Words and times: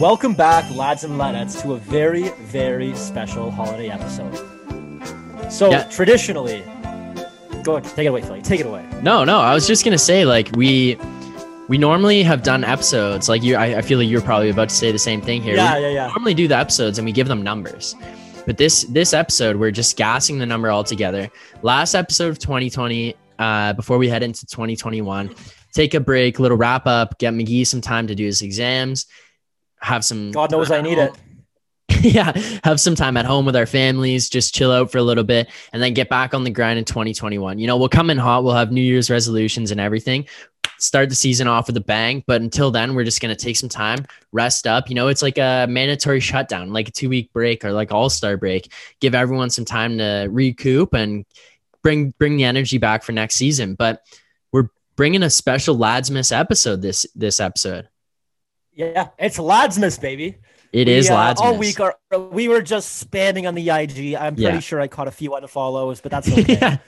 Welcome 0.00 0.34
back, 0.34 0.64
lads 0.76 1.02
and 1.02 1.14
ladettes, 1.14 1.60
to 1.62 1.72
a 1.72 1.76
very, 1.78 2.28
very 2.44 2.94
special 2.94 3.50
holiday 3.50 3.88
episode. 3.90 4.32
So, 5.50 5.70
Yeah. 5.70 5.82
traditionally, 5.84 6.62
go 7.64 7.76
ahead, 7.76 7.90
take 7.96 8.04
it 8.06 8.08
away, 8.10 8.22
Philly. 8.22 8.40
Take 8.40 8.60
it 8.60 8.66
away. 8.66 8.84
No, 9.02 9.24
no, 9.24 9.40
I 9.40 9.54
was 9.54 9.66
just 9.66 9.84
gonna 9.84 9.98
say 9.98 10.24
like 10.24 10.50
we 10.54 10.96
we 11.68 11.78
normally 11.78 12.22
have 12.22 12.44
done 12.44 12.62
episodes 12.62 13.28
like 13.28 13.42
you. 13.42 13.56
I, 13.56 13.78
I 13.78 13.82
feel 13.82 13.98
like 13.98 14.08
you're 14.08 14.20
probably 14.22 14.50
about 14.50 14.68
to 14.68 14.74
say 14.74 14.92
the 14.92 14.98
same 15.00 15.20
thing 15.20 15.42
here. 15.42 15.56
Yeah, 15.56 15.76
we 15.76 15.82
yeah, 15.82 15.88
yeah. 15.88 16.06
normally 16.08 16.34
do 16.34 16.46
the 16.46 16.56
episodes 16.56 16.98
and 16.98 17.04
we 17.04 17.10
give 17.12 17.26
them 17.26 17.42
numbers, 17.42 17.96
but 18.46 18.56
this 18.56 18.84
this 18.84 19.12
episode 19.12 19.56
we're 19.56 19.72
just 19.72 19.96
gassing 19.96 20.38
the 20.38 20.46
number 20.46 20.70
altogether. 20.70 21.28
Last 21.62 21.94
episode 21.96 22.28
of 22.28 22.38
2020, 22.38 23.16
uh, 23.40 23.72
before 23.72 23.98
we 23.98 24.08
head 24.08 24.22
into 24.22 24.46
2021, 24.46 25.34
take 25.72 25.94
a 25.94 26.00
break, 26.00 26.38
little 26.38 26.56
wrap 26.56 26.86
up, 26.86 27.18
get 27.18 27.34
Magee 27.34 27.64
some 27.64 27.80
time 27.80 28.06
to 28.06 28.14
do 28.14 28.24
his 28.24 28.42
exams, 28.42 29.06
have 29.80 30.04
some. 30.04 30.30
God 30.32 30.50
knows 30.50 30.70
I 30.70 30.80
need 30.80 30.98
it. 30.98 31.12
yeah, 32.02 32.32
have 32.64 32.80
some 32.80 32.94
time 32.94 33.16
at 33.16 33.24
home 33.24 33.46
with 33.46 33.56
our 33.56 33.66
families, 33.66 34.28
just 34.28 34.54
chill 34.54 34.70
out 34.70 34.92
for 34.92 34.98
a 34.98 35.02
little 35.02 35.24
bit, 35.24 35.48
and 35.72 35.82
then 35.82 35.94
get 35.94 36.08
back 36.08 36.34
on 36.34 36.44
the 36.44 36.50
grind 36.50 36.78
in 36.78 36.84
2021. 36.84 37.58
You 37.58 37.66
know, 37.66 37.76
we'll 37.76 37.88
come 37.88 38.10
in 38.10 38.18
hot, 38.18 38.44
we'll 38.44 38.54
have 38.54 38.70
New 38.70 38.82
Year's 38.82 39.10
resolutions 39.10 39.70
and 39.70 39.80
everything, 39.80 40.26
start 40.78 41.08
the 41.08 41.14
season 41.14 41.46
off 41.46 41.66
with 41.66 41.76
a 41.76 41.82
bang. 41.82 42.22
But 42.26 42.42
until 42.42 42.70
then, 42.70 42.94
we're 42.94 43.04
just 43.04 43.20
going 43.20 43.34
to 43.34 43.42
take 43.42 43.56
some 43.56 43.68
time, 43.68 44.06
rest 44.32 44.66
up. 44.66 44.88
You 44.88 44.94
know, 44.94 45.08
it's 45.08 45.22
like 45.22 45.38
a 45.38 45.66
mandatory 45.68 46.20
shutdown, 46.20 46.72
like 46.72 46.88
a 46.88 46.92
two 46.92 47.08
week 47.08 47.32
break 47.32 47.64
or 47.64 47.72
like 47.72 47.92
all 47.92 48.10
star 48.10 48.36
break. 48.36 48.72
Give 49.00 49.14
everyone 49.14 49.50
some 49.50 49.64
time 49.64 49.98
to 49.98 50.28
recoup 50.30 50.94
and 50.94 51.24
bring 51.82 52.10
bring 52.18 52.36
the 52.36 52.44
energy 52.44 52.78
back 52.78 53.02
for 53.02 53.12
next 53.12 53.36
season. 53.36 53.74
But 53.74 54.02
we're 54.52 54.68
bringing 54.96 55.22
a 55.22 55.30
special 55.30 55.76
Ladsmas 55.76 56.38
episode 56.38 56.82
this 56.82 57.06
this 57.14 57.40
episode. 57.40 57.88
Yeah, 58.78 59.08
it's 59.18 59.38
Ladsmas, 59.38 60.00
baby. 60.00 60.38
It 60.72 60.86
We, 60.86 60.94
is 60.94 61.10
uh, 61.10 61.34
All 61.38 61.56
week, 61.58 61.80
our, 61.80 61.96
we 62.30 62.46
were 62.46 62.62
just 62.62 63.10
spamming 63.10 63.48
on 63.48 63.56
the 63.56 63.68
IG. 63.70 64.14
I'm 64.14 64.36
pretty 64.36 64.42
Yeah. 64.54 64.60
sure 64.60 64.80
I 64.80 64.86
caught 64.86 65.08
a 65.08 65.10
few 65.10 65.30
unfollows, 65.30 66.00
but 66.00 66.12
that's 66.12 66.30
okay. 66.32 66.52
yeah. 66.54 66.78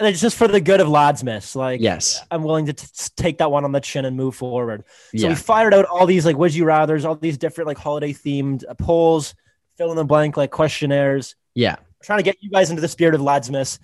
And 0.00 0.08
it's 0.08 0.20
just 0.20 0.36
for 0.38 0.48
the 0.48 0.60
good 0.62 0.80
of 0.80 0.88
Ladsmas. 0.88 1.54
Like, 1.54 1.82
Yes. 1.82 2.24
I'm 2.30 2.42
willing 2.42 2.64
to 2.66 2.72
t- 2.72 2.86
take 3.16 3.38
that 3.38 3.50
one 3.50 3.64
on 3.66 3.72
the 3.72 3.80
chin 3.80 4.06
and 4.06 4.16
move 4.16 4.34
forward. 4.34 4.84
So 5.14 5.24
Yeah. 5.24 5.28
we 5.28 5.34
fired 5.34 5.74
out 5.74 5.84
all 5.84 6.06
these 6.06 6.24
like 6.24 6.38
would 6.38 6.54
you 6.54 6.64
rather's, 6.64 7.04
all 7.04 7.16
these 7.16 7.36
different 7.36 7.68
like 7.68 7.76
holiday 7.78 8.14
themed 8.14 8.64
uh, 8.66 8.72
polls, 8.74 9.34
fill 9.76 9.90
in 9.90 9.96
the 9.96 10.04
blank 10.04 10.38
like 10.38 10.52
questionnaires, 10.52 11.36
Yeah. 11.54 11.76
trying 12.02 12.20
to 12.20 12.22
get 12.24 12.36
you 12.40 12.48
guys 12.50 12.70
into 12.70 12.80
the 12.80 12.88
spirit 12.88 13.14
of 13.14 13.20
Ladsmas, 13.20 13.78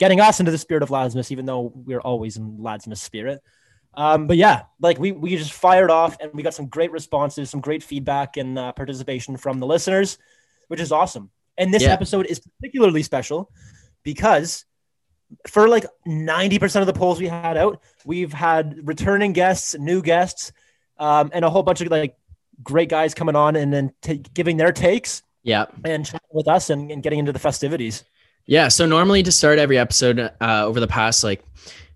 getting 0.00 0.20
us 0.20 0.40
into 0.40 0.50
the 0.50 0.58
spirit 0.58 0.82
of 0.82 0.88
Ladsmas, 0.88 1.30
even 1.30 1.46
though 1.46 1.70
we're 1.72 2.00
always 2.00 2.36
in 2.36 2.58
Ladsmas 2.58 2.98
spirit. 2.98 3.40
Um, 3.96 4.26
but 4.26 4.36
yeah, 4.36 4.62
like 4.80 4.98
we 4.98 5.12
we 5.12 5.36
just 5.36 5.52
fired 5.52 5.90
off 5.90 6.16
and 6.20 6.32
we 6.34 6.42
got 6.42 6.54
some 6.54 6.66
great 6.66 6.90
responses, 6.92 7.50
some 7.50 7.60
great 7.60 7.82
feedback 7.82 8.36
and 8.36 8.58
uh, 8.58 8.72
participation 8.72 9.36
from 9.36 9.60
the 9.60 9.66
listeners, 9.66 10.18
which 10.68 10.80
is 10.80 10.92
awesome. 10.92 11.30
And 11.56 11.72
this 11.72 11.82
Yeah. 11.84 11.92
episode 11.92 12.26
is 12.26 12.40
particularly 12.40 13.02
special 13.02 13.50
because 14.02 14.64
for 15.48 15.68
like 15.68 15.86
90% 16.06 16.80
of 16.80 16.86
the 16.86 16.92
polls 16.92 17.20
we 17.20 17.26
had 17.28 17.56
out, 17.56 17.80
we've 18.04 18.32
had 18.32 18.86
returning 18.86 19.32
guests, 19.32 19.74
new 19.78 20.02
guests, 20.02 20.52
um, 20.98 21.30
and 21.32 21.44
a 21.44 21.50
whole 21.50 21.62
bunch 21.62 21.80
of 21.80 21.88
like 21.90 22.16
great 22.62 22.88
guys 22.88 23.14
coming 23.14 23.34
on 23.36 23.56
and 23.56 23.72
then 23.72 23.92
ta 24.00 24.14
giving 24.32 24.56
their 24.56 24.72
takes 24.72 25.22
Yeah. 25.42 25.66
and 25.84 26.04
chatting 26.04 26.20
with 26.32 26.46
us 26.48 26.70
and, 26.70 26.90
and 26.90 27.02
getting 27.02 27.18
into 27.18 27.32
the 27.32 27.38
festivities. 27.38 28.04
Yeah. 28.46 28.68
So 28.68 28.86
normally 28.86 29.22
to 29.22 29.32
start 29.32 29.58
every 29.58 29.78
episode 29.78 30.18
uh, 30.20 30.64
over 30.66 30.78
the 30.80 30.86
past 30.86 31.24
like 31.24 31.42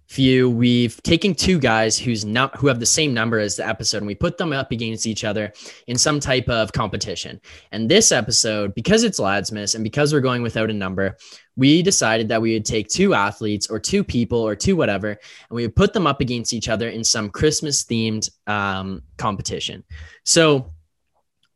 few, 0.08 0.48
we've 0.48 1.02
taken 1.02 1.34
two 1.34 1.58
guys 1.58 1.98
who's 1.98 2.24
not 2.24 2.56
who 2.56 2.66
have 2.66 2.80
the 2.80 2.86
same 2.86 3.12
number 3.12 3.38
as 3.38 3.56
the 3.56 3.68
episode, 3.68 3.98
and 3.98 4.06
we 4.06 4.14
put 4.14 4.38
them 4.38 4.54
up 4.54 4.72
against 4.72 5.06
each 5.06 5.22
other 5.22 5.52
in 5.86 5.98
some 5.98 6.18
type 6.18 6.48
of 6.48 6.72
competition. 6.72 7.38
And 7.72 7.90
this 7.90 8.10
episode, 8.10 8.74
because 8.74 9.04
it's 9.04 9.20
Ladsmas 9.20 9.74
and 9.74 9.84
because 9.84 10.12
we're 10.12 10.20
going 10.20 10.42
without 10.42 10.70
a 10.70 10.74
number, 10.74 11.16
we 11.56 11.82
decided 11.82 12.28
that 12.28 12.40
we 12.40 12.54
would 12.54 12.64
take 12.64 12.88
two 12.88 13.12
athletes 13.12 13.68
or 13.68 13.78
two 13.78 14.02
people 14.02 14.38
or 14.38 14.56
two 14.56 14.76
whatever, 14.76 15.10
and 15.10 15.18
we 15.50 15.62
would 15.62 15.76
put 15.76 15.92
them 15.92 16.06
up 16.06 16.22
against 16.22 16.54
each 16.54 16.70
other 16.70 16.88
in 16.88 17.04
some 17.04 17.28
Christmas 17.28 17.84
themed 17.84 18.30
um, 18.46 19.02
competition. 19.18 19.84
So 20.24 20.72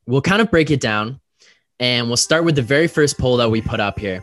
we'll 0.06 0.20
kind 0.20 0.42
of 0.42 0.50
break 0.50 0.70
it 0.70 0.80
down, 0.80 1.20
and 1.80 2.06
we'll 2.06 2.18
start 2.18 2.44
with 2.44 2.56
the 2.56 2.62
very 2.62 2.86
first 2.86 3.18
poll 3.18 3.38
that 3.38 3.50
we 3.50 3.62
put 3.62 3.80
up 3.80 3.98
here. 3.98 4.22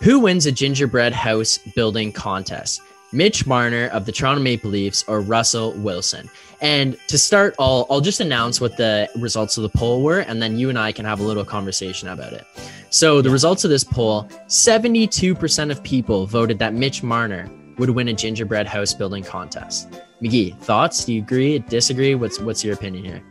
Who 0.00 0.20
wins 0.20 0.46
a 0.46 0.52
gingerbread 0.52 1.12
house 1.12 1.58
building 1.74 2.10
contest? 2.10 2.80
Mitch 3.14 3.46
Marner 3.46 3.86
of 3.88 4.04
the 4.04 4.12
Toronto 4.12 4.42
Maple 4.42 4.70
Leafs 4.70 5.04
or 5.06 5.20
Russell 5.20 5.72
Wilson? 5.72 6.28
And 6.60 6.98
to 7.08 7.18
start, 7.18 7.54
I'll, 7.58 7.86
I'll 7.88 8.00
just 8.00 8.20
announce 8.20 8.60
what 8.60 8.76
the 8.76 9.08
results 9.16 9.56
of 9.56 9.62
the 9.62 9.68
poll 9.68 10.02
were, 10.02 10.20
and 10.20 10.42
then 10.42 10.58
you 10.58 10.68
and 10.68 10.78
I 10.78 10.92
can 10.92 11.04
have 11.04 11.20
a 11.20 11.22
little 11.22 11.44
conversation 11.44 12.08
about 12.08 12.32
it. 12.32 12.46
So, 12.90 13.20
the 13.20 13.30
results 13.30 13.64
of 13.64 13.70
this 13.70 13.84
poll 13.84 14.24
72% 14.48 15.70
of 15.70 15.82
people 15.82 16.26
voted 16.26 16.58
that 16.58 16.74
Mitch 16.74 17.02
Marner 17.02 17.50
would 17.78 17.90
win 17.90 18.08
a 18.08 18.12
gingerbread 18.12 18.66
house 18.66 18.94
building 18.94 19.24
contest. 19.24 19.88
Magee, 20.20 20.50
thoughts? 20.60 21.04
Do 21.04 21.12
you 21.12 21.22
agree? 21.22 21.58
Disagree? 21.58 22.14
What's 22.14 22.38
what's 22.38 22.64
your 22.64 22.74
opinion 22.74 23.04
here? 23.04 23.22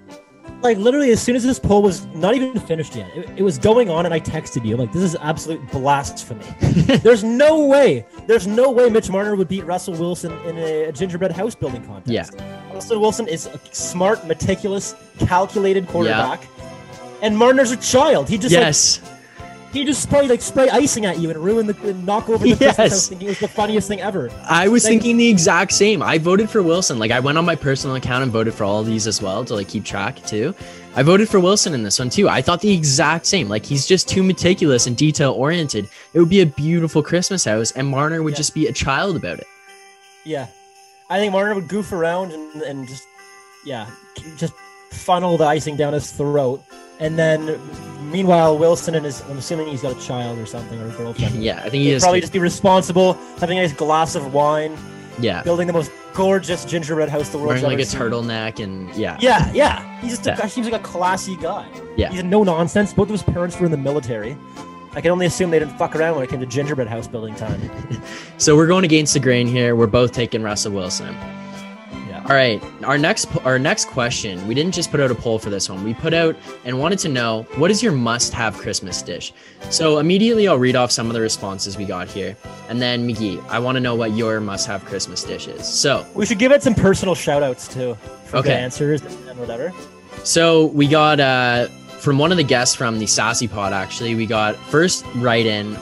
Like 0.62 0.78
literally, 0.78 1.12
as 1.12 1.22
soon 1.22 1.36
as 1.36 1.44
this 1.44 1.60
poll 1.60 1.82
was 1.82 2.06
not 2.08 2.36
even 2.36 2.58
finished 2.60 2.96
yet, 2.96 3.10
it, 3.16 3.30
it 3.38 3.44
was 3.44 3.58
going 3.58 3.90
on, 3.90 4.06
and 4.06 4.14
I 4.14 4.20
texted 4.20 4.66
you. 4.66 4.76
I'm 4.76 4.80
like, 4.80 4.94
this 4.94 5.04
is 5.04 5.16
absolute 5.20 5.62
blasphemy. 5.72 6.46
There's 6.98 7.24
no 7.24 7.66
way. 7.66 8.06
There's 8.28 8.48
no 8.48 8.72
way 8.72 8.90
Mitch 8.90 9.10
Marner 9.10 9.36
would 9.36 9.50
beat 9.50 9.66
Russell 9.66 9.94
Wilson 9.96 10.32
in 10.46 10.58
a, 10.58 10.84
a 10.86 10.92
gingerbread 10.92 11.32
house 11.34 11.54
building 11.54 11.86
contest. 11.86 12.34
Yeah. 12.38 12.74
Russell 12.74 13.00
Wilson 13.02 13.28
is 13.28 13.48
a 13.48 13.60
smart, 13.74 14.26
meticulous, 14.26 14.96
calculated 15.20 15.88
quarterback, 15.88 16.48
and 17.22 17.38
Marner's 17.38 17.72
a 17.72 17.78
child. 17.78 18.30
He 18.30 18.38
just 18.38 18.56
like, 18.56 18.62
yes. 18.64 19.02
He 19.74 19.84
just 19.84 20.02
spray 20.04 20.28
like 20.28 20.42
spray 20.42 20.70
icing 20.70 21.06
at 21.06 21.20
you 21.20 21.30
and 21.30 21.38
ruin 21.40 21.66
the 21.68 21.76
and 21.90 22.06
knock 22.06 22.30
over 22.30 22.46
the 22.48 22.56
Christmas 22.56 22.78
Yes. 22.78 22.92
house, 22.92 23.08
thinking 23.10 23.28
it 23.28 23.32
was 23.32 23.40
the 23.40 23.48
funniest 23.48 23.88
thing 23.90 24.00
ever. 24.00 24.30
I 24.48 24.68
was 24.70 24.84
Like- 24.84 24.92
thinking 24.92 25.18
the 25.18 25.28
exact 25.28 25.72
same. 25.74 26.02
I 26.02 26.18
voted 26.20 26.50
for 26.50 26.62
Wilson. 26.64 27.00
Like 27.00 27.12
I 27.12 27.20
went 27.20 27.38
on 27.38 27.46
my 27.46 27.56
personal 27.56 27.96
account 27.96 28.24
and 28.24 28.32
voted 28.32 28.54
for 28.54 28.64
all 28.64 28.84
these 28.84 29.08
as 29.08 29.22
well 29.22 29.44
to 29.46 29.56
like 29.56 29.68
keep 29.68 29.84
track 29.84 30.24
too. 30.26 30.54
I 30.96 31.02
voted 31.02 31.28
for 31.28 31.40
Wilson 31.40 31.74
in 31.74 31.82
this 31.84 31.98
one 31.98 32.10
too. 32.12 32.30
I 32.30 32.42
thought 32.42 32.62
the 32.62 32.72
exact 32.74 33.26
same. 33.26 33.50
Like 33.50 33.66
he's 33.66 33.86
just 33.88 34.08
too 34.08 34.22
meticulous 34.24 34.86
and 34.88 34.96
detail 34.96 35.32
oriented. 35.34 35.90
It 36.14 36.20
would 36.20 36.30
be 36.30 36.42
a 36.42 36.46
beautiful 36.46 37.02
Christmas 37.02 37.44
house, 37.46 37.72
and 37.72 37.88
Marner 37.88 38.22
would 38.22 38.34
Yeah. 38.34 38.38
just 38.38 38.54
be 38.54 38.68
a 38.68 38.72
child 38.72 39.16
about 39.16 39.40
it. 39.40 39.48
Yeah, 40.24 40.48
I 41.10 41.18
think 41.18 41.32
Marner 41.34 41.56
would 41.56 41.68
goof 41.68 41.92
around 41.92 42.32
and, 42.32 42.62
and 42.62 42.88
just 42.88 43.04
yeah, 43.66 43.88
just 44.38 44.54
funnel 44.92 45.38
the 45.38 45.46
icing 45.46 45.76
down 45.76 45.94
his 45.94 46.12
throat, 46.12 46.64
and 47.00 47.18
then 47.18 47.60
meanwhile 48.14 48.58
Wilson 48.58 48.96
and 48.96 49.04
his 49.06 49.22
I'm 49.30 49.38
assuming 49.38 49.68
he's 49.68 49.82
got 49.82 49.98
a 49.98 50.00
child 50.00 50.40
or 50.40 50.46
something 50.46 50.80
or 50.82 50.88
a 50.88 50.92
girlfriend. 50.92 51.36
Yeah, 51.44 51.58
I 51.58 51.64
think 51.70 51.82
he 51.82 51.86
He'd 51.88 51.94
is. 51.96 52.04
probably 52.04 52.22
just 52.22 52.32
be 52.34 52.40
responsible, 52.40 53.14
having 53.40 53.58
a 53.58 53.62
nice 53.62 53.74
glass 53.74 54.16
of 54.16 54.34
wine, 54.34 54.78
yeah, 55.20 55.44
building 55.44 55.68
the 55.68 55.74
most 55.74 55.92
gorgeous 56.14 56.64
gingerbread 56.64 57.10
house 57.10 57.30
the 57.30 57.38
world's 57.40 57.64
wearing 57.64 57.78
like 57.78 57.86
a 57.86 57.90
seen. 57.90 58.00
turtleneck 58.00 58.64
and 58.64 58.94
yeah, 58.96 59.18
Yeah, 59.20 59.52
yeah. 59.52 60.00
He's 60.00 60.12
just 60.12 60.28
a, 60.28 60.30
Yeah. 60.30 60.38
guy 60.38 60.48
seems 60.48 60.70
like 60.70 60.80
a 60.80 60.84
classy 60.84 61.36
guy. 61.38 61.66
Yeah. 61.98 62.10
He's 62.12 62.24
no 62.24 62.44
nonsense. 62.44 62.94
Both 62.94 63.08
of 63.08 63.14
his 63.14 63.24
parents 63.24 63.60
were 63.60 63.66
in 63.66 63.72
the 63.72 63.78
military. 63.78 64.38
I 64.96 65.02
can 65.02 65.10
only 65.10 65.26
assume 65.26 65.50
they 65.50 65.58
didn't 65.58 65.76
fuck 65.80 65.96
around 65.96 66.14
when 66.16 66.24
it 66.24 66.30
came 66.30 66.40
to 66.40 66.46
gingerbread 66.46 66.88
house 66.88 67.08
building 67.08 67.34
time. 67.36 67.60
So 68.38 68.56
we're 68.56 68.68
going 68.68 68.84
against 68.84 69.14
the 69.14 69.20
grain 69.22 69.48
here. 69.48 69.76
We're 69.76 69.88
both 69.88 70.12
taking 70.12 70.44
Russell 70.44 70.74
Wilson. 70.74 71.16
All 72.24 72.30
right, 72.30 72.64
our 72.86 72.98
next 72.98 73.26
our 73.46 73.60
next 73.60 73.86
question. 73.90 74.48
We 74.48 74.54
didn't 74.56 74.74
just 74.74 74.92
put 74.92 75.02
out 75.02 75.12
a 75.12 75.16
poll 75.16 75.40
for 75.40 75.50
this 75.50 75.70
one. 75.70 75.84
We 75.84 75.94
put 75.94 76.14
out 76.14 76.38
and 76.64 76.80
wanted 76.80 77.00
to 77.00 77.10
know 77.10 77.44
what 77.58 77.70
is 77.70 77.84
your 77.84 77.92
must-have 77.92 78.58
Christmas 78.58 79.02
dish. 79.02 79.34
So 79.70 79.98
immediately 79.98 80.48
I'll 80.48 80.58
read 80.58 80.78
off 80.78 80.90
some 80.90 81.08
of 81.08 81.14
the 81.16 81.20
responses 81.20 81.78
we 81.78 81.84
got 81.84 82.08
here, 82.08 82.38
and 82.70 82.82
then 82.82 83.06
Magee, 83.06 83.42
I 83.50 83.60
want 83.60 83.76
to 83.76 83.82
know 83.82 83.94
what 83.96 84.14
your 84.14 84.40
must-have 84.40 84.86
Christmas 84.86 85.22
dish 85.26 85.48
is. 85.50 85.68
So 85.68 86.06
We 86.16 86.26
should 86.26 86.40
give 86.40 86.54
it 86.54 86.64
some 86.64 86.76
personal 86.76 87.14
shout 87.14 87.44
outs 87.44 87.68
too 87.68 87.96
for 88.26 88.38
Okay. 88.38 88.50
the 88.50 88.56
answers 88.58 89.02
and 89.02 89.38
whatever. 89.38 89.74
So 90.24 90.68
we 90.68 90.88
got 90.88 91.20
uh 91.20 91.68
from 92.00 92.18
one 92.20 92.32
of 92.32 92.38
the 92.38 92.44
guests 92.44 92.74
from 92.74 93.00
the 93.00 93.06
Sassy 93.06 93.50
Pod 93.50 93.74
actually, 93.74 94.16
we 94.16 94.26
got 94.26 94.56
first 94.56 95.06
write 95.16 95.46
in 95.46 95.78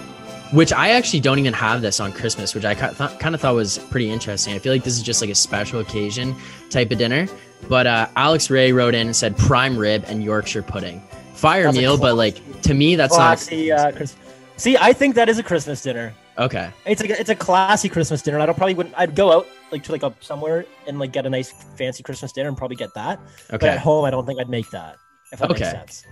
which 0.51 0.73
I 0.73 0.89
actually 0.91 1.19
don't 1.21 1.39
even 1.39 1.53
have 1.53 1.81
this 1.81 1.99
on 1.99 2.11
Christmas, 2.11 2.53
which 2.55 2.65
I 2.65 2.75
kind 2.75 3.33
of 3.35 3.41
thought 3.41 3.55
was 3.55 3.77
pretty 3.77 4.09
interesting. 4.09 4.53
I 4.53 4.59
feel 4.59 4.73
like 4.73 4.83
this 4.83 4.95
is 4.97 5.03
just 5.03 5.21
like 5.21 5.29
a 5.29 5.35
special 5.35 5.79
occasion 5.79 6.35
type 6.69 6.91
of 6.91 6.97
dinner. 6.97 7.27
But 7.69 7.87
uh, 7.87 8.07
Alex 8.15 8.49
Ray 8.49 8.71
wrote 8.71 8.95
in 8.95 9.07
and 9.07 9.15
said 9.15 9.37
prime 9.37 9.77
rib 9.77 10.03
and 10.07 10.23
Yorkshire 10.23 10.63
pudding. 10.63 11.01
Fire 11.35 11.63
That's 11.65 11.77
meal, 11.77 11.97
but 11.97 12.15
like 12.15 12.61
to 12.63 12.73
me, 12.73 12.95
that's 12.95 13.15
classy. 13.15 13.71
Uh, 13.71 13.91
Chris- 13.91 14.15
See, 14.57 14.77
I 14.77 14.93
think 14.93 15.15
that 15.15 15.27
is 15.29 15.39
a 15.39 15.43
Christmas 15.43 15.81
dinner. 15.81 16.13
okay. 16.37 16.69
It's 16.85 17.01
a 17.01 17.19
it's 17.19 17.29
a 17.29 17.35
classy 17.35 17.89
Christmas 17.89 18.21
dinner. 18.21 18.39
I 18.39 18.45
don't 18.45 18.55
probably 18.55 18.75
wouldn't. 18.75 18.93
I'd 18.97 19.15
go 19.15 19.31
out 19.31 19.47
like 19.71 19.83
to 19.83 19.91
like 19.91 20.03
a 20.03 20.13
somewhere 20.19 20.65
and 20.87 20.99
like 20.99 21.11
get 21.11 21.25
a 21.25 21.29
nice 21.29 21.51
fancy 21.77 22.03
Christmas 22.03 22.31
dinner 22.31 22.49
and 22.49 22.57
probably 22.57 22.75
get 22.77 22.93
that. 22.93 23.19
But 23.49 23.63
at 23.63 23.79
home, 23.79 24.05
I 24.05 24.11
don't 24.11 24.25
think 24.25 24.39
I'd 24.39 24.49
make 24.49 24.69
that. 24.71 24.97
If 25.31 25.39
that 25.39 25.49
Okay. 25.51 25.61
makes 25.63 25.71
sense. 25.71 26.05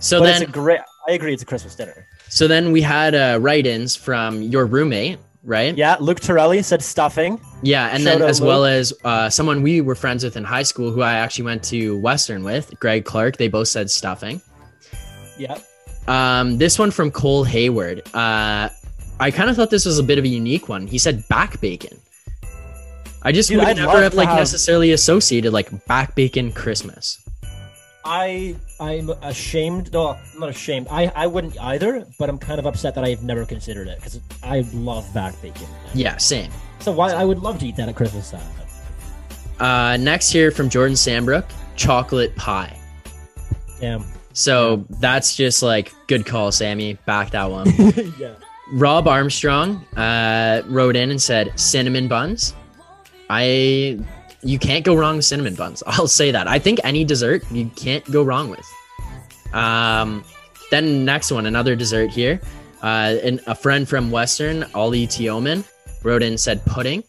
So 0.00 0.18
but 0.20 0.24
then, 0.26 0.42
it's 0.42 0.50
a 0.50 0.52
great. 0.52 0.80
I 1.08 1.12
agree. 1.12 1.32
It's 1.32 1.42
a 1.42 1.46
Christmas 1.46 1.74
dinner. 1.74 2.06
So 2.34 2.48
then 2.48 2.72
we 2.72 2.82
had 2.82 3.14
uh, 3.14 3.38
write-ins 3.40 3.94
from 3.94 4.42
your 4.42 4.66
roommate, 4.66 5.20
right? 5.44 5.76
Yeah, 5.76 5.96
Luke 6.00 6.18
Torelli 6.18 6.62
said 6.62 6.82
stuffing. 6.82 7.40
Yeah, 7.62 7.86
and 7.92 8.02
Shout 8.02 8.18
then 8.18 8.28
as 8.28 8.40
well 8.40 8.64
as 8.64 8.92
uh, 9.04 9.30
someone 9.30 9.62
we 9.62 9.80
were 9.80 9.94
friends 9.94 10.24
with 10.24 10.36
in 10.36 10.42
high 10.42 10.64
school 10.64 10.90
who 10.90 11.00
I 11.00 11.14
actually 11.14 11.44
went 11.44 11.62
to 11.64 11.96
Western 12.00 12.42
with, 12.42 12.74
Greg 12.80 13.04
Clark. 13.04 13.36
They 13.36 13.46
both 13.46 13.68
said 13.68 13.88
stuffing. 13.88 14.42
Yeah. 15.38 15.58
Um, 16.08 16.58
this 16.58 16.76
one 16.76 16.90
from 16.90 17.12
Cole 17.12 17.44
Hayward. 17.44 18.02
Uh, 18.12 18.68
I 19.20 19.30
kind 19.30 19.48
of 19.48 19.54
thought 19.54 19.70
this 19.70 19.86
was 19.86 20.00
a 20.00 20.02
bit 20.02 20.18
of 20.18 20.24
a 20.24 20.28
unique 20.28 20.68
one. 20.68 20.88
He 20.88 20.98
said 20.98 21.26
back 21.28 21.60
bacon. 21.60 21.96
I 23.22 23.30
just 23.30 23.48
Dude, 23.48 23.58
would 23.60 23.68
I'd 23.68 23.76
never 23.76 24.02
have 24.02 24.14
like 24.14 24.28
have- 24.28 24.38
necessarily 24.38 24.90
associated 24.90 25.52
like 25.52 25.86
back 25.86 26.16
bacon 26.16 26.50
Christmas. 26.50 27.23
I 28.04 28.56
I'm 28.80 29.10
ashamed. 29.22 29.92
No, 29.92 30.08
I'm 30.08 30.40
not 30.40 30.48
ashamed. 30.50 30.88
I 30.90 31.10
I 31.14 31.26
wouldn't 31.26 31.58
either, 31.60 32.06
but 32.18 32.28
I'm 32.28 32.38
kind 32.38 32.58
of 32.58 32.66
upset 32.66 32.94
that 32.96 33.04
I've 33.04 33.22
never 33.22 33.46
considered 33.46 33.88
it 33.88 33.96
because 33.96 34.20
I 34.42 34.60
love 34.74 35.12
back 35.14 35.40
bacon. 35.40 35.66
Yeah, 35.94 36.16
same. 36.18 36.50
So 36.80 36.92
why 36.92 37.12
I 37.12 37.24
would 37.24 37.38
love 37.38 37.58
to 37.60 37.66
eat 37.66 37.76
that 37.76 37.88
at 37.88 37.96
Christmas 37.96 38.30
time. 38.30 38.42
Uh, 39.58 39.96
next 39.96 40.30
here 40.30 40.50
from 40.50 40.68
Jordan 40.68 40.96
Sambrook, 40.96 41.44
chocolate 41.76 42.34
pie. 42.36 42.76
Damn. 43.80 44.04
So 44.32 44.84
that's 45.00 45.36
just 45.36 45.62
like 45.62 45.92
good 46.06 46.26
call, 46.26 46.52
Sammy. 46.52 46.94
Back 47.06 47.30
that 47.30 47.50
one. 47.50 47.72
yeah. 48.18 48.34
Rob 48.72 49.06
Armstrong 49.06 49.84
uh, 49.96 50.62
wrote 50.66 50.96
in 50.96 51.10
and 51.10 51.22
said 51.22 51.58
cinnamon 51.58 52.08
buns. 52.08 52.54
I 53.30 54.00
you 54.44 54.58
can't 54.58 54.84
go 54.84 54.94
wrong 54.94 55.16
with 55.16 55.24
cinnamon 55.24 55.54
buns. 55.54 55.82
I'll 55.86 56.08
say 56.08 56.30
that. 56.30 56.46
I 56.46 56.58
think 56.58 56.80
any 56.84 57.04
dessert 57.04 57.42
you 57.50 57.70
can't 57.76 58.04
go 58.10 58.22
wrong 58.22 58.50
with. 58.50 58.66
Um, 59.52 60.24
then 60.70 61.04
next 61.04 61.30
one, 61.30 61.46
another 61.46 61.76
dessert 61.76 62.10
here. 62.10 62.40
Uh, 62.82 63.16
and 63.22 63.40
a 63.46 63.54
friend 63.54 63.88
from 63.88 64.10
Western, 64.10 64.64
Ollie 64.74 65.06
Tioman, 65.06 65.64
wrote 66.02 66.22
in 66.22 66.36
said 66.36 66.64
pudding. 66.66 67.02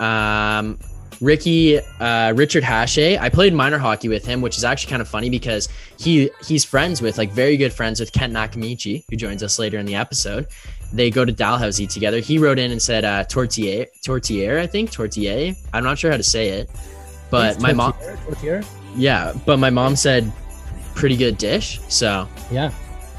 Um, 0.00 0.78
Ricky 1.20 1.78
uh, 1.78 2.32
Richard 2.34 2.64
Hashay. 2.64 3.18
I 3.18 3.28
played 3.28 3.54
minor 3.54 3.78
hockey 3.78 4.08
with 4.08 4.26
him, 4.26 4.40
which 4.40 4.56
is 4.56 4.64
actually 4.64 4.90
kind 4.90 5.02
of 5.02 5.08
funny 5.08 5.30
because 5.30 5.68
he 5.98 6.30
he's 6.44 6.64
friends 6.64 7.00
with 7.00 7.16
like 7.16 7.30
very 7.32 7.56
good 7.56 7.72
friends 7.72 8.00
with 8.00 8.12
Kent 8.12 8.34
Nakamichi, 8.34 9.04
who 9.08 9.16
joins 9.16 9.42
us 9.42 9.58
later 9.58 9.78
in 9.78 9.86
the 9.86 9.94
episode. 9.94 10.48
They 10.92 11.10
go 11.10 11.24
to 11.24 11.32
Dalhousie 11.32 11.86
together. 11.86 12.20
He 12.20 12.38
wrote 12.38 12.58
in 12.58 12.70
and 12.70 12.80
said 12.80 13.04
uh, 13.04 13.24
tortilla, 13.24 13.86
tortilla, 14.04 14.62
I 14.62 14.66
think 14.66 14.90
tortilla. 14.90 15.54
I'm 15.72 15.84
not 15.84 15.98
sure 15.98 16.10
how 16.10 16.16
to 16.16 16.22
say 16.22 16.48
it, 16.50 16.70
but 17.30 17.54
It's 17.54 17.62
my 17.62 17.72
mom, 17.72 17.94
yeah, 18.96 19.32
but 19.44 19.58
my 19.58 19.70
mom 19.70 19.96
said 19.96 20.30
pretty 20.94 21.16
good 21.16 21.36
dish. 21.38 21.80
So 21.88 22.28
Yeah. 22.50 22.70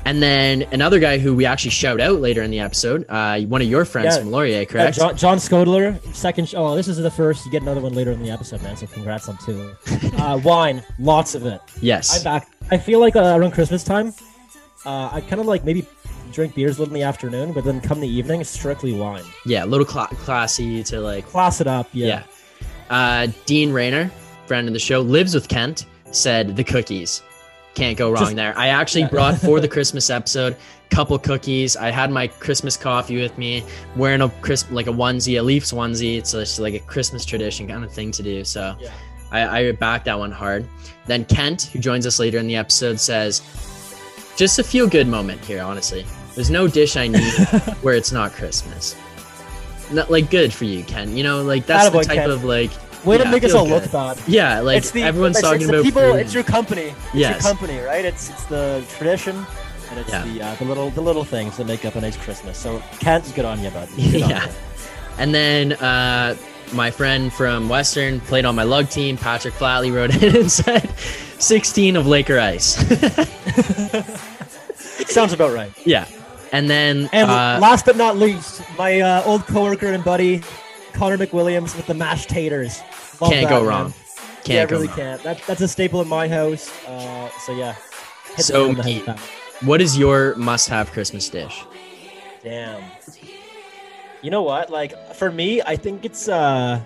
and 0.05 0.23
then 0.23 0.63
another 0.71 0.99
guy 0.99 1.17
who 1.19 1.35
we 1.35 1.45
actually 1.45 1.71
shout 1.71 1.99
out 1.99 2.19
later 2.21 2.41
in 2.41 2.49
the 2.49 2.59
episode, 2.61 3.05
uh, 3.09 3.39
one 3.41 3.61
of 3.61 3.67
your 3.67 3.85
friends 3.85 4.15
Yeah. 4.15 4.21
from 4.21 4.31
Laurier, 4.31 4.59
Yeah, 4.59 4.65
correct? 4.65 4.97
John, 4.97 5.15
John 5.17 5.37
Skodler, 5.37 5.99
second. 6.15 6.49
Sh- 6.49 6.55
oh, 6.57 6.75
this 6.75 6.87
is 6.87 6.97
the 6.97 7.11
first. 7.11 7.45
You 7.45 7.51
get 7.51 7.61
another 7.61 7.81
one 7.81 7.93
later 7.93 8.11
in 8.11 8.23
the 8.23 8.31
episode, 8.31 8.63
man. 8.63 8.75
So 8.77 8.87
congrats 8.87 9.27
on 9.29 9.37
two. 9.45 9.69
uh, 10.17 10.39
wine, 10.43 10.81
lots 10.97 11.35
of 11.35 11.45
it. 11.45 11.59
I 11.61 11.71
yes. 11.81 12.23
back. 12.23 12.47
I 12.71 12.77
feel 12.77 12.99
like 12.99 13.15
uh, 13.15 13.35
around 13.37 13.51
Christmas 13.51 13.83
time, 13.83 14.13
uh, 14.85 15.09
I 15.11 15.21
kind 15.21 15.39
of 15.41 15.45
like 15.45 15.63
maybe 15.65 15.85
drink 16.31 16.55
beers 16.55 16.77
a 16.77 16.81
little 16.81 16.93
in 16.93 16.99
the 16.99 17.05
afternoon, 17.05 17.53
but 17.53 17.63
then 17.63 17.79
come 17.81 17.99
the 17.99 18.07
evening, 18.07 18.43
strictly 18.43 18.93
wine. 18.93 19.23
Yeah, 19.45 19.63
a 19.63 19.67
little 19.67 19.85
cla 19.85 20.07
classy 20.07 20.83
to 20.85 20.99
like 20.99 21.25
Class 21.27 21.61
it 21.61 21.67
up, 21.67 21.87
Yeah. 21.93 22.07
yeah. 22.07 22.23
Uh, 22.89 23.27
Dean 23.45 23.71
Rayner, 23.71 24.11
friend 24.45 24.67
of 24.67 24.73
the 24.73 24.79
show, 24.79 25.01
lives 25.01 25.33
with 25.33 25.47
Kent, 25.47 25.85
said 26.11 26.55
the 26.55 26.63
cookies. 26.63 27.21
Can't 27.75 27.97
go 27.97 28.09
wrong 28.09 28.23
Just- 28.23 28.35
there. 28.35 28.57
I 28.57 28.67
actually 28.69 29.01
Yeah. 29.01 29.07
brought 29.09 29.37
for 29.37 29.59
the 29.59 29.67
Christmas 29.75 30.09
episode 30.09 30.55
couple 30.89 31.19
cookies. 31.19 31.75
I 31.75 31.91
had 31.91 32.09
my 32.11 32.27
Christmas 32.27 32.77
coffee 32.77 33.21
with 33.21 33.37
me, 33.37 33.61
wearing 33.97 34.21
a 34.21 34.29
crisp 34.41 34.71
like 34.71 34.87
a 34.87 34.91
onesie, 34.91 35.37
a 35.37 35.43
Leafs 35.43 35.73
onesie. 35.73 36.17
It's 36.17 36.31
just 36.31 36.59
like 36.59 36.73
a 36.75 36.79
Christmas 36.79 37.25
tradition 37.25 37.67
kind 37.67 37.83
of 37.83 37.91
thing 37.91 38.11
to 38.13 38.23
do. 38.23 38.45
So 38.45 38.73
Yeah. 38.79 38.89
I, 39.29 39.59
I 39.67 39.71
backed 39.73 40.05
that 40.05 40.17
one 40.17 40.31
hard. 40.31 40.65
Then 41.05 41.25
Kent, 41.25 41.63
who 41.73 41.79
joins 41.79 42.07
us 42.07 42.19
later 42.19 42.37
in 42.37 42.47
the 42.47 42.55
episode, 42.55 43.01
says, 43.01 43.41
"Just 44.37 44.57
a 44.59 44.63
feel 44.63 44.87
good 44.87 45.07
moment 45.07 45.43
here. 45.43 45.61
Honestly, 45.61 46.05
there's 46.35 46.49
no 46.49 46.67
dish 46.67 46.95
I 46.95 47.07
need 47.07 47.33
where 47.81 47.95
it's 47.95 48.11
not 48.13 48.31
Christmas." 48.31 48.95
Not 49.91 50.09
like 50.11 50.29
good 50.29 50.53
for 50.53 50.65
you, 50.65 50.83
Ken. 50.83 51.15
You 51.17 51.23
know, 51.23 51.41
like 51.43 51.65
that's 51.65 51.89
the 51.89 52.01
type 52.03 52.15
Ken. 52.15 52.29
of 52.31 52.43
like 52.45 52.71
Way 53.05 53.17
Yeah, 53.17 53.23
to 53.25 53.31
make 53.31 53.43
us 53.43 53.53
all 53.53 53.67
look 53.67 53.83
good. 53.83 53.91
bad. 53.91 54.17
yeah, 54.27 54.59
like 54.59 54.79
it's 54.79 54.91
the, 54.91 55.03
everyone's 55.03 55.37
it's, 55.37 55.43
talking 55.45 55.61
it's 55.61 55.69
about 55.69 55.77
the 55.77 55.83
people. 55.83 56.01
food. 56.01 56.15
It's 56.19 56.33
your 56.33 56.43
company. 56.43 56.81
It's 57.05 57.13
Yes. 57.15 57.43
your 57.43 57.53
company, 57.53 57.79
right? 57.79 58.03
It's 58.03 58.29
it's 58.29 58.43
the 58.45 58.83
tradition, 58.97 59.45
and 59.91 59.99
it's 59.99 60.09
Yeah. 60.09 60.23
the 60.25 60.41
uh, 60.41 60.55
the 60.55 60.65
little 60.65 60.89
the 60.89 61.01
little 61.01 61.23
things 61.23 61.55
that 61.57 61.67
make 61.67 61.85
up 61.85 61.95
a 61.95 62.01
nice 62.01 62.17
Christmas. 62.17 62.57
So 62.57 62.81
Kent's 62.99 63.31
good 63.31 63.45
on 63.45 63.63
you, 63.63 63.69
bud. 63.69 63.87
On 63.97 63.99
Yeah. 63.99 64.45
you. 64.45 64.51
And 65.19 65.33
then 65.33 65.73
uh, 65.73 66.35
my 66.73 66.91
friend 66.91 67.31
from 67.31 67.69
Western 67.69 68.19
played 68.21 68.45
on 68.45 68.55
my 68.55 68.63
lug 68.63 68.89
team, 68.89 69.17
Patrick 69.17 69.53
Flatley, 69.53 69.93
wrote 69.93 70.15
in 70.21 70.35
and 70.35 70.51
said 70.51 70.89
16 71.39 71.95
of 71.95 72.07
Laker 72.07 72.39
Ice. 72.39 72.75
Sounds 75.07 75.33
about 75.33 75.53
right. 75.53 75.71
yeah. 75.85 76.07
And 76.51 76.69
then 76.69 77.09
And 77.11 77.29
uh, 77.29 77.59
last 77.61 77.85
but 77.85 77.97
not 77.97 78.17
least, 78.17 78.61
my 78.77 79.01
uh, 79.01 79.23
old 79.25 79.45
coworker 79.47 79.87
and 79.87 80.03
buddy, 80.03 80.41
Connor 80.93 81.17
McWilliams 81.17 81.75
with 81.75 81.87
the 81.87 81.93
mashed 81.93 82.29
taters. 82.29 82.79
Love 83.19 83.31
can't 83.31 83.47
that, 83.47 83.49
go 83.49 83.59
man. 83.61 83.69
wrong. 83.69 83.93
Can't 84.43 84.47
yeah, 84.47 84.65
go 84.65 84.75
really 84.75 84.87
wrong. 84.87 84.95
can't. 84.97 85.23
That, 85.23 85.41
that's 85.45 85.61
a 85.61 85.67
staple 85.67 86.01
in 86.01 86.07
my 86.07 86.27
house. 86.27 86.71
Uh, 86.85 87.29
so 87.39 87.53
yeah. 87.53 87.75
Hit 88.35 88.45
So, 88.45 88.59
nail 88.59 88.69
on 88.69 88.75
the 88.75 88.83
head 88.83 89.05
Pete. 89.05 89.19
What 89.67 89.81
is 89.81 89.97
your 89.97 90.35
must-have 90.35 90.91
Christmas 90.91 91.29
dish? 91.29 91.63
Damn. 92.43 92.83
You 94.27 94.31
know 94.31 94.43
what? 94.43 94.69
Like 94.69 95.15
for 95.15 95.31
me, 95.31 95.61
I 95.61 95.77
think 95.77 96.03
it's 96.03 96.27
uh 96.27 96.81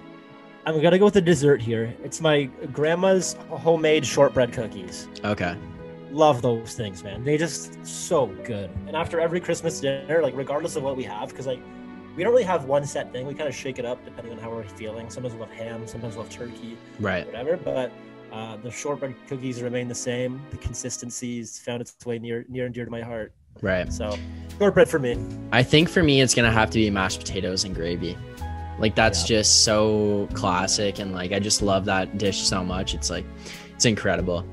I'm 0.67 0.79
gonna 0.79 0.99
go 0.99 1.05
with 1.05 1.15
the 1.15 1.21
dessert 1.21 1.59
here. 1.59 1.91
It's 2.03 2.21
my 2.21 2.43
grandma's 2.71 3.33
homemade 3.49 4.05
shortbread 4.05 4.53
cookies. 4.53 5.07
Okay. 5.25 5.57
Love 6.11 6.43
those 6.43 6.75
things, 6.75 7.03
man. 7.03 7.23
They 7.23 7.39
just 7.39 7.83
so 7.83 8.27
good. 8.43 8.69
And 8.85 8.95
after 8.95 9.19
every 9.19 9.39
Christmas 9.41 9.79
dinner, 9.79 10.21
like 10.21 10.35
regardless 10.35 10.75
of 10.75 10.83
what 10.83 10.95
we 10.95 11.03
have, 11.05 11.29
because 11.29 11.47
like 11.47 11.59
we 12.15 12.23
don't 12.23 12.31
really 12.31 12.43
have 12.43 12.65
one 12.65 12.85
set 12.85 13.11
thing. 13.11 13.25
We 13.25 13.33
kind 13.33 13.49
of 13.49 13.55
shake 13.55 13.79
it 13.79 13.85
up 13.85 14.05
depending 14.05 14.33
on 14.33 14.37
how 14.37 14.51
we're 14.51 14.63
feeling. 14.63 15.09
Sometimes 15.09 15.33
we'll 15.33 15.47
have 15.47 15.57
ham, 15.57 15.87
sometimes 15.87 16.15
we'll 16.15 16.25
have 16.25 16.31
turkey, 16.31 16.77
Right. 16.99 17.25
whatever. 17.25 17.57
But 17.57 17.91
uh, 18.31 18.57
the 18.57 18.69
shortbread 18.69 19.15
cookies 19.27 19.63
remain 19.63 19.87
the 19.87 19.95
same. 19.95 20.43
The 20.51 20.57
consistency's 20.57 21.57
found 21.57 21.81
its 21.81 21.95
way 22.05 22.19
near 22.19 22.45
near 22.49 22.67
and 22.67 22.75
dear 22.75 22.85
to 22.85 22.91
my 22.91 23.01
heart. 23.01 23.33
Right. 23.61 23.91
So 23.91 24.17
shortbread 24.57 24.89
for 24.89 24.99
me. 24.99 25.17
I 25.51 25.63
think 25.63 25.89
for 25.89 26.03
me, 26.03 26.21
it's 26.21 26.33
gonna 26.35 26.51
have 26.51 26.69
to 26.71 26.79
be 26.79 26.89
mashed 26.89 27.19
potatoes 27.19 27.63
and 27.63 27.75
gravy. 27.75 28.17
Like 28.79 28.95
that's 28.95 29.21
Yeah. 29.21 29.37
just 29.37 29.63
so 29.63 30.27
classic, 30.33 30.99
and 30.99 31.13
like 31.13 31.31
I 31.31 31.39
just 31.39 31.61
love 31.61 31.85
that 31.85 32.17
dish 32.17 32.39
so 32.39 32.63
much. 32.63 32.93
It's 32.93 33.09
like 33.09 33.25
it's 33.75 33.85
incredible. 33.85 34.45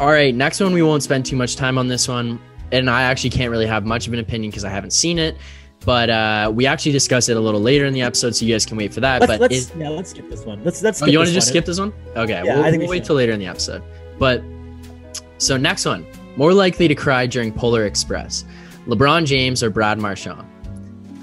All 0.00 0.08
right, 0.08 0.34
next 0.34 0.60
one 0.60 0.72
we 0.72 0.82
won't 0.82 1.02
spend 1.02 1.24
too 1.26 1.36
much 1.36 1.56
time 1.56 1.78
on 1.78 1.88
this 1.88 2.08
one, 2.08 2.38
and 2.72 2.88
I 2.90 3.02
actually 3.02 3.30
can't 3.30 3.50
really 3.50 3.66
have 3.66 3.84
much 3.84 4.06
of 4.06 4.12
an 4.12 4.18
opinion 4.18 4.50
because 4.50 4.64
I 4.64 4.70
haven't 4.70 4.92
seen 4.92 5.18
it. 5.18 5.36
But 5.84 6.08
uh, 6.10 6.50
we 6.54 6.66
actually 6.66 6.92
discuss 6.92 7.28
it 7.28 7.36
a 7.36 7.40
little 7.40 7.60
later 7.60 7.84
in 7.84 7.92
the 7.92 8.00
episode, 8.02 8.34
so 8.34 8.44
you 8.46 8.54
guys 8.54 8.64
can 8.64 8.76
wait 8.78 8.94
for 8.94 9.00
that. 9.00 9.20
Let's, 9.20 9.32
but 9.32 9.40
let's 9.40 9.54
is- 9.54 9.72
yeah, 9.78 9.90
let's 9.90 10.10
skip 10.10 10.30
this 10.30 10.44
one. 10.44 10.64
Let's 10.64 10.82
let's. 10.82 11.02
oh, 11.02 11.06
you 11.06 11.18
want 11.18 11.28
to 11.28 11.34
just 11.34 11.48
skip 11.48 11.64
this 11.66 11.78
one? 11.78 11.92
Okay, 12.16 12.32
Yeah, 12.44 12.56
we'll, 12.56 12.64
I 12.64 12.70
think 12.70 12.80
we'll 12.82 12.90
we 12.90 12.96
wait 12.96 13.04
till 13.04 13.16
later 13.16 13.32
in 13.32 13.38
the 13.38 13.46
episode. 13.46 13.82
But 14.18 14.42
so 15.38 15.56
next 15.56 15.84
one, 15.84 16.06
more 16.36 16.52
likely 16.52 16.88
to 16.88 16.94
cry 16.94 17.26
during 17.26 17.52
Polar 17.52 17.84
Express, 17.84 18.44
LeBron 18.86 19.26
James 19.26 19.62
or 19.62 19.70
Brad 19.70 19.98
Marchand. 19.98 20.46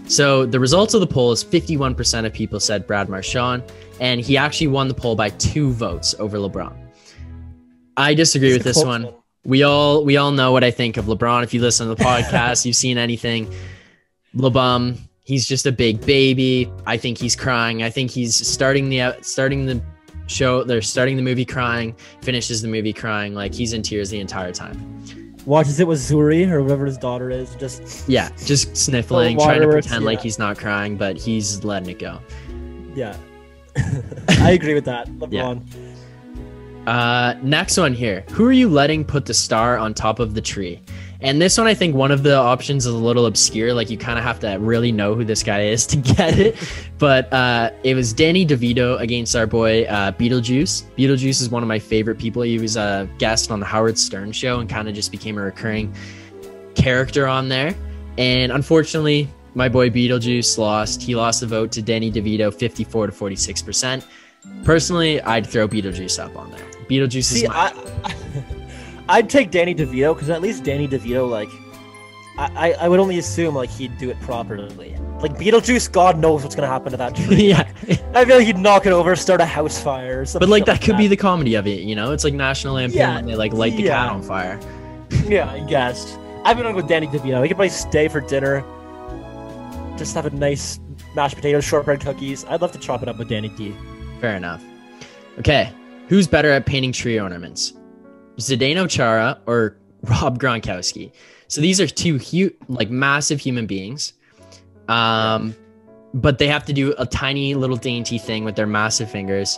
So 0.07 0.45
the 0.45 0.59
results 0.59 0.93
of 0.93 0.99
the 0.99 1.07
poll 1.07 1.31
is 1.31 1.43
51% 1.43 2.25
of 2.25 2.33
people 2.33 2.59
said 2.59 2.85
Brad 2.85 3.07
Marchand, 3.07 3.63
and 4.01 4.19
he 4.19 4.35
actually 4.35 4.67
won 4.67 4.87
the 4.87 4.93
poll 4.93 5.15
by 5.15 5.29
two 5.29 5.71
votes 5.71 6.13
over 6.19 6.37
LeBron. 6.37 6.75
I 7.95 8.13
disagree 8.13 8.53
with 8.53 8.63
this 8.63 8.83
one. 8.83 9.13
We 9.43 9.63
all 9.63 10.03
we 10.03 10.17
all 10.17 10.31
know 10.31 10.51
what 10.51 10.63
I 10.63 10.71
think 10.71 10.97
of 10.97 11.05
LeBron. 11.05 11.43
If 11.43 11.53
you 11.53 11.61
listen 11.61 11.87
to 11.87 11.95
the 11.95 12.03
podcast, 12.03 12.65
you've 12.65 12.75
seen 12.75 12.97
anything. 12.97 13.51
LeBum, 14.35 14.97
he's 15.23 15.47
just 15.47 15.65
a 15.65 15.71
big 15.71 16.05
baby. 16.05 16.71
I 16.85 16.97
think 16.97 17.17
he's 17.17 17.35
crying. 17.35 17.83
I 17.83 17.89
think 17.89 18.11
he's 18.11 18.35
starting 18.35 18.89
the 18.89 19.15
starting 19.21 19.65
the 19.65 19.81
show. 20.31 20.63
They're 20.63 20.81
starting 20.81 21.15
the 21.17 21.21
movie 21.21 21.45
crying. 21.45 21.95
Finishes 22.21 22.61
the 22.61 22.67
movie 22.67 22.93
crying. 22.93 23.33
Like 23.35 23.53
he's 23.53 23.73
in 23.73 23.81
tears 23.81 24.09
the 24.09 24.19
entire 24.19 24.51
time. 24.51 24.77
Watches 25.45 25.79
it 25.79 25.88
with 25.88 26.00
Zhuri 26.00 26.47
or 26.50 26.61
whoever 26.61 26.85
his 26.85 26.97
daughter 26.97 27.29
is. 27.31 27.55
Just 27.55 28.07
Yeah, 28.07 28.29
just 28.45 28.77
sniffling, 28.77 29.38
trying 29.38 29.61
to 29.61 29.67
pretend 29.67 30.05
like 30.05 30.21
he's 30.21 30.38
not 30.38 30.57
crying, 30.57 30.97
but 30.97 31.17
he's 31.17 31.63
letting 31.63 31.89
it 31.89 32.00
go. 32.00 32.19
yeah. 32.95 33.15
I 34.29 34.51
agree 34.51 34.73
with 34.73 34.85
that. 34.85 35.07
LeBron. 35.07 35.61
Uh, 36.88 37.35
next 37.41 37.77
one 37.77 37.93
here. 37.93 38.25
Who 38.31 38.45
are 38.45 38.51
you 38.51 38.69
letting 38.69 39.05
put 39.05 39.25
the 39.25 39.33
star 39.33 39.77
on 39.77 39.93
top 39.93 40.19
of 40.19 40.33
the 40.33 40.41
tree? 40.41 40.81
And 41.23 41.39
this 41.39 41.57
one, 41.57 41.67
I 41.67 41.75
think 41.75 41.95
one 41.95 42.09
of 42.09 42.23
the 42.23 42.35
options 42.35 42.85
is 42.87 42.93
a 42.93 42.97
little 42.97 43.27
obscure. 43.27 43.73
Like 43.73 43.89
you 43.91 43.97
kind 43.97 44.17
of 44.17 44.25
have 44.25 44.39
to 44.39 44.55
really 44.55 44.91
know 44.91 45.13
who 45.13 45.23
this 45.23 45.43
guy 45.43 45.65
is 45.65 45.85
to 45.87 45.97
get 46.17 46.39
it. 46.39 46.55
But 46.97 47.31
uh, 47.31 47.71
it 47.83 47.93
was 47.93 48.11
Danny 48.11 48.45
DeVito 48.45 48.99
against 48.99 49.35
our 49.35 49.45
boy 49.45 49.83
uh, 49.83 50.11
Beetlejuice. 50.13 50.83
Beetlejuice 50.97 51.41
is 51.41 51.49
one 51.49 51.61
of 51.61 51.67
my 51.67 51.77
favorite 51.79 52.17
people. 52.17 52.41
He 52.41 52.57
was 52.57 52.75
a 52.75 53.07
guest 53.19 53.51
on 53.51 53.59
the 53.59 53.65
Howard 53.67 53.97
Stern 53.99 54.31
show 54.31 54.59
and 54.59 54.67
kind 54.69 54.89
of 54.89 54.95
just 54.95 55.11
became 55.11 55.37
a 55.37 55.41
recurring 55.41 55.95
character 56.73 57.27
on 57.27 57.49
there. 57.49 57.75
And 58.17 58.51
unfortunately, 58.51 59.29
My 59.53 59.67
boy 59.67 59.89
Beetlejuice 59.89 60.57
lost. 60.57 61.01
He 61.01 61.15
lost 61.15 61.41
the 61.41 61.47
vote 61.47 61.71
to 61.73 61.81
Danny 61.81 62.09
DeVito, 62.09 62.53
54 62.53 63.07
to 63.07 63.11
46 63.11 63.61
percent. 63.61 64.07
Personally, 64.63 65.21
I'd 65.21 65.45
throw 65.45 65.67
Beetlejuice 65.67 66.23
up 66.23 66.35
on 66.37 66.51
there. 66.51 66.65
Beetlejuice 66.89 67.23
See, 67.25 67.43
is 67.43 67.49
my 67.49 67.73
I, 68.03 68.15
I'd 69.11 69.29
take 69.29 69.51
Danny 69.51 69.75
DeVito 69.75 70.13
because 70.15 70.29
at 70.29 70.41
least 70.41 70.63
Danny 70.63 70.87
DeVito, 70.87 71.29
like, 71.29 71.49
I, 72.37 72.69
I, 72.69 72.85
I 72.85 72.87
would 72.89 72.99
only 72.99 73.19
assume 73.19 73.53
like 73.53 73.69
he'd 73.69 73.97
do 73.97 74.09
it 74.09 74.19
properly. 74.21 74.95
Like 75.19 75.33
Beetlejuice, 75.37 75.91
God 75.91 76.17
knows 76.17 76.43
what's 76.43 76.55
gonna 76.55 76.67
happen 76.67 76.91
to 76.91 76.97
that 76.97 77.15
tree. 77.17 77.49
yeah. 77.49 77.69
I 78.15 78.25
feel 78.25 78.37
like 78.37 78.45
he'd 78.47 78.57
knock 78.57 78.85
it 78.85 78.93
over, 78.93 79.15
start 79.17 79.41
a 79.41 79.45
house 79.45 79.81
fire. 79.83 80.25
But 80.33 80.47
like 80.49 80.65
that 80.65 80.81
could 80.81 80.97
be 80.97 81.07
the 81.07 81.17
comedy 81.17 81.55
of 81.55 81.67
it, 81.67 81.81
you 81.81 81.93
know? 81.93 82.13
It's 82.13 82.23
like 82.23 82.33
National 82.33 82.75
Lampoon 82.75 82.97
Yeah, 82.97 83.15
when 83.15 83.25
they 83.25 83.35
like 83.35 83.51
light 83.53 83.75
the 83.75 83.83
yeah. 83.83 84.05
cat 84.05 84.11
on 84.13 84.23
fire. 84.23 84.59
Yeah, 85.27 85.51
I 85.51 85.59
guess. 85.59 86.17
I've 86.45 86.55
been 86.55 86.65
on 86.65 86.73
with 86.73 86.87
Danny 86.87 87.05
DeVito. 87.05 87.41
We 87.41 87.49
could 87.49 87.57
probably 87.57 87.69
stay 87.69 88.07
for 88.07 88.21
dinner. 88.21 88.63
Just 89.97 90.15
have 90.15 90.25
a 90.25 90.29
nice 90.29 90.79
mashed 91.15 91.35
potatoes, 91.35 91.65
shortbread 91.65 91.99
cookies. 91.99 92.45
I'd 92.45 92.61
love 92.61 92.71
to 92.71 92.79
chop 92.79 93.03
it 93.03 93.09
up 93.09 93.17
with 93.19 93.27
Danny 93.27 93.49
D. 93.49 93.75
Fair 94.21 94.37
enough. 94.37 94.63
Okay, 95.37 95.71
who's 96.07 96.27
better 96.27 96.49
at 96.49 96.65
painting 96.65 96.93
tree 96.93 97.19
ornaments? 97.19 97.73
Zdeno 98.38 98.89
Chara 98.89 99.39
or 99.45 99.77
Rob 100.03 100.39
Gronkowski? 100.39 101.11
So 101.47 101.61
these 101.61 101.81
are 101.81 101.88
two 101.88 102.17
huge, 102.17 102.53
like 102.67 102.89
massive 102.89 103.39
human 103.39 103.65
beings. 103.67 104.13
Um, 104.88 105.55
but 106.13 106.38
they 106.38 106.47
have 106.47 106.65
to 106.65 106.73
do 106.73 106.93
a 106.97 107.05
tiny 107.05 107.55
little 107.55 107.77
dainty 107.77 108.17
thing 108.17 108.43
with 108.43 108.55
their 108.55 108.67
massive 108.67 109.09
fingers. 109.09 109.57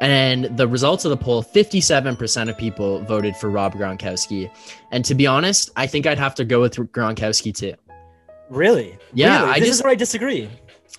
And 0.00 0.44
the 0.56 0.66
results 0.66 1.04
of 1.04 1.10
the 1.10 1.16
poll 1.16 1.42
57% 1.42 2.48
of 2.48 2.56
people 2.56 3.00
voted 3.04 3.36
for 3.36 3.50
Rob 3.50 3.74
Gronkowski. 3.74 4.50
And 4.90 5.04
to 5.04 5.14
be 5.14 5.26
honest, 5.26 5.70
I 5.76 5.86
think 5.86 6.06
I'd 6.06 6.18
have 6.18 6.34
to 6.36 6.44
go 6.44 6.60
with 6.62 6.74
Gronkowski 6.76 7.54
too. 7.54 7.74
Really? 8.48 8.96
Yeah, 9.12 9.40
Really? 9.42 9.50
I 9.50 9.58
this 9.60 9.68
just- 9.68 9.80
is 9.80 9.84
where 9.84 9.92
I 9.92 9.96
disagree. 9.96 10.48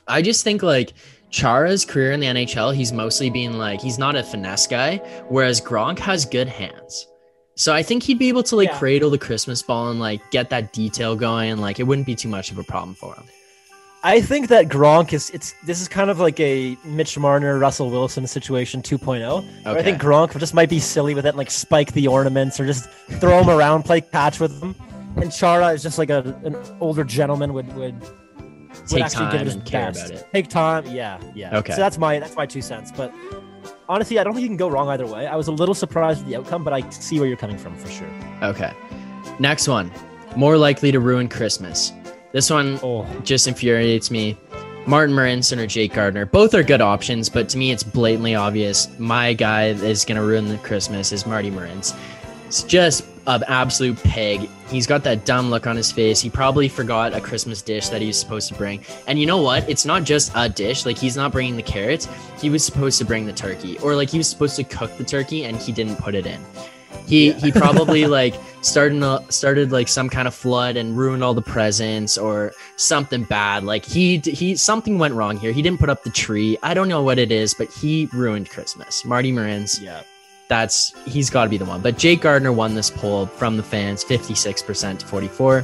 I 0.08 0.22
just 0.22 0.44
think 0.44 0.62
like 0.64 0.94
Chara's 1.32 1.86
career 1.86 2.12
in 2.12 2.20
the 2.20 2.28
NHL, 2.28 2.76
he's 2.76 2.92
mostly 2.92 3.30
being 3.30 3.54
like 3.54 3.82
he's 3.82 3.98
not 3.98 4.16
a 4.16 4.24
finesse 4.24 4.68
guy, 4.68 4.98
whereas 5.30 5.60
Gronk 5.62 5.98
has 6.00 6.26
good 6.26 6.48
hands. 6.48 7.08
So 7.56 7.74
I 7.74 7.84
think 7.84 8.04
he'd 8.04 8.20
be 8.20 8.30
able 8.30 8.44
to 8.44 8.56
like 8.56 8.70
Yeah. 8.70 8.78
cradle 8.78 9.10
the 9.10 9.18
Christmas 9.18 9.62
ball 9.62 9.90
and 9.90 10.00
like 10.00 10.22
get 10.32 10.50
that 10.50 10.74
detail 10.74 11.16
going. 11.16 11.58
Like 11.58 11.80
it 11.80 11.84
wouldn't 11.84 12.06
be 12.08 12.16
too 12.16 12.30
much 12.30 12.52
of 12.52 12.58
a 12.58 12.64
problem 12.64 12.96
for 12.96 13.14
him. 13.16 13.24
I 14.04 14.20
think 14.20 14.48
that 14.48 14.68
Gronk 14.68 15.14
is 15.14 15.30
it's 15.30 15.54
this 15.66 15.80
is 15.80 15.88
kind 15.88 16.10
of 16.10 16.20
like 16.20 16.40
a 16.40 16.76
Mitch 16.84 17.18
Marner, 17.20 17.60
Russell 17.60 17.92
Wilson 17.92 18.26
situation 18.26 18.82
2.0. 18.82 19.44
Where 19.64 19.78
I 19.78 19.84
think 19.84 20.02
Gronk 20.02 20.38
just 20.40 20.54
might 20.56 20.70
be 20.70 20.80
silly 20.80 21.14
with 21.14 21.26
it, 21.26 21.30
and, 21.30 21.38
like 21.38 21.52
spike 21.52 21.94
the 21.94 22.08
ornaments 22.08 22.60
or 22.60 22.66
just 22.66 22.90
throw 23.20 23.40
them 23.40 23.50
around, 23.50 23.84
play 23.84 24.02
catch 24.02 24.40
with 24.40 24.60
them. 24.60 24.76
And 25.18 25.32
Chara 25.32 25.68
is 25.68 25.84
just 25.84 25.98
like 26.00 26.10
a, 26.10 26.20
an 26.44 26.56
older 26.80 27.04
gentleman 27.04 27.54
would, 27.54 27.72
would 27.76 27.96
Take 28.98 29.06
actually 29.06 29.32
give 29.38 29.48
time 29.48 29.48
and 29.60 29.66
care 29.66 29.88
best. 29.92 30.10
about 30.12 30.22
it. 30.22 30.28
Take 30.34 30.48
time, 30.50 30.86
yeah, 30.88 31.20
yeah. 31.36 31.58
Okay. 31.60 31.74
So 31.74 31.80
that's 31.80 31.98
my 31.98 32.20
that's 32.20 32.36
my 32.36 32.46
two 32.46 32.62
cents. 32.62 32.92
But 32.92 33.14
honestly, 33.90 34.20
I 34.20 34.24
don't 34.24 34.34
think 34.34 34.44
you 34.44 34.50
can 34.50 34.58
go 34.58 34.70
wrong 34.70 34.88
either 34.90 35.06
way. 35.08 35.28
I 35.28 35.36
was 35.36 35.48
a 35.48 35.52
little 35.52 35.76
surprised 35.76 36.20
with 36.22 36.30
the 36.30 36.36
outcome, 36.38 36.64
but 36.64 36.74
I 36.74 36.88
see 36.90 37.20
where 37.20 37.28
you're 37.28 37.38
coming 37.38 37.58
from 37.58 37.76
for 37.78 37.90
sure. 37.90 38.10
Okay. 38.42 38.72
Next 39.40 39.68
one. 39.68 39.92
More 40.36 40.58
likely 40.58 40.92
to 40.92 41.00
ruin 41.00 41.28
Christmas. 41.28 41.92
This 42.32 42.50
one 42.50 42.80
Oh, 42.82 43.06
just 43.24 43.48
infuriates 43.48 44.10
me. 44.10 44.38
Martin 44.88 45.16
Marincin 45.16 45.58
or 45.60 45.68
Jake 45.68 45.94
Gardiner. 45.94 46.26
Both 46.26 46.54
are 46.56 46.64
good 46.64 46.82
options, 46.82 47.30
but 47.30 47.50
to 47.50 47.58
me, 47.58 47.72
it's 47.72 47.84
blatantly 47.84 48.34
obvious. 48.34 48.88
My 48.98 49.34
guy 49.34 49.74
that 49.74 49.86
is 49.86 50.06
going 50.06 50.16
to 50.16 50.24
ruin 50.24 50.48
the 50.48 50.58
Christmas 50.60 51.12
is 51.12 51.26
Marty 51.28 51.52
Marins. 51.52 51.94
It's 52.48 52.64
just 52.64 53.06
an 53.28 53.44
absolute 53.48 54.02
pig. 54.04 54.50
He's 54.70 54.88
got 54.88 55.04
that 55.04 55.26
dumb 55.26 55.50
look 55.50 55.68
on 55.68 55.76
his 55.76 55.92
face. 55.92 56.20
He 56.20 56.30
probably 56.30 56.70
forgot 56.70 57.14
a 57.14 57.22
Christmas 57.22 57.62
dish 57.62 57.90
that 57.90 58.02
he 58.02 58.08
was 58.08 58.20
supposed 58.20 58.48
to 58.50 58.54
bring. 58.56 58.84
And 59.08 59.20
you 59.20 59.26
know 59.26 59.42
what? 59.42 59.70
It's 59.70 59.86
not 59.86 60.04
just 60.04 60.32
a 60.36 60.50
dish. 60.50 60.86
Like, 60.86 60.98
he's 60.98 61.16
not 61.16 61.32
bringing 61.32 61.56
the 61.56 61.64
carrots. 61.64 62.08
He 62.40 62.50
was 62.50 62.64
supposed 62.66 62.98
to 63.00 63.06
bring 63.06 63.26
the 63.26 63.34
turkey. 63.34 63.78
Or, 63.80 63.96
like, 63.96 64.10
he 64.10 64.18
was 64.18 64.28
supposed 64.28 64.56
to 64.56 64.64
cook 64.64 64.96
the 64.98 65.04
turkey 65.04 65.46
and 65.46 65.58
he 65.58 65.72
didn't 65.72 65.98
put 65.98 66.16
it 66.16 66.26
in. 66.26 66.42
He, 67.06 67.34
he 67.34 67.52
probably 67.52 68.06
like 68.20 68.36
started 68.62 69.04
uh, 69.04 69.20
started 69.30 69.72
like 69.72 69.88
some 69.88 70.10
kind 70.10 70.28
of 70.28 70.36
flood 70.36 70.78
and 70.78 70.98
ruined 70.98 71.24
all 71.24 71.34
the 71.34 71.42
presents 71.42 72.18
or 72.18 72.54
something 72.78 73.24
bad. 73.24 73.64
Like 73.64 73.84
he 73.84 74.20
he 74.20 74.56
something 74.56 74.98
went 74.98 75.14
wrong 75.14 75.38
here. 75.38 75.52
He 75.52 75.62
didn't 75.62 75.80
put 75.80 75.90
up 75.90 76.04
the 76.04 76.10
tree. 76.10 76.58
I 76.64 76.74
don't 76.74 76.88
know 76.88 77.04
what 77.04 77.20
it 77.20 77.32
is, 77.32 77.54
but 77.54 77.70
he 77.70 78.08
ruined 78.14 78.50
Christmas. 78.50 79.04
Marty 79.04 79.32
Marins, 79.32 79.82
yeah. 79.82 80.04
That's 80.52 80.94
he's 81.06 81.30
got 81.30 81.46
to 81.46 81.50
be 81.50 81.56
the 81.56 81.64
one. 81.64 81.80
But 81.82 81.98
Jake 81.98 82.20
Gardiner 82.20 82.52
won 82.52 82.76
this 82.76 82.90
poll 82.90 83.26
from 83.26 83.56
the 83.56 83.64
fans, 83.64 84.04
56% 84.04 85.00
to 85.00 85.06
44. 85.08 85.64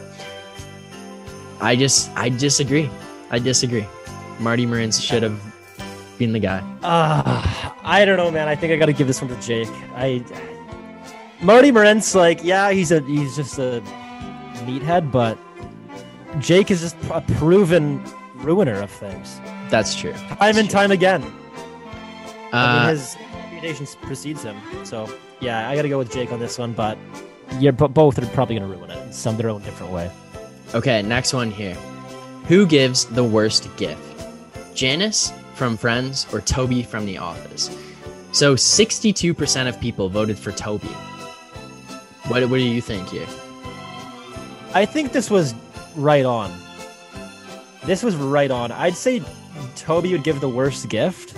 I 1.60 1.76
just 1.76 2.10
I 2.16 2.30
disagree. 2.30 2.90
I 3.30 3.38
disagree. 3.40 3.86
Marty 4.40 4.66
Marins 4.66 5.02
should 5.04 5.24
have 5.24 5.38
been 6.18 6.32
the 6.32 6.40
guy. 6.40 6.60
Uh, 6.84 7.44
I 7.84 8.06
don't 8.06 8.16
know, 8.16 8.32
man. 8.32 8.48
I 8.48 8.56
think 8.56 8.72
I 8.72 8.78
got 8.78 8.86
to 8.86 8.94
give 8.94 9.08
this 9.08 9.22
one 9.22 9.30
to 9.30 9.42
Jake. 9.42 9.68
I 9.94 10.24
Marty 11.42 11.70
Morenz, 11.74 12.16
like, 12.16 12.42
yeah, 12.46 12.72
he's 12.72 12.94
a 12.94 13.02
he's 13.02 13.36
just 13.36 13.60
a 13.60 13.84
meathead, 14.66 15.12
but 15.12 15.38
Jake 16.40 16.72
is 16.72 16.80
just 16.80 16.96
a 17.12 17.20
proven 17.38 18.02
ruiner 18.36 18.80
of 18.80 18.90
things, 18.90 19.42
That's 19.70 19.94
true. 19.96 20.14
time 20.14 20.56
and 20.58 20.70
time 20.70 20.92
again. 20.92 21.24
I 21.24 21.26
mean, 21.26 22.54
Uh, 22.54 22.90
his 22.92 23.18
reputation 23.58 23.88
precedes 24.02 24.44
him. 24.44 24.58
So 24.84 25.10
yeah, 25.40 25.70
I 25.70 25.76
got 25.76 25.82
to 25.84 25.90
go 25.90 25.98
with 25.98 26.12
Jake 26.12 26.32
on 26.32 26.40
this 26.40 26.58
one. 26.58 26.74
But 26.74 26.98
yeah, 27.60 27.72
but 27.72 27.90
both 27.90 28.22
are 28.22 28.26
probably 28.28 28.56
gonna 28.56 28.68
ruin 28.68 28.92
it 28.92 28.98
in 29.06 29.14
some 29.14 29.38
their 29.38 29.50
own 29.50 29.62
different 29.64 29.92
way. 29.92 30.12
Okay, 30.74 31.02
next 31.02 31.34
one 31.34 31.52
here. 31.52 31.76
Who 32.48 32.66
gives 32.66 33.06
the 33.06 33.24
worst 33.24 33.70
gift? 33.78 34.02
Janice 34.76 35.34
from 35.56 35.76
Friends 35.76 36.28
or 36.32 36.42
Toby 36.42 36.84
from 36.84 37.06
The 37.06 37.18
Office? 37.18 37.76
So 38.32 38.56
62% 38.56 39.68
of 39.68 39.80
people 39.80 40.10
voted 40.10 40.38
for 40.38 40.52
Toby. 40.52 40.88
What, 42.28 42.44
what 42.44 42.58
do 42.58 42.64
you 42.64 42.82
think 42.82 43.10
here? 43.10 43.26
I 44.74 44.86
think 44.86 45.14
this 45.14 45.32
was 45.32 45.56
right 45.96 46.26
on. 46.26 46.54
This 47.86 48.04
was 48.04 48.16
right 48.16 48.52
on. 48.52 48.72
I'd 48.72 48.96
say 48.96 49.24
Toby 49.76 50.12
would 50.12 50.24
give 50.24 50.42
the 50.42 50.50
worst 50.50 50.90
gift. 50.90 51.36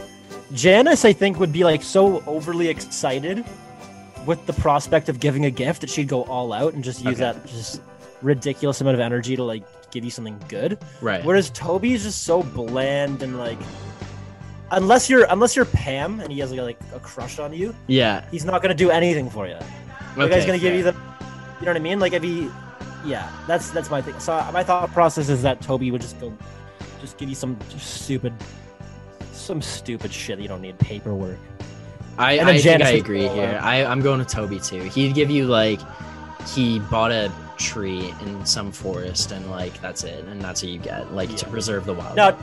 Janice, 0.54 1.06
I 1.06 1.14
think, 1.14 1.40
would 1.40 1.54
be 1.54 1.64
like 1.64 1.84
so 1.84 2.24
overly 2.26 2.68
excited 2.68 3.46
with 4.26 4.46
the 4.46 4.54
prospect 4.54 5.10
of 5.10 5.20
giving 5.20 5.46
a 5.46 5.52
gift 5.52 5.82
that 5.82 5.90
she'd 5.90 6.08
go 6.08 6.24
all 6.24 6.54
out 6.54 6.74
and 6.74 6.84
just 6.84 7.04
use 7.04 7.22
Okay. 7.22 7.32
that 7.40 7.46
just 7.48 7.82
ridiculous 8.22 8.82
amount 8.82 8.96
of 8.96 9.00
energy 9.00 9.36
to 9.36 9.44
like 9.44 9.64
give 9.92 10.04
you 10.04 10.12
something 10.12 10.40
good. 10.48 10.78
Right. 11.02 11.24
Whereas 11.24 11.50
Toby 11.52 11.94
is 11.94 12.04
just 12.04 12.24
so 12.24 12.44
bland 12.44 13.24
and 13.24 13.38
like 13.38 13.58
unless 14.72 15.10
you're 15.10 15.26
unless 15.30 15.56
you're 15.56 15.66
Pam 15.66 16.20
and 16.20 16.32
he 16.32 16.40
has 16.40 16.52
like 16.52 16.60
a, 16.60 16.64
like 16.64 16.80
a 16.94 17.00
crush 17.00 17.40
on 17.40 17.54
you, 17.54 17.74
yeah. 17.88 18.26
he's 18.30 18.46
not 18.46 18.62
gonna 18.62 18.74
do 18.74 18.90
anything 18.92 19.30
for 19.30 19.48
you. 19.48 19.58
The 20.16 20.28
guy's 20.28 20.46
gonna 20.46 20.60
give 20.60 20.76
you 20.76 20.84
the, 20.84 20.92
you 21.60 21.66
know 21.66 21.72
what 21.72 21.76
I 21.78 21.80
mean? 21.80 22.00
Like 22.00 22.14
if 22.14 22.24
he, 22.24 22.50
yeah, 23.06 23.32
that's 23.48 23.70
that's 23.72 23.90
my 23.90 24.02
thing. 24.02 24.20
So 24.20 24.34
my 24.52 24.64
thought 24.64 24.92
process 24.92 25.30
is 25.30 25.42
that 25.44 25.62
Toby 25.62 25.92
would 25.92 26.02
just 26.02 26.20
go, 26.20 26.36
just 27.00 27.18
give 27.18 27.30
you 27.30 27.36
some 27.36 27.58
stupid, 27.78 28.34
some 29.50 29.62
stupid 29.64 30.14
shit 30.14 30.38
that 30.38 30.44
you 30.44 30.48
don't 30.48 30.62
need 30.62 30.78
paperwork. 30.78 31.40
I, 32.20 32.40
I 32.40 32.58
think 32.60 32.84
I 32.84 32.90
agree 32.92 33.26
go 33.28 33.34
here. 33.34 33.60
I, 33.64 33.84
I'm 33.84 34.00
going 34.02 34.20
with 34.20 34.28
Toby 34.28 34.60
too. 34.60 34.84
He'd 34.84 35.16
give 35.16 35.32
you 35.32 35.48
like 35.48 35.80
he 36.48 36.78
bought 36.92 37.12
a 37.12 37.32
tree 37.58 38.14
in 38.22 38.46
some 38.46 38.72
forest 38.72 39.32
and 39.32 39.50
like 39.50 39.82
that's 39.82 40.04
it, 40.04 40.24
and 40.26 40.40
that's 40.40 40.62
what 40.62 40.72
you 40.72 40.78
get, 40.78 41.12
like 41.16 41.36
to 41.38 41.48
preserve 41.48 41.86
the 41.86 41.96
wild. 41.96 42.16
Now, 42.16 42.38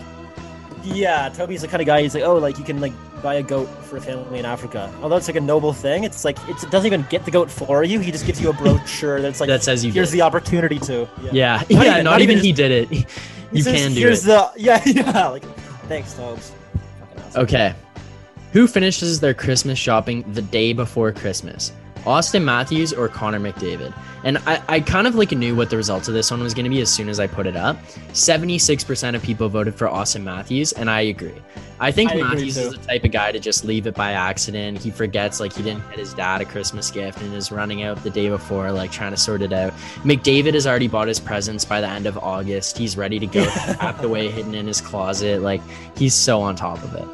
yeah, 0.82 1.28
Toby's 1.28 1.62
the 1.62 1.68
kind 1.68 1.80
of 1.80 1.86
guy. 1.86 2.02
He's 2.02 2.12
like, 2.14 2.24
oh, 2.24 2.38
like 2.38 2.58
you 2.58 2.64
can 2.64 2.80
like 2.80 2.92
buy 3.22 3.34
a 3.34 3.42
goat 3.42 3.66
for 3.84 3.98
a 3.98 4.00
family 4.00 4.40
in 4.40 4.44
Africa. 4.44 4.92
Although 5.00 5.16
it's 5.16 5.28
like 5.28 5.36
a 5.36 5.40
noble 5.40 5.72
thing, 5.72 6.02
it's 6.02 6.24
like 6.24 6.38
it's, 6.48 6.64
it 6.64 6.70
doesn't 6.72 6.86
even 6.86 7.06
get 7.08 7.24
the 7.24 7.30
goat 7.30 7.48
for 7.50 7.84
you. 7.84 8.00
He 8.00 8.10
just 8.10 8.26
gives 8.26 8.40
you 8.40 8.50
a 8.50 8.52
brochure 8.52 9.20
that's 9.20 9.38
like 9.38 9.46
that 9.54 9.62
says 9.62 9.84
you 9.84 9.92
here's 9.92 10.10
did. 10.10 10.16
the 10.18 10.22
opportunity 10.22 10.80
to. 10.80 11.08
yeah, 11.22 11.22
Not 11.22 11.34
yeah. 11.34 11.62
even- 11.70 11.86
not, 11.86 12.02
not 12.02 12.20
even 12.22 12.32
even 12.38 12.44
he 12.44 12.52
did 12.52 12.90
it. 12.90 13.06
You 13.52 13.62
says, 13.62 13.80
can 13.80 13.94
do 13.94 14.00
here's 14.00 14.24
it. 14.24 14.26
the 14.26 14.50
yeah 14.56 14.82
yeah 14.84 15.28
like 15.28 15.44
thanks 15.86 16.14
Tobes. 16.14 16.50
Okay. 17.36 17.74
Who 18.52 18.66
finishes 18.66 19.20
their 19.20 19.34
Christmas 19.34 19.78
shopping 19.78 20.24
the 20.32 20.40
day 20.40 20.72
before 20.72 21.12
Christmas? 21.12 21.72
Auston 22.06 22.44
Matthews 22.44 22.92
or 22.92 23.08
Connor 23.08 23.40
McDavid? 23.40 23.92
And 24.24 24.38
I, 24.38 24.62
I 24.68 24.80
kind 24.80 25.06
of 25.06 25.14
like 25.14 25.32
knew 25.32 25.54
what 25.54 25.70
the 25.70 25.76
results 25.76 26.08
of 26.08 26.14
this 26.14 26.30
one 26.30 26.42
was 26.42 26.54
going 26.54 26.64
to 26.64 26.70
be 26.70 26.80
as 26.80 26.90
soon 26.90 27.08
as 27.08 27.20
I 27.20 27.26
put 27.26 27.46
it 27.46 27.56
up. 27.56 27.76
76% 28.12 29.14
of 29.14 29.22
people 29.22 29.48
voted 29.48 29.74
for 29.74 29.86
Auston 29.86 30.22
Matthews, 30.22 30.72
and 30.72 30.90
I 30.90 31.02
agree. 31.02 31.42
I 31.78 31.92
think 31.92 32.12
I 32.12 32.16
Matthews 32.16 32.56
is 32.56 32.72
the 32.72 32.78
type 32.78 33.04
of 33.04 33.12
guy 33.12 33.32
to 33.32 33.38
just 33.38 33.64
leave 33.64 33.86
it 33.86 33.94
by 33.94 34.12
accident. 34.12 34.78
He 34.78 34.90
forgets 34.90 35.40
like 35.40 35.52
he 35.52 35.62
didn't 35.62 35.86
get 35.90 35.98
his 35.98 36.14
dad 36.14 36.40
a 36.40 36.44
Christmas 36.46 36.90
gift 36.90 37.20
and 37.20 37.34
is 37.34 37.52
running 37.52 37.82
out 37.82 38.02
the 38.02 38.10
day 38.10 38.30
before, 38.30 38.72
like 38.72 38.90
trying 38.90 39.10
to 39.10 39.16
sort 39.16 39.42
it 39.42 39.52
out. 39.52 39.74
McDavid 40.02 40.54
has 40.54 40.66
already 40.66 40.88
bought 40.88 41.08
his 41.08 41.20
presents 41.20 41.64
by 41.64 41.80
the 41.80 41.88
end 41.88 42.06
of 42.06 42.16
August. 42.18 42.78
He's 42.78 42.96
ready 42.96 43.18
to 43.18 43.26
go, 43.26 43.44
packed 43.78 44.02
away, 44.02 44.30
hidden 44.30 44.54
in 44.54 44.66
his 44.66 44.80
closet. 44.80 45.42
Like 45.42 45.60
he's 45.96 46.14
so 46.14 46.40
on 46.40 46.56
top 46.56 46.82
of 46.82 46.94
it. 46.94 47.06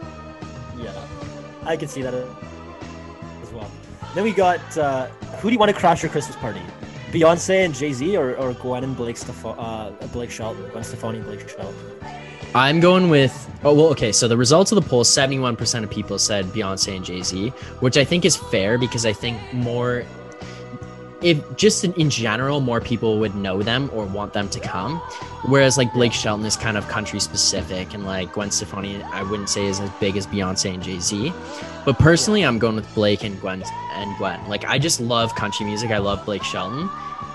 Yeah, 0.80 0.94
I 1.64 1.76
can 1.76 1.88
see 1.88 2.02
that. 2.02 2.14
Then 4.14 4.24
we 4.24 4.32
got 4.32 4.60
uh, 4.76 5.06
who 5.40 5.48
do 5.48 5.52
you 5.52 5.58
want 5.58 5.70
to 5.70 5.76
crash 5.76 6.02
your 6.02 6.10
Christmas 6.10 6.36
party? 6.36 6.60
Beyonce 7.10 7.64
and 7.64 7.74
Jay 7.74 7.92
Z 7.92 8.16
or, 8.16 8.36
or 8.36 8.54
Gwen 8.54 8.84
and 8.84 8.96
Blake 8.96 9.16
Steph- 9.16 9.44
uh, 9.44 9.90
Blake 10.12 10.30
Shelton, 10.30 10.66
Gwen 10.70 10.82
Stefani 10.82 11.20
Blake 11.20 11.48
Shelton. 11.48 11.74
I'm 12.54 12.80
going 12.80 13.08
with 13.08 13.32
oh 13.64 13.74
well 13.74 13.86
okay 13.88 14.12
so 14.12 14.28
the 14.28 14.36
results 14.36 14.72
of 14.72 14.76
the 14.76 14.86
poll 14.86 15.04
71% 15.04 15.84
of 15.84 15.90
people 15.90 16.18
said 16.18 16.44
Beyonce 16.46 16.96
and 16.96 17.04
Jay-Z 17.04 17.48
which 17.80 17.96
I 17.96 18.04
think 18.04 18.26
is 18.26 18.36
fair 18.36 18.76
because 18.76 19.06
I 19.06 19.12
think 19.14 19.38
more 19.54 20.04
if 21.22 21.56
just 21.56 21.84
in, 21.84 21.92
in 21.94 22.10
general 22.10 22.60
more 22.60 22.80
people 22.80 23.18
would 23.18 23.34
know 23.34 23.62
them 23.62 23.90
or 23.92 24.04
want 24.04 24.32
them 24.32 24.48
to 24.48 24.60
come 24.60 24.98
whereas 25.46 25.78
like 25.78 25.92
Blake 25.92 26.12
Shelton 26.12 26.44
is 26.44 26.56
kind 26.56 26.76
of 26.76 26.86
country 26.88 27.20
specific 27.20 27.94
and 27.94 28.04
like 28.04 28.32
Gwen 28.32 28.50
Stefani 28.50 29.02
I 29.02 29.22
wouldn't 29.22 29.48
say 29.48 29.66
is 29.66 29.80
as 29.80 29.90
big 30.00 30.16
as 30.16 30.26
Beyonce 30.26 30.74
and 30.74 30.82
Jay-Z 30.82 31.32
but 31.84 31.98
personally 31.98 32.44
I'm 32.44 32.58
going 32.58 32.76
with 32.76 32.92
Blake 32.94 33.24
and 33.24 33.40
Gwen 33.40 33.62
and 33.92 34.16
Gwen 34.18 34.46
like 34.48 34.64
I 34.64 34.78
just 34.78 35.00
love 35.00 35.34
country 35.34 35.66
music 35.66 35.90
I 35.90 35.98
love 35.98 36.24
Blake 36.24 36.44
Shelton 36.44 36.88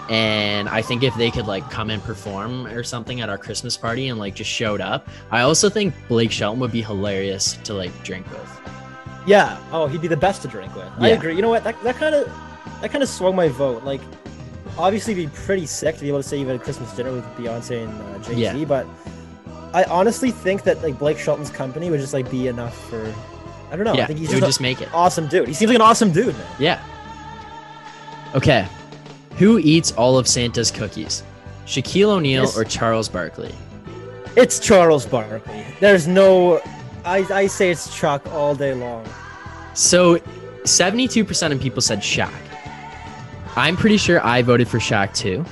and 0.09 0.69
I 0.69 0.81
think 0.81 1.03
if 1.03 1.15
they 1.15 1.31
could 1.31 1.47
like 1.47 1.69
come 1.69 1.89
and 1.89 2.01
perform 2.01 2.65
or 2.67 2.83
something 2.83 3.21
at 3.21 3.29
our 3.29 3.37
Christmas 3.37 3.75
party 3.75 4.07
and 4.07 4.17
like 4.17 4.35
just 4.35 4.49
showed 4.49 4.79
up, 4.79 5.07
I 5.31 5.41
also 5.41 5.69
think 5.69 5.93
Blake 6.07 6.31
Shelton 6.31 6.59
would 6.61 6.71
be 6.71 6.81
hilarious 6.81 7.57
to 7.65 7.73
like 7.73 7.91
drink 8.03 8.29
with. 8.31 8.61
Yeah. 9.25 9.59
Oh, 9.71 9.87
he'd 9.87 10.01
be 10.01 10.07
the 10.07 10.15
best 10.15 10.41
to 10.43 10.47
drink 10.47 10.73
with. 10.75 10.89
I 10.99 11.09
agree. 11.09 11.35
You 11.35 11.41
know 11.41 11.49
what? 11.49 11.65
That 11.65 11.81
that 11.83 11.95
kind 11.95 12.15
of 12.15 12.31
that 12.81 12.91
kind 12.91 13.03
of 13.03 13.09
swung 13.09 13.35
my 13.35 13.47
vote. 13.47 13.83
Like, 13.83 14.01
obviously, 14.77 15.13
it'd 15.13 15.31
be 15.31 15.37
pretty 15.45 15.65
sick 15.65 15.95
to 15.95 16.01
be 16.01 16.07
able 16.07 16.19
to 16.21 16.23
say 16.27 16.37
you've 16.37 16.47
had 16.47 16.57
a 16.59 16.63
Christmas 16.63 16.91
dinner 16.95 17.11
with 17.11 17.23
Beyonce 17.35 17.83
and 17.83 18.01
uh, 18.01 18.19
Jay 18.19 18.35
Z. 18.35 18.41
Yeah. 18.59 18.65
But 18.65 18.85
I 19.73 19.83
honestly 19.85 20.31
think 20.31 20.63
that 20.63 20.81
like 20.83 20.97
Blake 20.99 21.17
Shelton's 21.19 21.49
company 21.49 21.89
would 21.89 21.99
just 21.99 22.13
like 22.13 22.29
be 22.31 22.47
enough 22.47 22.77
for. 22.89 23.13
I 23.69 23.75
don't 23.75 23.83
know. 23.85 23.93
yeah, 23.93 24.03
I 24.03 24.07
think 24.07 24.19
he's 24.19 24.29
just, 24.29 24.41
just 24.41 24.61
make 24.61 24.81
it. 24.81 24.87
awesome 24.93 25.27
dude. 25.27 25.47
He 25.47 25.53
seems 25.53 25.69
like 25.69 25.75
an 25.75 25.81
awesome 25.81 26.11
dude, 26.11 26.35
man. 26.37 26.47
Yeah. 26.57 26.81
Okay. 28.35 28.67
Who 29.37 29.57
eats 29.59 29.91
all 29.93 30.17
of 30.17 30.27
Santa's 30.27 30.71
cookies? 30.71 31.21
Shaquille 31.65 32.09
O'Neal 32.09 32.43
Yes. 32.43 32.57
or 32.57 32.63
Charles 32.63 33.09
Barkley? 33.09 33.53
It's 34.35 34.59
Charles 34.59 35.05
Barkley. 35.05 35.65
There's 35.79 36.07
no. 36.07 36.61
I, 37.03 37.25
I 37.31 37.47
say 37.47 37.71
it's 37.71 37.93
Chuck 37.95 38.25
all 38.31 38.55
day 38.55 38.73
long. 38.73 39.05
So, 39.73 40.17
72% 40.63 41.51
of 41.51 41.59
people 41.61 41.81
said 41.81 41.99
Shaq. 41.99 42.31
I'm 43.57 43.75
pretty 43.75 43.97
sure 43.97 44.23
I 44.25 44.43
voted 44.43 44.67
for 44.67 44.77
Shaq 44.77 45.15
too. 45.15 45.43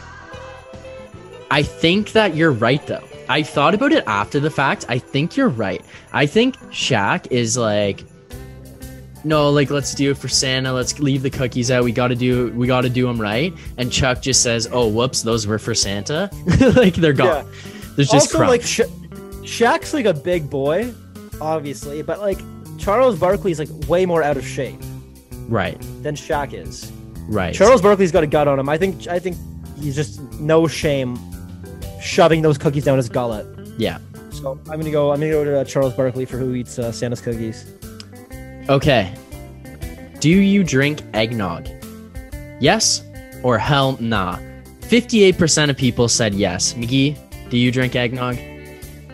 I 1.49 1.63
think 1.63 2.11
that 2.11 2.35
you're 2.35 2.51
right 2.51 2.85
though. 2.85 3.03
I 3.27 3.41
thought 3.41 3.73
about 3.73 3.91
it 3.91 4.03
after 4.05 4.39
the 4.39 4.51
fact. 4.51 4.85
I 4.87 4.99
think 4.99 5.35
you're 5.35 5.49
right. 5.49 5.83
I 6.13 6.27
think 6.27 6.55
Shaq 6.69 7.31
is 7.31 7.57
like 7.57 8.03
no, 9.23 9.49
like 9.49 9.71
let's 9.71 9.95
do 9.95 10.11
it 10.11 10.19
for 10.19 10.27
Santa. 10.27 10.71
Let's 10.71 10.99
leave 10.99 11.23
the 11.23 11.31
cookies 11.31 11.71
out. 11.71 11.83
We 11.83 11.91
got 11.91 12.09
to 12.09 12.15
do 12.15 12.51
we 12.53 12.67
got 12.67 12.81
to 12.81 12.89
do 12.89 13.07
them 13.07 13.19
right. 13.19 13.51
And 13.77 13.91
Chuck 13.91 14.21
just 14.21 14.43
says, 14.43 14.69
"Oh, 14.71 14.87
whoops, 14.87 15.23
those 15.23 15.47
were 15.47 15.57
for 15.57 15.73
Santa." 15.73 16.29
like 16.75 16.93
they're 16.93 17.11
gone. 17.11 17.51
There's 17.95 18.09
just 18.09 18.35
also, 18.35 18.45
like 18.45 18.61
Sha- 18.61 18.83
Shaq's 19.41 19.95
like 19.95 20.05
a 20.05 20.13
big 20.13 20.47
boy, 20.47 20.93
obviously, 21.41 22.03
but 22.03 22.19
like 22.19 22.37
Charles 22.77 23.17
Barkley's 23.17 23.57
like 23.57 23.69
way 23.89 24.05
more 24.05 24.21
out 24.21 24.37
of 24.37 24.45
shape 24.45 24.79
right. 25.47 25.79
than 26.03 26.13
Shaq 26.15 26.53
is. 26.53 26.91
Right. 27.27 27.53
Charles 27.53 27.81
Barkley's 27.81 28.11
got 28.11 28.23
a 28.23 28.27
gut 28.27 28.47
on 28.47 28.59
him. 28.59 28.69
I 28.69 28.77
think. 28.77 29.07
I 29.07 29.19
think 29.19 29.37
he's 29.79 29.95
just 29.95 30.21
no 30.33 30.67
shame 30.67 31.17
shoving 32.01 32.41
those 32.41 32.57
cookies 32.57 32.85
down 32.85 32.97
his 32.97 33.09
gullet. 33.09 33.45
yeah. 33.77 33.97
So 34.31 34.59
I'm 34.69 34.79
gonna 34.79 34.91
go. 34.91 35.11
I'm 35.11 35.19
gonna 35.19 35.31
go 35.31 35.43
to 35.43 35.61
uh, 35.61 35.63
Charles 35.63 35.93
Barkley 35.93 36.25
for 36.25 36.37
who 36.37 36.53
eats 36.55 36.77
uh, 36.77 36.91
Santa's 36.91 37.21
cookies. 37.21 37.71
Okay. 38.69 39.13
Do 40.19 40.29
you 40.29 40.63
drink 40.63 41.01
eggnog? 41.13 41.67
Yes 42.59 43.03
or 43.43 43.57
hell 43.57 43.97
nah? 43.99 44.37
58% 44.81 45.69
of 45.69 45.77
people 45.77 46.07
said 46.07 46.33
yes. 46.33 46.75
Magee, 46.75 47.17
do 47.49 47.57
you 47.57 47.71
drink 47.71 47.95
eggnog? 47.95 48.37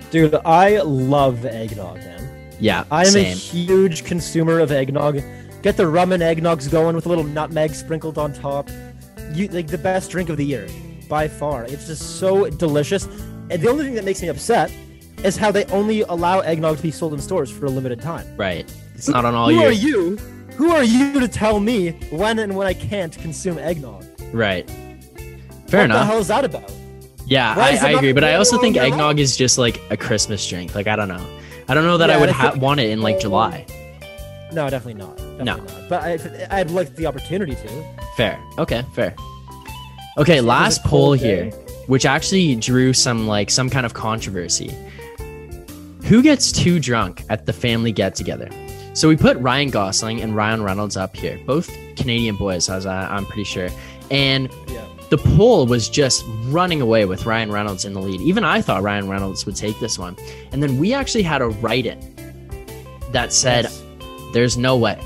Dude, 0.09 0.35
I 0.45 0.81
love 0.81 1.45
eggnog, 1.45 1.97
man. 1.97 2.29
Yeah, 2.59 2.83
I 2.91 3.05
am 3.05 3.15
a 3.15 3.23
huge 3.23 4.03
consumer 4.03 4.59
of 4.59 4.71
eggnog. 4.71 5.21
Get 5.61 5.77
the 5.77 5.87
rum 5.87 6.11
and 6.11 6.23
eggnogs 6.23 6.69
going 6.71 6.95
with 6.95 7.05
a 7.05 7.09
little 7.09 7.23
nutmeg 7.23 7.75
sprinkled 7.75 8.17
on 8.17 8.33
top. 8.33 8.69
You 9.33 9.47
like 9.49 9.67
the 9.67 9.77
best 9.77 10.09
drink 10.09 10.29
of 10.29 10.37
the 10.37 10.45
year 10.45 10.67
by 11.07 11.27
far. 11.27 11.65
It's 11.65 11.87
just 11.87 12.19
so 12.19 12.49
delicious. 12.49 13.05
And 13.49 13.61
the 13.61 13.69
only 13.69 13.83
thing 13.83 13.93
that 13.95 14.03
makes 14.03 14.21
me 14.21 14.29
upset 14.29 14.71
is 15.23 15.37
how 15.37 15.51
they 15.51 15.65
only 15.65 16.01
allow 16.01 16.39
eggnog 16.39 16.77
to 16.77 16.83
be 16.83 16.91
sold 16.91 17.13
in 17.13 17.19
stores 17.19 17.51
for 17.51 17.65
a 17.65 17.69
limited 17.69 18.01
time. 18.01 18.25
Right. 18.37 18.73
It's 18.95 19.07
not 19.07 19.23
on 19.23 19.35
all 19.35 19.49
Who 19.51 19.61
are 19.61 19.71
you? 19.71 20.17
Who 20.55 20.71
are 20.71 20.83
you 20.83 21.19
to 21.19 21.27
tell 21.27 21.59
me 21.59 21.91
when 22.11 22.39
and 22.39 22.55
when 22.55 22.65
I 22.65 22.73
can't 22.73 23.15
consume 23.17 23.59
eggnog? 23.59 24.05
Right. 24.33 24.69
Fair 25.67 25.85
enough. 25.85 25.97
what 25.97 25.99
the 25.99 26.05
hell 26.05 26.19
is 26.19 26.27
that 26.27 26.43
about? 26.43 26.71
Yeah, 27.25 27.55
Why 27.55 27.77
I, 27.81 27.87
I 27.87 27.91
agree, 27.91 28.11
but 28.11 28.23
I 28.23 28.35
also 28.35 28.57
think 28.57 28.75
eggnog 28.77 29.19
is 29.19 29.37
just 29.37 29.57
like 29.57 29.79
a 29.89 29.95
Christmas 29.95 30.45
drink. 30.47 30.75
Like 30.75 30.87
I 30.87 30.95
don't 30.95 31.07
know. 31.07 31.25
I 31.67 31.73
don't 31.73 31.85
know 31.85 31.97
that 31.99 32.09
I 32.09 32.17
would 32.19 32.29
ha- 32.29 32.53
want 32.57 32.79
it 32.79 32.89
in 32.89 33.01
like 33.01 33.19
July. 33.19 33.65
No, 34.51 34.69
definitely 34.69 34.95
not. 34.95 35.17
Definitely 35.45 35.73
No. 35.73 35.79
not. 35.79 35.89
But 35.89 36.01
I, 36.51 36.59
I'd 36.59 36.71
like 36.71 36.95
the 36.95 37.05
opportunity 37.05 37.55
to. 37.55 37.83
Fair. 38.15 38.39
Okay, 38.57 38.83
fair. 38.93 39.15
Okay, 40.17 40.37
It 40.37 40.43
last 40.43 40.79
a 40.79 40.87
poll 40.87 40.89
cold 40.89 41.19
here, 41.19 41.49
which 41.87 42.05
actually 42.05 42.55
drew 42.55 42.93
some 42.93 43.27
like 43.27 43.49
some 43.49 43.69
kind 43.69 43.85
of 43.85 43.93
controversy. 43.93 44.71
Who 46.05 46.21
gets 46.21 46.51
too 46.51 46.79
drunk 46.79 47.23
at 47.29 47.45
the 47.45 47.53
family 47.53 47.91
get 47.91 48.15
together? 48.15 48.49
So 48.93 49.07
we 49.07 49.15
put 49.15 49.37
Ryan 49.37 49.69
Gosling 49.69 50.19
and 50.21 50.35
Ryan 50.35 50.63
Reynolds 50.63 50.97
up 50.97 51.15
here, 51.15 51.39
both 51.45 51.69
Canadian 51.95 52.35
boys, 52.35 52.69
as 52.69 52.85
I, 52.85 53.05
I'm 53.15 53.25
pretty 53.25 53.45
sure. 53.45 53.69
And 54.09 54.49
Yeah. 54.67 54.85
the 55.09 55.17
poll 55.17 55.65
was 55.65 55.87
just 55.87 56.25
running 56.47 56.81
away 56.81 57.05
with 57.05 57.25
Ryan 57.25 57.49
Reynolds 57.51 57.85
in 57.85 57.93
the 57.93 58.01
lead. 58.01 58.19
Even 58.19 58.43
I 58.43 58.61
thought 58.61 58.83
Ryan 58.83 59.07
Reynolds 59.07 59.45
would 59.45 59.55
take 59.55 59.79
this 59.79 59.97
one. 59.97 60.17
And 60.51 60.61
then 60.61 60.77
we 60.77 60.93
actually 60.93 61.23
had 61.23 61.41
a 61.41 61.47
write 61.47 61.85
in 61.85 61.99
that 63.13 63.31
said, 63.31 63.63
Yes. 63.65 63.81
there's 64.33 64.57
no 64.57 64.75
way. 64.75 64.99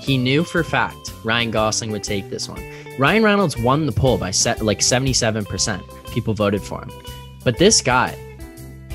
He 0.00 0.16
knew 0.18 0.44
for 0.44 0.64
fact 0.64 1.12
Ryan 1.24 1.50
Gosling 1.50 1.90
would 1.92 2.02
take 2.02 2.30
this 2.30 2.48
one. 2.48 2.62
Ryan 2.98 3.22
Reynolds 3.22 3.56
won 3.58 3.86
the 3.86 3.92
poll 3.92 4.18
by 4.18 4.30
set, 4.30 4.62
like 4.62 4.80
77%. 4.80 5.82
People 6.12 6.34
voted 6.34 6.62
for 6.62 6.82
him. 6.82 6.90
But 7.44 7.58
this 7.58 7.80
guy, 7.80 8.18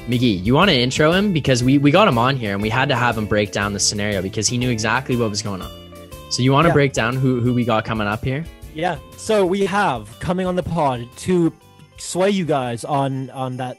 Magee, 0.07 0.33
you 0.33 0.53
want 0.53 0.69
to 0.69 0.75
intro 0.77 1.11
him? 1.11 1.31
Because 1.33 1.63
we, 1.63 1.77
we 1.77 1.89
got 1.91 2.07
him 2.07 2.17
on 2.17 2.35
here 2.35 2.53
and 2.53 2.61
we 2.61 2.69
had 2.69 2.89
to 2.89 2.95
have 2.95 3.17
him 3.17 3.25
break 3.25 3.51
down 3.51 3.73
the 3.73 3.79
scenario 3.79 4.21
because 4.21 4.47
he 4.47 4.57
knew 4.57 4.69
exactly 4.69 5.15
what 5.15 5.29
was 5.29 5.41
going 5.41 5.61
on. 5.61 5.71
So 6.31 6.41
you 6.41 6.51
want 6.51 6.65
to 6.65 6.69
Yeah. 6.69 6.73
break 6.73 6.93
down 6.93 7.15
who, 7.15 7.39
who 7.39 7.53
we 7.53 7.63
got 7.65 7.85
coming 7.85 8.07
up 8.07 8.23
here? 8.23 8.45
Yeah. 8.73 8.97
So 9.17 9.45
we 9.45 9.65
have 9.65 10.09
coming 10.19 10.45
on 10.45 10.55
the 10.55 10.63
pod 10.63 11.07
to 11.17 11.53
sway 11.97 12.29
you 12.29 12.45
guys 12.45 12.83
on 12.83 13.29
on 13.29 13.57
that 13.57 13.77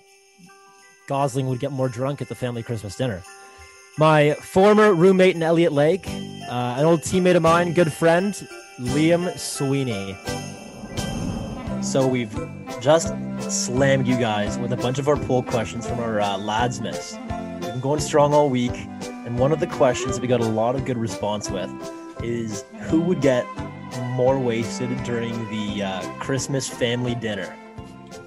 Gosling 1.06 1.46
would 1.48 1.60
get 1.60 1.70
more 1.70 1.88
drunk 1.88 2.20
at 2.22 2.28
the 2.28 2.34
family 2.34 2.62
Christmas 2.62 2.96
dinner. 2.96 3.22
My 3.98 4.35
former 4.35 4.92
roommate 4.92 5.37
in 5.37 5.42
Elliott 5.42 5.72
Lake, 5.72 6.06
uh, 6.06 6.74
an 6.76 6.85
old 6.85 7.00
teammate 7.00 7.35
of 7.35 7.40
mine, 7.40 7.72
good 7.72 7.90
friend, 7.90 8.35
Liam 8.78 9.38
Sweeney. 9.38 10.14
So 11.82 12.06
we've 12.06 12.38
just 12.82 13.14
slammed 13.48 14.06
you 14.06 14.18
guys 14.18 14.59
with 14.59 14.74
a 14.74 14.76
bunch 14.76 14.98
of 14.98 15.09
our 15.09 15.16
poll 15.16 15.42
questions 15.42 15.88
from 15.88 15.98
our 16.00 16.20
uh, 16.20 16.37
Ladsmas. 16.37 17.18
We've 17.62 17.72
been 17.72 17.80
going 17.80 18.00
strong 18.00 18.35
all 18.35 18.50
week, 18.50 18.76
and 19.24 19.38
one 19.38 19.50
of 19.50 19.61
the 19.61 19.66
questions 19.66 20.20
we 20.20 20.28
got 20.28 20.42
a 20.42 20.44
lot 20.46 20.74
of 20.74 20.85
good 20.85 20.98
response 20.98 21.48
with 21.48 21.70
is 22.22 22.64
who 22.90 23.00
would 23.00 23.22
get 23.22 23.46
more 24.11 24.38
wasted 24.38 24.90
during 25.04 25.32
the 25.48 25.85
uh, 25.85 26.02
Christmas 26.18 26.68
family 26.68 27.14
dinner. 27.14 27.56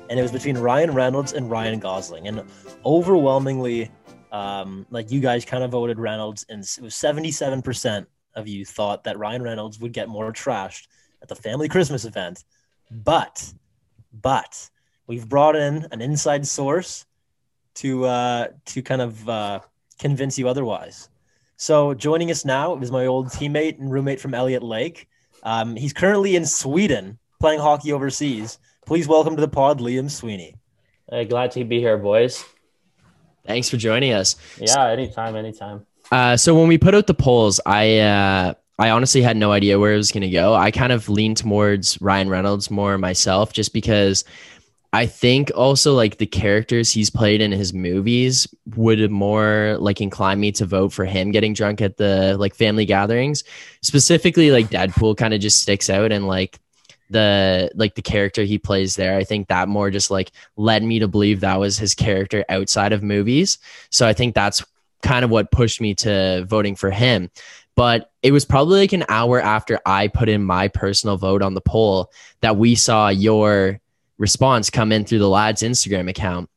And 0.10 0.17
it 0.17 0.23
was 0.23 0.32
between 0.32 0.58
Ryan 0.58 0.95
Reynolds 0.95 1.34
and 1.34 1.51
Ryan 1.51 1.77
Gosling. 1.79 2.27
And 2.27 2.41
overwhelmingly, 2.84 3.91
um, 4.31 4.85
like 4.89 5.11
you 5.11 5.19
guys 5.19 5.45
kind 5.45 5.63
of 5.63 5.71
voted 5.71 5.99
Reynolds, 5.99 6.45
and 6.49 6.61
it 6.63 6.81
was 6.81 6.93
77% 6.93 8.05
of 8.35 8.47
you 8.47 8.65
thought 8.65 9.03
that 9.03 9.17
Ryan 9.17 9.41
Reynolds 9.41 9.79
would 9.79 9.93
get 9.93 10.07
more 10.07 10.31
trashed 10.31 10.87
at 11.21 11.27
the 11.27 11.35
family 11.35 11.67
Christmas 11.67 12.05
event. 12.05 12.43
But, 12.91 13.53
but 14.13 14.69
we've 15.07 15.27
brought 15.27 15.55
in 15.55 15.87
an 15.91 16.01
inside 16.01 16.47
source 16.47 17.05
to 17.75 18.05
uh, 18.05 18.47
to 18.65 18.81
kind 18.81 19.01
of 19.01 19.29
uh, 19.29 19.59
convince 19.99 20.37
you 20.37 20.47
otherwise. 20.47 21.09
So 21.57 21.93
joining 21.93 22.31
us 22.31 22.45
now 22.45 22.77
is 22.77 22.91
my 22.91 23.05
old 23.05 23.27
teammate 23.27 23.79
and 23.79 23.91
roommate 23.91 24.21
from 24.21 24.33
Elliott 24.33 24.63
Lake. 24.63 25.07
Um, 25.43 25.75
he's 25.75 25.93
currently 25.93 26.35
in 26.35 26.45
Sweden 26.45 27.17
playing 27.39 27.59
hockey 27.59 27.91
overseas. 27.91 28.59
Please 28.85 29.07
welcome 29.07 29.35
to 29.35 29.41
the 29.41 29.47
pod, 29.47 29.79
Liam 29.79 30.09
Sweeney. 30.09 30.55
Hey, 31.09 31.25
glad 31.25 31.51
to 31.51 31.63
be 31.63 31.79
here, 31.79 31.97
boys. 31.97 32.43
Thanks 33.49 33.67
for 33.67 33.77
joining 33.77 34.13
us. 34.13 34.35
Yeah, 34.59 34.89
anytime, 34.89 35.35
anytime. 35.35 35.83
Uh, 36.12 36.38
so 36.38 36.53
when 36.53 36.67
we 36.67 36.77
put 36.77 36.93
out 36.93 37.07
the 37.07 37.15
polls, 37.15 37.59
I 37.65 37.97
uh, 37.97 38.53
I 38.77 38.91
honestly 38.91 39.23
had 39.23 39.38
no 39.38 39.51
idea 39.51 39.79
where 39.79 39.91
it 39.91 39.97
was 39.97 40.12
going 40.12 40.21
to 40.21 40.29
go. 40.29 40.53
I 40.53 40.69
kind 40.69 40.91
of 40.91 41.09
leaned 41.09 41.38
towards 41.38 41.99
Ryan 41.99 42.29
Reynolds 42.29 42.69
more 42.69 42.95
myself, 42.99 43.51
just 43.51 43.73
because 43.73 44.23
I 44.93 45.07
think 45.07 45.51
also 45.55 45.95
like 45.95 46.19
the 46.19 46.27
characters 46.27 46.91
he's 46.91 47.09
played 47.09 47.41
in 47.41 47.51
his 47.51 47.73
movies 47.73 48.47
would 48.75 49.09
more 49.09 49.77
like 49.79 49.99
incline 49.99 50.39
me 50.39 50.51
to 50.51 50.65
vote 50.67 50.93
for 50.93 51.05
him 51.05 51.31
getting 51.31 51.53
drunk 51.53 51.81
at 51.81 51.97
the 51.97 52.38
like 52.38 52.53
family 52.53 52.85
gatherings. 52.85 53.43
Specifically, 53.81 54.51
like 54.51 54.69
Deadpool 54.69 55.17
kind 55.17 55.33
of 55.33 55.41
just 55.41 55.59
sticks 55.59 55.89
out, 55.89 56.12
and 56.12 56.27
like 56.27 56.59
the 57.10 57.72
like 57.76 57.95
the 57.95 58.02
character 58.02 58.43
he 58.43 58.58
plays 58.58 58.95
there. 58.95 59.17
I 59.17 59.24
think 59.24 59.48
that 59.48 59.67
more 59.67 59.89
just 59.89 60.12
like 60.12 60.32
led 60.58 60.84
me 60.84 61.00
to 61.00 61.08
believe 61.08 61.39
that 61.39 61.60
was 61.60 61.78
his 61.78 61.95
character 61.95 62.45
outside 62.50 62.93
of 62.93 63.04
movies. 63.04 63.58
So 63.89 64.08
I 64.08 64.13
think 64.13 64.36
that's 64.36 64.63
kind 65.02 65.24
of 65.24 65.32
what 65.32 65.52
pushed 65.52 65.82
me 65.82 65.95
to 65.95 66.45
voting 66.48 66.76
for 66.76 66.91
him. 66.91 67.32
But 67.76 68.12
it 68.22 68.32
was 68.32 68.43
probably 68.43 68.82
like 68.82 68.93
an 68.93 69.06
hour 69.08 69.39
after 69.39 69.80
I 69.86 70.10
put 70.10 70.28
in 70.28 70.43
my 70.43 70.67
personal 70.67 71.17
vote 71.17 71.41
on 71.41 71.54
the 71.54 71.62
poll 71.62 72.12
that 72.41 72.58
we 72.58 72.76
saw 72.76 73.08
your 73.08 73.80
response 74.17 74.69
come 74.69 74.91
in 74.91 75.06
through 75.06 75.19
the 75.19 75.30
lad's 75.30 75.63
Instagram 75.63 76.10
account. 76.10 76.50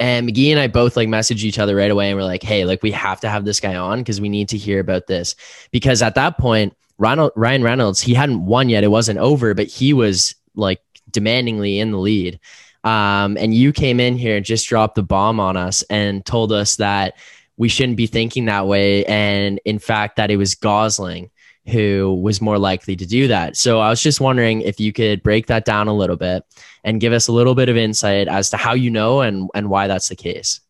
And 0.00 0.26
Magee 0.26 0.52
and 0.52 0.60
I 0.60 0.68
both 0.68 0.96
like 0.96 1.08
messaged 1.08 1.42
each 1.42 1.58
other 1.58 1.74
right 1.74 1.90
away 1.90 2.08
and 2.08 2.16
we're 2.16 2.24
like, 2.24 2.44
hey, 2.44 2.64
like 2.64 2.84
we 2.84 2.92
have 2.92 3.20
to 3.20 3.28
have 3.28 3.44
this 3.44 3.58
guy 3.58 3.74
on 3.74 3.98
because 3.98 4.20
we 4.20 4.28
need 4.28 4.50
to 4.50 4.56
hear 4.56 4.78
about 4.78 5.08
this. 5.08 5.34
Because 5.72 6.02
at 6.02 6.14
that 6.14 6.38
point, 6.38 6.76
Ryan 6.98 7.62
Reynolds, 7.62 8.00
he 8.00 8.14
hadn't 8.14 8.44
won 8.44 8.68
yet. 8.68 8.84
It 8.84 8.88
wasn't 8.88 9.18
over, 9.18 9.54
but 9.54 9.66
he 9.66 9.92
was 9.92 10.34
like 10.54 10.82
demandingly 11.10 11.78
in 11.78 11.92
the 11.92 11.98
lead. 11.98 12.40
Um, 12.84 13.36
and 13.36 13.54
you 13.54 13.72
came 13.72 14.00
in 14.00 14.16
here 14.16 14.36
and 14.36 14.44
just 14.44 14.68
dropped 14.68 14.94
the 14.94 15.02
bomb 15.02 15.40
on 15.40 15.56
us 15.56 15.82
and 15.90 16.24
told 16.24 16.52
us 16.52 16.76
that 16.76 17.14
we 17.56 17.68
shouldn't 17.68 17.96
be 17.96 18.06
thinking 18.06 18.46
that 18.46 18.66
way. 18.66 19.04
And 19.06 19.60
in 19.64 19.78
fact, 19.78 20.16
that 20.16 20.30
it 20.30 20.36
was 20.36 20.54
Gosling 20.54 21.30
who 21.68 22.18
was 22.22 22.40
more 22.40 22.58
likely 22.58 22.96
to 22.96 23.06
do 23.06 23.28
that. 23.28 23.56
So 23.56 23.80
I 23.80 23.90
was 23.90 24.02
just 24.02 24.20
wondering 24.20 24.62
if 24.62 24.80
you 24.80 24.92
could 24.92 25.22
break 25.22 25.46
that 25.48 25.64
down 25.64 25.86
a 25.86 25.94
little 25.94 26.16
bit 26.16 26.44
and 26.82 27.00
give 27.00 27.12
us 27.12 27.28
a 27.28 27.32
little 27.32 27.54
bit 27.54 27.68
of 27.68 27.76
insight 27.76 28.26
as 28.26 28.50
to 28.50 28.56
how 28.56 28.72
you 28.72 28.90
know 28.90 29.20
and, 29.20 29.50
and 29.54 29.68
why 29.68 29.86
that's 29.86 30.08
the 30.08 30.16
case. 30.16 30.60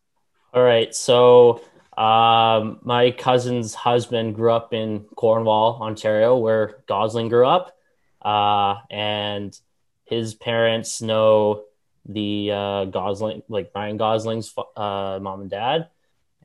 All 0.53 0.63
right. 0.63 0.93
So 0.93 1.61
um, 1.99 2.79
my 2.81 3.11
cousin's 3.11 3.73
husband 3.75 4.33
grew 4.33 4.53
up 4.53 4.73
in 4.73 5.01
Cornwall, 5.15 5.79
Ontario, 5.81 6.37
where 6.37 6.77
Gosling 6.87 7.27
grew 7.27 7.45
up. 7.45 7.75
Uh, 8.21 8.75
and 8.89 9.57
his 10.05 10.33
parents 10.33 11.01
know 11.01 11.65
the 12.05 12.51
uh, 12.53 12.85
Gosling, 12.85 13.43
like 13.49 13.71
Ryan 13.75 13.97
Gosling's 13.97 14.53
uh, 14.77 15.19
mom 15.21 15.41
and 15.41 15.49
dad. 15.49 15.89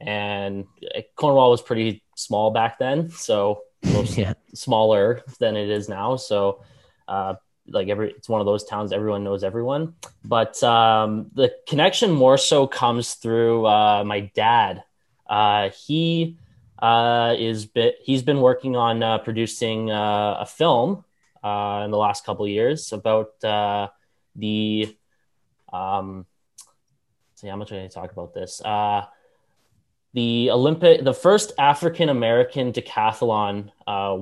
And 0.00 0.66
Cornwall 1.14 1.52
was 1.52 1.62
pretty 1.62 2.02
small 2.16 2.50
back 2.50 2.80
then. 2.80 3.10
So 3.10 3.62
yeah. 3.82 4.34
smaller 4.54 5.22
than 5.38 5.56
it 5.56 5.70
is 5.70 5.88
now. 5.88 6.16
So, 6.16 6.64
uh, 7.06 7.34
like 7.68 7.88
every, 7.88 8.10
it's 8.10 8.28
one 8.28 8.40
of 8.40 8.46
those 8.46 8.64
towns 8.64 8.92
everyone 8.92 9.22
knows 9.22 9.44
everyone. 9.44 9.94
But 10.24 10.60
um, 10.64 11.30
the 11.32 11.54
connection 11.68 12.10
more 12.10 12.38
so 12.38 12.66
comes 12.66 13.14
through 13.14 13.66
uh, 13.66 14.02
my 14.04 14.32
dad. 14.34 14.82
Uh, 15.26 15.70
he 15.70 16.36
uh, 16.80 17.34
is 17.38 17.66
bit, 17.66 17.96
he's 18.02 18.22
been 18.22 18.40
working 18.40 18.76
on 18.76 19.02
uh, 19.02 19.18
producing 19.18 19.90
uh, 19.90 20.36
a 20.40 20.46
film 20.46 21.04
uh, 21.42 21.82
in 21.84 21.90
the 21.90 21.96
last 21.96 22.24
couple 22.24 22.46
years 22.46 22.92
about 22.92 23.42
uh, 23.44 23.88
the. 24.36 24.96
Um, 25.72 26.26
see 27.34 27.48
how 27.48 27.56
much 27.56 27.72
I 27.72 27.86
talk 27.88 28.12
about 28.12 28.32
this. 28.34 28.62
The 30.12 30.52
Olympic, 30.52 31.02
the 31.02 31.12
first 31.12 31.50
African 31.58 32.08
American 32.08 32.72
decathlon 32.72 33.70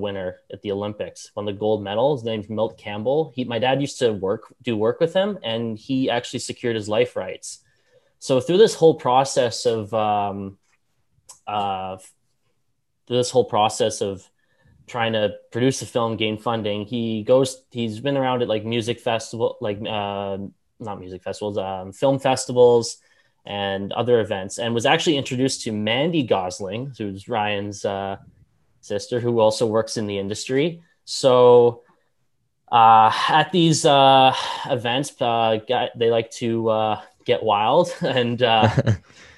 winner 0.01 0.37
at 0.51 0.63
the 0.63 0.73
Olympics, 0.73 1.31
won 1.37 1.45
the 1.45 1.53
gold 1.53 1.85
medal. 1.85 2.17
His 2.17 2.25
name's 2.25 2.49
Milt 2.49 2.79
Campbell. 2.79 3.31
He, 3.37 3.45
my 3.45 3.59
dad 3.59 3.83
used 3.83 3.99
to 3.99 4.15
work, 4.15 4.55
do 4.63 4.75
work 4.75 5.01
with 5.01 5.13
him, 5.13 5.39
and 5.43 5.77
he 5.77 6.09
actually 6.09 6.39
secured 6.39 6.77
his 6.77 6.89
life 6.89 7.15
rights. 7.15 7.59
So 8.21 8.41
through 8.41 8.57
this 8.57 8.75
whole 8.75 8.95
process 8.95 9.67
of, 9.67 9.93
um, 9.93 10.57
uh, 11.47 11.99
this 13.09 13.31
whole 13.31 13.45
process 13.45 14.01
of 14.01 14.29
trying 14.87 15.13
to 15.13 15.35
produce 15.51 15.83
a 15.83 15.87
film, 15.87 16.17
gain 16.17 16.39
funding, 16.39 16.85
he 16.85 17.23
goes. 17.23 17.65
He's 17.71 18.01
been 18.01 18.17
around 18.17 18.43
at 18.43 18.49
like 18.49 18.65
music 18.65 19.01
festival, 19.01 19.57
like 19.61 19.79
uh, 19.79 20.39
not 20.81 21.01
music 21.01 21.23
festivals, 21.23 21.59
um, 21.59 21.93
film 21.93 22.19
festivals 22.19 22.99
and 23.45 23.93
other 23.93 24.21
events, 24.21 24.59
and 24.59 24.75
was 24.75 24.87
actually 24.87 25.17
introduced 25.17 25.63
to 25.63 25.73
Mandy 25.73 26.23
Gosling, 26.23 26.93
who's 26.97 27.29
Ryan's 27.29 27.85
uh, 27.85 28.17
sister, 28.81 29.21
who 29.21 29.41
also 29.41 29.67
works 29.67 29.97
in 29.97 30.07
the 30.07 30.19
industry. 30.19 30.83
So 31.05 31.83
uh, 32.71 33.13
at 33.29 33.53
these 33.53 33.85
uh, 33.85 34.35
events, 34.67 35.21
uh, 35.21 35.59
they 35.97 36.11
like 36.11 36.31
to 36.33 36.69
uh, 36.69 37.01
get 37.25 37.43
wild 37.43 37.95
and 38.01 38.43
uh, 38.43 38.69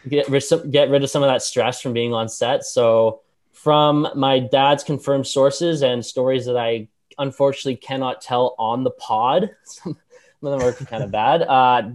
get 0.09 0.29
rid 0.29 0.43
get 0.71 0.90
rid 0.90 1.03
of 1.03 1.11
some 1.11 1.23
of 1.23 1.29
that 1.29 1.43
stress 1.43 1.81
from 1.81 1.93
being 1.93 2.12
on 2.12 2.29
set. 2.29 2.64
So 2.64 3.21
from 3.53 4.09
my 4.14 4.38
dad's 4.38 4.85
confirmed 4.85 5.27
sources 5.27 5.83
and 5.83 6.05
stories 6.05 6.47
that 6.47 6.57
I 6.57 6.88
unfortunately 7.19 7.77
cannot 7.77 8.21
tell 8.21 8.55
on 8.59 8.85
the 8.85 8.90
pod, 8.90 9.51
some, 9.64 9.97
some 10.40 10.53
of 10.53 10.59
them 10.59 10.69
are 10.69 10.73
kind 10.73 11.03
of 11.05 11.11
bad 11.11 11.43
uh, 11.43 11.90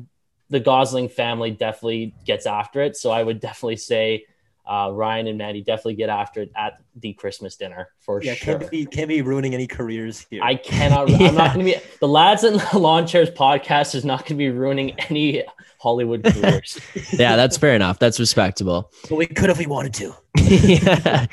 the 0.49 0.59
Gosling 0.59 1.09
family 1.09 1.51
definitely 1.51 2.13
gets 2.25 2.45
after 2.45 2.81
it. 2.81 2.97
So 2.97 3.11
I 3.11 3.23
would 3.23 3.39
definitely 3.39 3.77
say 3.77 4.25
uh, 4.69 4.91
Ryan 4.91 5.27
and 5.27 5.37
Maddie 5.37 5.61
definitely 5.61 5.95
get 5.95 6.09
after 6.09 6.41
it 6.41 6.51
at 6.55 6.79
the 6.95 7.13
Christmas 7.13 7.55
dinner 7.55 7.89
for 8.01 8.21
yeah, 8.21 8.35
sure. 8.35 8.59
Can't 8.59 8.71
be, 8.71 8.85
can't 8.85 9.07
be 9.07 9.23
ruining 9.23 9.55
any 9.55 9.65
careers 9.65 10.27
here. 10.29 10.43
I 10.43 10.55
cannot. 10.55 11.09
yeah. 11.09 11.29
I'm 11.29 11.35
not 11.35 11.53
going 11.55 11.65
to 11.65 11.73
be. 11.73 11.81
The 11.99 12.07
Lads 12.07 12.43
and 12.43 12.59
the 12.59 12.77
Lawn 12.79 13.07
Chairs 13.07 13.31
podcast 13.31 13.95
is 13.95 14.05
not 14.05 14.19
going 14.19 14.27
to 14.27 14.35
be 14.35 14.49
ruining 14.49 14.91
any 15.09 15.43
Hollywood 15.79 16.23
careers. 16.23 16.79
yeah, 17.13 17.35
that's 17.35 17.57
fair 17.57 17.73
enough. 17.73 17.97
That's 17.97 18.19
respectable. 18.19 18.91
But 19.09 19.15
we 19.15 19.25
could 19.25 19.49
if 19.49 19.57
we 19.57 19.65
wanted 19.65 19.93
to. 19.95 20.13
yeah, 20.35 21.25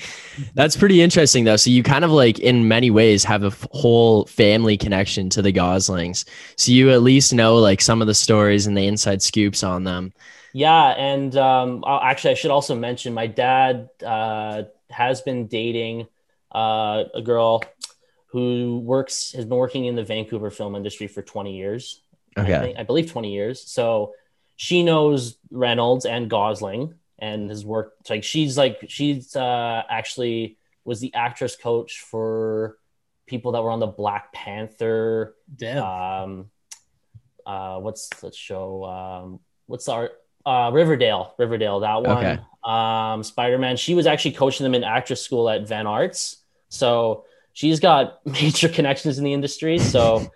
that's 0.55 0.77
pretty 0.77 1.03
interesting 1.03 1.45
though. 1.45 1.57
So 1.57 1.69
you 1.69 1.83
kind 1.83 2.07
of 2.07 2.11
like, 2.11 2.39
in 2.39 2.67
many 2.67 2.91
ways, 2.91 3.23
have 3.25 3.45
a 3.45 3.53
whole 3.73 4.25
family 4.27 4.79
connection 4.79 5.29
to 5.31 5.43
the 5.43 5.53
Goslings. 5.53 6.25
So 6.57 6.73
you 6.73 6.91
at 6.91 7.03
least 7.03 7.35
know 7.35 7.57
like 7.57 7.83
some 7.83 8.01
of 8.01 8.07
the 8.07 8.15
stories 8.15 8.67
and 8.67 8.77
the 8.77 8.87
inside 8.87 9.21
scoops 9.21 9.63
on 9.63 9.85
them. 9.85 10.15
Yeah, 10.57 10.87
and 10.87 11.37
um, 11.37 11.85
actually, 11.87 12.31
I 12.31 12.35
should 12.35 12.51
also 12.51 12.75
mention 12.75 13.13
my 13.13 13.27
dad 13.27 13.91
uh, 14.03 14.63
has 14.89 15.21
been 15.21 15.49
dating 15.49 16.07
uh, 16.51 17.05
a 17.13 17.21
girl 17.21 17.63
who 18.29 18.79
works 18.79 19.33
has 19.33 19.45
been 19.45 19.59
working 19.59 19.85
in 19.85 19.97
the 19.97 20.03
Vancouver 20.03 20.51
film 20.51 20.75
industry 20.75 21.09
for 21.09 21.21
20 21.21 21.55
years. 21.59 22.01
Okay, 22.39 22.55
I, 22.55 22.61
think, 22.61 22.79
I 22.79 22.85
believe 22.85 23.13
20 23.13 23.35
years. 23.35 23.71
So 23.71 24.15
she 24.57 24.83
knows 24.83 25.37
Reynolds 25.51 26.07
and 26.07 26.31
Gosling 26.31 26.95
and 27.19 27.51
has 27.51 27.63
worked 27.63 28.09
like 28.09 28.25
she's 28.25 28.57
like 28.57 28.87
she's 28.89 29.37
uh 29.37 29.83
actually 29.91 30.57
was 30.87 31.01
the 31.01 31.13
actress 31.13 31.55
coach 31.55 32.01
for 32.01 32.79
people 33.27 33.53
that 33.53 33.63
were 33.63 33.71
on 33.71 33.81
the 33.81 33.87
Black 33.87 34.33
Panther. 34.33 35.35
Damn. 35.55 35.85
Um 35.85 36.51
uh 37.45 37.79
what's 37.79 38.09
the 38.09 38.33
show? 38.33 38.85
Um 38.87 39.41
what's 39.67 39.91
our 39.91 40.13
uh 40.47 40.71
Riverdale, 40.73 41.35
Riverdale, 41.39 41.81
that 41.81 42.03
one. 42.03 42.19
Okay. 42.19 42.39
Um 42.65 43.23
Spider-Man. 43.23 43.77
She 43.77 43.95
was 43.95 44.07
actually 44.07 44.33
coaching 44.33 44.65
them 44.65 44.75
in 44.75 44.85
actress 44.85 45.21
school 45.23 45.51
at 45.51 45.69
Van 45.69 45.87
Arts. 45.87 46.39
So 46.69 47.25
she's 47.53 47.81
got 47.81 48.21
major 48.25 48.69
connections 48.69 49.19
in 49.19 49.25
the 49.25 49.35
industry. 49.35 49.79
So 49.79 50.31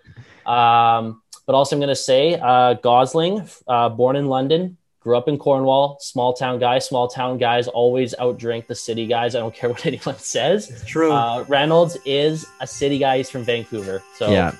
um 0.45 1.21
but 1.45 1.55
also, 1.55 1.75
I'm 1.75 1.79
going 1.79 1.89
to 1.89 1.95
say 1.95 2.39
uh, 2.41 2.75
Gosling, 2.75 3.45
uh, 3.67 3.89
born 3.89 4.15
in 4.15 4.27
London, 4.27 4.77
grew 5.01 5.17
up 5.17 5.27
in 5.27 5.37
Cornwall, 5.37 5.97
small 5.99 6.33
town 6.33 6.59
guy. 6.59 6.79
Small 6.79 7.07
town 7.07 7.37
guys 7.37 7.67
always 7.67 8.13
outdrink 8.15 8.67
the 8.67 8.75
city 8.75 9.07
guys. 9.07 9.35
I 9.35 9.39
don't 9.39 9.53
care 9.53 9.69
what 9.73 9.85
anyone 9.85 10.17
says. 10.17 10.69
It's 10.69 10.85
true. 10.85 11.11
Uh, 11.11 11.43
Reynolds 11.47 11.97
is 12.05 12.45
a 12.61 12.67
city 12.67 12.99
guy. 12.99 13.17
He's 13.17 13.29
from 13.29 13.43
Vancouver. 13.43 14.01
So 14.15 14.31
yeah. 14.31 14.55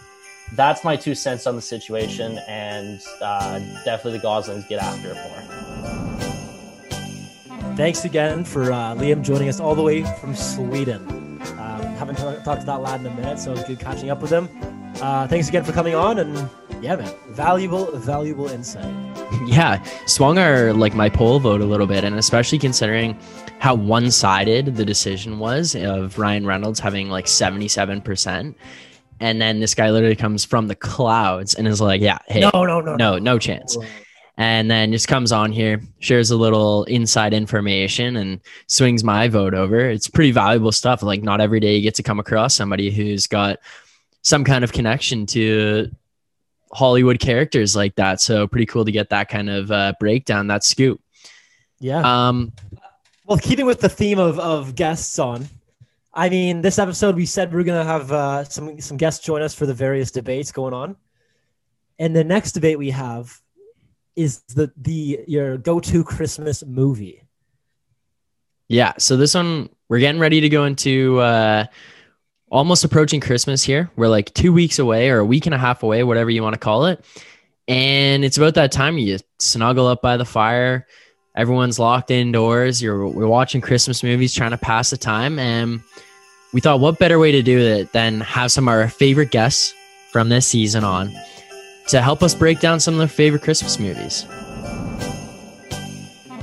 That's 0.53 0.83
my 0.83 0.95
two 0.95 1.15
cents 1.15 1.47
on 1.47 1.55
the 1.55 1.61
situation. 1.61 2.39
And 2.47 3.01
uh, 3.21 3.59
definitely 3.83 4.13
the 4.13 4.23
Goslings 4.23 4.65
get 4.67 4.81
after 4.81 5.11
it 5.11 5.15
more. 5.15 6.41
Thanks 7.75 8.03
again 8.05 8.43
for 8.43 8.71
uh, 8.71 8.95
Liam 8.95 9.23
joining 9.23 9.47
us 9.47 9.59
all 9.59 9.75
the 9.75 9.81
way 9.81 10.03
from 10.19 10.35
Sweden. 10.35 11.07
Um, 11.57 11.81
haven't 11.95 12.15
t- 12.17 12.43
talked 12.43 12.61
to 12.61 12.65
that 12.65 12.81
lad 12.81 12.99
in 12.99 13.07
a 13.07 13.15
minute, 13.15 13.39
so 13.39 13.51
it 13.51 13.57
was 13.59 13.63
good 13.65 13.79
catching 13.79 14.09
up 14.09 14.21
with 14.21 14.31
him. 14.31 14.49
Uh, 15.01 15.27
thanks 15.27 15.47
again 15.47 15.63
for 15.63 15.71
coming 15.71 15.95
on, 15.95 16.19
and 16.19 16.49
yeah, 16.81 16.95
man, 16.95 17.11
valuable, 17.29 17.91
valuable 17.97 18.47
insight. 18.47 18.93
yeah, 19.47 19.81
swung 20.05 20.37
our 20.37 20.73
like 20.73 20.93
my 20.93 21.09
poll 21.09 21.39
vote 21.39 21.61
a 21.61 21.65
little 21.65 21.87
bit, 21.87 22.03
and 22.03 22.15
especially 22.17 22.59
considering 22.59 23.17
how 23.59 23.73
one-sided 23.73 24.75
the 24.75 24.85
decision 24.85 25.39
was 25.39 25.75
of 25.75 26.19
Ryan 26.19 26.45
Reynolds 26.45 26.79
having 26.79 27.09
like 27.09 27.27
seventy-seven 27.27 28.01
percent. 28.01 28.57
And 29.21 29.41
then 29.41 29.59
this 29.59 29.73
guy 29.75 29.91
literally 29.91 30.15
comes 30.15 30.43
from 30.43 30.67
the 30.67 30.75
clouds 30.75 31.53
and 31.53 31.67
is 31.67 31.79
like, 31.79 32.01
"Yeah, 32.01 32.17
hey, 32.27 32.41
no, 32.41 32.65
no, 32.65 32.81
no, 32.81 32.95
no, 32.95 33.17
no 33.17 33.39
chance." 33.39 33.77
and 34.37 34.71
then 34.71 34.91
just 34.91 35.07
comes 35.07 35.31
on 35.31 35.51
here, 35.51 35.79
shares 35.99 36.31
a 36.31 36.35
little 36.35 36.83
inside 36.85 37.31
information, 37.33 38.15
and 38.15 38.39
swings 38.67 39.03
my 39.03 39.27
vote 39.27 39.53
over. 39.53 39.79
It's 39.89 40.07
pretty 40.07 40.31
valuable 40.31 40.71
stuff. 40.71 41.03
Like, 41.03 41.21
not 41.21 41.41
every 41.41 41.59
day 41.59 41.75
you 41.75 41.83
get 41.83 41.95
to 41.95 42.03
come 42.03 42.19
across 42.19 42.55
somebody 42.55 42.89
who's 42.89 43.27
got 43.27 43.59
some 44.23 44.43
kind 44.43 44.63
of 44.63 44.71
connection 44.71 45.25
to 45.27 45.91
Hollywood 46.73 47.19
characters 47.19 47.75
like 47.75 47.95
that. 47.95 48.21
So 48.21 48.47
pretty 48.47 48.65
cool 48.65 48.85
to 48.85 48.91
get 48.91 49.09
that 49.09 49.29
kind 49.29 49.49
of 49.49 49.71
uh, 49.71 49.93
breakdown, 49.99 50.47
that 50.47 50.63
scoop. 50.63 51.01
Yeah. 51.79 52.01
Um, 52.01 52.53
well, 53.25 53.37
keeping 53.37 53.65
with 53.65 53.81
the 53.81 53.89
theme 53.89 54.19
of, 54.19 54.39
of 54.39 54.75
guests 54.75 55.19
on, 55.19 55.47
I 56.13 56.29
mean, 56.29 56.61
this 56.61 56.77
episode 56.77 57.15
we 57.15 57.25
said 57.25 57.53
we 57.53 57.61
are 57.61 57.63
gonna 57.63 57.85
have 57.85 58.11
uh, 58.11 58.43
some 58.43 58.79
some 58.81 58.97
guests 58.97 59.23
join 59.23 59.41
us 59.41 59.53
for 59.53 59.65
the 59.65 59.73
various 59.73 60.11
debates 60.11 60.51
going 60.51 60.73
on, 60.73 60.97
and 61.99 62.15
the 62.15 62.23
next 62.23 62.51
debate 62.51 62.77
we 62.77 62.89
have 62.89 63.39
is 64.15 64.41
the 64.49 64.71
the 64.75 65.19
your 65.27 65.57
go 65.57 65.79
to 65.79 66.03
Christmas 66.03 66.65
movie. 66.65 67.23
Yeah, 68.67 68.93
so 68.97 69.15
this 69.15 69.35
one 69.35 69.69
we're 69.87 69.99
getting 69.99 70.19
ready 70.19 70.41
to 70.41 70.49
go 70.49 70.65
into 70.65 71.19
uh, 71.19 71.65
almost 72.49 72.83
approaching 72.83 73.21
Christmas 73.21 73.63
here. 73.63 73.89
We're 73.95 74.07
like 74.09 74.33
two 74.33 74.51
weeks 74.51 74.79
away 74.79 75.09
or 75.09 75.19
a 75.19 75.25
week 75.25 75.45
and 75.45 75.55
a 75.55 75.57
half 75.57 75.83
away, 75.83 76.03
whatever 76.03 76.29
you 76.29 76.43
want 76.43 76.55
to 76.55 76.59
call 76.59 76.87
it, 76.87 77.05
and 77.69 78.25
it's 78.25 78.35
about 78.35 78.55
that 78.55 78.73
time 78.73 78.97
you 78.97 79.17
snuggle 79.39 79.87
up 79.87 80.01
by 80.01 80.17
the 80.17 80.25
fire. 80.25 80.87
Everyone's 81.35 81.79
locked 81.79 82.11
indoors. 82.11 82.81
You're 82.81 83.07
we're 83.07 83.27
watching 83.27 83.61
Christmas 83.61 84.03
movies, 84.03 84.33
trying 84.33 84.51
to 84.51 84.57
pass 84.57 84.89
the 84.89 84.97
time, 84.97 85.39
and 85.39 85.81
we 86.53 86.59
thought, 86.59 86.81
what 86.81 86.99
better 86.99 87.19
way 87.19 87.31
to 87.31 87.41
do 87.41 87.57
it 87.57 87.93
than 87.93 88.19
have 88.21 88.51
some 88.51 88.67
of 88.67 88.73
our 88.73 88.89
favorite 88.89 89.31
guests 89.31 89.73
from 90.11 90.27
this 90.27 90.45
season 90.45 90.83
on 90.83 91.13
to 91.87 92.01
help 92.01 92.21
us 92.21 92.35
break 92.35 92.59
down 92.59 92.79
some 92.79 92.95
of 92.95 92.97
their 92.97 93.07
favorite 93.07 93.41
Christmas 93.41 93.79
movies. 93.79 94.25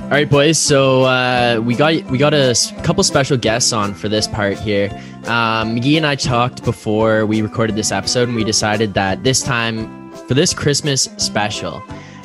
All 0.09 0.15
right, 0.15 0.27
boys. 0.27 0.57
So 0.57 1.03
uh, 1.03 1.61
we 1.63 1.75
got 1.75 2.03
we 2.05 2.17
got 2.17 2.33
a 2.33 2.55
couple 2.81 3.03
special 3.03 3.37
guests 3.37 3.71
on 3.71 3.93
for 3.93 4.09
this 4.09 4.27
part 4.27 4.57
here. 4.57 4.89
Um, 5.25 5.75
Magee 5.75 5.97
and 5.97 6.05
I 6.07 6.15
talked 6.15 6.63
before 6.63 7.27
we 7.27 7.43
recorded 7.43 7.75
this 7.75 7.91
episode, 7.91 8.27
and 8.27 8.35
we 8.35 8.43
decided 8.43 8.95
that 8.95 9.23
this 9.23 9.43
time 9.43 10.11
for 10.27 10.33
this 10.33 10.51
Christmas 10.51 11.03
special, 11.17 11.83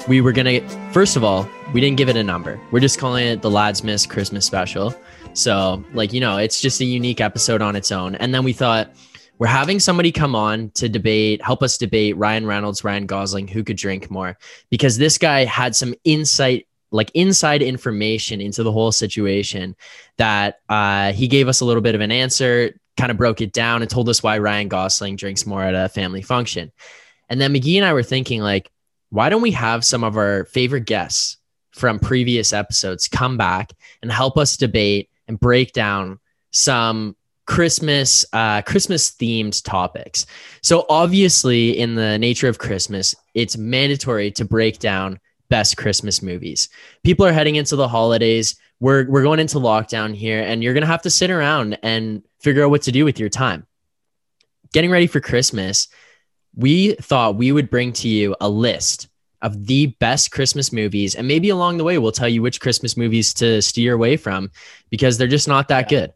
we 0.09 0.23
were 0.23 0.33
gonna 0.33 0.67
first 0.93 1.15
of 1.15 1.25
all 1.25 1.47
we 1.75 1.81
didn't 1.81 1.97
give 1.97 2.09
it 2.09 2.17
a 2.17 2.23
number. 2.23 2.59
We're 2.71 2.79
just 2.79 3.01
calling 3.01 3.27
it 3.27 3.43
the 3.43 3.51
Ladsmas 3.51 4.09
Christmas 4.09 4.47
Special. 4.47 4.95
So, 5.33 5.85
like, 5.93 6.13
you 6.13 6.21
know, 6.21 6.39
it's 6.39 6.61
just 6.61 6.81
a 6.81 6.85
unique 6.85 7.21
episode 7.21 7.61
on 7.61 7.75
its 7.75 7.91
own. 7.91 8.15
And 8.15 8.33
then 8.33 8.45
we 8.45 8.53
thought, 8.53 8.93
we're 9.41 9.49
having 9.49 9.81
somebody 9.81 10.13
come 10.13 10.37
on 10.37 10.71
to 10.75 10.89
debate, 10.89 11.43
help 11.43 11.65
us 11.65 11.77
debate 11.77 12.17
Ryan 12.17 12.47
Reynolds, 12.47 12.85
Ryan 12.85 13.07
Gosling, 13.07 13.49
who 13.49 13.65
could 13.65 13.77
drink 13.77 14.09
more, 14.09 14.39
because 14.71 14.97
this 14.97 15.19
guy 15.19 15.45
had 15.45 15.75
some 15.75 15.97
insight, 16.05 16.69
like 16.93 17.11
inside 17.15 17.61
information 17.61 18.41
into 18.41 18.63
the 18.63 18.71
whole 18.71 18.93
situation 18.93 19.75
that 20.17 20.61
uh, 20.69 21.13
he 21.13 21.27
gave 21.27 21.49
us 21.49 21.61
a 21.61 21.65
little 21.65 21.83
bit 21.83 21.97
of 21.97 22.01
an 22.01 22.13
answer, 22.13 22.79
kind 22.97 23.11
of 23.11 23.17
broke 23.17 23.41
it 23.41 23.53
down, 23.53 23.83
and 23.83 23.91
told 23.91 24.09
us 24.09 24.23
why 24.23 24.39
Ryan 24.39 24.69
Gosling 24.69 25.17
drinks 25.17 25.45
more 25.45 25.65
at 25.65 25.75
a 25.75 25.89
family 25.89 26.23
function. 26.23 26.71
And 27.29 27.41
then 27.41 27.51
Magee 27.51 27.79
and 27.79 27.85
I 27.85 27.95
were 27.95 28.05
thinking, 28.05 28.43
like, 28.43 28.71
why 29.11 29.29
don't 29.29 29.43
we 29.43 29.51
have 29.51 29.85
some 29.85 30.05
of 30.05 30.17
our 30.17 30.45
favorite 30.45 30.87
guests 30.87 31.39
from 31.75 31.99
previous 31.99 32.53
episodes 32.53 33.09
come 33.09 33.37
back 33.37 33.73
and 34.01 34.11
help 34.11 34.39
us 34.39 34.57
debate 34.57 35.11
and 35.27 35.41
break 35.41 35.73
down 35.73 36.21
some 36.53 37.17
Christmas 37.47 38.25
uh, 38.33 38.63
Christmas 38.63 39.11
themed 39.11 39.63
topics. 39.65 40.25
So 40.63 40.87
obviously, 40.89 41.77
in 41.77 41.95
the 41.95 42.19
nature 42.19 42.49
of 42.49 42.59
Christmas, 42.59 43.15
it's 43.35 43.57
mandatory 43.57 44.31
to 44.33 44.45
break 44.45 44.79
down 44.79 45.21
best 45.51 45.77
Christmas 45.77 46.23
movies. 46.23 46.69
People 47.03 47.27
are 47.27 47.33
heading 47.33 47.57
into 47.57 47.77
the 47.77 47.89
holidays. 47.89 48.57
We're 48.81 49.09
we're 49.11 49.23
going 49.23 49.41
into 49.41 49.59
lockdown 49.59 50.15
here, 50.15 50.43
and 50.43 50.63
you're 50.63 50.75
gonna 50.75 50.87
have 50.87 51.03
to 51.03 51.11
sit 51.11 51.31
around 51.31 51.79
and 51.83 52.23
figure 52.41 52.65
out 52.65 52.71
what 52.71 52.83
to 52.83 52.93
do 52.93 53.05
with 53.05 53.19
your 53.19 53.29
time. 53.29 53.67
Getting 54.73 54.91
ready 54.91 55.07
for 55.07 55.21
Christmas, 55.21 55.89
we 56.55 56.95
thought 56.95 57.37
we 57.37 57.53
would 57.53 57.69
bring 57.69 57.93
to 57.95 58.09
you 58.09 58.37
a 58.41 58.49
list 58.49 59.09
of 59.45 59.67
the 59.67 59.87
best 60.01 60.33
Christmas 60.33 60.73
movies. 60.73 61.15
And 61.15 61.29
maybe 61.29 61.51
along 61.51 61.77
the 61.77 61.85
way, 61.85 61.99
we'll 61.99 62.13
tell 62.13 62.29
you 62.29 62.43
which 62.43 62.61
Christmas 62.61 62.97
movies 62.97 63.33
to 63.35 63.63
steer 63.63 63.95
away 63.95 64.17
from 64.17 64.51
because 64.91 65.19
they're 65.19 65.29
just 65.29 65.47
not 65.47 65.69
that 65.69 65.93
yeah. 65.93 66.01
good. 66.01 66.13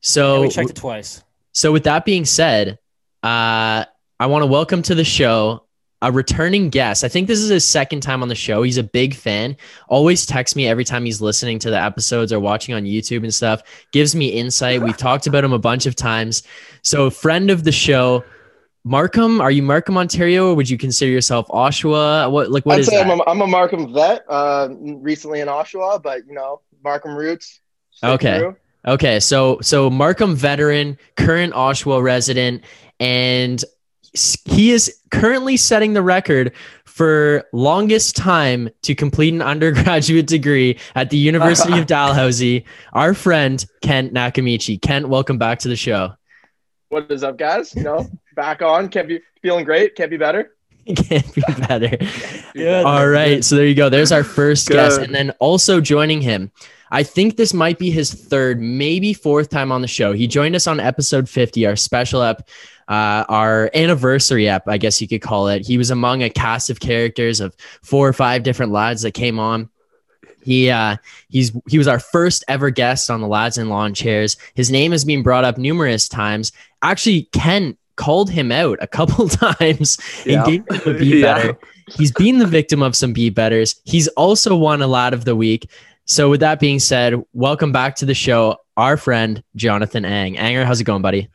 So 0.00 0.36
yeah, 0.36 0.40
we 0.40 0.48
checked 0.48 0.70
it 0.70 0.76
twice. 0.76 1.22
So 1.52 1.72
with 1.72 1.84
that 1.84 2.04
being 2.04 2.24
said, 2.24 2.78
uh, 3.22 3.84
I 4.18 4.26
want 4.26 4.42
to 4.42 4.46
welcome 4.46 4.82
to 4.82 4.94
the 4.94 5.04
show 5.04 5.66
a 6.02 6.10
returning 6.10 6.68
guest. 6.68 7.04
I 7.04 7.08
think 7.08 7.28
this 7.28 7.38
is 7.38 7.48
his 7.48 7.64
second 7.64 8.00
time 8.00 8.22
on 8.22 8.28
the 8.28 8.34
show. 8.34 8.64
He's 8.64 8.76
a 8.76 8.82
big 8.82 9.14
fan. 9.14 9.56
Always 9.88 10.26
texts 10.26 10.56
me 10.56 10.66
every 10.66 10.84
time 10.84 11.04
he's 11.04 11.20
listening 11.20 11.60
to 11.60 11.70
the 11.70 11.80
episodes 11.80 12.32
or 12.32 12.40
watching 12.40 12.74
on 12.74 12.82
YouTube 12.82 13.22
and 13.22 13.32
stuff. 13.32 13.62
Gives 13.92 14.14
me 14.14 14.26
insight. 14.26 14.82
We've 14.82 14.96
talked 14.96 15.28
about 15.28 15.44
him 15.44 15.52
a 15.52 15.60
bunch 15.60 15.86
of 15.86 15.94
times. 15.94 16.42
So 16.82 17.08
friend 17.08 17.50
of 17.50 17.62
the 17.62 17.70
show, 17.70 18.24
Markham? 18.84 19.40
Are 19.40 19.50
you 19.50 19.62
Markham, 19.62 19.96
Ontario, 19.96 20.50
or 20.50 20.54
would 20.54 20.68
you 20.68 20.76
consider 20.76 21.10
yourself 21.10 21.46
Oshawa? 21.48 22.30
What 22.30 22.50
like 22.50 22.66
what 22.66 22.74
I'd 22.74 22.80
is 22.80 22.86
say 22.86 22.96
that? 22.96 23.10
I'm 23.10 23.20
a, 23.20 23.22
I'm 23.26 23.40
a 23.40 23.46
Markham 23.46 23.92
vet. 23.92 24.24
Uh, 24.28 24.68
recently 24.70 25.40
in 25.40 25.48
Oshawa, 25.48 26.02
but 26.02 26.26
you 26.26 26.34
know 26.34 26.60
Markham 26.82 27.14
roots. 27.14 27.60
Okay. 28.02 28.38
Through. 28.38 28.56
Okay. 28.86 29.20
So 29.20 29.60
so 29.62 29.88
Markham 29.88 30.34
veteran, 30.34 30.98
current 31.16 31.54
Oshawa 31.54 32.02
resident, 32.02 32.64
and 32.98 33.62
he 34.44 34.72
is 34.72 34.98
currently 35.10 35.56
setting 35.56 35.94
the 35.94 36.02
record 36.02 36.52
for 36.84 37.44
longest 37.52 38.16
time 38.16 38.68
to 38.82 38.94
complete 38.94 39.32
an 39.32 39.42
undergraduate 39.52 40.26
degree 40.26 40.78
at 40.96 41.10
the 41.10 41.16
University 41.16 41.78
of 41.78 41.86
Dalhousie. 41.86 42.64
Our 42.94 43.14
friend 43.14 43.64
Kent 43.80 44.12
Nakamichi. 44.12 44.82
Kent, 44.82 45.08
welcome 45.08 45.38
back 45.38 45.60
to 45.60 45.68
the 45.68 45.76
show. 45.76 46.14
What 46.88 47.10
is 47.10 47.22
up, 47.22 47.38
guys? 47.38 47.74
You 47.74 47.84
know, 47.84 48.10
back 48.34 48.62
on. 48.62 48.88
Can't 48.88 49.08
be 49.08 49.20
feeling 49.40 49.64
great. 49.64 49.94
Can't 49.94 50.10
be 50.10 50.16
better. 50.16 50.54
Can't 50.96 51.34
be 51.34 51.42
better. 51.68 51.96
Good. 52.54 52.84
All 52.84 53.08
right. 53.08 53.44
So 53.44 53.56
there 53.56 53.66
you 53.66 53.74
go. 53.74 53.88
There's 53.88 54.12
our 54.12 54.24
first 54.24 54.68
Good. 54.68 54.74
guest. 54.74 55.00
And 55.00 55.14
then 55.14 55.30
also 55.38 55.80
joining 55.80 56.20
him, 56.20 56.50
I 56.90 57.02
think 57.02 57.36
this 57.36 57.54
might 57.54 57.78
be 57.78 57.90
his 57.90 58.12
third, 58.12 58.60
maybe 58.60 59.14
fourth 59.14 59.48
time 59.48 59.72
on 59.72 59.80
the 59.80 59.88
show. 59.88 60.12
He 60.12 60.26
joined 60.26 60.54
us 60.54 60.66
on 60.66 60.78
episode 60.78 61.28
50, 61.28 61.66
our 61.66 61.76
special 61.76 62.22
ep, 62.22 62.48
uh, 62.88 63.24
our 63.28 63.70
anniversary 63.74 64.48
ep, 64.48 64.68
I 64.68 64.76
guess 64.76 65.00
you 65.00 65.08
could 65.08 65.22
call 65.22 65.48
it. 65.48 65.66
He 65.66 65.78
was 65.78 65.90
among 65.90 66.22
a 66.22 66.28
cast 66.28 66.68
of 66.68 66.80
characters 66.80 67.40
of 67.40 67.56
four 67.82 68.06
or 68.06 68.12
five 68.12 68.42
different 68.42 68.72
lads 68.72 69.02
that 69.02 69.12
came 69.12 69.38
on. 69.38 69.70
He 70.42 70.70
uh, 70.70 70.96
he's 71.28 71.52
he 71.68 71.78
was 71.78 71.88
our 71.88 72.00
first 72.00 72.44
ever 72.48 72.70
guest 72.70 73.10
on 73.10 73.20
the 73.20 73.28
Lads 73.28 73.58
and 73.58 73.70
Lawn 73.70 73.94
Chairs. 73.94 74.36
His 74.54 74.70
name 74.70 74.90
has 74.90 75.04
been 75.04 75.22
brought 75.22 75.44
up 75.44 75.56
numerous 75.56 76.08
times. 76.08 76.52
Actually, 76.82 77.28
Ken 77.32 77.76
called 77.96 78.30
him 78.30 78.52
out 78.52 78.78
a 78.80 78.86
couple 78.86 79.28
times 79.58 79.98
yeah. 80.24 80.44
and 80.44 80.46
gave 80.68 80.82
him 80.82 80.94
a 80.94 80.98
beat 80.98 81.14
yeah. 81.18 81.34
better. 81.34 81.58
He's 81.88 82.12
been 82.12 82.38
the 82.38 82.46
victim 82.46 82.82
of 82.82 82.96
some 82.96 83.12
beat 83.12 83.34
betters. 83.34 83.80
He's 83.84 84.08
also 84.08 84.56
won 84.56 84.82
a 84.82 84.86
lot 84.86 85.14
of 85.14 85.24
the 85.24 85.36
week. 85.36 85.70
So 86.04 86.30
with 86.30 86.40
that 86.40 86.60
being 86.60 86.78
said, 86.78 87.14
welcome 87.32 87.72
back 87.72 87.96
to 87.96 88.04
the 88.04 88.14
show, 88.14 88.56
our 88.76 88.96
friend 88.96 89.42
Jonathan 89.56 90.04
Ang. 90.04 90.36
Anger, 90.36 90.64
how's 90.64 90.80
it 90.80 90.84
going, 90.84 91.02
buddy? 91.02 91.28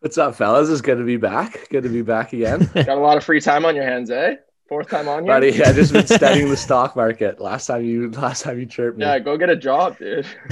What's 0.00 0.18
up, 0.18 0.34
fellas? 0.34 0.68
It's 0.68 0.82
good 0.82 0.98
to 0.98 1.04
be 1.04 1.16
back. 1.16 1.68
Good 1.70 1.82
to 1.84 1.88
be 1.88 2.02
back 2.02 2.32
again. 2.32 2.70
Got 2.74 2.88
a 2.88 2.96
lot 2.96 3.16
of 3.16 3.24
free 3.24 3.40
time 3.40 3.64
on 3.64 3.74
your 3.74 3.84
hands, 3.86 4.10
eh? 4.10 4.36
Fourth 4.66 4.88
time 4.88 5.08
on 5.08 5.24
you, 5.24 5.30
buddy. 5.30 5.62
I 5.62 5.74
just 5.74 5.92
been 5.92 6.06
studying 6.06 6.48
the 6.48 6.56
stock 6.56 6.96
market. 6.96 7.38
Last 7.38 7.66
time 7.66 7.84
you, 7.84 8.10
last 8.12 8.44
time 8.44 8.58
you 8.58 8.64
chirped 8.64 8.96
me. 8.96 9.04
Yeah, 9.04 9.18
go 9.18 9.36
get 9.36 9.50
a 9.50 9.56
job, 9.56 9.98
dude. 9.98 10.26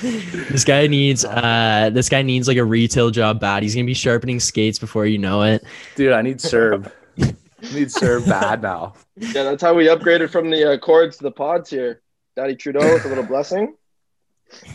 this 0.00 0.64
guy 0.64 0.86
needs, 0.86 1.22
uh, 1.26 1.90
this 1.92 2.08
guy 2.08 2.22
needs 2.22 2.48
like 2.48 2.56
a 2.56 2.64
retail 2.64 3.10
job 3.10 3.38
bad. 3.38 3.62
He's 3.62 3.74
gonna 3.74 3.84
be 3.84 3.92
sharpening 3.92 4.40
skates 4.40 4.78
before 4.78 5.04
you 5.04 5.18
know 5.18 5.42
it, 5.42 5.62
dude. 5.94 6.12
I 6.12 6.22
need 6.22 6.40
serve. 6.40 6.90
I 7.20 7.34
need 7.74 7.92
serve 7.92 8.24
bad 8.24 8.62
now. 8.62 8.94
Yeah, 9.16 9.42
that's 9.42 9.62
how 9.62 9.74
we 9.74 9.88
upgraded 9.88 10.30
from 10.30 10.48
the 10.48 10.72
uh, 10.72 10.78
cords 10.78 11.18
to 11.18 11.22
the 11.22 11.30
pods 11.30 11.68
here. 11.68 12.00
Daddy 12.34 12.56
Trudeau 12.56 12.94
with 12.94 13.04
a 13.04 13.08
little 13.08 13.24
blessing. 13.24 13.74
All 14.64 14.70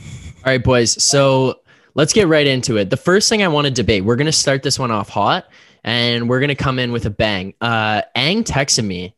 right, 0.45 0.63
boys. 0.63 1.03
So 1.03 1.61
let's 1.95 2.13
get 2.13 2.27
right 2.27 2.45
into 2.45 2.77
it. 2.77 2.91
The 2.91 2.97
first 2.97 3.29
thing 3.29 3.41
I 3.41 3.47
want 3.47 3.65
to 3.65 3.71
debate. 3.71 4.05
We're 4.05 4.15
gonna 4.15 4.31
start 4.31 4.61
this 4.61 4.77
one 4.77 4.91
off 4.91 5.09
hot 5.09 5.47
and 5.83 6.29
we're 6.29 6.39
gonna 6.39 6.55
come 6.55 6.79
in 6.79 6.91
with 6.91 7.05
a 7.05 7.09
bang. 7.09 7.53
Uh, 7.61 8.01
Ang 8.15 8.43
texted 8.43 8.85
me 8.85 9.15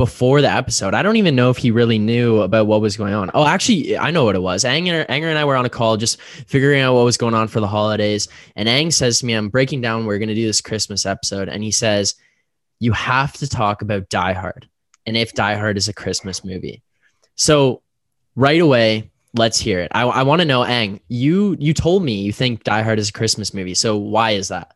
before 0.00 0.40
the 0.40 0.50
episode. 0.50 0.94
I 0.94 1.02
don't 1.02 1.16
even 1.16 1.36
know 1.36 1.50
if 1.50 1.58
he 1.58 1.70
really 1.70 1.98
knew 1.98 2.40
about 2.40 2.66
what 2.66 2.80
was 2.80 2.96
going 2.96 3.12
on. 3.12 3.30
Oh, 3.34 3.46
actually, 3.46 3.98
I 3.98 4.10
know 4.10 4.24
what 4.24 4.34
it 4.34 4.40
was. 4.40 4.64
Anger, 4.64 5.04
Anger 5.10 5.28
and 5.28 5.38
I 5.38 5.44
were 5.44 5.56
on 5.56 5.66
a 5.66 5.68
call 5.68 5.98
just 5.98 6.18
figuring 6.22 6.80
out 6.80 6.94
what 6.94 7.04
was 7.04 7.18
going 7.18 7.34
on 7.34 7.48
for 7.48 7.60
the 7.60 7.66
holidays. 7.66 8.26
And 8.56 8.66
Ang 8.66 8.92
says 8.92 9.18
to 9.18 9.26
me, 9.26 9.34
I'm 9.34 9.50
breaking 9.50 9.82
down, 9.82 10.06
we're 10.06 10.16
going 10.16 10.30
to 10.30 10.34
do 10.34 10.46
this 10.46 10.62
Christmas 10.62 11.04
episode. 11.04 11.50
And 11.50 11.62
he 11.62 11.70
says, 11.70 12.14
You 12.78 12.92
have 12.92 13.34
to 13.34 13.46
talk 13.46 13.82
about 13.82 14.08
Die 14.08 14.32
Hard 14.32 14.70
and 15.04 15.18
if 15.18 15.34
Die 15.34 15.54
Hard 15.56 15.76
is 15.76 15.88
a 15.88 15.92
Christmas 15.92 16.42
movie. 16.46 16.82
So 17.34 17.82
right 18.36 18.60
away, 18.62 19.10
let's 19.34 19.58
hear 19.58 19.80
it. 19.80 19.92
I, 19.94 20.04
I 20.04 20.22
want 20.22 20.40
to 20.40 20.46
know, 20.46 20.64
Ang, 20.64 21.00
you 21.08 21.58
you 21.60 21.74
told 21.74 22.02
me 22.02 22.22
you 22.22 22.32
think 22.32 22.64
Die 22.64 22.82
Hard 22.82 22.98
is 22.98 23.10
a 23.10 23.12
Christmas 23.12 23.52
movie. 23.52 23.74
So 23.74 23.98
why 23.98 24.30
is 24.30 24.48
that? 24.48 24.74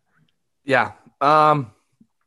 Yeah, 0.67 0.93
um, 1.21 1.71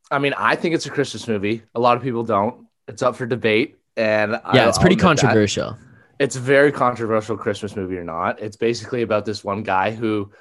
I 0.09 0.19
mean, 0.19 0.33
I 0.37 0.55
think 0.55 0.75
it's 0.75 0.85
a 0.85 0.89
Christmas 0.89 1.27
movie. 1.27 1.63
A 1.75 1.79
lot 1.79 1.97
of 1.97 2.03
people 2.03 2.23
don't. 2.23 2.67
It's 2.87 3.01
up 3.01 3.15
for 3.15 3.25
debate, 3.25 3.77
and 3.95 4.31
yeah, 4.31 4.39
I'll, 4.43 4.69
it's 4.69 4.77
pretty 4.77 4.95
controversial. 4.95 5.71
That. 5.71 5.79
It's 6.19 6.35
a 6.35 6.39
very 6.39 6.71
controversial 6.71 7.37
Christmas 7.37 7.75
movie 7.75 7.97
or 7.97 8.03
not. 8.03 8.39
It's 8.41 8.55
basically 8.55 9.01
about 9.01 9.25
this 9.25 9.43
one 9.43 9.61
guy 9.63 9.91
who 9.91 10.31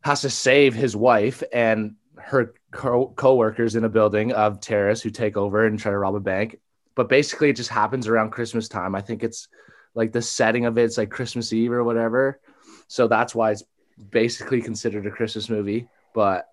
has 0.00 0.22
to 0.22 0.30
save 0.30 0.74
his 0.74 0.96
wife 0.96 1.42
and 1.52 1.94
her 2.16 2.54
co- 2.72 3.34
workers 3.34 3.76
in 3.76 3.84
a 3.84 3.88
building 3.88 4.32
of 4.32 4.60
terrorists 4.60 5.04
who 5.04 5.10
take 5.10 5.36
over 5.36 5.66
and 5.66 5.78
try 5.78 5.92
to 5.92 5.98
rob 5.98 6.14
a 6.14 6.20
bank. 6.20 6.58
But 6.94 7.08
basically, 7.08 7.50
it 7.50 7.56
just 7.56 7.70
happens 7.70 8.08
around 8.08 8.30
Christmas 8.30 8.68
time. 8.68 8.94
I 8.94 9.00
think 9.00 9.22
it's 9.22 9.48
like 9.94 10.12
the 10.12 10.22
setting 10.22 10.64
of 10.64 10.78
it, 10.78 10.84
it's 10.84 10.98
like 10.98 11.10
Christmas 11.10 11.52
Eve 11.52 11.72
or 11.72 11.84
whatever. 11.84 12.40
So 12.88 13.06
that's 13.06 13.34
why 13.34 13.50
it's 13.50 13.64
basically 14.10 14.62
considered 14.62 15.06
a 15.06 15.10
Christmas 15.10 15.48
movie, 15.48 15.88
but 16.14 16.48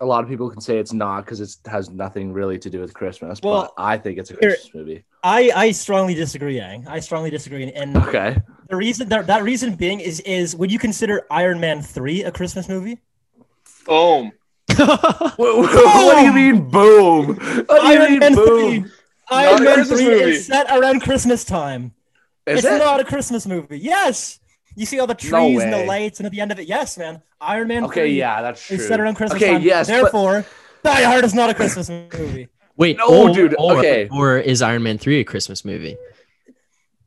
a 0.00 0.06
lot 0.06 0.22
of 0.22 0.30
people 0.30 0.48
can 0.50 0.60
say 0.60 0.78
it's 0.78 0.92
not 0.92 1.24
because 1.24 1.40
it 1.40 1.56
has 1.70 1.90
nothing 1.90 2.32
really 2.32 2.58
to 2.58 2.70
do 2.70 2.80
with 2.80 2.94
Christmas. 2.94 3.40
Well, 3.42 3.62
but 3.76 3.82
I 3.82 3.98
think 3.98 4.18
it's 4.18 4.30
a 4.30 4.34
here- 4.34 4.50
Christmas 4.50 4.74
movie. 4.74 5.04
I 5.24 5.50
I 5.54 5.70
strongly 5.72 6.14
disagree, 6.14 6.56
Yang. 6.56 6.86
I 6.88 7.00
strongly 7.00 7.30
disagree, 7.30 7.64
and, 7.64 7.72
and 7.72 7.96
Okay. 8.08 8.36
the 8.68 8.76
reason 8.76 9.08
that 9.08 9.26
that 9.26 9.42
reason 9.42 9.74
being 9.74 9.98
is 10.00 10.20
is 10.20 10.54
would 10.54 10.70
you 10.70 10.78
consider 10.78 11.26
Iron 11.30 11.58
Man 11.60 11.82
three 11.82 12.22
a 12.22 12.30
Christmas 12.30 12.68
movie? 12.68 12.98
Boom. 13.86 14.32
what, 14.76 15.36
what 15.36 16.16
do 16.18 16.24
you 16.24 16.32
mean, 16.32 16.68
boom? 16.70 17.34
What 17.36 17.66
do 17.68 17.74
you 17.88 17.98
Iron 17.98 18.10
mean, 18.10 18.18
Man 18.20 18.34
boom? 18.34 18.46
three. 18.84 18.92
Iron 19.30 19.60
a 19.62 19.64
Man 19.64 19.84
three 19.84 20.04
movie. 20.04 20.30
is 20.30 20.46
set 20.46 20.66
around 20.70 21.00
Christmas 21.00 21.44
time. 21.44 21.92
Is 22.46 22.64
it's 22.64 22.74
it? 22.74 22.78
not 22.78 23.00
a 23.00 23.04
Christmas 23.04 23.46
movie. 23.46 23.78
Yes. 23.78 24.37
You 24.78 24.86
see 24.86 25.00
all 25.00 25.06
the 25.08 25.14
trees 25.14 25.32
No 25.32 25.60
and 25.60 25.72
the 25.72 25.84
lights, 25.84 26.20
and 26.20 26.26
at 26.26 26.32
the 26.32 26.40
end 26.40 26.52
of 26.52 26.58
it, 26.60 26.68
yes, 26.68 26.96
man. 26.96 27.20
Iron 27.40 27.66
Man. 27.68 27.84
Okay, 27.84 28.02
3 28.02 28.12
yeah, 28.18 28.42
that's 28.42 28.64
true. 28.64 28.76
Is 28.76 28.86
set 28.86 29.00
around 29.00 29.16
Christmas 29.16 29.42
Okay, 29.42 29.54
time. 29.54 29.62
yes, 29.62 29.88
but- 29.88 29.92
Therefore, 30.02 30.46
Die 30.84 31.02
Hard 31.02 31.24
is 31.24 31.34
not 31.34 31.50
a 31.50 31.54
Christmas 31.54 31.88
movie. 31.90 32.48
Wait, 32.76 32.96
No, 32.96 33.28
or, 33.28 33.34
dude, 33.34 33.56
Or, 33.58 33.78
okay. 33.78 34.08
or 34.12 34.38
is 34.38 34.62
Iron 34.62 34.84
Man 34.84 34.96
three 34.98 35.18
a 35.20 35.24
Christmas 35.24 35.64
movie? 35.64 35.96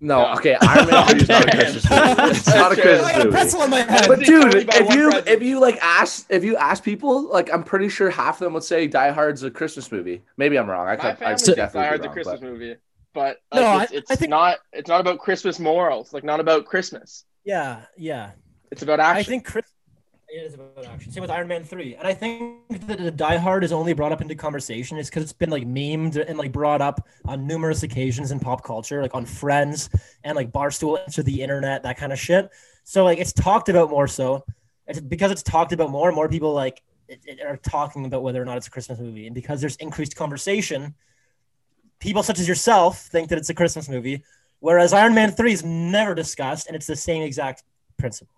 No, 0.02 0.34
okay, 0.34 0.58
Iron 0.62 0.88
Man 0.90 1.06
3 1.10 1.20
is 1.22 1.30
not 1.30 1.46
a 1.48 1.52
Christmas 1.52 1.90
movie. 1.90 2.02
It's 2.32 2.48
not 2.48 2.72
a 2.72 2.74
Okay. 2.74 2.82
Christmas 2.82 3.18
movie. 3.18 3.30
Pretzel 3.30 3.62
in 3.64 3.70
my 3.70 3.80
head. 3.82 4.06
But 4.08 4.20
dude, 4.20 4.56
if 4.56 4.94
you 4.96 5.12
if 5.28 5.42
you 5.42 5.60
like 5.62 5.78
ask 5.82 6.26
if 6.30 6.44
you 6.44 6.58
ask 6.58 6.84
people, 6.84 7.30
like 7.30 7.54
I'm 7.54 7.64
pretty 7.64 7.88
sure 7.88 8.10
half 8.10 8.36
of 8.42 8.46
them 8.46 8.54
would 8.54 8.64
say 8.64 8.88
Die 8.88 9.12
Hard's 9.12 9.44
a 9.44 9.52
Christmas 9.52 9.92
movie. 9.92 10.24
Maybe 10.38 10.58
I'm 10.60 10.70
wrong. 10.70 10.88
I 10.88 10.92
My 10.92 10.96
could 10.98 11.06
I 11.06 11.14
family 11.16 11.36
could 11.46 11.56
definitely 11.56 11.80
Die 11.82 11.84
be 11.84 11.88
Hard's 11.88 12.06
a 12.06 12.10
Christmas 12.10 12.40
but- 12.42 12.50
movie, 12.50 12.76
but 13.14 13.38
No, 13.54 13.62
like, 13.62 13.84
it's, 13.84 13.92
I- 13.94 13.96
it's 13.98 14.12
I 14.12 14.16
think- 14.16 14.30
not. 14.32 14.58
It's 14.74 14.90
not 14.90 15.00
about 15.02 15.20
Christmas 15.20 15.60
morals. 15.60 16.12
Like 16.14 16.24
not 16.26 16.40
about 16.42 16.66
Christmas. 16.66 17.24
Yeah, 17.44 17.82
yeah. 17.98 18.32
It's 18.72 18.82
about 18.82 19.00
action. 19.00 19.20
I 19.20 19.24
think 19.24 19.46
Chris. 19.46 19.66
It 20.34 20.46
is 20.46 20.54
about 20.54 20.86
action. 20.86 21.12
Same 21.12 21.22
with 21.22 21.30
Iron 21.30 21.50
Man 21.50 21.64
three, 21.66 21.96
and 21.96 22.08
I 22.08 22.14
think 22.14 22.88
that 22.88 23.00
the 23.00 23.12
Die 23.12 23.38
Hard 23.38 23.66
is 23.66 23.74
only 23.74 23.92
brought 23.92 24.14
up 24.14 24.22
into 24.22 24.34
conversation 24.34 24.98
is 24.98 25.10
because 25.10 25.24
it's 25.24 25.34
been 25.34 25.50
like 25.50 25.64
memed 25.64 26.16
and 26.26 26.38
like 26.38 26.54
brought 26.54 26.82
up 26.82 27.06
on 27.26 27.46
numerous 27.46 27.84
occasions 27.84 28.32
in 28.32 28.40
pop 28.40 28.64
culture, 28.64 29.02
like 29.02 29.14
on 29.14 29.26
Friends 29.26 29.90
and 30.24 30.38
like 30.38 30.50
Barstool 30.52 30.98
Answer 31.02 31.22
the 31.22 31.42
Internet, 31.42 31.84
that 31.84 31.98
kind 31.98 32.14
of 32.14 32.20
shit. 32.20 32.50
So 32.86 33.04
like 33.04 33.20
it's 33.20 33.34
talked 33.34 33.68
about 33.68 33.90
more. 33.90 34.08
So 34.08 34.46
it's 34.88 35.02
because 35.02 35.32
it's 35.32 35.44
talked 35.44 35.74
about 35.74 35.90
more. 35.90 36.14
More 36.14 36.30
people 36.30 36.54
like 36.54 36.82
it, 37.10 37.20
it 37.26 37.42
are 37.42 37.58
talking 37.58 38.06
about 38.06 38.24
whether 38.24 38.42
or 38.42 38.46
not 38.46 38.56
it's 38.56 38.68
a 38.68 38.72
Christmas 38.72 39.00
movie, 39.00 39.26
and 39.26 39.36
because 39.36 39.60
there's 39.60 39.76
increased 39.78 40.16
conversation, 40.16 40.96
people 42.00 42.24
such 42.24 42.40
as 42.40 42.48
yourself 42.48 43.02
think 43.08 43.28
that 43.30 43.38
it's 43.38 43.50
a 43.50 43.54
Christmas 43.54 43.90
movie, 43.90 44.24
whereas 44.62 44.94
Iron 44.94 45.14
Man 45.14 45.32
three 45.32 45.52
is 45.54 45.64
never 45.66 46.16
discussed, 46.16 46.68
and 46.68 46.76
it's 46.76 46.88
the 46.88 46.96
same 46.96 47.22
exact 47.24 47.64
principle. 47.98 48.34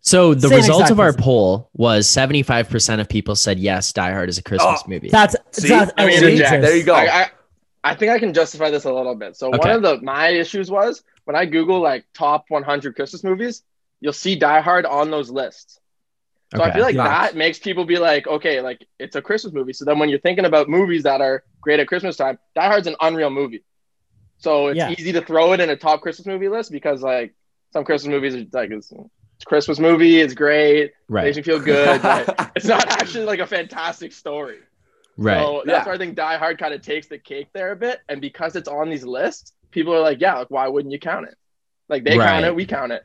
So 0.00 0.34
the 0.34 0.48
Same 0.48 0.58
result 0.58 0.78
exact 0.80 0.92
of 0.92 1.00
our 1.00 1.06
principle. 1.12 1.24
poll 1.24 1.70
was 1.74 2.06
75% 2.06 3.00
of 3.00 3.08
people 3.08 3.34
said 3.36 3.58
yes, 3.58 3.92
Die 3.92 4.12
Hard 4.12 4.28
is 4.28 4.38
a 4.38 4.42
Christmas 4.42 4.84
Oh, 4.86 4.88
movie. 4.88 5.08
That's 5.10 5.36
See? 5.52 5.68
that's 5.68 5.92
I 5.98 6.06
mean, 6.06 6.16
outrageous. 6.16 6.38
Jack, 6.38 6.60
There 6.60 6.76
you 6.76 6.84
go. 6.84 6.94
I, 6.94 7.22
I, 7.22 7.30
I 7.84 7.94
think 7.94 8.12
I 8.12 8.18
can 8.18 8.32
justify 8.32 8.70
this 8.70 8.84
a 8.84 8.92
little 8.92 9.14
bit. 9.14 9.36
So 9.36 9.50
one 9.50 9.60
Okay. 9.60 9.74
of 9.74 9.82
the 9.82 10.00
my 10.02 10.28
issues 10.28 10.70
was 10.70 11.02
when 11.24 11.36
I 11.36 11.44
Google 11.44 11.80
like 11.80 12.04
top 12.14 12.44
100 12.48 12.94
Christmas 12.94 13.24
movies, 13.24 13.62
you'll 14.00 14.12
see 14.12 14.36
Die 14.36 14.60
Hard 14.60 14.86
on 14.86 15.10
those 15.10 15.30
lists. 15.30 15.80
So 16.54 16.62
I 16.62 16.68
Okay. 16.68 16.74
feel 16.78 16.84
like 16.84 16.96
Yeah. 16.96 17.04
that 17.04 17.36
makes 17.36 17.58
people 17.58 17.84
be 17.84 17.98
like, 17.98 18.26
okay, 18.26 18.60
like 18.60 18.86
it's 18.98 19.16
a 19.16 19.22
Christmas 19.22 19.52
movie. 19.52 19.72
So 19.72 19.84
then 19.84 19.98
when 19.98 20.08
you're 20.08 20.20
thinking 20.20 20.44
about 20.44 20.68
movies 20.68 21.02
that 21.02 21.20
are 21.20 21.42
great 21.60 21.80
at 21.80 21.88
Christmas 21.88 22.16
time, 22.16 22.38
Die 22.54 22.66
Hard's 22.66 22.86
an 22.86 22.96
unreal 23.00 23.30
movie. 23.30 23.64
So 24.38 24.68
it's 24.68 24.78
Yeah. 24.78 24.90
easy 24.90 25.12
to 25.12 25.22
throw 25.22 25.52
it 25.52 25.60
in 25.60 25.70
a 25.70 25.76
top 25.76 26.02
Christmas 26.02 26.26
movie 26.26 26.48
list 26.48 26.70
because 26.70 27.02
like 27.02 27.34
some 27.72 27.84
Christmas 27.84 28.10
movies 28.10 28.34
are 28.34 28.46
like 28.52 28.70
it's, 28.70 28.90
it's 28.92 29.00
a 29.42 29.46
Christmas 29.46 29.78
movie, 29.78 30.20
it's 30.20 30.34
great, 30.34 30.92
right. 31.08 31.24
makes 31.24 31.36
you 31.36 31.42
feel 31.42 31.60
good, 31.60 32.02
but 32.02 32.28
it's 32.56 32.66
not 32.66 32.88
actually 32.88 33.24
like 33.24 33.40
a 33.40 33.46
fantastic 33.46 34.12
story. 34.12 34.58
Right. 35.16 35.38
So 35.38 35.62
that's 35.64 35.78
Yeah. 35.78 35.84
where 35.86 35.94
I 35.94 35.98
think 35.98 36.14
Die 36.16 36.36
Hard 36.36 36.58
kind 36.58 36.74
of 36.74 36.82
takes 36.82 37.08
the 37.08 37.18
cake 37.18 37.48
there 37.54 37.72
a 37.72 37.76
bit. 37.76 38.00
And 38.08 38.20
because 38.20 38.54
it's 38.56 38.68
on 38.68 38.90
these 38.90 39.04
lists, 39.04 39.52
people 39.70 39.94
are 39.94 40.00
like, 40.00 40.20
yeah, 40.20 40.38
like 40.38 40.50
why 40.50 40.68
wouldn't 40.68 40.92
you 40.92 40.98
count 40.98 41.26
it? 41.28 41.34
Like 41.88 42.04
they 42.04 42.16
Right. 42.16 42.28
count 42.28 42.44
it, 42.44 42.54
we 42.54 42.66
count 42.66 42.92
it. 42.92 43.02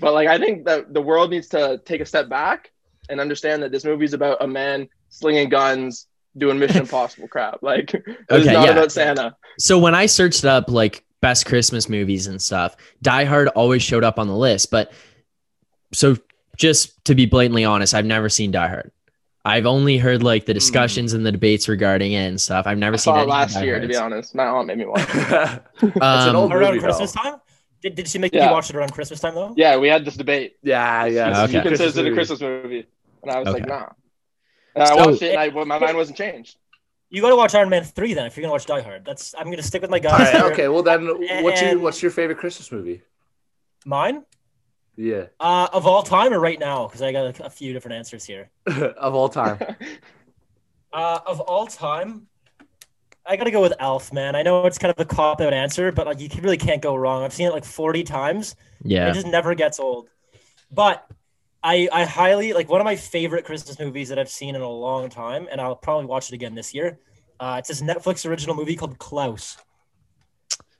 But 0.00 0.12
like 0.14 0.28
I 0.28 0.38
think 0.38 0.64
that 0.66 0.92
the 0.92 1.02
world 1.02 1.30
needs 1.30 1.48
to 1.50 1.80
take 1.84 2.00
a 2.00 2.06
step 2.06 2.28
back 2.28 2.70
and 3.08 3.20
understand 3.20 3.62
that 3.62 3.70
this 3.70 3.84
movie 3.84 4.04
is 4.04 4.14
about 4.14 4.42
a 4.42 4.46
man 4.48 4.88
slinging 5.08 5.48
guns, 5.48 6.08
doing 6.36 6.58
Mission 6.58 6.82
Impossible 6.82 7.28
crap. 7.28 7.62
Like 7.62 7.94
it's 7.94 8.08
Okay, 8.30 8.52
not 8.52 8.66
yeah. 8.66 8.70
about 8.72 8.92
Santa. 8.92 9.36
So 9.58 9.78
when 9.78 9.94
I 9.94 10.06
searched 10.06 10.44
up 10.44 10.68
like 10.68 11.04
best 11.20 11.46
Christmas 11.46 11.88
movies 11.88 12.26
and 12.26 12.40
stuff, 12.40 12.76
Die 13.02 13.24
Hard 13.24 13.48
always 13.48 13.82
showed 13.82 14.04
up 14.04 14.18
on 14.18 14.28
the 14.28 14.36
list. 14.36 14.70
But 14.70 14.92
so 15.92 16.16
just 16.56 17.04
to 17.06 17.14
be 17.14 17.26
blatantly 17.26 17.64
honest, 17.64 17.94
I've 17.94 18.04
never 18.06 18.28
seen 18.28 18.50
Die 18.50 18.68
Hard. 18.68 18.90
I've 19.46 19.66
only 19.66 19.98
heard 19.98 20.22
like 20.22 20.46
the 20.46 20.54
discussions 20.54 21.12
and 21.12 21.24
the 21.26 21.30
debates 21.32 21.68
regarding 21.68 22.12
it 22.12 22.26
and 22.28 22.40
stuff. 22.40 22.66
I've 22.66 22.78
never 22.78 22.94
I 22.94 22.96
seen 22.96 23.14
saw 23.14 23.22
it 23.22 23.28
last 23.28 23.54
Die 23.54 23.64
year, 23.64 23.78
to 23.80 23.86
be 23.86 23.94
honest. 23.96 24.34
My 24.34 24.46
aunt 24.46 24.66
made 24.68 24.78
me 24.78 24.86
watch. 24.86 25.02
it. 25.02 25.62
it's 25.82 25.96
an 25.96 26.02
Um, 26.02 26.36
old 26.36 26.52
around 26.52 26.74
movie, 26.74 26.80
Christmas 26.84 27.12
though. 27.12 27.20
time. 27.22 27.34
Did, 27.82 27.94
did 27.96 28.08
she 28.08 28.18
make 28.18 28.32
Yeah. 28.32 28.46
you 28.46 28.52
watch 28.52 28.70
it 28.70 28.76
around 28.76 28.92
Christmas 28.94 29.20
time 29.20 29.34
though? 29.34 29.52
Yeah, 29.56 29.76
we 29.76 29.88
had 29.88 30.06
this 30.06 30.16
debate. 30.16 30.56
Yeah, 30.62 31.04
yeah. 31.04 31.42
Okay. 31.42 31.52
He 31.52 31.60
Christmas 31.60 31.78
considers 31.92 31.96
it 31.98 32.06
a. 32.06 32.14
Christmas 32.14 32.40
movie, 32.40 32.86
and 33.22 33.30
I 33.30 33.38
was 33.40 33.48
like, 33.52 33.66
nah. 33.66 33.88
And 34.74 34.82
I 34.84 34.86
So- 34.88 34.96
watched 34.96 35.22
it, 35.22 35.30
and 35.36 35.38
I, 35.58 35.64
my 35.64 35.78
mind 35.78 35.96
wasn't 35.96 36.18
changed. 36.18 36.56
You 37.10 37.22
got 37.22 37.28
to 37.28 37.36
watch 37.36 37.54
Iron 37.54 37.68
Man 37.68 37.84
three 37.84 38.12
then 38.14 38.26
if 38.26 38.36
you're 38.36 38.42
gonna 38.42 38.52
watch 38.52 38.66
Die 38.66 38.80
Hard. 38.80 39.04
That's 39.04 39.34
I'm 39.38 39.48
gonna 39.48 39.62
stick 39.62 39.82
with 39.82 39.90
my 39.90 39.98
All 39.98 40.02
guys. 40.02 40.34
right, 40.34 40.52
okay. 40.52 40.66
Well, 40.68 40.82
then, 40.82 41.06
what's 41.44 41.62
your 41.62 41.78
what's 41.78 42.02
your 42.02 42.10
favorite 42.10 42.38
Christmas 42.38 42.72
movie? 42.72 43.02
Mine 43.86 44.24
Yeah, 44.96 45.26
uh, 45.38 45.68
of 45.72 45.86
all 45.86 46.02
time 46.02 46.32
or 46.32 46.40
right 46.40 46.58
now 46.58 46.86
because 46.88 47.02
I 47.02 47.12
got 47.12 47.38
a, 47.40 47.44
a 47.44 47.50
few 47.50 47.72
different 47.72 47.96
answers 47.98 48.24
here. 48.24 48.50
of 48.66 49.14
all 49.14 49.28
time. 49.28 49.58
Uh, 50.92 51.18
of 51.26 51.40
all 51.40 51.66
time, 51.66 52.28
I 53.26 53.34
gotta 53.34 53.50
go 53.50 53.60
with 53.60 53.72
Elf, 53.80 54.12
man. 54.12 54.36
I 54.36 54.42
know 54.42 54.64
it's 54.64 54.78
kind 54.78 54.94
of 54.96 55.00
a 55.00 55.04
cop 55.04 55.40
out 55.40 55.52
answer, 55.52 55.90
but 55.90 56.06
like 56.06 56.20
you 56.20 56.28
really 56.40 56.56
can't 56.56 56.80
go 56.80 56.94
wrong. 56.94 57.24
I've 57.24 57.32
seen 57.32 57.48
it 57.48 57.52
like 57.52 57.64
40 57.64 58.04
times. 58.04 58.54
Yeah. 58.84 59.10
It 59.10 59.14
just 59.14 59.26
never 59.26 59.56
gets 59.56 59.80
old. 59.80 60.08
But 60.70 61.04
I 61.64 61.88
I 61.90 62.04
highly 62.04 62.52
like 62.52 62.68
one 62.68 62.80
of 62.80 62.84
my 62.84 62.94
favorite 62.94 63.44
Christmas 63.46 63.78
movies 63.80 64.10
that 64.10 64.18
I've 64.18 64.28
seen 64.28 64.54
in 64.54 64.60
a 64.60 64.68
long 64.68 65.08
time, 65.08 65.48
and 65.50 65.58
I'll 65.60 65.74
probably 65.74 66.04
watch 66.04 66.30
it 66.30 66.34
again 66.34 66.54
this 66.54 66.74
year. 66.74 66.98
Uh, 67.40 67.56
it's 67.58 67.68
this 67.68 67.80
Netflix 67.80 68.28
original 68.28 68.54
movie 68.54 68.76
called 68.76 68.98
Klaus, 68.98 69.56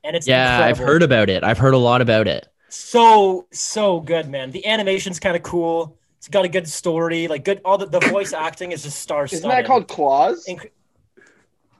and 0.03 0.15
it's 0.15 0.27
Yeah, 0.27 0.63
I've 0.63 0.77
heard 0.77 1.01
about 1.01 1.29
it. 1.29 1.43
I've 1.43 1.57
heard 1.57 1.73
a 1.73 1.77
lot 1.79 2.01
about 2.01 2.27
it. 2.27 2.47
so 2.69 3.47
so 3.51 3.99
good, 3.99 4.29
man. 4.29 4.51
The 4.51 4.63
animation's 4.65 5.19
kind 5.19 5.35
of 5.35 5.41
cool. 5.43 5.97
It's 6.19 6.27
got 6.27 6.45
a 6.45 6.49
good 6.49 6.67
story, 6.67 7.27
like 7.27 7.43
good. 7.43 7.61
All 7.65 7.79
the, 7.79 7.87
the 7.87 7.99
voice 7.99 8.31
acting 8.31 8.71
is 8.71 8.83
just 8.83 8.99
star 8.99 9.25
Isn't 9.25 9.41
that 9.49 9.65
called 9.65 9.87
Claws? 9.87 10.45
Inc- 10.47 10.69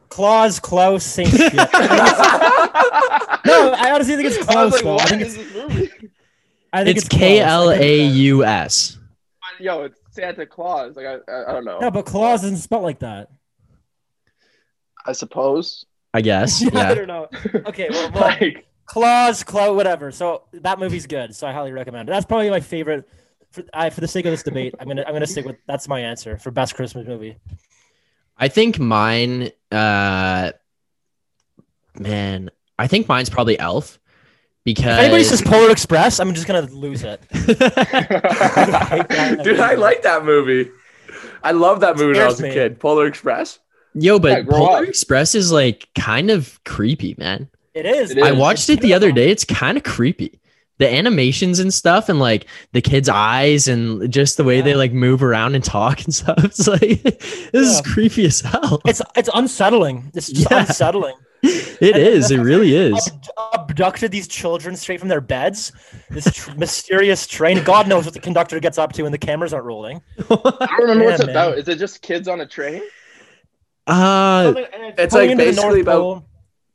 Klaus, 0.10 0.60
Klaus, 0.60 1.04
same 1.04 1.28
shit. 1.28 1.54
no, 1.54 1.64
I 1.64 3.92
honestly 3.94 4.16
think 4.16 4.30
it's 4.30 4.38
I 4.50 4.66
was 4.66 4.72
Klaus 4.72 4.74
like, 4.74 4.84
though. 4.84 4.98
I 4.98 5.06
think 5.06 5.22
is 5.22 5.38
it's 5.38 5.54
this 5.54 5.70
movie? 5.70 5.92
I 6.76 6.84
think 6.84 6.98
It's 6.98 7.08
Klaus. 7.08 7.20
K 7.20 7.42
I 7.42 7.50
L 7.50 7.70
think- 7.70 7.82
A 7.82 8.06
U 8.06 8.44
S. 8.46 8.98
Yo, 9.60 9.84
it's 9.84 10.00
Santa 10.12 10.46
Claus. 10.46 10.96
Like 10.98 11.06
I, 11.06 11.14
I, 11.32 11.50
I 11.50 11.54
don't 11.54 11.66
know. 11.66 11.80
No, 11.80 11.90
but 11.92 12.06
Claus 12.06 12.44
isn't 12.44 12.58
spelled 12.58 12.84
like 12.84 13.00
that. 13.00 13.30
I 15.06 15.14
suppose. 15.14 15.86
I 16.14 16.22
guess. 16.22 16.62
Yeah. 16.74 16.90
I 16.90 16.94
don't 16.96 17.08
know. 17.08 17.28
Okay, 17.68 17.88
well, 17.90 18.12
well 18.12 18.22
Like, 18.42 18.66
Claus, 18.86 19.44
Klaus, 19.44 19.76
whatever. 19.76 20.12
So 20.12 20.44
that 20.54 20.80
movie's 20.80 21.08
good. 21.08 21.36
So 21.36 21.48
I 21.48 21.54
highly 21.54 21.72
recommend 21.72 22.10
it. 22.10 22.12
That's 22.12 22.26
probably 22.26 22.50
my 22.50 22.60
favorite. 22.60 23.08
For, 23.52 23.64
I, 23.74 23.90
for 23.90 24.02
the 24.02 24.08
sake 24.08 24.26
of 24.26 24.32
this 24.32 24.44
debate, 24.44 24.76
I'm 24.80 24.88
gonna 24.88 25.04
I'm 25.08 25.14
gonna 25.14 25.26
stick 25.28 25.46
with 25.46 25.56
that's 25.68 25.88
my 25.88 26.00
answer 26.02 26.38
for 26.38 26.52
best 26.52 26.76
Christmas 26.76 27.08
movie. 27.08 27.38
I 28.38 28.48
think 28.50 28.80
mine 28.80 29.52
uh 29.72 30.52
man, 31.98 32.50
I 32.78 32.88
think 32.88 33.08
mine's 33.08 33.30
probably 33.30 33.58
Elf 33.58 34.00
If 34.66 34.84
anybody 34.86 35.24
says 35.24 35.42
Polar 35.44 35.70
Express, 35.72 36.20
I'm 36.20 36.34
just 36.34 36.48
gonna 36.48 36.62
lose 36.62 37.04
it. 37.04 37.22
Dude, 37.32 37.62
I 39.60 39.76
like 39.78 40.02
that 40.04 40.24
movie. 40.26 40.72
I 41.44 41.52
love 41.52 41.82
that 41.82 41.96
movie 41.98 42.14
when 42.14 42.22
I 42.22 42.26
was 42.26 42.40
a 42.40 42.44
me. 42.44 42.52
kid. 42.54 42.80
Polar 42.80 43.06
Express. 43.06 43.60
Yo, 43.94 44.14
Yeah, 44.16 44.20
but 44.20 44.46
grow 44.48 44.58
Polar 44.66 44.84
up. 44.84 44.90
Express 44.90 45.36
is 45.36 45.52
like 45.52 45.88
kind 45.96 46.32
of 46.32 46.60
creepy, 46.64 47.16
man. 47.18 47.48
It 47.74 47.86
is. 47.86 48.12
It 48.12 48.24
I 48.24 48.32
is. 48.32 48.38
watched 48.38 48.70
it 48.70 48.82
the 48.82 48.94
other 48.94 49.12
day. 49.12 49.30
It's 49.30 49.46
kind 49.46 49.78
of 49.78 49.84
creepy. 49.84 50.40
The 50.78 50.92
animations 50.92 51.60
and 51.60 51.74
stuff, 51.74 52.10
and 52.10 52.20
like 52.20 52.48
the 52.74 52.82
kids' 52.82 53.08
eyes, 53.08 53.68
and 53.70 54.12
just 54.12 54.36
the 54.36 54.44
way 54.44 54.60
they 54.62 54.74
like 54.76 54.92
move 54.92 55.24
around 55.24 55.56
and 55.56 55.64
talk 55.64 56.04
and 56.04 56.14
stuff. 56.14 56.36
It's 56.44 56.68
like 56.68 56.80
this 56.82 57.54
is 57.54 57.82
creepy 57.82 58.26
as 58.26 58.42
hell. 58.42 58.82
It's 58.86 59.02
it's 59.16 59.30
unsettling. 59.34 60.12
It's 60.16 60.30
just 60.32 60.50
Yeah. 60.52 60.60
unsettling. 60.62 61.16
It 61.82 61.98
is. 61.98 62.32
It 62.32 62.40
really 62.40 62.76
is. 62.76 63.12
Abducted 63.54 64.12
these 64.12 64.28
children 64.28 64.76
straight 64.76 65.00
from 65.00 65.10
their 65.10 65.22
beds. 65.22 65.72
This 66.10 66.26
tr- 66.34 66.52
mysterious 66.58 67.28
train. 67.28 67.64
God 67.64 67.88
knows 67.88 68.06
what 68.06 68.14
the 68.14 68.20
conductor 68.20 68.60
gets 68.60 68.78
up 68.78 68.94
to 68.94 69.04
when 69.04 69.12
the 69.12 69.18
cameras 69.18 69.54
aren't 69.54 69.66
rolling. 69.66 70.02
I 70.30 70.68
don't 70.78 70.82
remember 70.82 71.06
what 71.06 71.14
it's 71.16 71.26
man. 71.26 71.30
about. 71.30 71.58
Is 71.58 71.68
it 71.68 71.78
just 71.78 72.02
kids 72.02 72.28
on 72.28 72.42
a 72.42 72.46
train? 72.46 72.82
Uh, 73.88 74.54
it's 74.98 75.14
like 75.14 75.36
basically 75.38 75.82
about- 75.82 76.00
Pole. 76.00 76.26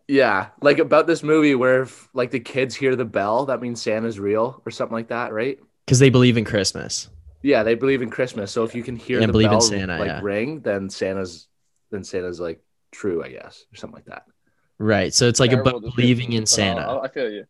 Yeah, 0.06 0.48
like 0.60 0.78
about 0.80 1.06
this 1.06 1.22
movie 1.22 1.54
where 1.54 1.82
if, 1.82 2.08
like 2.14 2.32
the 2.32 2.40
kids 2.40 2.74
hear 2.74 2.96
the 2.96 3.04
bell, 3.04 3.46
that 3.46 3.60
means 3.60 3.80
Santa's 3.80 4.18
real 4.18 4.60
or 4.66 4.70
something 4.72 4.94
like 4.94 5.08
that, 5.08 5.32
right? 5.32 5.58
because 5.86 5.98
they 6.00 6.10
believe 6.10 6.36
in 6.36 6.44
Christmas. 6.44 7.08
Yeah, 7.42 7.62
they 7.62 7.74
believe 7.74 8.02
in 8.02 8.10
Christmas. 8.10 8.50
So 8.52 8.62
if 8.64 8.74
you 8.74 8.82
can 8.82 8.94
hear 8.96 9.18
Yeah, 9.20 9.26
the 9.26 9.32
believe 9.32 9.46
in 9.46 9.50
bell 9.52 9.60
Santa, 9.60 9.98
like 9.98 10.06
yeah. 10.08 10.20
ring, 10.22 10.60
then 10.60 10.88
Santa's 10.90 11.46
then 11.90 12.02
Santa's 12.04 12.38
like 12.40 12.60
true, 12.92 13.24
I 13.24 13.28
guess, 13.30 13.64
or 13.72 13.76
something 13.76 13.94
like 13.94 14.04
that. 14.06 14.24
Right. 14.80 15.12
So 15.14 15.28
it's 15.28 15.38
like 15.38 15.50
Terrible 15.50 15.76
about 15.76 15.94
believing 15.94 16.32
in 16.32 16.46
Santa. 16.46 16.80
I'll- 16.80 17.02
I 17.02 17.08
feel 17.08 17.30
you. 17.30 17.44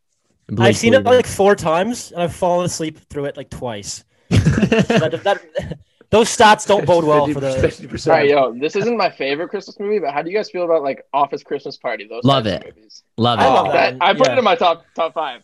Believe- 0.49 0.61
I've 0.71 0.77
seen 0.77 0.95
it 0.95 1.05
like 1.05 1.27
four 1.27 1.55
times, 1.55 2.11
and 2.11 2.21
I've 2.23 2.35
fallen 2.35 2.67
asleep 2.67 2.99
through 3.09 3.27
it 3.27 3.37
like 3.37 3.51
twice. 3.51 4.05
that, 4.31 5.21
that, 5.25 5.79
those 6.11 6.29
stats 6.29 6.67
don't 6.67 6.85
bode 6.85 7.05
well 7.05 7.29
for 7.29 7.39
the. 7.39 7.51
50%. 7.51 8.07
All 8.09 8.13
right, 8.15 8.29
yo, 8.29 8.53
this 8.59 8.75
isn't 8.75 8.97
my 8.97 9.09
favorite 9.11 9.49
Christmas 9.49 9.79
movie, 9.79 10.01
but 10.01 10.13
how 10.13 10.23
do 10.23 10.31
you 10.31 10.37
guys 10.37 10.51
feel 10.51 10.65
about 10.65 10.83
like 10.83 11.07
Office 11.13 11.45
Christmas 11.45 11.77
Party? 11.77 12.07
Those 12.09 12.25
Love 12.25 12.47
it. 12.49 12.65
movies. 12.77 13.05
Love 13.17 13.39
it. 13.39 13.43
I 13.43 13.47
love 13.47 13.67
Oh, 13.69 13.73
that 13.73 13.99
that- 13.99 14.05
I 14.05 14.13
put 14.13 14.27
yeah. 14.27 14.33
it 14.35 14.39
in 14.39 14.45
my 14.45 14.57
top 14.57 14.85
top 14.97 15.15
five. 15.15 15.43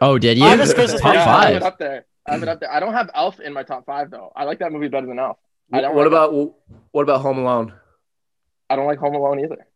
Oh, 0.00 0.18
did 0.18 0.38
you? 0.38 0.44
Office 0.44 0.72
Christmas 0.72 1.02
Party. 1.02 1.18
Yeah, 1.18 1.36
I 1.36 1.46
have 1.48 1.56
it 1.56 1.62
up 1.62 1.78
there. 1.78 2.06
I 2.26 2.32
have 2.32 2.42
it 2.42 2.48
up 2.48 2.60
there. 2.60 2.72
I 2.72 2.80
don't 2.80 2.94
have 2.94 3.10
Elf 3.14 3.40
in 3.40 3.52
my 3.52 3.62
top 3.62 3.84
five 3.84 4.10
though. 4.10 4.32
I 4.34 4.44
like 4.44 4.58
that 4.60 4.72
movie 4.72 4.88
better 4.88 5.06
than 5.06 5.18
Elf. 5.18 5.36
I 5.70 5.82
don't 5.82 5.94
What 5.94 6.02
like 6.02 6.06
about 6.08 6.54
what 6.92 7.02
about 7.02 7.20
Home 7.20 7.38
Alone? 7.38 7.74
I 8.70 8.76
don't 8.76 8.86
like 8.86 8.98
Home 9.00 9.14
Alone 9.14 9.40
either. 9.40 9.66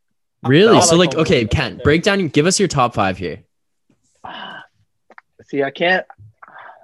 Really? 0.44 0.80
So 0.82 0.96
like 0.96 1.10
like, 1.10 1.18
okay, 1.26 1.38
Alone. 1.38 1.48
Kent, 1.48 1.84
break 1.84 2.02
down. 2.02 2.26
Give 2.28 2.46
us 2.46 2.58
your 2.58 2.68
top 2.68 2.94
five 2.94 3.18
here. 3.18 3.42
See, 5.46 5.62
I 5.62 5.70
can't. 5.70 6.04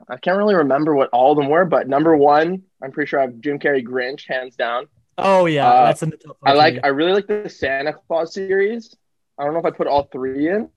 I 0.08 0.16
can't 0.18 0.36
really 0.36 0.54
remember 0.54 0.94
what 0.94 1.08
all 1.12 1.32
of 1.32 1.38
them 1.38 1.48
were, 1.48 1.64
but 1.64 1.88
number 1.88 2.14
one, 2.16 2.62
I'm 2.82 2.92
pretty 2.92 3.08
sure 3.08 3.20
I 3.20 3.22
have 3.22 3.40
Jim 3.40 3.58
Carrey 3.58 3.82
Grinch, 3.84 4.26
hands 4.28 4.54
down. 4.54 4.86
Oh 5.16 5.46
yeah, 5.46 5.68
Uh, 5.68 5.86
that's 5.86 6.02
in 6.02 6.10
the 6.10 6.16
top. 6.18 6.36
I 6.42 6.52
like. 6.52 6.78
I 6.84 6.88
really 6.88 7.12
like 7.12 7.26
the 7.26 7.48
Santa 7.48 7.92
Claus 7.92 8.34
series. 8.34 8.94
I 9.38 9.44
don't 9.44 9.52
know 9.54 9.60
if 9.60 9.64
I 9.64 9.70
put 9.70 9.86
all 9.86 10.04
three 10.04 10.48
in, 10.48 10.68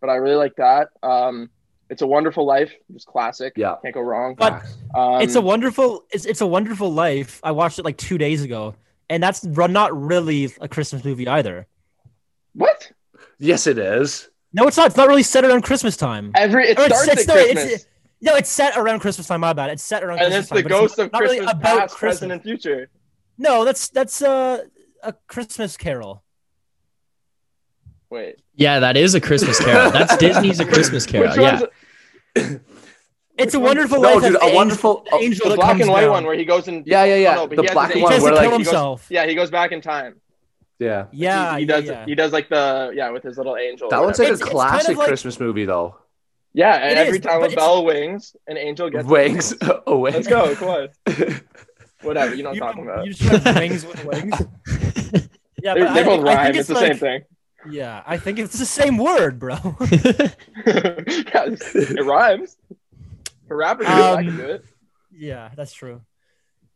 but 0.00 0.10
I 0.10 0.16
really 0.16 0.36
like 0.36 0.56
that. 0.56 0.88
Um, 1.02 1.50
it's 1.90 2.02
a 2.02 2.06
Wonderful 2.06 2.44
Life, 2.46 2.72
just 2.92 3.06
classic. 3.06 3.52
Yeah. 3.56 3.76
can't 3.82 3.94
go 3.94 4.00
wrong. 4.00 4.34
But- 4.34 4.62
Um, 4.94 5.20
it's 5.22 5.34
a 5.36 5.40
wonderful. 5.40 6.04
It's 6.10 6.24
it's 6.26 6.40
a 6.40 6.46
wonderful 6.46 6.92
life. 6.92 7.40
I 7.42 7.52
watched 7.52 7.78
it 7.78 7.84
like 7.84 7.96
two 7.98 8.18
days 8.18 8.42
ago, 8.42 8.74
and 9.08 9.22
that's 9.22 9.44
not 9.44 9.98
really 9.98 10.50
a 10.60 10.68
Christmas 10.68 11.04
movie 11.04 11.26
either. 11.28 11.66
What? 12.54 12.90
Yes, 13.38 13.66
it 13.66 13.78
is. 13.78 14.28
No, 14.52 14.66
it's 14.68 14.76
not. 14.76 14.86
It's 14.88 14.96
not 14.96 15.08
really 15.08 15.22
set 15.22 15.44
around 15.44 15.62
Christmas 15.62 15.96
time. 15.96 16.30
Every 16.34 16.68
it 16.68 16.78
Or 16.78 16.82
it's- 16.84 17.02
starts 17.02 17.22
it's- 17.22 17.28
at 17.28 17.34
no, 17.34 17.40
it's- 17.40 17.54
Christmas, 17.64 17.86
No, 18.20 18.34
it's 18.36 18.50
set 18.50 18.76
around 18.76 19.00
Christmas 19.00 19.26
time. 19.26 19.40
My 19.40 19.52
bad. 19.52 19.70
It's 19.70 19.82
set 19.82 20.04
around. 20.04 20.18
and 20.20 20.26
Christmas 20.32 20.40
it's 20.44 20.48
time, 20.50 20.56
the 20.58 20.62
but 20.62 20.68
ghost 20.68 20.98
not- 20.98 21.06
of 21.06 21.12
not 21.12 21.22
really 21.22 21.36
Christmas 21.38 21.54
about 21.54 21.78
past, 21.80 21.94
Christmas. 21.96 22.18
present, 22.20 22.32
and 22.32 22.42
future. 22.42 22.90
No, 23.38 23.64
that's 23.64 23.88
that's 23.88 24.22
uh, 24.22 24.62
a 25.02 25.12
Christmas 25.26 25.76
Carol. 25.76 26.22
Wait, 28.10 28.36
Yeah, 28.54 28.78
that 28.80 28.96
is 28.96 29.14
a 29.14 29.20
Christmas 29.20 29.58
Carol. 29.58 29.90
That's 29.90 30.16
Disney's 30.18 30.60
A 30.60 30.66
Christmas 30.66 31.06
Carol. 31.06 31.28
Which 31.30 31.38
Yeah. 31.40 31.60
one's 32.36 32.60
It's 33.38 33.54
a 33.54 33.58
Which 33.58 33.68
one? 33.68 33.76
wonderful 33.78 34.02
No, 34.02 34.08
life. 34.08 34.14
dude, 34.16 34.24
has 34.24 34.34
a 34.34 34.38
the 34.38 34.44
angel- 34.44 34.56
wonderful- 34.56 35.06
the 35.10 35.16
angel 35.16 35.44
the 35.44 35.48
that 35.50 35.56
black 35.56 35.68
comes 35.70 35.80
and 35.80 35.90
white 35.90 36.00
down. 36.02 36.10
one 36.10 36.26
where 36.26 36.34
he 36.36 36.44
goes 36.44 36.68
in? 36.68 36.82
Yeah, 36.86 37.04
yeah, 37.04 37.14
yeah. 37.16 37.32
Oh, 37.32 37.34
no, 37.36 37.46
but 37.46 37.56
the 37.56 37.62
he 37.62 37.66
has 37.68 37.74
black 37.74 37.86
his 37.88 37.94
and 37.94 37.98
He 37.98 38.02
white 38.04 38.22
where 38.22 38.30
to 38.30 38.36
like 38.36 38.42
kill 38.44 38.50
he 38.52 38.58
goes- 38.58 38.66
himself. 38.66 39.06
Yeah, 39.08 39.26
he 39.26 39.34
goes 39.34 39.50
back 39.50 39.72
in 39.72 39.80
time. 39.80 40.20
Yeah. 40.82 41.06
Yeah, 41.12 41.54
he, 41.54 41.60
he 41.60 41.66
does. 41.66 41.84
yeah. 41.84 42.04
He 42.06 42.14
does 42.14 42.32
like 42.32 42.48
the 42.48 42.92
yeah 42.94 43.10
with 43.10 43.22
his 43.22 43.36
little 43.36 43.56
angel. 43.56 43.88
That 43.90 44.00
or 44.00 44.04
one's 44.06 44.18
like 44.18 44.28
a 44.28 44.32
It's- 44.32 44.40
it's 44.40 44.50
kind 44.50 44.54
of 44.60 44.70
classic 44.70 44.96
like- 44.96 45.08
Christmas 45.08 45.40
movie 45.40 45.64
though. 45.64 45.96
yeah. 46.52 46.74
And 46.76 46.98
every 46.98 47.18
is, 47.18 47.24
time 47.24 47.40
but 47.40 47.52
a 47.52 47.56
bell 47.56 47.84
wings, 47.84 48.34
an 48.46 48.56
angel 48.56 48.90
gets 48.90 49.06
Wings 49.06 49.54
away. 49.86 50.10
Let's 50.14 50.28
go. 50.28 50.54
Come 50.56 50.68
on. 50.68 50.88
Whatever. 52.02 52.34
You 52.34 52.42
know 52.42 52.50
what 52.50 52.56
You, 52.56 52.62
I'm 52.64 52.68
talking 52.74 52.84
about. 52.84 53.06
you 53.06 53.12
just 53.14 53.44
have 53.44 53.56
wings 53.56 53.86
with 53.86 54.04
wings. 54.10 54.34
Yeah, 55.62 55.74
They, 55.74 55.80
they 55.94 56.02
both 56.04 56.20
I 56.26 56.34
rhyme. 56.34 56.44
think 56.46 56.56
It's, 56.56 56.58
it's, 56.58 56.68
the 56.68 56.74
like, 56.74 56.86
same 56.88 56.96
thing. 56.98 57.22
Yeah, 57.70 58.02
I 58.04 58.16
think 58.18 58.40
it's 58.40 58.58
the 58.58 58.66
same 58.66 58.98
word, 58.98 59.38
bro. 59.38 59.54
Yeah, 60.66 61.46
it 61.46 62.04
rhymes. 62.04 62.56
For 63.46 63.56
rappers, 63.56 63.86
I 63.86 64.10
Um, 64.14 64.24
can 64.24 64.36
do 64.36 64.46
it. 64.46 64.64
yeah, 65.12 65.50
that's 65.54 65.72
true. 65.72 66.00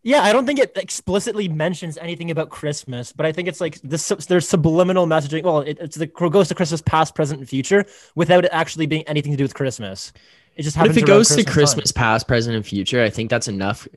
Yeah, 0.06 0.22
I 0.22 0.32
don't 0.32 0.46
think 0.46 0.60
it 0.60 0.70
explicitly 0.76 1.48
mentions 1.48 1.98
anything 1.98 2.30
about 2.30 2.48
Christmas, 2.48 3.12
but 3.12 3.26
I 3.26 3.32
think 3.32 3.48
it's 3.48 3.60
like 3.60 3.80
this. 3.80 4.06
There's 4.28 4.48
subliminal 4.48 5.04
messaging. 5.04 5.42
Well, 5.42 5.62
it, 5.62 5.78
it's 5.80 5.96
the 5.96 6.04
it 6.04 6.14
goes 6.14 6.46
to 6.46 6.54
Christmas 6.54 6.80
past, 6.80 7.16
present, 7.16 7.40
and 7.40 7.48
future 7.48 7.84
without 8.14 8.44
it 8.44 8.50
actually 8.52 8.86
being 8.86 9.02
anything 9.08 9.32
to 9.32 9.36
do 9.36 9.42
with 9.42 9.54
Christmas. 9.54 10.12
It 10.54 10.62
just 10.62 10.76
But 10.76 10.82
happens. 10.82 10.96
if 10.98 11.02
it 11.02 11.08
around 11.08 11.18
goes 11.18 11.28
to 11.30 11.42
time. 11.42 11.52
Christmas 11.52 11.90
past, 11.90 12.28
present, 12.28 12.54
and 12.54 12.64
future, 12.64 13.02
I 13.02 13.10
think 13.10 13.30
that's 13.30 13.48
enough 13.48 13.88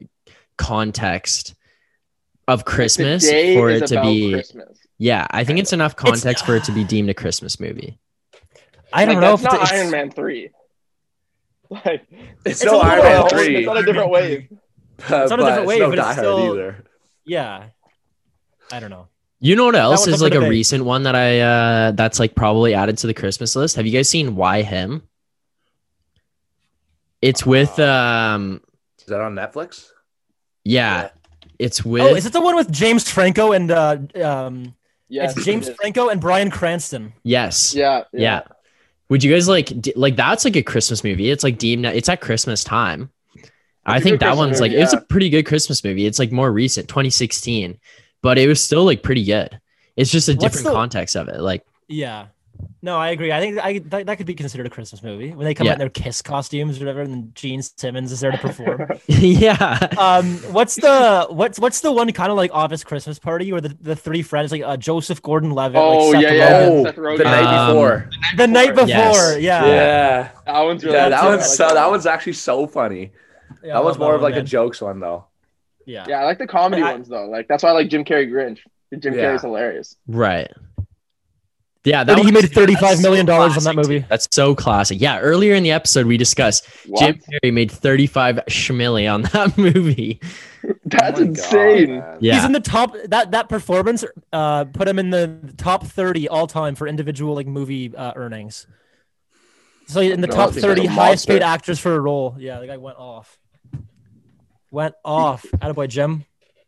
context 0.57 1.53
of 2.47 2.65
Christmas 2.65 3.23
for 3.29 3.69
it 3.69 3.85
to 3.87 4.01
be. 4.01 4.31
Christmas. 4.33 4.79
Yeah, 4.97 5.27
I 5.29 5.43
think 5.43 5.59
it's 5.59 5.73
enough 5.73 5.95
context 5.95 6.43
for 6.43 6.55
it 6.55 6.63
to 6.63 6.71
be 6.71 6.83
deemed 6.83 7.11
a 7.11 7.13
Christmas 7.13 7.59
movie. 7.59 7.99
I 8.91 9.05
don't 9.05 9.17
like, 9.17 9.21
know 9.21 9.37
That's 9.37 9.43
if 9.43 9.51
not 9.53 9.61
it's, 9.61 9.71
Iron 9.73 9.91
Man 9.91 10.09
three. 10.11 10.49
Like 11.69 12.07
It's, 12.09 12.63
It's 12.63 12.63
no 12.63 12.81
a 12.81 12.83
Iron 12.83 13.03
little- 13.03 13.19
Man 13.21 13.29
three. 13.29 13.55
It's 13.57 13.67
on 13.67 13.77
a 13.77 13.83
different 13.85 14.09
wave. 14.17 14.49
It's 15.09 15.31
on 15.31 15.39
a 15.39 15.45
different 15.45 15.67
wave, 15.67 15.79
no 15.79 15.89
but 15.89 15.99
it's 15.99 16.07
Die 16.07 16.13
Hard 16.13 16.17
still- 16.17 16.53
either. 16.53 16.83
Yeah, 17.25 17.65
I 18.71 18.79
don't 18.79 18.89
know. 18.89 19.07
You 19.41 19.55
know 19.55 19.65
what 19.65 19.75
else 19.75 20.05
is 20.07 20.21
like 20.21 20.33
for 20.33 20.37
a 20.39 20.41
debate. 20.41 20.49
recent 20.49 20.83
one 20.83 21.03
that 21.03 21.15
I 21.15 21.39
uh 21.39 21.91
that's 21.91 22.19
like 22.19 22.35
probably 22.35 22.73
added 22.73 22.97
to 22.99 23.07
the 23.07 23.13
Christmas 23.13 23.55
list? 23.55 23.75
Have 23.77 23.85
you 23.85 23.91
guys 23.93 24.09
seen 24.09 24.35
Why 24.35 24.63
Him? 24.63 25.03
It's 27.21 27.45
with 27.45 27.77
Uh, 27.79 27.83
um 28.35 28.61
Is 28.99 29.05
that 29.05 29.21
on 29.21 29.35
Netflix? 29.35 29.89
yeah, 30.63 31.09
it's 31.57 31.83
with 31.85 32.01
Oh, 32.03 32.15
is 32.15 32.25
it 32.25 32.33
the 32.33 32.41
one 32.41 32.55
with 32.55 32.71
James 32.71 33.09
Franco 33.09 33.51
and 33.53 33.71
uh, 33.71 33.97
um, 34.23 34.75
Yes, 35.07 35.35
it's 35.35 35.45
James 35.45 35.67
it 35.67 35.71
is. 35.71 35.77
Franco 35.77 36.09
and 36.09 36.19
Bryan 36.21 36.51
Cranston? 36.51 37.13
yes. 37.23 37.73
Yeah, 37.73 38.03
yeah. 38.13 38.41
Would 39.09 39.23
you 39.23 39.31
guys 39.33 39.47
like 39.47 39.67
d- 39.81 39.93
like 39.95 40.15
that's 40.15 40.45
like 40.45 40.55
a 40.55 40.61
Christmas 40.63 41.03
movie? 41.03 41.31
It's 41.31 41.43
like 41.43 41.57
deemed 41.57 41.85
it's 41.85 42.09
at 42.09 42.21
Christmas 42.21 42.63
time. 42.63 43.09
I 43.89 43.97
a 43.97 44.01
think 44.01 44.19
that 44.19 44.27
Christmas 44.27 44.37
one's 44.37 44.61
like 44.61 44.71
movie, 44.71 44.83
it's 44.83 44.93
a 44.93 45.01
pretty 45.01 45.29
good 45.29 45.45
Christmas 45.45 45.83
movie. 45.83 46.05
It's 46.05 46.19
like 46.19 46.31
more 46.31 46.51
recent, 46.51 46.87
2016, 46.87 47.79
but 48.21 48.37
it 48.37 48.47
was 48.47 48.63
still 48.63 48.83
like 48.85 49.03
pretty 49.03 49.23
good. 49.25 49.59
It's 49.95 50.11
just 50.11 50.29
a 50.29 50.33
What's 50.33 50.43
different 50.43 50.65
the- 50.65 50.73
context 50.73 51.15
of 51.15 51.27
it. 51.27 51.39
Like 51.41 51.65
Yeah. 51.87 52.27
No, 52.81 52.97
I 52.97 53.09
agree. 53.11 53.31
I 53.31 53.39
think 53.39 53.57
I, 53.57 53.79
that, 53.85 54.05
that 54.07 54.17
could 54.17 54.25
be 54.25 54.33
considered 54.33 54.65
a 54.67 54.69
Christmas 54.69 55.01
movie 55.01 55.31
when 55.31 55.45
they 55.45 55.53
come 55.53 55.65
Yeah. 55.65 55.71
out 55.71 55.75
in 55.75 55.79
their 55.79 55.89
Kiss 55.89 56.21
costumes 56.21 56.75
or 56.77 56.81
whatever, 56.81 57.01
and 57.01 57.33
Gene 57.33 57.61
Simmons 57.61 58.11
is 58.11 58.19
there 58.19 58.31
to 58.31 58.37
perform. 58.37 58.85
yeah. 59.07 59.77
um, 59.97 60.35
what's 60.53 60.75
the 60.75 61.27
what's 61.29 61.57
what's 61.57 61.79
the 61.79 61.89
one 61.91 62.11
kind 62.11 62.29
of 62.31 62.35
like 62.37 62.51
Office 62.53 62.83
Christmas 62.83 63.17
party 63.17 63.53
where 63.53 63.61
the, 63.61 63.77
the 63.79 63.95
three 63.95 64.21
friends 64.21 64.51
like 64.51 64.61
uh, 64.61 64.75
Joseph 64.75 65.21
Gordon-Levitt, 65.21 65.79
Oh, 65.79 66.09
like 66.09 66.21
yeah, 66.23 66.29
Seth 66.29 66.35
yeah. 66.37 66.59
Rogen. 66.59 66.69
Oh, 66.69 66.83
Seth 66.83 66.95
Rogen. 66.97 67.17
the 67.17 67.23
night 67.23 67.43
Um, 67.45 67.67
before. 67.73 68.09
the 68.35 68.47
night 68.47 68.75
before, 68.75 68.87
Yes. 68.89 69.41
yeah, 69.41 69.65
yeah, 69.65 70.29
That 70.45 70.59
one's 70.61 70.83
really 70.83 70.97
yeah. 70.97 71.09
That 71.09 71.21
too. 71.21 71.25
I 71.27 71.29
one's 71.29 71.41
like 71.41 71.49
so. 71.49 71.67
that 71.67 71.73
That 71.75 71.83
one. 71.85 71.91
one's 71.91 72.05
actually 72.05 72.33
so 72.33 72.67
funny. 72.67 73.11
Yeah, 73.63 73.73
that 73.73 73.83
one's 73.83 73.97
love 73.97 73.99
more 73.99 74.15
of 74.15 74.21
one, 74.21 74.31
like 74.31 74.41
a 74.41 74.43
jokes 74.45 74.81
one 74.81 74.99
though. 74.99 75.25
yeah. 75.85 76.05
Yeah, 76.07 76.21
I 76.21 76.25
like 76.25 76.37
the 76.37 76.47
comedy 76.47 76.81
I- 76.83 76.91
ones 76.91 77.07
though. 77.07 77.25
Like 77.27 77.47
that's 77.47 77.63
why 77.63 77.69
I 77.69 77.73
like 77.73 77.89
Jim 77.89 78.03
Carrey 78.05 78.29
Grinch. 78.29 78.59
Jim 78.99 79.13
Yeah. 79.13 79.21
Carrey's 79.25 79.41
hilarious. 79.41 79.95
Right. 80.07 80.51
Yeah, 81.85 82.03
that 82.03 82.19
He 82.19 82.29
made 82.31 82.51
thirty-five 82.51 83.01
million 83.01 83.25
so 83.25 83.31
dollars 83.33 83.57
on 83.57 83.63
that 83.63 83.75
movie. 83.75 84.01
too. 84.01 84.05
That's 84.09 84.27
so 84.31 84.53
classic. 84.53 84.99
Yeah, 84.99 85.19
earlier 85.19 85.55
in 85.55 85.63
the 85.63 85.71
episode 85.71 86.05
we 86.07 86.17
discussed 86.17 86.67
What? 86.85 86.99
Jim 87.05 87.21
Carrey 87.41 87.53
made 87.53 87.71
35 87.71 88.35
schmilly 88.49 89.11
on 89.11 89.21
that 89.33 89.57
movie. 89.57 90.19
That's 90.85 91.19
Oh 91.19 91.23
my 91.23 91.27
God, 91.27 91.37
insane. 91.37 92.03
Yeah. 92.19 92.35
He's 92.35 92.43
in 92.43 92.51
the 92.51 92.59
top. 92.59 92.93
That 93.05 93.31
that 93.31 93.47
performance 93.47 94.03
uh, 94.33 94.65
put 94.65 94.89
him 94.89 94.99
in 94.99 95.09
the 95.09 95.53
top 95.57 95.85
thirty 95.85 96.27
all 96.27 96.47
time 96.47 96.75
for 96.75 96.85
individual 96.85 97.33
like 97.33 97.47
movie 97.47 97.95
uh, 97.95 98.11
earnings. 98.15 98.67
So 99.89 100.01
in 100.01 100.21
the 100.21 100.27
No, 100.27 100.35
top 100.35 100.51
thirty 100.53 100.85
a 100.85 100.89
highest 100.89 101.27
paid 101.27 101.41
actors 101.41 101.79
for 101.79 101.95
a 101.95 101.99
role. 101.99 102.35
Yeah, 102.37 102.59
the 102.59 102.67
guy 102.67 102.77
went 102.77 102.97
off. 102.99 103.39
Went 104.69 104.93
off. 105.03 105.43
Attaboy 105.57 105.89
Jim. 105.89 106.25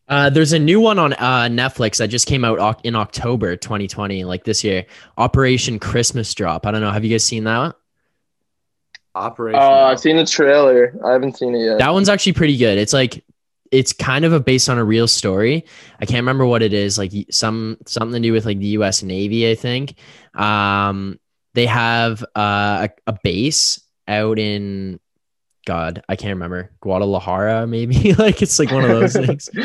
Uh, 0.08 0.32
there's 0.32 0.54
a 0.54 0.60
new 0.60 0.82
one 0.82 0.98
on 0.98 1.14
uh, 1.14 1.48
Netflix 1.50 1.98
that 1.98 2.08
just 2.08 2.28
came 2.28 2.44
out 2.44 2.84
in 2.84 2.96
October 2.96 3.56
2020, 3.56 4.24
like 4.24 4.44
this 4.44 4.64
year. 4.64 4.86
Operation 5.20 5.78
Christmas 5.78 6.34
Drop. 6.34 6.66
I 6.66 6.72
don't 6.72 6.82
know. 6.82 6.92
Have 6.92 7.06
you 7.06 7.12
guys 7.12 7.24
seen 7.24 7.44
that 7.44 7.58
one? 7.60 7.74
Operation. 9.14 9.62
Uh, 9.62 9.66
I've 9.66 10.00
seen 10.00 10.18
the 10.18 10.26
trailer. 10.26 11.00
I 11.06 11.12
haven't 11.12 11.38
seen 11.38 11.54
it 11.54 11.60
yet. 11.60 11.78
That 11.78 11.94
one's 11.94 12.10
actually 12.10 12.34
pretty 12.34 12.58
good. 12.58 12.80
It's 12.80 12.92
like 12.92 13.24
it's 13.72 13.94
kind 13.94 14.26
of 14.26 14.34
a 14.34 14.40
based 14.40 14.68
on 14.68 14.80
a 14.80 14.84
real 14.84 15.08
story. 15.08 15.66
I 16.00 16.06
can't 16.06 16.18
remember 16.22 16.46
what 16.48 16.64
it 16.64 16.74
is. 16.74 16.98
Like 16.98 17.12
some 17.30 17.78
something 17.86 18.20
to 18.22 18.28
do 18.28 18.34
with 18.34 18.46
like 18.46 18.58
the 18.58 18.68
U.S. 18.68 19.04
Navy, 19.04 19.50
I 19.50 19.54
think. 19.56 19.94
Um, 20.34 21.20
they 21.54 21.66
have 21.66 22.24
uh, 22.36 22.88
a, 22.88 22.90
a 23.08 23.20
base 23.24 23.82
out 24.08 24.40
in 24.40 25.00
God, 25.66 26.04
I 26.10 26.16
can't 26.16 26.34
remember 26.34 26.72
Guadalajara, 26.82 27.68
maybe. 27.68 28.14
like 28.18 28.42
it's 28.42 28.60
like 28.60 28.72
one 28.72 28.84
of 28.84 28.90
those 28.90 29.14
things. 29.14 29.50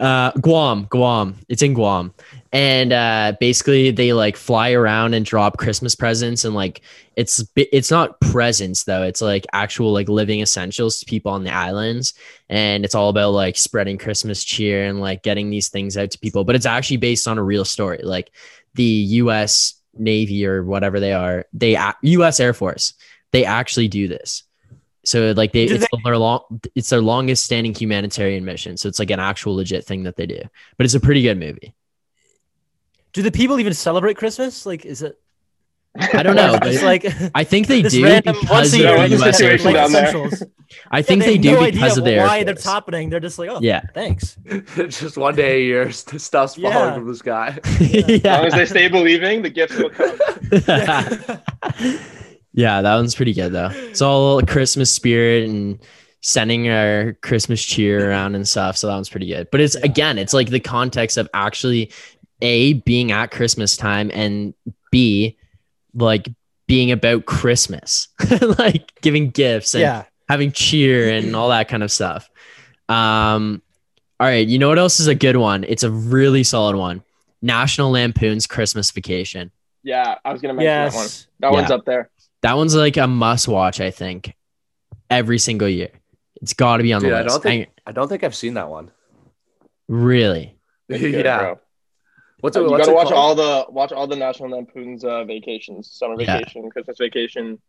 Uh, 0.00 0.32
Guam, 0.40 0.86
Guam. 0.88 1.36
It's 1.50 1.60
in 1.60 1.74
Guam, 1.74 2.14
and 2.54 2.90
uh, 2.90 3.34
basically 3.38 3.90
they 3.90 4.14
like 4.14 4.34
fly 4.34 4.72
around 4.72 5.12
and 5.12 5.26
drop 5.26 5.58
Christmas 5.58 5.94
presents, 5.94 6.46
and 6.46 6.54
like 6.54 6.80
it's 7.16 7.44
it's 7.54 7.90
not 7.90 8.18
presents 8.18 8.84
though. 8.84 9.02
It's 9.02 9.20
like 9.20 9.46
actual 9.52 9.92
like 9.92 10.08
living 10.08 10.40
essentials 10.40 11.00
to 11.00 11.04
people 11.04 11.32
on 11.32 11.44
the 11.44 11.52
islands, 11.52 12.14
and 12.48 12.82
it's 12.82 12.94
all 12.94 13.10
about 13.10 13.32
like 13.32 13.58
spreading 13.58 13.98
Christmas 13.98 14.42
cheer 14.42 14.86
and 14.86 15.02
like 15.02 15.22
getting 15.22 15.50
these 15.50 15.68
things 15.68 15.98
out 15.98 16.10
to 16.12 16.18
people. 16.18 16.44
But 16.44 16.56
it's 16.56 16.64
actually 16.64 16.96
based 16.96 17.28
on 17.28 17.36
a 17.36 17.44
real 17.44 17.66
story. 17.66 18.00
Like 18.02 18.30
the 18.72 18.82
U.S. 18.82 19.79
Navy 19.96 20.46
or 20.46 20.62
whatever 20.62 21.00
they 21.00 21.12
are, 21.12 21.46
they 21.52 21.78
U.S. 22.02 22.40
Air 22.40 22.52
Force, 22.54 22.94
they 23.32 23.44
actually 23.44 23.88
do 23.88 24.08
this. 24.08 24.44
So 25.04 25.32
like 25.32 25.52
they, 25.52 25.66
Do 25.66 25.74
it's 25.76 25.86
their 26.04 26.18
long, 26.18 26.60
it's 26.74 26.90
their 26.90 27.00
longest 27.00 27.44
standing 27.44 27.74
humanitarian 27.74 28.44
mission. 28.44 28.76
So 28.76 28.88
it's 28.88 28.98
like 28.98 29.10
an 29.10 29.20
actual 29.20 29.56
legit 29.56 29.84
thing 29.84 30.02
that 30.04 30.16
they 30.16 30.26
do. 30.26 30.42
But 30.76 30.84
it's 30.84 30.94
a 30.94 31.00
pretty 31.00 31.22
good 31.22 31.38
movie. 31.38 31.74
Do 33.12 33.22
the 33.22 33.32
people 33.32 33.58
even 33.58 33.74
celebrate 33.74 34.16
Christmas? 34.16 34.66
Like, 34.66 34.84
is 34.84 35.02
it? 35.02 35.18
I 35.98 36.22
don't 36.22 36.36
know. 36.36 36.56
But 36.60 36.82
like 36.82 37.04
I 37.34 37.42
think 37.44 37.66
they 37.66 37.82
do 37.96 38.04
random 38.04 38.36
because 38.40 38.48
once 38.50 38.72
a 38.72 38.76
of 38.76 38.80
year 38.98 39.08
the 39.08 39.16
U.S. 39.16 39.40
Air 39.40 39.58
situation 39.58 39.72
Force. 39.74 39.74
down 39.74 39.92
there. 39.92 40.48
I 40.92 41.02
think 41.02 41.22
Yeah, 41.22 41.26
they 41.26 41.32
have 41.34 41.42
do 41.42 41.50
no 41.52 41.64
because 41.64 41.82
idea 41.82 41.98
of 41.98 42.04
their 42.04 42.26
why 42.26 42.44
that's 42.44 42.64
happening. 42.64 43.10
They're 43.10 43.18
just 43.18 43.38
like, 43.40 43.50
oh, 43.50 43.58
Yeah. 43.60 43.82
thanks. 43.92 44.36
Just 44.76 45.16
one 45.16 45.34
day 45.34 45.56
a 45.62 45.64
year, 45.64 45.90
st- 45.90 46.20
stuff's 46.20 46.54
falling 46.54 46.72
Yeah. 46.72 46.94
from 46.94 47.08
the 47.08 47.16
sky. 47.16 47.58
As 47.64 48.24
long 48.24 48.46
as 48.46 48.52
they 48.54 48.66
stay 48.66 48.88
believing, 48.88 49.42
the 49.42 49.50
gifts 49.50 49.76
will 49.76 49.90
come. 49.90 50.16
yeah, 52.52 52.82
that 52.82 52.94
one's 52.94 53.14
pretty 53.14 53.32
good 53.32 53.52
though. 53.52 53.70
It's 53.72 54.02
all 54.02 54.40
Christmas 54.42 54.92
spirit 54.92 55.48
and 55.48 55.78
sending 56.22 56.68
our 56.68 57.14
Christmas 57.22 57.64
cheer 57.64 58.10
around 58.10 58.34
and 58.34 58.46
stuff. 58.46 58.76
So 58.76 58.86
that 58.86 58.94
one's 58.94 59.08
pretty 59.08 59.26
good. 59.26 59.48
But 59.50 59.60
it's 59.60 59.74
Yeah. 59.74 59.84
again, 59.84 60.18
it's 60.18 60.32
like 60.34 60.50
the 60.50 60.60
context 60.60 61.16
of 61.16 61.28
actually 61.34 61.90
a 62.42 62.74
being 62.74 63.12
at 63.12 63.30
Christmas 63.30 63.76
time 63.76 64.10
and 64.14 64.54
b 64.90 65.36
like 65.94 66.28
being 66.66 66.90
about 66.90 67.26
Christmas, 67.26 68.08
like 68.58 68.92
giving 69.00 69.30
gifts 69.30 69.74
and 69.74 69.82
yeah. 69.82 70.04
having 70.28 70.52
cheer 70.52 71.10
and 71.10 71.34
all 71.34 71.48
that 71.48 71.68
kind 71.68 71.82
of 71.82 71.90
stuff. 71.90 72.28
Um, 72.88 73.62
all 74.18 74.26
right, 74.26 74.46
you 74.46 74.58
know 74.58 74.68
what 74.68 74.78
else 74.78 75.00
is 75.00 75.06
a 75.06 75.14
good 75.14 75.36
one? 75.36 75.64
It's 75.64 75.82
a 75.82 75.90
really 75.90 76.44
solid 76.44 76.76
one. 76.76 77.02
National 77.42 77.90
Lampoon's 77.90 78.46
Christmas 78.46 78.90
Vacation. 78.90 79.50
Yeah, 79.82 80.16
I 80.24 80.32
was 80.32 80.42
gonna 80.42 80.54
mention 80.54 80.66
that 80.66 80.92
one. 80.94 81.04
Yes. 81.04 81.26
That 81.40 81.52
one's 81.52 81.70
up 81.70 81.84
there. 81.86 82.10
That 82.42 82.56
one's 82.56 82.74
like 82.74 82.96
a 82.96 83.06
must 83.06 83.48
watch, 83.48 83.80
I 83.80 83.90
think, 83.90 84.34
every 85.08 85.38
single 85.38 85.68
year. 85.68 85.90
It's 86.42 86.52
got 86.54 86.78
to 86.78 86.82
be 86.82 86.92
on 86.92 87.02
Dude, 87.02 87.12
the 87.12 87.16
I 87.16 87.22
list. 87.22 87.34
don't 87.34 87.42
think 87.42 87.68
I 87.86 87.92
don't 87.92 88.08
think 88.08 88.24
I've 88.24 88.34
seen 88.34 88.54
that 88.54 88.68
one. 88.68 88.90
really. 89.88 90.56
Good, 90.88 91.24
yeah. 91.24 91.38
bro. 91.38 91.60
What's 92.40 92.56
it? 92.56 92.60
you 92.62 92.68
gotta 92.76 92.92
watch 92.92 93.08
called? 93.08 93.14
all 93.14 93.34
the 93.34 93.66
watch 93.70 93.92
all 93.92 94.06
the 94.06 94.16
National 94.16 94.50
Lampoon's 94.50 95.04
uh, 95.04 95.24
vacations, 95.24 95.90
summer 95.92 96.14
Yeah. 96.18 96.38
vacation, 96.38 96.70
Christmas 96.70 96.98
vacation, 96.98 97.60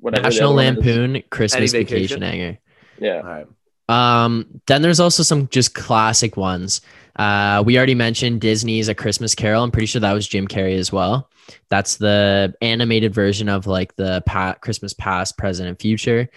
whatever. 0.00 0.22
National 0.24 0.50
other 0.50 0.54
one 0.56 0.78
is. 0.78 0.86
Lampoon 0.86 1.22
Christmas 1.30 1.74
Any 1.74 1.84
Vacation, 1.84 2.20
vacation? 2.20 2.22
Hanger. 2.22 2.58
Yeah, 3.00 3.16
All 3.18 3.22
right. 3.24 3.46
Um, 3.88 4.60
then 4.68 4.82
there's 4.82 5.00
also 5.00 5.22
some 5.24 5.48
just 5.48 5.74
classic 5.74 6.36
ones. 6.36 6.80
Uh, 7.16 7.62
we 7.66 7.76
already 7.76 7.96
mentioned 7.96 8.40
Disney's 8.40 8.88
A 8.88 8.94
Christmas 8.94 9.34
Carol. 9.34 9.64
I'm 9.64 9.72
pretty 9.72 9.86
sure 9.86 10.00
that 10.00 10.12
was 10.12 10.28
Jim 10.28 10.46
Carrey 10.46 10.78
as 10.78 10.92
well. 10.92 11.28
That's 11.70 11.96
the 11.96 12.54
animated 12.62 13.12
version 13.12 13.48
of 13.48 13.66
like 13.66 13.96
the 13.96 14.22
pa- 14.26 14.54
Christmas 14.60 14.94
past, 14.94 15.36
present, 15.36 15.68
and 15.68 15.76
future. 15.80 16.28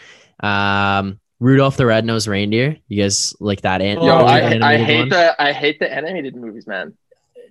Um, 0.42 1.20
Rudolph 1.40 1.78
the 1.78 1.86
Red-Nosed 1.86 2.28
Reindeer. 2.28 2.78
You 2.88 3.04
guys 3.04 3.36
like 3.40 3.62
that? 3.62 3.82
An- 3.82 3.98
Oh, 4.00 4.06
Yo, 4.06 4.20
yeah. 4.26 4.58
I, 4.66 4.74
I 4.74 4.78
hate 4.78 5.00
one? 5.00 5.10
the 5.10 5.36
I 5.42 5.52
hate 5.52 5.78
the 5.80 5.92
animated 5.94 6.36
movies, 6.36 6.66
man. 6.66 6.98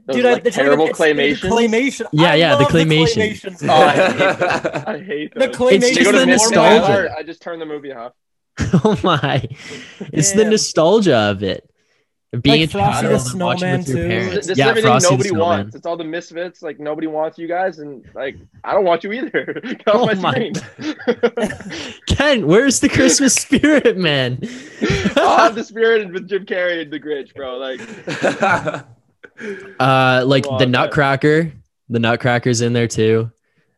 Those 0.07 0.17
Dude, 0.17 0.27
I- 0.27 0.33
like 0.35 0.47
it's 0.47 0.57
not 0.57 0.63
terrible 0.65 0.85
even- 0.89 0.91
it's 0.91 1.41
claymation. 1.41 1.51
Claymation. 1.51 2.07
Yeah, 2.13 2.33
I 2.33 2.35
yeah, 2.35 2.57
the 2.57 2.63
love 2.65 2.73
claymation. 2.73 3.69
Oh, 3.69 3.73
I 3.73 3.93
hate. 3.93 4.89
I 4.89 4.99
hate 4.99 5.35
The 5.35 5.41
those. 5.47 5.57
claymation. 5.57 5.83
It's 5.83 5.97
just 5.97 6.13
the 6.13 6.27
nostalgia. 6.27 6.87
Heart, 6.87 7.11
I 7.19 7.23
just 7.23 7.41
turned 7.43 7.61
the 7.63 7.67
movie 7.67 7.93
off. 7.93 8.13
oh 8.85 8.99
my! 9.03 9.49
It's 10.13 10.33
the 10.33 10.45
nostalgia 10.45 11.17
of 11.17 11.43
it. 11.43 11.69
Being 12.41 12.63
Like 12.63 12.71
Frosty 12.71 13.07
the 13.09 13.19
Snowman 13.19 13.85
too. 13.85 13.95
parents. 13.95 14.35
This 14.35 14.49
is 14.49 14.59
yeah, 14.59 14.69
everything 14.69 14.89
Frosty 14.91 15.07
the 15.09 15.13
nobody 15.13 15.29
Snowman. 15.29 15.47
wants. 15.59 15.75
It's 15.77 15.85
all 15.87 15.97
the 15.99 16.05
misfits. 16.05 16.63
Like 16.63 16.81
nobody 16.81 17.07
wants 17.07 17.39
you 17.39 17.47
guys, 17.47 17.79
and 17.79 18.05
like 18.15 18.37
I 18.65 18.73
don't 18.73 18.85
want 18.85 19.05
you 19.05 19.13
either. 19.13 19.61
Get 19.63 19.83
Oh 19.87 20.09
off 20.09 20.19
my 20.19 20.51
my- 20.79 21.95
Ken, 22.07 22.47
where's 22.47 22.81
the 22.81 22.89
Christmas 22.89 23.35
spirit, 23.35 23.97
man? 23.99 24.39
Oh, 24.43 25.13
I'll 25.17 25.39
have 25.45 25.55
the 25.55 25.63
spirit 25.65 26.11
with 26.13 26.27
Jim 26.29 26.45
Carrey 26.47 26.83
and 26.83 26.91
the 26.93 26.99
Grinch, 27.01 27.35
bro. 27.35 27.57
Like 27.59 27.81
Uh, 29.79 30.25
like 30.27 30.45
the. 30.45 30.67
Nutcracker. 30.67 31.53
The 31.89 31.99
Nutcracker's 31.99 32.61
in 32.61 32.73
there 32.73 32.89
too. 32.89 33.31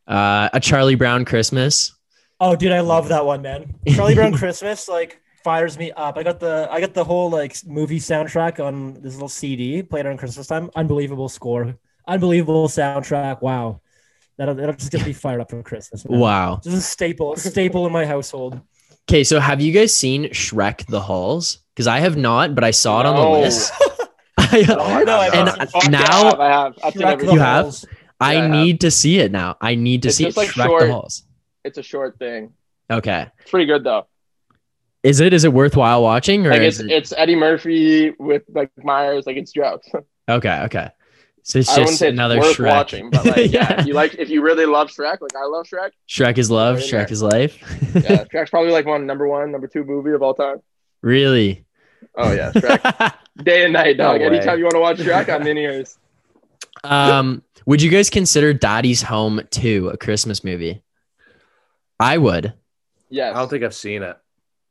Uh, 0.06 0.48
a 0.52 0.60
Charlie 0.60 0.94
Brown 0.94 1.24
Christmas. 1.24 1.94
Oh, 2.40 2.54
dude, 2.54 2.72
I 2.72 2.80
love 2.80 3.08
that 3.08 3.24
one, 3.24 3.42
man. 3.42 3.74
Charlie 3.88 4.14
Brown 4.14 4.34
Christmas 4.34 4.88
like 4.88 5.20
fires 5.44 5.78
me 5.78 5.92
up. 5.92 6.16
I 6.16 6.22
got 6.22 6.40
the 6.40 6.68
I 6.70 6.80
got 6.80 6.94
the 6.94 7.04
whole 7.04 7.30
like 7.30 7.56
movie 7.66 8.00
soundtrack 8.00 8.64
on 8.64 8.94
this 8.94 9.14
little 9.14 9.28
CD 9.28 9.82
played 9.82 10.06
on 10.06 10.16
Christmas 10.16 10.46
time. 10.46 10.70
Unbelievable 10.74 11.28
score, 11.28 11.76
unbelievable 12.08 12.68
soundtrack. 12.68 13.42
Wow, 13.42 13.80
that'll, 14.36 14.54
that'll 14.54 14.74
just 14.74 14.90
get 14.90 15.06
me 15.06 15.12
fired 15.12 15.40
up 15.40 15.50
for 15.50 15.62
Christmas. 15.62 16.08
Man. 16.08 16.18
Wow. 16.18 16.60
This 16.62 16.72
is 16.72 16.80
a 16.80 16.82
staple, 16.82 17.34
a 17.34 17.38
staple 17.38 17.86
in 17.86 17.92
my 17.92 18.06
household. 18.06 18.60
Okay, 19.08 19.22
so 19.22 19.38
have 19.38 19.60
you 19.60 19.72
guys 19.72 19.94
seen 19.94 20.24
Shrek 20.24 20.86
the 20.86 21.00
Halls? 21.00 21.58
Because 21.74 21.86
I 21.86 22.00
have 22.00 22.16
not, 22.16 22.54
but 22.54 22.64
I 22.64 22.70
saw 22.70 23.00
it 23.00 23.06
on 23.06 23.16
the 23.16 23.40
list. 23.40 23.72
I, 24.68 25.04
No, 25.04 25.20
and 25.20 25.48
haven't. 25.48 25.90
Now 25.90 26.00
I 26.00 26.24
have, 26.26 26.40
I 26.40 26.48
have. 26.48 26.74
I've 26.84 26.92
seen 26.94 27.02
Shrek 27.02 27.22
You 27.32 27.38
have? 27.38 27.64
Halls. 27.64 27.86
I 28.20 28.32
Yeah, 28.34 28.38
I 28.38 28.42
have. 28.42 28.50
need 28.50 28.80
to 28.82 28.90
see 28.90 29.18
it 29.18 29.32
now. 29.32 29.56
I 29.60 29.74
need 29.74 30.02
to 30.02 30.08
It's 30.08 30.16
see 30.18 30.26
it. 30.26 30.36
like, 30.36 30.48
Shrek 30.50 30.66
short. 30.66 30.82
the 30.84 30.92
Halls. 30.92 31.24
It's 31.64 31.78
a 31.78 31.82
short 31.82 32.18
thing. 32.18 32.52
Okay. 32.90 33.26
It's 33.40 33.50
pretty 33.50 33.66
good 33.66 33.84
though. 33.84 34.06
Is 35.02 35.20
it 35.20 35.32
is 35.34 35.44
it 35.44 35.52
worthwhile 35.52 36.02
watching 36.02 36.46
or 36.46 36.50
Like 36.50 36.62
it's 36.62 36.80
it... 36.80 36.90
it's 36.90 37.12
Eddie 37.16 37.36
Murphy 37.36 38.10
with 38.18 38.42
like 38.48 38.70
Myers. 38.82 39.26
Like 39.26 39.36
it's 39.36 39.52
jokes. 39.52 39.88
okay? 40.28 40.60
Okay. 40.64 40.88
So 41.42 41.58
it's 41.58 41.68
I 41.68 41.76
just 41.82 41.98
say 41.98 42.08
it's 42.08 42.12
another 42.14 42.38
worth 42.38 42.56
Shrek. 42.56 42.68
watching, 42.68 43.10
but 43.10 43.24
like 43.26 43.36
yeah, 43.52 43.68
Yeah. 43.70 43.80
if 43.80 43.86
you 43.86 43.92
like 43.92 44.14
if 44.14 44.30
you 44.30 44.40
really 44.42 44.64
love 44.64 44.88
Shrek, 44.88 45.20
like 45.20 45.36
I 45.36 45.44
love 45.44 45.66
Shrek. 45.66 45.90
Shrek 46.08 46.38
is 46.38 46.50
love. 46.50 46.76
Right 46.76 46.84
Shrek 46.84 46.90
there. 46.90 47.12
is 47.12 47.22
life. 47.22 47.58
Yeah, 47.94 48.24
Shrek's 48.24 48.48
probably 48.50 48.72
like 48.72 48.86
one 48.86 49.06
number 49.06 49.28
one, 49.28 49.52
number 49.52 49.66
two 49.66 49.84
movie 49.84 50.12
of 50.12 50.22
all 50.22 50.32
time. 50.34 50.62
really? 51.02 51.64
Oh 52.16 52.32
yeah, 52.32 52.52
Shrek. 52.52 53.14
Day 53.44 53.64
and 53.64 53.72
night, 53.72 53.96
dog. 53.96 54.20
way. 54.20 54.26
Anytime 54.26 54.58
you 54.58 54.64
want 54.64 54.74
to 54.74 54.80
watch 54.80 54.98
Shrek, 54.98 55.28
I'm 55.28 55.46
in 55.46 55.58
ears. 55.58 55.98
um, 56.84 57.42
would 57.66 57.82
you 57.82 57.90
guys 57.90 58.10
consider 58.10 58.52
Daddy's 58.52 59.02
Home 59.02 59.40
2 59.50 59.90
a 59.90 59.96
Christmas 59.96 60.44
movie? 60.44 60.82
I 61.98 62.18
would. 62.18 62.52
Yeah, 63.10 63.30
I 63.30 63.34
don't 63.34 63.48
think 63.48 63.64
I've 63.64 63.74
seen 63.74 64.02
it. 64.02 64.16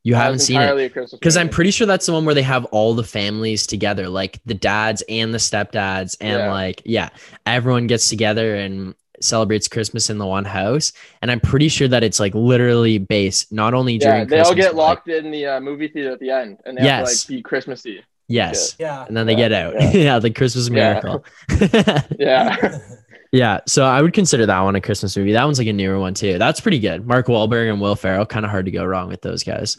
You 0.04 0.16
haven't 0.16 0.40
seen 0.40 0.58
it. 0.58 0.64
entirely 0.64 0.86
a 0.86 0.90
Christmas 0.90 1.18
Because 1.18 1.38
I'm 1.38 1.48
pretty 1.50 1.72
sure 1.72 1.88
that's 1.88 2.06
the 2.06 2.12
one 2.12 2.26
where 2.26 2.36
they 2.36 2.42
have 2.42 2.66
all 2.66 2.94
the 2.94 3.04
families 3.06 3.66
together, 3.66 4.10
like 4.10 4.40
the 4.46 4.54
dads 4.54 5.02
and 5.08 5.34
the 5.34 5.38
stepdads, 5.38 6.18
and 6.20 6.40
Yeah. 6.40 6.52
like 6.52 6.82
yeah, 6.86 7.10
everyone 7.46 7.88
gets 7.88 8.10
together 8.10 8.56
and 8.56 8.96
celebrates 9.24 9.68
Christmas 9.68 10.10
in 10.10 10.18
the 10.18 10.26
one 10.26 10.46
house. 10.46 10.94
And 11.22 11.32
I'm 11.32 11.40
pretty 11.40 11.68
sure 11.70 11.88
that 11.88 12.04
it's 12.04 12.20
like 12.20 12.34
literally 12.36 12.98
based 12.98 13.52
not 13.52 13.74
only 13.74 13.98
during 13.98 14.20
Yeah, 14.20 14.26
they 14.26 14.36
Christmas, 14.38 14.48
all 14.50 14.56
get 14.56 14.66
but, 14.72 14.76
like- 14.76 14.88
locked 14.98 15.08
in 15.10 15.32
the 15.32 15.46
uh, 15.46 15.60
movie 15.60 15.88
theater 15.88 16.12
at 16.12 16.20
the 16.20 16.30
end, 16.32 16.60
and 16.66 16.78
they 16.78 16.82
have 16.82 17.02
Yes. 17.08 17.24
to 17.26 17.32
like 17.32 17.38
be 17.38 17.42
Christmassy. 17.42 18.04
yes, 18.28 18.76
Yeah. 18.80 19.06
and 19.08 19.16
then 19.18 19.26
they 19.28 19.34
Yeah, 19.34 19.50
get 19.50 19.52
out. 19.54 19.74
yeah. 19.76 19.92
Yeah, 19.94 20.20
the 20.20 20.30
Christmas 20.32 20.68
Yeah. 20.70 20.74
miracle. 20.74 21.26
Yeah, 22.20 22.80
yeah, 23.32 23.60
so 23.68 23.84
I 23.86 24.02
would 24.02 24.14
consider 24.14 24.46
that 24.46 24.60
one 24.62 24.76
a 24.76 24.82
Christmas 24.82 25.18
movie. 25.18 25.34
That 25.34 25.44
one's 25.46 25.58
like 25.60 25.68
a 25.68 25.74
newer 25.74 26.00
one 26.00 26.14
too. 26.14 26.38
That's 26.38 26.62
pretty 26.62 26.80
good. 26.80 27.06
Mark 27.08 27.28
Wahlberg 27.28 27.70
and 27.72 27.82
Will 27.82 27.96
Ferrell, 27.96 28.26
kind 28.26 28.46
of 28.46 28.52
hard 28.52 28.66
to 28.66 28.72
go 28.72 28.86
wrong 28.86 29.08
with 29.10 29.22
those 29.22 29.44
guys. 29.44 29.76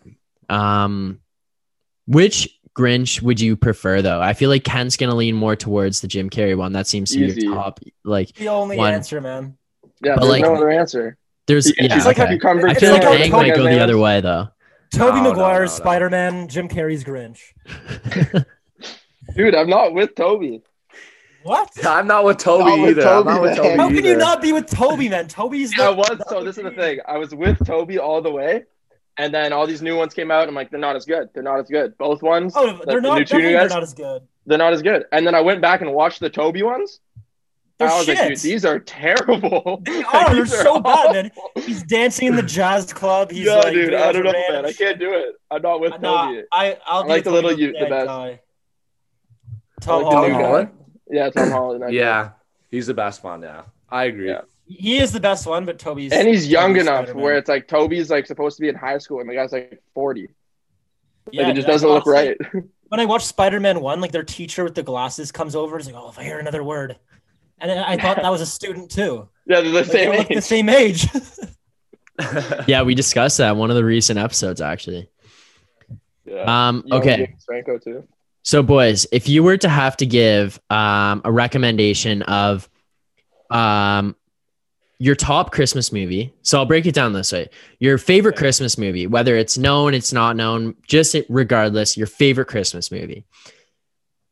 um, 0.48 1.20
which 2.06 2.57
Grinch 2.76 3.20
would 3.22 3.40
you 3.40 3.56
prefer 3.56 4.02
though? 4.02 4.20
I 4.20 4.32
feel 4.32 4.50
like 4.50 4.64
Ken's 4.64 4.96
gonna 4.96 5.14
lean 5.14 5.34
more 5.34 5.56
towards 5.56 6.00
the 6.00 6.08
Jim 6.08 6.30
Carrey 6.30 6.56
one. 6.56 6.72
That 6.72 6.86
seems 6.86 7.10
to 7.12 7.18
be 7.18 7.26
Easy. 7.26 7.42
your 7.42 7.54
top. 7.54 7.80
Like 8.04 8.32
The 8.34 8.48
only 8.48 8.76
One. 8.76 8.92
answer, 8.94 9.20
man. 9.20 9.56
yeah. 10.02 10.14
But, 10.14 10.20
there's 10.22 10.30
like- 10.30 10.42
no 10.42 10.54
other 10.54 10.70
answer. 10.70 11.16
there's 11.46 11.72
yeah. 11.78 11.94
She's 11.94 12.06
like, 12.06 12.16
have 12.18 12.30
you 12.30 12.38
come? 12.40 12.64
I 12.64 12.74
feel 12.74 12.92
like 12.92 13.02
like 13.02 13.02
how 13.02 13.12
Ang 13.24 13.30
might 13.30 13.48
Tony 13.48 13.50
go 13.56 13.64
the 13.64 13.80
other 13.82 13.98
way 13.98 14.20
though. 14.20 14.48
Tobey 14.90 15.18
No, 15.20 15.32
no, 15.32 15.38
no, 15.38 15.58
no. 15.58 15.66
Spider 15.66 16.08
Man, 16.08 16.48
Jim 16.48 16.68
Carrey's 16.68 17.04
Grinch. 17.04 17.40
Dude, 19.36 19.54
I'm 19.54 19.68
not 19.68 19.92
with 19.92 20.14
Tobey. 20.14 20.62
What? 21.42 21.70
I'm 21.84 22.06
not 22.06 22.24
with 22.24 22.38
Tobey 22.38 22.64
Not 22.64 22.80
with 22.80 22.90
either. 22.92 23.02
Tobey, 23.02 23.28
I'm 23.30 23.34
not 23.36 23.42
with. 23.42 23.56
Tobey 23.56 23.76
How 23.76 23.88
can 23.88 24.04
you 24.04 24.16
not 24.16 24.40
be 24.42 24.52
with 24.52 24.66
Tobey, 24.66 25.08
man? 25.08 25.28
Tobey's 25.28 25.72
the 25.72 25.84
I 25.84 25.90
was 25.90 26.22
so. 26.28 26.42
This 26.42 26.56
is 26.58 26.64
the 26.64 26.70
thing. 26.70 27.00
I 27.06 27.18
was 27.18 27.34
with 27.34 27.58
Tobey 27.66 27.98
all 27.98 28.22
the 28.22 28.30
way, 28.30 28.64
and 29.18 29.34
then 29.34 29.52
all 29.52 29.66
these 29.66 29.82
new 29.82 29.96
ones 29.96 30.14
came 30.14 30.30
out. 30.30 30.48
I'm 30.48 30.54
like, 30.54 30.70
they're 30.70 30.80
not 30.80 30.96
as 30.96 31.04
good. 31.04 31.28
They're 31.34 31.42
not 31.42 31.58
as 31.60 31.68
good. 31.68 31.96
Both 31.98 32.22
ones, 32.22 32.54
Oh, 32.56 32.76
the- 32.78 32.84
they're 32.86 33.00
the 33.00 33.08
not. 33.08 33.14
new 33.14 33.18
new 33.20 33.24
Definitely 33.24 33.52
they're 33.52 33.68
not 33.68 33.82
as 33.82 33.94
good. 33.94 34.22
they're 34.46 34.58
not 34.58 34.72
as 34.72 34.82
good. 34.82 35.04
And 35.12 35.26
then 35.26 35.34
I 35.34 35.40
went 35.40 35.60
back 35.60 35.80
and 35.80 35.92
watched 35.92 36.20
the 36.20 36.30
Tobey 36.30 36.62
ones. 36.62 37.00
They're 37.78 37.88
I 37.88 37.96
was 37.98 38.08
like, 38.08 38.16
shit. 38.18 38.28
dude, 38.30 38.38
these 38.38 38.64
are 38.64 38.80
terrible. 38.80 39.80
They 39.84 40.02
are. 40.12 40.34
They're 40.34 40.44
These 40.44 40.54
are 40.54 40.62
so 40.64 40.80
bad, 40.80 41.12
man. 41.12 41.30
He's 41.64 41.82
dancing 41.84 42.26
in 42.26 42.34
the 42.36 42.42
jazz 42.42 42.92
club. 42.92 43.30
He's 43.30 43.46
yeah, 43.46 43.54
like, 43.56 43.72
dude, 43.72 43.94
I 43.94 44.10
don't 44.10 44.24
know, 44.24 44.32
random 44.32 44.62
man. 44.62 44.66
I 44.66 44.72
can't 44.72 44.98
do 44.98 45.12
it. 45.12 45.36
I'm 45.50 45.62
not 45.62 45.80
with 45.80 46.00
Nah, 46.00 46.26
Tobey. 46.26 46.42
I, 46.52 46.76
I'll 46.86 47.04
I 47.04 47.06
like 47.06 47.22
the 47.24 47.30
little 47.30 47.52
youth 47.52 47.76
the 47.78 47.86
best. 47.86 48.06
guy. 48.06 48.40
Tom 49.80 50.04
I 50.04 50.08
like 50.08 50.10
the 50.10 50.28
new 50.28 50.34
Holland. 50.34 50.34
guy. 50.34 50.42
Holland? 50.48 50.70
Yeah, 51.10 51.30
Tom 51.30 51.50
Holland. 51.50 51.84
I 51.84 51.88
Yeah, 51.90 52.30
he's 52.70 52.88
the 52.88 52.94
best 52.94 53.22
one. 53.22 53.42
Yeah, 53.42 53.62
I 53.88 54.04
agree. 54.06 54.28
Yeah. 54.28 54.40
He 54.68 54.98
is 54.98 55.12
the 55.12 55.20
best 55.20 55.46
one, 55.46 55.64
but 55.64 55.78
Tobey's. 55.78 56.12
And 56.12 56.28
he's 56.28 56.46
young 56.46 56.70
Tobey's 56.72 56.82
enough 56.82 57.04
Spider-Man. 57.06 57.22
where 57.24 57.38
it's 57.38 57.48
like 57.48 57.66
Tobey's 57.68 58.10
like 58.10 58.26
supposed 58.26 58.56
to 58.58 58.60
be 58.60 58.68
in 58.68 58.74
high 58.74 58.98
school 58.98 59.20
and 59.20 59.28
the 59.28 59.34
guy's 59.34 59.50
like 59.52 59.82
40. 59.94 60.22
Like 60.22 60.30
Yeah, 61.32 61.48
it 61.48 61.54
just 61.54 61.66
man. 61.66 61.74
doesn't 61.74 61.88
look 61.88 62.06
Honestly, 62.06 62.36
right. 62.54 62.64
When 62.88 63.00
I 63.00 63.04
watched 63.04 63.26
Spider 63.26 63.60
Man 63.60 63.80
One, 63.80 64.00
like 64.00 64.12
their 64.12 64.22
teacher 64.22 64.64
with 64.64 64.74
the 64.74 64.82
glasses 64.82 65.30
comes 65.30 65.54
over 65.54 65.76
and 65.76 65.80
is 65.82 65.86
like, 65.92 66.02
"Oh, 66.02 66.08
if 66.08 66.18
I 66.18 66.24
hear 66.24 66.38
another 66.38 66.64
word," 66.64 66.96
and 67.58 67.70
I 67.70 67.98
thought 67.98 68.16
that 68.16 68.30
was 68.30 68.40
a 68.40 68.46
student 68.46 68.90
too. 68.90 69.28
yeah, 69.46 69.60
they're 69.60 69.64
the 69.70 69.70
Like, 69.72 69.84
same 69.86 70.10
they 70.10 70.18
look 70.18 70.30
age. 70.30 70.34
the 70.36 70.40
same 70.42 70.68
age. 70.70 71.06
Yeah, 72.66 72.82
we 72.82 72.94
discussed 72.94 73.38
that 73.38 73.52
in 73.52 73.58
one 73.58 73.70
of 73.70 73.76
the 73.76 73.84
recent 73.84 74.18
episodes 74.18 74.60
actually. 74.60 75.08
Yeah. 76.24 76.68
Um, 76.68 76.82
You 76.86 76.96
okay. 76.96 77.36
Franco 77.46 77.78
too. 77.78 78.08
So, 78.42 78.62
boys, 78.62 79.06
if 79.12 79.28
you 79.28 79.42
were 79.42 79.56
to 79.58 79.68
have 79.68 79.96
to 79.98 80.06
give 80.06 80.58
um, 80.70 81.20
a 81.24 81.30
recommendation 81.30 82.22
of 82.22 82.68
um, 83.50 84.16
your 84.98 85.14
top 85.14 85.52
Christmas 85.52 85.92
movie, 85.92 86.34
so 86.42 86.58
I'll 86.58 86.66
break 86.66 86.86
it 86.86 86.94
down 86.94 87.12
this 87.12 87.32
way: 87.32 87.48
your 87.78 87.98
favorite 87.98 88.36
Christmas 88.36 88.76
movie, 88.78 89.06
whether 89.06 89.36
it's 89.36 89.56
known, 89.58 89.94
it's 89.94 90.12
not 90.12 90.36
known, 90.36 90.74
just 90.86 91.14
it, 91.14 91.26
regardless, 91.28 91.96
your 91.96 92.06
favorite 92.06 92.46
Christmas 92.46 92.90
movie. 92.90 93.24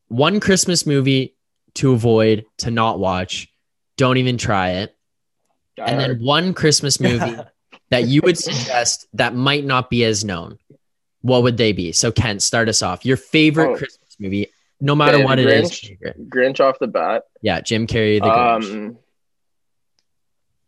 One 0.09 0.39
Christmas 0.39 0.85
movie 0.85 1.35
to 1.75 1.91
avoid, 1.93 2.45
to 2.59 2.71
not 2.71 2.99
watch, 2.99 3.47
don't 3.97 4.17
even 4.17 4.37
try 4.37 4.71
it, 4.71 4.95
and 5.77 5.99
then 5.99 6.19
one 6.21 6.53
Christmas 6.53 6.99
movie 6.99 7.37
that 7.89 8.07
you 8.07 8.21
would 8.23 8.37
suggest 8.37 9.07
that 9.13 9.33
might 9.35 9.65
not 9.65 9.89
be 9.89 10.03
as 10.03 10.23
known. 10.25 10.57
What 11.21 11.43
would 11.43 11.57
they 11.57 11.71
be? 11.73 11.91
So, 11.91 12.11
Kent, 12.11 12.41
start 12.41 12.69
us 12.69 12.81
off. 12.81 13.05
Your 13.05 13.17
favorite 13.17 13.71
Oh. 13.71 13.77
Christmas 13.77 14.15
movie, 14.19 14.47
no 14.79 14.95
matter 14.95 15.17
Okay, 15.17 15.25
what 15.25 15.39
it 15.39 15.47
is. 15.47 15.71
Grinch. 15.71 15.87
favorite. 15.87 16.29
Grinch 16.29 16.59
off 16.59 16.79
the 16.79 16.87
bat. 16.87 17.23
Yeah, 17.41 17.59
Jim 17.61 17.85
Carrey, 17.87 18.19
the 18.19 18.27
Grinch. 18.27 18.73
Um, 18.73 18.97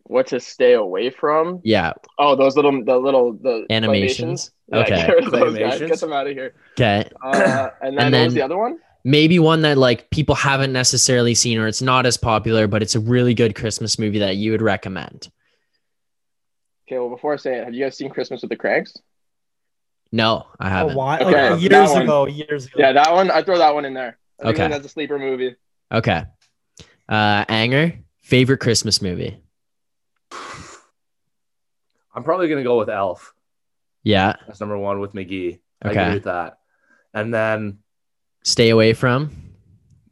what 0.10 0.28
to 0.28 0.40
stay 0.40 0.74
away 0.74 1.10
from? 1.12 1.62
yeah, 1.64 1.94
Oh, 2.18 2.36
those 2.36 2.56
little, 2.56 2.84
the 2.84 2.98
little, 2.98 3.34
the 3.34 3.66
Animations? 3.70 4.50
claymations. 4.50 4.52
Yeah, 4.68 4.80
Okay. 4.80 5.08
get 5.08 5.16
rid 5.16 5.26
of 5.26 5.32
those 5.32 5.58
guys. 5.58 5.80
Claymations? 5.80 5.88
Get 5.88 6.00
them 6.02 6.14
out 6.14 6.28
of 6.28 6.34
here. 6.34 6.54
okay. 6.74 7.10
Uh, 7.24 7.70
and 7.82 7.98
then, 7.98 8.06
And 8.08 8.14
what 8.16 8.24
was 8.26 8.34
then- 8.34 8.34
the 8.34 8.42
other 8.42 8.58
one? 8.58 8.80
Maybe 9.06 9.40
one 9.40 9.62
that 9.62 9.78
like 9.78 10.10
people 10.10 10.36
haven't 10.36 10.74
necessarily 10.74 11.34
seen 11.34 11.58
or 11.58 11.68
it's 11.68 11.82
not 11.82 12.06
as 12.06 12.18
popular, 12.18 12.68
but 12.68 12.82
it's 12.82 12.96
a 12.96 13.00
really 13.00 13.34
good 13.34 13.56
Christmas 13.56 13.98
movie 13.98 14.20
that 14.20 14.36
you 14.36 14.52
would 14.52 14.62
recommend. 14.62 15.30
Okay, 16.88 16.98
well, 17.00 17.10
before 17.10 17.34
I 17.34 17.38
say 17.38 17.58
it, 17.60 17.64
have 17.64 17.74
you 17.74 17.84
guys 17.86 17.96
seen 17.96 18.10
Christmas 18.10 18.42
with 18.42 18.50
the 18.50 18.58
Kranks? 18.58 18.94
No, 20.12 20.48
I 20.60 20.70
haven't. 20.70 20.96
while, 20.96 21.22
Okay, 21.24 21.50
like, 21.52 21.62
years 21.62 21.92
ago, 21.94 22.26
years 22.28 22.66
ago. 22.66 22.76
Yeah, 22.80 22.92
that 22.94 23.14
one. 23.14 23.30
I 23.32 23.42
throw 23.44 23.58
that 23.60 23.74
one 23.74 23.86
in 23.86 23.94
there. 23.94 24.18
I 24.44 24.50
Okay. 24.50 24.68
that's 24.68 24.86
a 24.86 24.90
sleeper 24.90 25.18
movie. 25.20 25.56
Okay. 25.92 26.24
Uh 27.08 27.46
Anger, 27.48 27.94
favorite 28.24 28.58
Christmas 28.60 29.02
movie. 29.02 29.38
I'm 32.20 32.26
probably 32.26 32.50
gonna 32.50 32.64
go 32.64 32.78
with 32.78 32.90
Elf. 32.90 33.34
Yeah. 34.04 34.34
That's 34.46 34.60
number 34.60 34.78
one 34.78 35.00
with 35.00 35.14
Magee. 35.14 35.62
I 35.82 35.90
Okay. 35.90 36.02
agree 36.02 36.14
with 36.16 36.24
that. 36.26 36.58
And 37.14 37.34
then 37.34 37.78
Stay 38.44 38.70
away 38.72 38.92
from. 38.92 39.32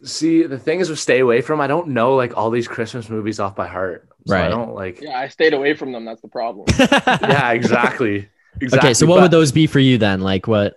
see 0.03 0.43
the 0.43 0.57
thing 0.57 0.79
is 0.79 0.89
with 0.89 0.99
Stay 0.99 1.19
Away 1.19 1.41
From, 1.41 1.59
I 1.59 1.67
don't 1.67 1.89
know 1.89 2.15
like 2.15 2.37
all 2.37 2.49
these 2.49 2.67
Christmas 2.67 3.09
movies 3.09 3.41
off 3.41 3.55
by 3.57 3.67
heart. 3.67 4.07
So 4.25 4.37
I 4.37 4.47
don't 4.47 4.73
like 4.73 5.01
Yeah, 5.01 5.19
I 5.19 5.27
stayed 5.27 5.53
away 5.53 5.73
from 5.73 5.91
them. 5.91 6.05
That's 6.05 6.21
the 6.21 6.27
problem. 6.29 6.65
Yeah, 6.79 7.51
exactly. 7.51 8.29
Exactly. 8.61 8.77
Okay, 8.89 8.93
so 8.93 9.05
what 9.05 9.17
But 9.17 9.21
would 9.23 9.31
those 9.31 9.51
be 9.51 9.67
for 9.67 9.79
you 9.79 9.97
then? 9.97 10.21
Like 10.21 10.47
what? 10.47 10.75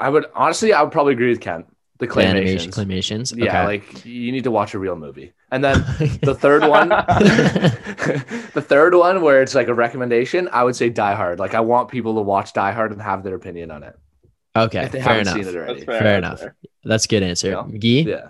I 0.00 0.08
would 0.08 0.26
honestly 0.34 0.72
I 0.72 0.82
would 0.82 0.90
probably 0.92 1.12
agree 1.12 1.28
with 1.30 1.40
Kent. 1.40 1.66
The 1.98 2.06
The 2.08 2.20
animation 2.20 2.70
claymations. 2.72 3.32
claymations. 3.32 3.44
Yeah, 3.44 3.64
like 3.64 4.04
you 4.04 4.32
need 4.32 4.44
to 4.44 4.50
watch 4.50 4.74
a 4.74 4.78
real 4.78 4.96
movie. 4.96 5.32
And 5.52 5.62
then 5.62 5.84
the 6.22 6.34
third 6.34 6.62
one 6.66 6.88
the 8.54 8.64
third 8.66 8.94
one 8.94 9.20
where 9.22 9.42
it's 9.42 9.54
like 9.54 9.68
a 9.68 9.74
recommendation, 9.74 10.48
I 10.52 10.64
would 10.64 10.74
say 10.76 10.88
Die 10.88 11.14
Hard. 11.14 11.38
Like 11.38 11.54
I 11.54 11.60
want 11.60 11.90
people 11.90 12.14
to 12.16 12.22
watch 12.22 12.52
Die 12.52 12.72
Hard 12.72 12.92
and 12.92 13.00
have 13.02 13.22
their 13.22 13.34
opinion 13.34 13.70
on 13.70 13.82
it. 13.82 13.94
okay, 14.56 14.84
If 14.84 14.92
they 14.92 15.02
fair 15.02 15.20
enough. 15.20 15.34
seen 15.34 15.46
it 15.46 15.52
That's 15.52 15.84
fair. 15.84 16.00
Fair 16.00 16.18
enough. 16.18 16.40
fair. 16.40 16.54
That's 16.84 17.04
a 17.04 17.08
good 17.08 17.22
answer. 17.22 17.50
Yeah. 17.50 17.62
Magee? 17.66 18.02
Yeah. 18.02 18.28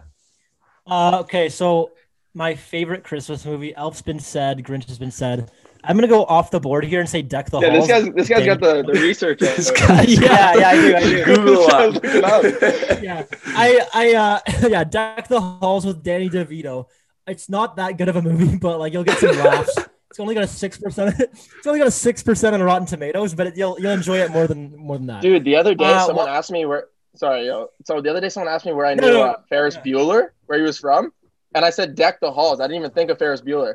Uh, 0.87 1.19
okay, 1.21 1.49
so 1.49 1.93
my 2.35 2.55
favorite 2.55 3.05
Christmas 3.05 3.45
movie, 3.47 3.75
Elf's 3.75 4.03
been 4.03 4.19
said, 4.19 4.59
Grinch 4.65 4.89
has 4.89 4.99
been 4.99 5.11
said. 5.13 5.51
I'm 5.85 5.97
gonna 5.97 6.07
go 6.09 6.25
off 6.25 6.51
the 6.53 6.61
board 6.61 6.85
here 6.85 7.01
and 7.01 7.09
say 7.09 7.23
Deck 7.23 7.51
the 7.51 7.59
Yeah, 7.61 7.71
this 7.71 7.91
Halls. 7.91 8.05
guy's 8.05 8.15
this 8.15 8.29
guy's 8.29 8.47
got 8.47 8.61
the, 8.61 8.83
the 8.85 9.01
research. 9.01 9.41
This 9.41 9.71
guy- 9.73 10.03
yeah, 10.03 10.55
yeah, 10.55 10.69
I 10.69 10.75
do, 10.77 10.97
I 10.97 11.01
do. 11.01 11.25
Google 11.37 11.65
it 11.65 12.25
up. 12.25 12.45
up. 12.45 13.03
yeah, 13.03 13.25
I, 13.47 13.81
I, 13.93 14.15
uh, 14.15 14.69
yeah, 14.69 14.85
Deck 14.85 15.27
the 15.29 15.41
Halls 15.41 15.85
with 15.85 16.03
Danny 16.05 16.29
DeVito. 16.31 16.87
It's 17.27 17.49
not 17.49 17.77
that 17.77 17.99
good 17.99 18.09
of 18.09 18.17
a 18.17 18.23
movie, 18.23 18.57
but 18.61 18.79
like 18.79 18.93
you'll 18.93 19.05
get 19.05 19.19
some 19.19 19.37
laughs. 19.39 19.79
It's 20.11 20.21
only 20.21 20.35
got 20.35 20.45
a 20.45 20.49
six 20.49 20.77
percent. 20.79 21.15
It's 21.21 21.67
only 21.67 21.79
got 21.79 21.89
a 21.89 21.93
six 21.93 22.23
percent 22.23 22.55
on 22.55 22.63
Rotten 22.63 22.87
Tomatoes, 22.87 23.35
but 23.35 23.47
it, 23.49 23.57
you'll 23.57 23.79
you'll 23.81 23.93
enjoy 23.93 24.19
it 24.19 24.31
more 24.31 24.47
than 24.47 24.77
more 24.77 24.99
than 24.99 25.07
that. 25.07 25.23
Dude, 25.23 25.45
the 25.45 25.57
other 25.57 25.75
day 25.75 25.85
Uh, 25.85 26.07
someone 26.07 26.27
well- 26.27 26.35
asked 26.37 26.51
me 26.51 26.67
where. 26.67 26.89
Sorry, 27.15 27.45
yo. 27.47 27.69
So 27.85 28.01
the 28.01 28.09
other 28.11 28.21
day 28.23 28.31
someone 28.31 28.51
asked 28.53 28.65
me 28.65 28.73
where 28.73 28.87
I 28.87 28.95
No, 28.95 29.07
knew 29.07 29.13
no, 29.13 29.23
uh, 29.23 29.37
Ferris 29.51 29.75
yeah. 29.77 29.83
Bueller, 29.93 30.29
where 30.47 30.59
he 30.59 30.65
was 30.65 30.79
from, 30.79 31.13
and 31.55 31.63
I 31.63 31.69
said 31.69 31.95
Deck 31.95 32.21
the 32.21 32.33
Halls. 32.33 32.59
I 32.59 32.65
didn't 32.65 32.79
even 32.79 32.91
think 32.91 33.11
of 33.11 33.19
Ferris 33.19 33.43
Bueller. 33.43 33.75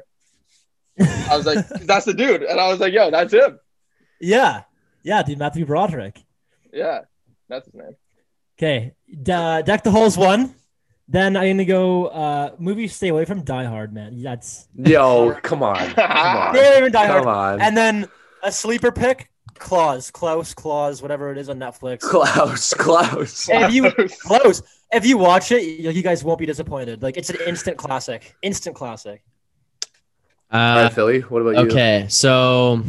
I 1.00 1.38
was 1.38 1.46
like, 1.46 1.68
that's 1.86 2.06
the 2.06 2.16
dude, 2.16 2.42
and 2.42 2.60
I 2.60 2.68
was 2.68 2.80
like, 2.80 2.94
yo, 2.94 3.12
that's 3.12 3.32
him. 3.34 3.60
Yeah, 4.20 4.64
yeah, 5.04 5.22
dude, 5.22 5.38
Matthew 5.38 5.66
Broderick. 5.68 6.20
Yeah, 6.74 7.02
that's 7.48 7.66
his 7.68 7.76
name. 7.76 7.96
Okay, 8.58 8.94
De- 9.22 9.62
Deck 9.64 9.84
the 9.84 9.92
Halls 9.92 10.18
one. 10.18 10.56
Then 11.10 11.38
I'm 11.38 11.48
gonna 11.52 11.66
go 11.66 12.08
uh 12.08 12.52
movie 12.60 12.88
stay 12.90 13.08
away 13.08 13.24
from 13.26 13.42
Die 13.44 13.64
Hard, 13.64 13.94
man. 13.94 14.22
That's 14.22 14.68
Yo, 14.76 15.34
come 15.42 15.64
on. 15.64 15.78
Come 15.94 16.06
on. 16.12 16.56
stay 16.56 16.68
away 16.68 16.82
from 16.84 16.92
Die 16.92 17.06
Hard. 17.08 17.24
Come 17.24 17.34
on. 17.34 17.62
And 17.62 17.78
then 17.78 18.08
a 18.44 18.52
sleeper 18.52 18.92
pick, 18.92 19.30
Claus, 19.58 20.12
Klaus, 20.12 20.54
Claus, 20.54 21.02
whatever 21.02 21.32
it 21.32 21.38
is 21.38 21.48
on 21.50 21.58
Netflix. 21.60 22.02
Klaus, 22.02 22.74
Klaus. 22.74 23.48
If 23.50 23.74
you 23.74 23.90
close, 24.22 24.62
if 24.92 25.06
you 25.06 25.18
watch 25.18 25.52
it, 25.54 25.64
you, 25.64 25.92
you 25.92 26.02
guys 26.04 26.24
won't 26.26 26.40
be 26.40 26.46
disappointed. 26.46 27.02
Like 27.02 27.16
it's 27.16 27.30
an 27.30 27.38
instant 27.48 27.78
classic, 27.78 28.36
instant 28.42 28.76
classic. 28.76 29.24
All 30.52 30.60
Uh, 30.60 30.84
right, 30.84 30.94
Philly. 30.94 31.20
What 31.22 31.42
about 31.42 31.52
you? 31.56 31.72
Okay, 31.72 32.06
so 32.10 32.84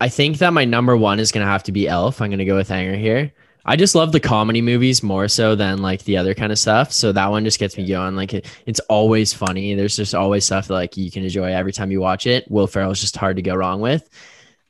I 0.00 0.08
think 0.08 0.38
that 0.38 0.52
my 0.52 0.64
number 0.64 0.96
one 0.96 1.18
is 1.18 1.32
gonna 1.32 1.46
have 1.46 1.62
to 1.64 1.72
be 1.72 1.88
Elf. 1.88 2.20
I'm 2.20 2.30
gonna 2.30 2.44
go 2.44 2.56
with 2.56 2.70
Anger 2.70 2.96
here. 2.96 3.32
I 3.64 3.76
just 3.76 3.94
love 3.94 4.12
the 4.12 4.20
comedy 4.20 4.62
movies 4.62 5.02
more 5.02 5.28
so 5.28 5.54
than 5.54 5.82
like 5.82 6.04
the 6.04 6.16
other 6.16 6.34
kind 6.34 6.50
of 6.52 6.58
stuff. 6.58 6.92
So 6.92 7.12
that 7.12 7.30
one 7.30 7.44
just 7.44 7.58
gets 7.58 7.76
me 7.76 7.86
going. 7.86 8.16
Like 8.16 8.32
it, 8.32 8.46
it's 8.66 8.80
always 8.80 9.32
funny. 9.32 9.74
There's 9.74 9.96
just 9.96 10.14
always 10.14 10.44
stuff 10.46 10.68
that, 10.68 10.74
like 10.74 10.96
you 10.96 11.10
can 11.10 11.24
enjoy 11.24 11.52
every 11.52 11.72
time 11.72 11.90
you 11.90 12.00
watch 12.00 12.26
it. 12.26 12.50
Will 12.50 12.66
Ferrell 12.66 12.90
is 12.90 13.00
just 13.00 13.16
hard 13.16 13.36
to 13.36 13.42
go 13.42 13.54
wrong 13.54 13.80
with. 13.80 14.08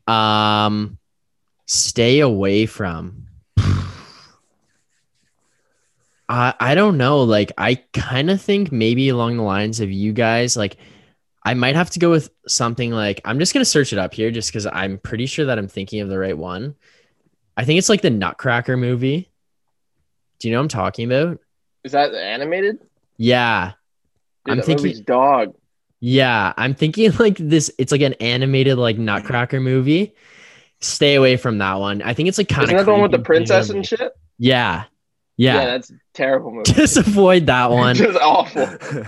Um, 0.09 0.99
stay 1.67 2.21
away 2.21 2.67
from. 2.67 3.27
I 6.29 6.55
I 6.59 6.75
don't 6.75 6.99
know. 6.99 7.23
Like 7.23 7.53
I 7.57 7.77
kind 7.93 8.31
of 8.31 8.43
think 8.43 8.73
maybe 8.73 9.09
along 9.09 9.37
the 9.37 9.45
lines 9.45 9.81
of 9.81 9.91
you 9.91 10.13
guys. 10.13 10.57
Like 10.57 10.77
I 11.45 11.55
might 11.55 11.77
have 11.77 11.91
to 11.91 12.01
go 12.01 12.11
with 12.11 12.31
something 12.49 12.91
like 12.91 13.21
I'm 13.25 13.39
just 13.39 13.53
gonna 13.53 13.65
search 13.65 13.93
it 13.93 14.01
up 14.01 14.15
here 14.15 14.33
just 14.33 14.51
because 14.51 14.67
I'm 14.67 14.99
pretty 14.99 15.27
sure 15.27 15.47
that 15.47 15.59
I'm 15.59 15.69
thinking 15.69 16.01
of 16.01 16.09
the 16.09 16.19
right 16.19 16.37
one. 16.37 16.75
I 17.57 17.65
think 17.65 17.79
it's 17.79 17.89
like 17.89 18.03
the 18.03 18.11
Nutcracker 18.11 18.77
movie. 18.77 19.31
Do 20.39 20.49
you 20.49 20.53
know 20.53 20.61
what 20.61 20.65
I'm 20.65 20.69
talking 20.69 21.07
about? 21.13 21.39
Is 21.85 21.93
that 21.93 22.15
animated? 22.15 22.79
Yeah. 23.17 23.73
Dude, 24.45 24.59
I'm 24.59 24.63
thinking- 24.65 25.03
dog. 25.03 25.55
Yeah. 26.01 26.53
I'm 26.57 26.75
thinking 26.75 27.13
like 27.19 27.37
this, 27.37 27.71
it's 27.79 27.93
like 27.93 28.01
an 28.01 28.15
animated 28.15 28.79
like 28.79 28.99
Nutcracker 28.99 29.61
movie. 29.61 30.15
Stay 30.81 31.17
away 31.17 31.37
from 31.37 31.59
that 31.59 31.75
one. 31.75 32.01
I 32.01 32.15
think 32.15 32.29
it's 32.31 32.39
like 32.39 32.49
kind 32.49 32.65
Isn't 32.65 32.77
of 32.77 32.87
that 32.87 32.87
the 32.87 32.93
one 32.93 33.03
with 33.03 33.11
the 33.11 33.19
princess 33.19 33.69
and 33.69 33.87
shit? 33.87 34.13
Yeah. 34.39 34.85
Yeah, 35.41 35.55
Yeah. 35.55 35.65
that's 35.67 35.91
a 35.91 35.95
terrible 36.13 36.51
movie. 36.53 36.71
Just 36.73 36.99
avoid 36.99 37.47
that 37.47 37.71
one. 37.83 37.95
Just 37.97 38.19
awful. 38.21 38.69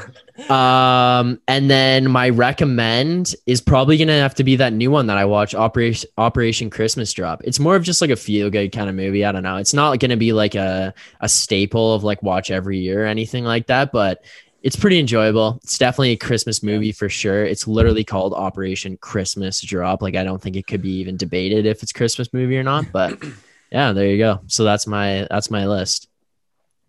Um, 0.49 1.41
and 1.47 1.71
then 1.71 2.11
my 2.11 2.31
recommend 2.31 3.35
is 3.47 3.61
probably 3.61 3.99
gonna 3.99 4.19
have 4.19 4.35
to 4.37 4.45
be 4.45 4.57
that 4.57 4.73
new 4.73 4.91
one 4.91 5.07
that 5.09 5.19
I 5.19 5.27
watch, 5.27 5.55
Operation 5.55 6.09
Operation 6.17 6.71
Christmas 6.71 7.13
Drop. 7.13 7.43
It's 7.45 7.61
more 7.61 7.77
of 7.77 7.83
just 7.83 8.01
like 8.01 8.09
a 8.11 8.17
feel 8.17 8.49
good 8.49 8.73
kind 8.73 8.89
of 8.89 8.97
movie. 8.97 9.25
I 9.27 9.31
don't 9.33 9.43
know. 9.43 9.57
It's 9.59 9.75
not 9.75 9.99
gonna 10.01 10.17
be 10.17 10.33
like 10.33 10.55
a 10.55 10.95
a 11.21 11.29
staple 11.29 11.93
of 11.95 12.03
like 12.03 12.23
watch 12.23 12.51
every 12.51 12.79
year 12.79 13.05
or 13.05 13.07
anything 13.07 13.45
like 13.45 13.67
that, 13.67 13.93
but 13.93 14.25
it's 14.63 14.75
pretty 14.75 14.99
enjoyable. 14.99 15.61
It's 15.63 15.77
definitely 15.77 16.13
a 16.13 16.17
Christmas 16.17 16.63
movie 16.63 16.93
for 16.93 17.11
sure. 17.11 17.45
It's 17.45 17.69
literally 17.69 18.03
called 18.05 18.33
Operation 18.33 18.97
Christmas 18.97 19.61
Drop. 19.61 20.01
Like 20.01 20.17
I 20.17 20.25
don't 20.25 20.41
think 20.41 20.57
it 20.57 20.67
could 20.67 20.81
be 20.83 20.95
even 21.01 21.19
debated 21.19 21.67
if 21.67 21.83
it's 21.83 21.93
Christmas 21.93 22.33
movie 22.33 22.57
or 22.57 22.63
not, 22.63 22.87
but 22.91 23.23
yeah, 23.71 23.93
there 23.93 24.07
you 24.09 24.17
go. 24.19 24.41
So 24.47 24.65
that's 24.65 24.87
my 24.87 25.27
that's 25.31 25.51
my 25.51 25.67
list. 25.67 26.09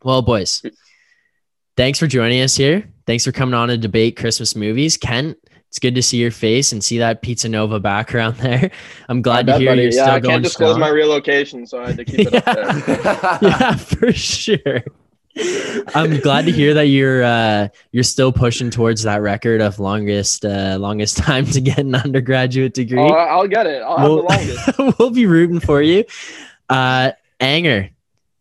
Well, 0.04 0.22
boys, 0.22 0.62
thanks 1.78 2.00
for 2.00 2.08
joining 2.08 2.42
us 2.42 2.56
here. 2.56 2.90
Thanks 3.06 3.24
for 3.26 3.32
coming 3.32 3.54
on 3.54 3.70
to 3.70 3.78
debate 3.78 4.18
Christmas 4.18 4.56
movies. 4.56 4.98
Kent, 4.98 5.38
it's 5.70 5.80
good 5.80 5.96
to 5.96 6.04
see 6.04 6.18
your 6.18 6.32
face 6.32 6.72
and 6.72 6.84
see 6.84 6.98
that 7.00 7.22
Pizza 7.22 7.50
Nova 7.50 7.80
background 7.80 8.36
there. 8.38 8.70
I'm 9.10 9.22
glad 9.22 9.50
I 9.50 9.54
to 9.54 9.60
hear 9.60 9.72
buddy. 9.72 9.82
you're 9.84 9.92
yeah, 9.92 10.04
still 10.04 10.16
I 10.16 10.20
going 10.20 10.32
can't 10.34 10.44
disclose 10.44 10.76
strong. 10.76 10.80
my 10.82 10.90
real 10.90 11.08
location, 11.08 11.66
so 11.66 11.82
I 11.82 11.88
had 11.88 11.98
to 11.98 12.06
keep 12.06 12.28
it 12.32 12.34
up 12.36 12.46
there. 12.86 13.40
yeah, 13.50 13.76
for 13.76 14.12
sure. 14.12 14.84
I'm 15.96 16.20
glad 16.20 16.46
to 16.46 16.52
hear 16.52 16.76
that 16.76 16.88
you're 16.90 17.24
uh, 17.24 17.70
you're 17.92 18.04
still 18.04 18.32
pushing 18.32 18.70
towards 18.70 19.02
that 19.04 19.22
record 19.22 19.62
of 19.62 19.80
longest 19.80 20.46
uh, 20.46 20.78
longest 20.80 21.18
time 21.18 21.46
to 21.48 21.60
get 21.62 21.80
an 21.80 21.96
undergraduate 21.96 22.76
degree. 22.76 23.00
Oh, 23.02 23.08
I'll 23.08 23.48
get 23.48 23.66
it. 23.66 23.82
I'll 23.82 23.98
we'll, 23.98 24.16
the 24.18 24.78
longest. 24.78 25.00
we'll 25.00 25.10
be 25.10 25.26
rooting 25.26 25.60
for 25.60 25.82
you. 25.82 26.06
Uh, 26.70 27.14
Anger, 27.40 27.90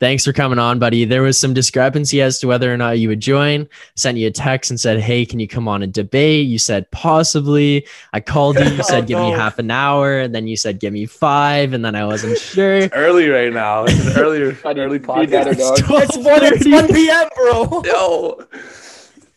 thanks 0.03 0.25
for 0.25 0.33
coming 0.33 0.59
on, 0.59 0.81
buddy. 0.81 1.05
There 1.05 1.23
was 1.23 1.39
some 1.39 1.55
discrepancy 1.55 2.21
as 2.21 2.41
to 2.41 2.49
whether 2.49 2.75
or 2.75 2.77
not 2.77 2.99
you 2.99 3.07
would 3.09 3.21
join. 3.21 3.69
Sent 3.95 4.19
you 4.19 4.27
a 4.27 4.31
text 4.33 4.69
and 4.73 4.81
said, 4.81 4.99
"Hey, 4.99 5.25
can 5.25 5.39
you 5.39 5.47
come 5.47 5.69
on 5.69 5.81
and 5.81 5.93
debate?" 5.93 6.49
You 6.49 6.59
said 6.59 6.91
possibly. 6.91 7.87
I 8.13 8.19
called 8.19 8.59
you. 8.59 8.65
You 8.65 8.83
said, 8.93 9.07
"Give 9.07 9.21
me 9.21 9.31
half 9.31 9.61
an 9.61 9.71
hour," 9.71 10.19
and 10.19 10.35
then 10.35 10.49
you 10.49 10.57
said, 10.57 10.81
"Give 10.81 10.93
me 10.93 11.07
five, 11.07 11.73
and 11.73 11.85
then 11.85 11.95
I 11.95 12.05
wasn't 12.05 12.37
sure. 12.51 12.75
It's 12.79 12.95
early 12.97 13.29
right 13.29 13.53
now. 13.53 13.85
It's 13.85 14.05
an 14.17 14.21
earlier, 14.21 14.53
Buddy, 14.53 14.81
early 14.81 14.99
podcast. 14.99 15.57
dog. 15.59 16.03
It's 16.03 16.17
1, 16.19 16.41
it's 16.43 16.67
1 16.69 16.89
p.m., 16.89 17.29
bro. 17.37 17.83
Yo. 17.85 18.47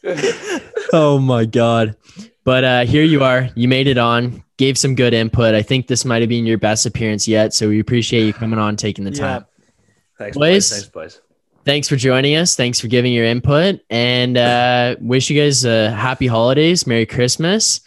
oh 0.94 1.20
my 1.20 1.46
god! 1.46 1.96
But 2.44 2.64
uh, 2.64 2.86
here 2.86 3.04
you 3.04 3.24
are. 3.24 3.50
You 3.56 3.68
made 3.68 3.86
it 3.88 4.00
on. 4.00 4.44
Gave 4.58 4.78
some 4.78 4.96
good 4.96 5.14
input. 5.14 5.54
I 5.54 5.62
think 5.62 5.88
this 5.88 6.06
might 6.06 6.22
have 6.22 6.30
been 6.30 6.46
your 6.48 6.58
best 6.58 6.86
appearance 6.88 7.28
yet. 7.28 7.54
So 7.54 7.70
we 7.70 7.80
appreciate 7.80 8.26
you 8.26 8.34
coming 8.34 8.58
on, 8.58 8.76
taking 8.78 9.04
the 9.06 9.12
Yeah. 9.12 9.20
time. 9.40 9.46
Thanks, 10.18 10.38
Boys. 10.38 10.70
boys. 10.70 10.70
Thanks, 10.72 10.88
boys. 10.90 11.22
thanks 11.66 11.90
for 11.90 11.96
joining 11.96 12.36
us. 12.36 12.56
Thanks 12.56 12.80
for 12.80 12.88
giving 12.88 13.12
your 13.14 13.26
input, 13.26 13.82
and 13.90 14.38
uh, 14.38 14.96
wish 15.02 15.30
you 15.30 15.40
guys 15.42 15.66
uh, 15.66 15.92
happy 15.92 16.28
holidays, 16.28 16.88
Merry 16.88 17.06
Christmas, 17.06 17.82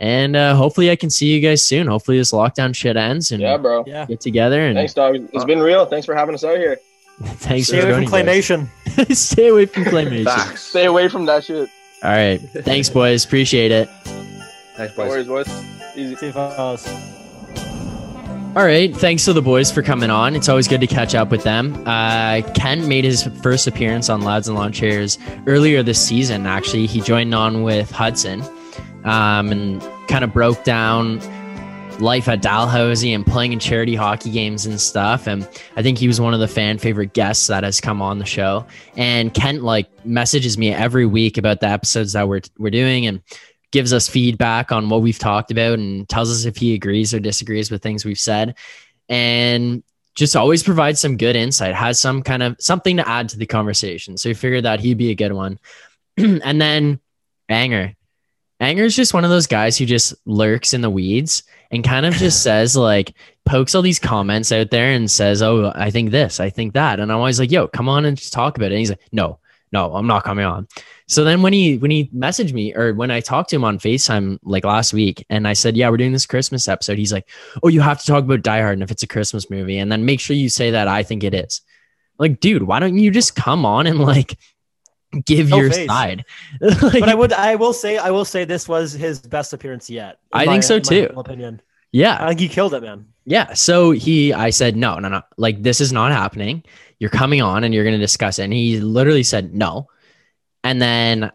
and 0.00 0.34
uh, 0.36 0.54
hopefully 0.56 0.90
I 0.90 0.96
can 0.96 1.10
see 1.10 1.26
you 1.26 1.40
guys 1.40 1.62
soon. 1.62 1.86
Hopefully 1.86 2.18
this 2.18 2.32
lockdown 2.32 2.74
shit 2.74 2.96
ends 2.96 3.30
and 3.32 3.40
Yeah, 3.40 3.56
bro. 3.56 3.84
Yeah. 3.86 4.06
get 4.06 4.20
together. 4.20 4.60
And 4.66 4.76
Thanks, 4.76 4.94
dog. 4.94 5.16
It's 5.32 5.44
been 5.44 5.60
real. 5.60 5.86
Thanks 5.86 6.06
for 6.06 6.14
having 6.14 6.34
us 6.34 6.44
out 6.44 6.56
here. 6.58 6.78
thanks 7.22 7.66
Stay 7.68 7.80
for 7.80 7.86
away 7.90 7.94
from 8.04 8.10
joining. 8.10 8.26
guys. 8.26 8.48
claymation. 8.48 9.14
Stay 9.16 9.48
away 9.48 9.66
from 9.66 9.84
claymation. 9.84 10.24
Facts. 10.24 10.62
Stay 10.62 10.84
away 10.86 11.08
from 11.08 11.26
that 11.26 11.44
shit. 11.44 11.68
All 12.04 12.10
right, 12.10 12.38
thanks, 12.38 12.88
boys. 12.88 13.24
Appreciate 13.24 13.70
it. 13.72 13.88
Thanks, 14.76 14.96
No 14.96 15.04
boys. 15.04 15.26
worries, 15.26 15.26
boys. 15.26 15.96
Easy. 15.96 16.14
See 16.16 16.26
if 16.28 16.36
I 16.36 16.46
was- 16.72 17.17
All 18.56 18.64
right. 18.64 18.96
Thanks 18.96 19.24
to 19.26 19.32
the 19.32 19.42
boys 19.42 19.70
for 19.70 19.82
coming 19.82 20.10
on. 20.10 20.34
It's 20.34 20.48
always 20.48 20.66
good 20.66 20.80
to 20.80 20.86
catch 20.86 21.14
up 21.14 21.30
with 21.30 21.44
them. 21.44 21.80
Uh, 21.86 22.42
Ken 22.54 22.88
made 22.88 23.04
his 23.04 23.22
first 23.40 23.68
appearance 23.68 24.08
on 24.08 24.22
Lads 24.22 24.48
and 24.48 24.56
Lawn 24.56 24.72
Chairs 24.72 25.16
earlier 25.46 25.82
this 25.82 26.04
season, 26.04 26.44
actually. 26.44 26.86
He 26.86 27.00
joined 27.00 27.32
on 27.34 27.62
with 27.62 27.90
Hudson 27.90 28.42
um, 29.04 29.52
and 29.52 29.80
kind 30.08 30.24
of 30.24 30.32
broke 30.32 30.64
down 30.64 31.20
life 32.00 32.26
at 32.26 32.42
Dalhousie 32.42 33.12
and 33.12 33.24
playing 33.24 33.52
in 33.52 33.58
charity 33.60 33.94
hockey 33.94 34.30
games 34.30 34.66
and 34.66 34.80
stuff. 34.80 35.28
And 35.28 35.48
I 35.76 35.82
think 35.82 35.98
he 35.98 36.08
was 36.08 36.20
one 36.20 36.34
of 36.34 36.40
the 36.40 36.48
fan 36.48 36.78
favorite 36.78 37.12
guests 37.12 37.46
that 37.48 37.64
has 37.64 37.80
come 37.80 38.02
on 38.02 38.18
the 38.18 38.24
show. 38.24 38.66
And 38.96 39.32
Kent 39.34 39.62
like 39.62 39.88
messages 40.04 40.58
me 40.58 40.72
every 40.72 41.06
week 41.06 41.38
about 41.38 41.60
the 41.60 41.68
episodes 41.68 42.14
that 42.14 42.28
we're, 42.28 42.40
we're 42.58 42.70
doing 42.70 43.06
and 43.06 43.20
gives 43.72 43.92
us 43.92 44.08
feedback 44.08 44.72
on 44.72 44.88
what 44.88 45.02
we've 45.02 45.18
talked 45.18 45.50
about 45.50 45.78
and 45.78 46.08
tells 46.08 46.30
us 46.30 46.44
if 46.44 46.56
he 46.56 46.74
agrees 46.74 47.12
or 47.12 47.20
disagrees 47.20 47.70
with 47.70 47.82
things 47.82 48.04
we've 48.04 48.18
said. 48.18 48.56
And 49.08 49.82
just 50.14 50.36
always 50.36 50.62
provides 50.62 51.00
some 51.00 51.16
good 51.16 51.36
insight, 51.36 51.74
has 51.74 52.00
some 52.00 52.22
kind 52.22 52.42
of 52.42 52.56
something 52.58 52.96
to 52.96 53.08
add 53.08 53.28
to 53.28 53.38
the 53.38 53.46
conversation. 53.46 54.16
So 54.16 54.30
we 54.30 54.34
figured 54.34 54.64
that 54.64 54.80
he'd 54.80 54.98
be 54.98 55.10
a 55.10 55.14
good 55.14 55.32
one. 55.32 55.58
and 56.16 56.60
then 56.60 57.00
Anger. 57.48 57.94
Anger 58.60 58.84
is 58.84 58.96
just 58.96 59.14
one 59.14 59.24
of 59.24 59.30
those 59.30 59.46
guys 59.46 59.78
who 59.78 59.86
just 59.86 60.14
lurks 60.26 60.74
in 60.74 60.80
the 60.80 60.90
weeds 60.90 61.44
and 61.70 61.84
kind 61.84 62.04
of 62.04 62.14
just 62.14 62.42
says 62.42 62.76
like 62.76 63.14
pokes 63.44 63.74
all 63.74 63.82
these 63.82 64.00
comments 64.00 64.50
out 64.50 64.70
there 64.70 64.90
and 64.90 65.10
says, 65.10 65.42
"Oh, 65.42 65.72
I 65.74 65.90
think 65.90 66.10
this, 66.10 66.40
I 66.40 66.50
think 66.50 66.74
that," 66.74 66.98
and 66.98 67.12
I'm 67.12 67.18
always 67.18 67.38
like, 67.38 67.52
"Yo, 67.52 67.68
come 67.68 67.88
on 67.88 68.04
and 68.04 68.16
just 68.16 68.32
talk 68.32 68.56
about 68.56 68.66
it." 68.66 68.72
And 68.72 68.78
he's 68.80 68.90
like, 68.90 69.00
"No, 69.12 69.38
no, 69.72 69.94
I'm 69.94 70.06
not 70.06 70.24
coming 70.24 70.44
on." 70.44 70.66
So 71.06 71.24
then 71.24 71.42
when 71.42 71.52
he 71.52 71.76
when 71.78 71.90
he 71.90 72.06
messaged 72.14 72.52
me 72.52 72.74
or 72.74 72.92
when 72.94 73.10
I 73.10 73.20
talked 73.20 73.50
to 73.50 73.56
him 73.56 73.64
on 73.64 73.78
Facetime 73.78 74.38
like 74.42 74.64
last 74.64 74.92
week, 74.92 75.24
and 75.30 75.46
I 75.48 75.52
said, 75.54 75.76
"Yeah, 75.76 75.88
we're 75.90 75.96
doing 75.96 76.12
this 76.12 76.26
Christmas 76.26 76.68
episode," 76.68 76.98
he's 76.98 77.12
like, 77.12 77.28
"Oh, 77.62 77.68
you 77.68 77.80
have 77.80 78.00
to 78.00 78.06
talk 78.06 78.24
about 78.24 78.42
Die 78.42 78.60
Hard 78.60 78.74
and 78.74 78.82
if 78.82 78.90
it's 78.90 79.02
a 79.02 79.06
Christmas 79.06 79.50
movie, 79.50 79.78
and 79.78 79.90
then 79.90 80.04
make 80.04 80.20
sure 80.20 80.36
you 80.36 80.48
say 80.48 80.70
that 80.72 80.88
I 80.88 81.02
think 81.02 81.24
it 81.24 81.34
is." 81.34 81.60
Like, 82.18 82.40
dude, 82.40 82.64
why 82.64 82.80
don't 82.80 82.98
you 82.98 83.10
just 83.10 83.36
come 83.36 83.64
on 83.64 83.86
and 83.86 84.00
like 84.00 84.36
give 85.24 85.48
No 85.50 85.58
your 85.58 85.70
face. 85.70 85.86
side? 85.88 86.24
Like, 86.60 87.00
But 87.00 87.08
I 87.08 87.14
would, 87.14 87.32
I 87.32 87.54
will 87.54 87.72
say, 87.72 87.96
I 87.96 88.10
will 88.10 88.24
say 88.24 88.44
this 88.44 88.68
was 88.68 88.92
his 88.92 89.20
best 89.20 89.52
appearance 89.52 89.88
yet. 89.88 90.18
I 90.32 90.44
my- 90.44 90.52
think 90.52 90.62
so 90.64 90.78
too. 90.80 91.10
Opinion. 91.16 91.62
yeah, 91.92 92.18
I 92.20 92.28
think 92.28 92.40
he 92.40 92.48
killed 92.48 92.74
it, 92.74 92.82
man. 92.82 93.06
Yeah. 93.24 93.52
So 93.54 93.90
he, 93.92 94.32
I 94.32 94.50
said, 94.50 94.74
no, 94.76 94.98
no, 94.98 95.08
no. 95.08 95.22
Like, 95.36 95.62
this 95.62 95.80
is 95.82 95.92
not 95.92 96.12
happening. 96.12 96.64
You're 96.98 97.10
coming 97.10 97.42
on 97.42 97.64
and 97.64 97.72
you're 97.72 97.84
going 97.84 97.98
to 97.98 98.04
discuss 98.04 98.38
it. 98.38 98.44
And 98.44 98.52
he 98.52 98.80
literally 98.80 99.22
said 99.22 99.54
no. 99.54 99.88
And 100.64 100.82
then 100.82 101.30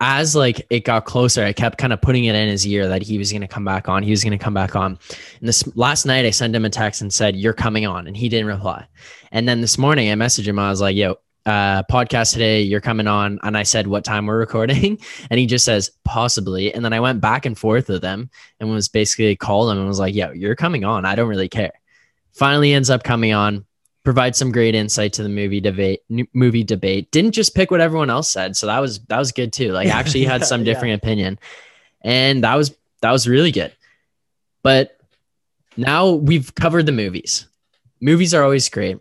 as 0.00 0.34
like 0.34 0.66
it 0.70 0.84
got 0.84 1.04
closer, 1.04 1.44
I 1.44 1.52
kept 1.52 1.78
kind 1.78 1.92
of 1.92 2.00
putting 2.00 2.24
it 2.24 2.34
in 2.34 2.48
his 2.48 2.66
ear 2.66 2.88
that 2.88 3.02
he 3.02 3.18
was 3.18 3.30
going 3.30 3.42
to 3.42 3.48
come 3.48 3.64
back 3.64 3.88
on. 3.88 4.02
He 4.02 4.10
was 4.10 4.24
going 4.24 4.36
to 4.36 4.42
come 4.42 4.54
back 4.54 4.76
on. 4.76 4.98
And 5.40 5.48
this 5.48 5.64
last 5.76 6.04
night, 6.04 6.24
I 6.24 6.30
sent 6.30 6.54
him 6.54 6.64
a 6.64 6.70
text 6.70 7.02
and 7.02 7.12
said, 7.12 7.36
you're 7.36 7.52
coming 7.52 7.86
on. 7.86 8.06
And 8.06 8.16
he 8.16 8.28
didn't 8.28 8.46
reply. 8.46 8.86
And 9.32 9.48
then 9.48 9.60
this 9.60 9.78
morning, 9.78 10.10
I 10.10 10.14
messaged 10.14 10.46
him. 10.46 10.58
I 10.58 10.70
was 10.70 10.80
like, 10.80 10.96
yo, 10.96 11.16
uh, 11.46 11.82
podcast 11.84 12.32
today, 12.32 12.62
you're 12.62 12.80
coming 12.80 13.06
on. 13.06 13.38
And 13.42 13.56
I 13.56 13.62
said, 13.62 13.86
what 13.86 14.04
time 14.04 14.26
we're 14.26 14.38
recording? 14.38 14.98
And 15.30 15.38
he 15.38 15.46
just 15.46 15.64
says, 15.64 15.90
possibly. 16.04 16.72
And 16.74 16.84
then 16.84 16.92
I 16.92 17.00
went 17.00 17.20
back 17.20 17.46
and 17.46 17.56
forth 17.56 17.88
with 17.88 18.02
him 18.02 18.30
and 18.60 18.70
was 18.70 18.88
basically 18.88 19.36
called 19.36 19.70
him 19.70 19.78
and 19.78 19.88
was 19.88 20.00
like, 20.00 20.14
yo, 20.14 20.32
you're 20.32 20.56
coming 20.56 20.84
on. 20.84 21.04
I 21.04 21.14
don't 21.14 21.28
really 21.28 21.48
care. 21.48 21.72
Finally 22.32 22.72
ends 22.72 22.90
up 22.90 23.04
coming 23.04 23.32
on, 23.32 23.64
provide 24.04 24.36
some 24.36 24.52
great 24.52 24.74
insight 24.74 25.14
to 25.14 25.22
the 25.22 25.28
movie 25.28 25.60
debate, 25.60 26.02
movie 26.34 26.62
debate. 26.62 27.10
Didn't 27.10 27.32
just 27.32 27.54
pick 27.54 27.70
what 27.70 27.80
everyone 27.80 28.10
else 28.10 28.30
said. 28.30 28.56
So 28.56 28.66
that 28.66 28.78
was, 28.78 29.00
that 29.06 29.18
was 29.18 29.32
good 29.32 29.52
too. 29.52 29.72
Like 29.72 29.88
actually 29.88 30.24
had 30.24 30.44
some 30.46 30.60
yeah. 30.60 30.72
different 30.72 31.02
opinion 31.02 31.38
and 32.02 32.44
that 32.44 32.54
was, 32.54 32.76
that 33.00 33.10
was 33.10 33.26
really 33.26 33.50
good. 33.50 33.72
But 34.62 34.98
now 35.76 36.10
we've 36.10 36.54
covered 36.54 36.86
the 36.86 36.92
movies. 36.92 37.46
Movies 38.00 38.34
are 38.34 38.42
always 38.44 38.68
great. 38.68 38.98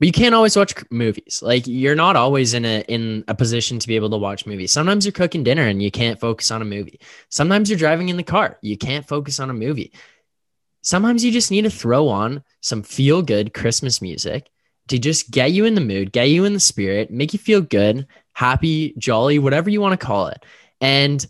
But 0.00 0.06
you 0.06 0.12
can't 0.12 0.34
always 0.34 0.56
watch 0.56 0.74
movies. 0.90 1.42
Like 1.42 1.66
you're 1.66 1.94
not 1.94 2.16
always 2.16 2.54
in 2.54 2.64
a 2.64 2.80
in 2.88 3.22
a 3.28 3.34
position 3.34 3.78
to 3.78 3.86
be 3.86 3.96
able 3.96 4.08
to 4.10 4.16
watch 4.16 4.46
movies. 4.46 4.72
Sometimes 4.72 5.04
you're 5.04 5.12
cooking 5.12 5.44
dinner 5.44 5.66
and 5.66 5.82
you 5.82 5.90
can't 5.90 6.18
focus 6.18 6.50
on 6.50 6.62
a 6.62 6.64
movie. 6.64 6.98
Sometimes 7.28 7.68
you're 7.68 7.78
driving 7.78 8.08
in 8.08 8.16
the 8.16 8.22
car. 8.22 8.58
You 8.62 8.78
can't 8.78 9.06
focus 9.06 9.38
on 9.38 9.50
a 9.50 9.54
movie. 9.54 9.92
Sometimes 10.82 11.24
you 11.24 11.30
just 11.30 11.50
need 11.50 11.62
to 11.62 11.70
throw 11.70 12.08
on 12.08 12.42
some 12.60 12.82
feel 12.82 13.22
good 13.22 13.52
Christmas 13.54 14.00
music 14.00 14.48
to 14.88 14.98
just 14.98 15.30
get 15.30 15.52
you 15.52 15.64
in 15.64 15.74
the 15.74 15.80
mood, 15.80 16.12
get 16.12 16.30
you 16.30 16.44
in 16.44 16.54
the 16.54 16.60
spirit, 16.60 17.10
make 17.10 17.32
you 17.32 17.38
feel 17.38 17.60
good, 17.60 18.06
happy, 18.32 18.94
jolly, 18.98 19.38
whatever 19.38 19.70
you 19.70 19.80
want 19.80 19.98
to 19.98 20.06
call 20.06 20.26
it. 20.28 20.44
And 20.80 21.24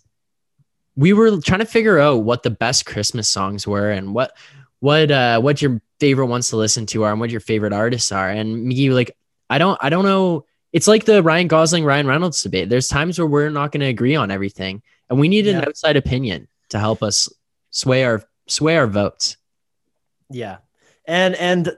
we 0.96 1.12
were 1.12 1.40
trying 1.40 1.60
to 1.60 1.66
figure 1.66 1.98
out 1.98 2.22
what 2.24 2.42
the 2.42 2.50
best 2.50 2.86
Christmas 2.86 3.28
songs 3.28 3.66
were 3.66 3.90
and 3.90 4.14
what 4.14 4.36
what 4.80 5.10
uh 5.10 5.40
what 5.40 5.60
your 5.60 5.80
favorite 5.98 6.26
ones 6.26 6.48
to 6.48 6.56
listen 6.56 6.86
to 6.86 7.02
are 7.02 7.10
and 7.10 7.20
what 7.20 7.30
your 7.30 7.40
favorite 7.40 7.72
artists 7.72 8.12
are. 8.12 8.30
And 8.30 8.64
me 8.64 8.90
like 8.90 9.16
I 9.48 9.58
don't 9.58 9.78
I 9.80 9.88
don't 9.88 10.04
know. 10.04 10.46
It's 10.72 10.86
like 10.86 11.04
the 11.04 11.22
Ryan 11.22 11.48
Gosling 11.48 11.84
Ryan 11.84 12.06
Reynolds 12.06 12.42
debate. 12.42 12.68
There's 12.68 12.88
times 12.88 13.18
where 13.18 13.26
we're 13.26 13.50
not 13.50 13.72
going 13.72 13.80
to 13.80 13.86
agree 13.86 14.14
on 14.14 14.30
everything, 14.30 14.82
and 15.08 15.18
we 15.18 15.28
need 15.28 15.48
an 15.48 15.56
Yeah. 15.56 15.64
outside 15.66 15.96
opinion 15.96 16.46
to 16.68 16.78
help 16.78 17.02
us 17.02 17.28
sway 17.70 18.04
our 18.04 18.22
sway 18.46 18.76
our 18.76 18.86
votes. 18.86 19.36
Yeah, 20.30 20.58
and 21.04 21.34
and 21.36 21.76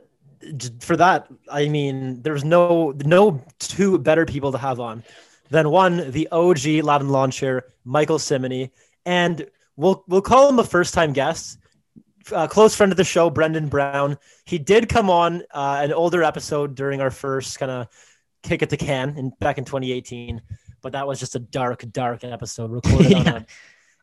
for 0.80 0.96
that, 0.96 1.28
I 1.50 1.68
mean, 1.68 2.22
there's 2.22 2.44
no 2.44 2.92
no 3.04 3.42
two 3.58 3.98
better 3.98 4.26
people 4.26 4.52
to 4.52 4.58
have 4.58 4.80
on 4.80 5.02
than 5.50 5.70
one 5.70 6.10
the 6.10 6.28
OG 6.30 6.84
Latin 6.84 7.08
lawn 7.08 7.30
chair, 7.30 7.64
Michael 7.84 8.18
Cimini, 8.18 8.70
and 9.04 9.46
we'll 9.76 10.04
we'll 10.08 10.22
call 10.22 10.48
him 10.48 10.58
a 10.58 10.64
first 10.64 10.94
time 10.94 11.12
guest, 11.12 11.58
a 12.32 12.48
close 12.48 12.74
friend 12.74 12.92
of 12.92 12.96
the 12.96 13.04
show, 13.04 13.30
Brendan 13.30 13.68
Browne. 13.68 14.18
He 14.44 14.58
did 14.58 14.88
come 14.88 15.10
on 15.10 15.42
uh, 15.52 15.80
an 15.82 15.92
older 15.92 16.22
episode 16.22 16.74
during 16.74 17.00
our 17.00 17.10
first 17.10 17.58
kind 17.58 17.70
of 17.70 17.88
kick 18.42 18.62
it 18.62 18.70
to 18.70 18.76
can 18.76 19.16
in 19.16 19.30
back 19.40 19.58
in 19.58 19.64
2018, 19.64 20.42
but 20.80 20.92
that 20.92 21.06
was 21.06 21.20
just 21.20 21.36
a 21.36 21.38
dark, 21.38 21.84
dark 21.92 22.24
episode 22.24 22.70
recorded 22.70 23.14
on, 23.14 23.26
a, 23.28 23.46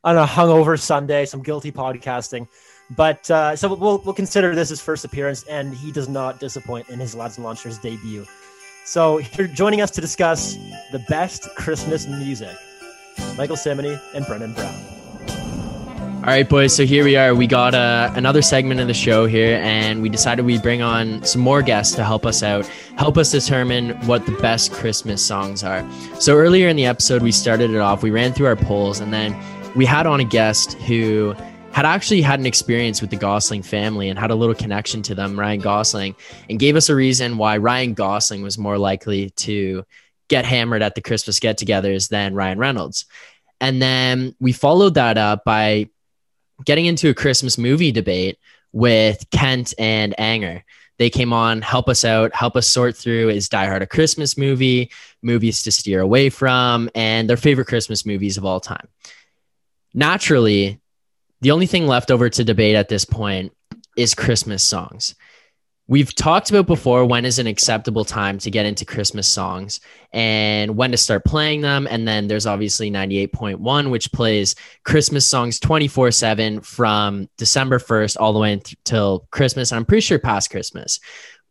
on 0.04 0.18
a 0.18 0.26
hungover 0.26 0.80
Sunday, 0.80 1.26
some 1.26 1.44
guilty 1.44 1.72
podcasting. 1.72 2.48
But 2.96 3.30
uh, 3.30 3.56
so 3.56 3.74
we'll 3.74 4.00
we'll 4.00 4.16
consider 4.16 4.56
this 4.56 4.70
his 4.70 4.82
first 4.82 5.06
appearance, 5.06 5.44
and 5.44 5.74
he 5.74 5.92
does 5.92 6.10
not 6.10 6.40
disappoint 6.40 6.90
in 6.90 7.00
his 7.00 7.14
Lads 7.16 7.38
and 7.38 7.46
Lawn 7.46 7.56
Chairs 7.56 7.78
debut. 7.78 8.26
So 8.86 9.20
you're 9.20 9.48
joining 9.48 9.82
us 9.82 9.92
to 9.92 10.02
discuss 10.02 10.56
the 10.92 11.00
best 11.08 11.48
Christmas 11.56 12.08
music, 12.08 12.56
Michael 13.38 13.58
Cimini 13.58 14.00
and 14.16 14.26
Brendan 14.26 14.54
Browne. 14.54 15.00
All 16.20 16.26
right, 16.26 16.50
boys. 16.50 16.76
So 16.76 16.86
here 16.86 17.06
we 17.06 17.16
are. 17.16 17.34
We 17.34 17.48
got 17.48 17.74
uh, 17.74 18.12
another 18.16 18.42
segment 18.42 18.82
of 18.82 18.88
the 18.88 18.94
show 18.94 19.26
here, 19.26 19.58
and 19.64 20.02
we 20.02 20.10
decided 20.10 20.44
we'd 20.44 20.62
bring 20.62 20.82
on 20.82 21.24
some 21.24 21.42
more 21.42 21.62
guests 21.62 21.96
to 21.96 22.04
help 22.04 22.26
us 22.26 22.44
out, 22.44 22.66
help 22.98 23.18
us 23.18 23.32
determine 23.32 23.92
what 24.06 24.26
the 24.26 24.34
best 24.34 24.74
Christmas 24.74 25.26
songs 25.26 25.64
are. 25.64 25.90
So 26.20 26.36
earlier 26.36 26.68
in 26.68 26.76
the 26.76 26.86
episode, 26.86 27.22
we 27.22 27.32
started 27.32 27.72
it 27.72 27.78
off. 27.78 28.04
We 28.04 28.12
ran 28.12 28.34
through 28.34 28.48
our 28.48 28.58
polls, 28.58 29.00
and 29.00 29.14
then 29.14 29.34
we 29.76 29.86
had 29.86 30.08
on 30.08 30.20
a 30.20 30.26
guest 30.26 30.74
who 30.74 31.36
had 31.80 31.86
actually 31.86 32.22
had 32.22 32.42
an 32.42 32.46
experience 32.46 33.00
with 33.00 33.10
the 33.10 33.16
Gosling 33.16 33.64
family 33.64 34.10
and 34.10 34.20
had 34.20 34.32
a 34.32 34.36
little 34.36 34.54
connection 34.54 35.02
to 35.04 35.16
them, 35.16 35.40
Ryan 35.40 35.62
Gosling, 35.62 36.14
and 36.50 36.60
gave 36.60 36.76
us 36.76 36.90
a 36.90 36.96
reason 36.96 37.38
why 37.38 37.56
Ryan 37.56 37.94
Gosling 37.94 38.42
was 38.42 38.58
more 38.58 38.78
likely 38.78 39.30
to 39.38 39.86
get 40.28 40.44
hammered 40.44 40.82
at 40.82 40.94
the 40.94 41.02
Christmas 41.02 41.40
get 41.40 41.58
togethers 41.58 42.10
than 42.10 42.36
Ryan 42.36 42.60
Reynolds. 42.60 43.06
And 43.62 43.82
then 43.82 44.36
we 44.42 44.52
followed 44.52 44.96
that 44.96 45.18
up 45.18 45.46
by 45.46 45.88
getting 46.66 46.86
into 46.86 47.08
a 47.08 47.14
Christmas 47.14 47.58
movie 47.58 47.94
debate 47.94 48.40
with 48.74 49.30
Kent 49.32 49.74
and 49.80 50.14
Anger. 50.20 50.66
They 50.98 51.10
came 51.10 51.32
on, 51.32 51.62
help 51.62 51.88
us 51.88 52.04
out, 52.04 52.36
help 52.36 52.58
us 52.58 52.68
sort 52.68 52.98
through 52.98 53.30
is 53.30 53.48
Die 53.48 53.66
Hard 53.68 53.84
a 53.84 53.88
Christmas 53.88 54.38
movie, 54.38 54.92
movies 55.22 55.64
to 55.64 55.72
steer 55.72 56.02
away 56.02 56.30
from, 56.30 56.90
and 56.94 57.30
their 57.30 57.38
favorite 57.38 57.68
Christmas 57.68 58.06
movies 58.06 58.36
of 58.36 58.44
all 58.44 58.60
time. 58.60 58.90
Naturally, 59.94 60.82
the 61.42 61.52
only 61.52 61.66
thing 61.66 61.88
left 61.88 62.12
over 62.12 62.30
to 62.30 62.44
debate 62.44 62.76
at 62.76 62.90
this 62.90 63.06
point 63.06 63.54
is 63.98 64.14
Christmas 64.14 64.64
songs. 64.64 65.16
We've 65.88 66.14
talked 66.14 66.52
about 66.52 66.68
before 66.68 67.04
when 67.06 67.26
is 67.26 67.40
an 67.40 67.48
acceptable 67.48 68.06
time 68.06 68.38
to 68.40 68.52
get 68.52 68.68
into 68.68 68.86
Christmas 68.86 69.28
songs 69.28 69.80
and 70.14 70.78
when 70.78 70.92
to 70.92 70.98
start 70.98 71.26
playing 71.26 71.62
them. 71.62 71.88
And 71.90 72.08
then 72.08 72.28
there's 72.28 72.46
obviously 72.46 72.92
98.1, 72.92 73.90
which 73.90 74.12
plays 74.12 74.54
Christmas 74.86 75.28
songs 75.28 75.60
24 75.60 76.12
7 76.12 76.62
from 76.62 77.28
December 77.38 77.80
1st 77.80 78.18
all 78.20 78.34
the 78.34 78.40
way 78.40 78.54
until 78.54 79.28
Christmas. 79.32 79.72
And 79.72 79.78
I'm 79.78 79.86
pretty 79.86 80.02
sure 80.02 80.20
past 80.20 80.52
Christmas. 80.52 81.00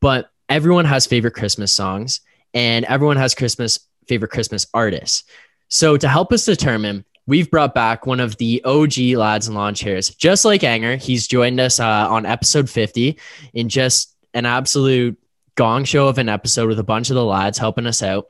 But 0.00 0.30
everyone 0.48 0.84
has 0.84 1.04
favorite 1.04 1.34
Christmas 1.34 1.72
songs 1.72 2.20
and 2.54 2.84
everyone 2.84 3.16
has 3.16 3.34
Christmas 3.34 3.80
favorite 4.06 4.30
Christmas 4.30 4.68
artists. 4.72 5.24
So 5.66 5.96
to 5.96 6.08
help 6.08 6.32
us 6.32 6.44
determine 6.44 7.04
we've 7.28 7.50
brought 7.50 7.74
back 7.74 8.06
one 8.06 8.20
of 8.20 8.38
the 8.38 8.62
OG 8.64 8.98
lads 9.14 9.46
and 9.46 9.54
lawn 9.54 9.74
chairs, 9.74 10.08
just 10.14 10.46
like 10.46 10.64
Anger. 10.64 10.96
He's 10.96 11.28
joined 11.28 11.60
us 11.60 11.78
uh, 11.78 12.08
on 12.10 12.24
episode 12.24 12.70
50 12.70 13.18
in 13.52 13.68
just 13.68 14.16
an 14.32 14.46
absolute 14.46 15.16
gong 15.54 15.84
show 15.84 16.08
of 16.08 16.16
an 16.16 16.30
episode 16.30 16.68
with 16.68 16.78
a 16.78 16.84
bunch 16.84 17.10
of 17.10 17.14
the 17.14 17.24
lads 17.24 17.58
helping 17.58 17.86
us 17.86 18.02
out. 18.02 18.28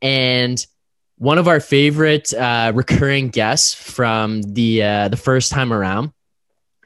And 0.00 0.66
one 1.18 1.36
of 1.36 1.48
our 1.48 1.60
favorite 1.60 2.32
uh, 2.32 2.72
recurring 2.74 3.28
guests 3.28 3.74
from 3.74 4.40
the 4.40 4.82
uh, 4.82 5.08
the 5.08 5.18
first 5.18 5.52
time 5.52 5.70
around. 5.70 6.12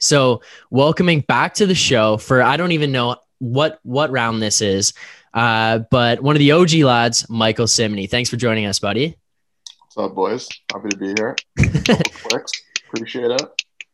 So 0.00 0.42
welcoming 0.70 1.20
back 1.20 1.55
to 1.55 1.66
the 1.66 1.74
show 1.76 2.16
for 2.16 2.42
I 2.42 2.57
don't 2.57 2.72
even 2.72 2.90
know 2.90 3.16
what 3.38 3.78
what 3.84 4.11
round 4.11 4.42
this 4.42 4.61
is, 4.61 4.92
uh, 5.32 5.80
but 5.88 6.20
one 6.20 6.34
of 6.34 6.40
the 6.40 6.50
OG 6.50 6.72
lads, 6.72 7.30
Michael 7.30 7.68
Cimini. 7.68 8.09
Thanks 8.09 8.28
for 8.28 8.36
joining 8.36 8.66
us, 8.66 8.80
buddy. 8.80 9.16
What's 9.95 10.11
up, 10.11 10.14
boys? 10.16 10.49
Happy 10.72 10.88
to 10.88 10.97
be 10.97 11.14
here. 11.16 11.36
Clicks. 12.28 12.51
Appreciate 12.88 13.30
it. 13.30 13.42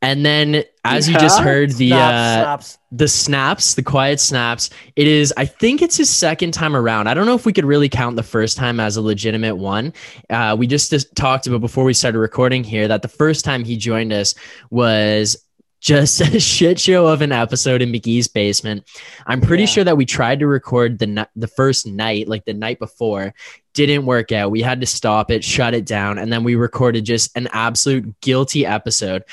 And 0.01 0.25
then, 0.25 0.65
as 0.83 1.07
you 1.11 1.15
just 1.19 1.41
heard, 1.41 1.73
the 1.73 1.89
Snaps, 1.91 2.01
uh, 2.15 2.43
snaps. 2.43 2.79
the 2.91 3.09
snaps, 3.09 3.75
the 3.75 3.83
quiet 3.83 4.19
snaps. 4.19 4.71
It 4.97 5.07
is, 5.07 5.35
I 5.37 5.45
think 5.45 5.83
it's 5.83 5.99
his 5.99 6.09
second 6.09 6.53
time 6.55 6.75
around. 6.75 7.09
I 7.09 7.13
don't 7.13 7.27
know 7.27 7.35
if 7.35 7.45
we 7.45 7.53
could 7.53 7.67
really 7.67 7.91
count 7.91 8.17
the 8.17 8.23
first 8.23 8.57
time 8.57 8.81
as 8.81 8.97
a 8.97 9.03
legitimate 9.03 9.57
one. 9.57 9.93
Uh, 10.31 10.57
we 10.59 10.67
just, 10.67 10.89
just 10.91 11.15
talked 11.17 11.47
about 11.47 11.61
before 11.61 11.85
we 11.85 11.93
started 11.93 12.19
recording 12.19 12.65
here 12.65 12.89
that 12.89 13.03
the 13.03 13.09
first 13.09 13.45
time 13.45 13.63
he 13.63 13.77
joined 13.77 14.11
us 14.11 14.35
was 14.71 15.37
just 15.81 16.21
a 16.21 16.41
shit 16.41 16.79
show 16.79 17.07
of 17.09 17.21
an 17.21 17.33
episode 17.33 17.83
in 17.83 17.91
Magee's 17.93 18.29
basement. 18.29 18.85
I'm 19.27 19.41
pretty 19.41 19.65
Yeah. 19.65 19.69
sure 19.69 19.85
that 19.85 19.97
we 19.99 20.07
tried 20.07 20.39
to 20.41 20.47
record 20.47 20.99
the 20.99 21.29
the 21.37 21.47
first 21.49 21.87
night, 21.87 22.29
like 22.29 22.45
the 22.45 22.53
night 22.55 22.79
before, 22.79 23.35
didn't 23.75 24.07
work 24.07 24.33
out. 24.33 24.51
We 24.51 24.63
had 24.63 24.81
to 24.81 24.87
stop 24.87 25.31
it, 25.31 25.45
shut 25.45 25.75
it 25.75 25.87
down, 25.87 26.19
and 26.19 26.33
then 26.33 26.45
we 26.45 26.55
recorded 26.55 27.05
just 27.05 27.37
an 27.37 27.49
absolute 27.53 28.21
guilty 28.21 28.67
episode. 28.67 29.25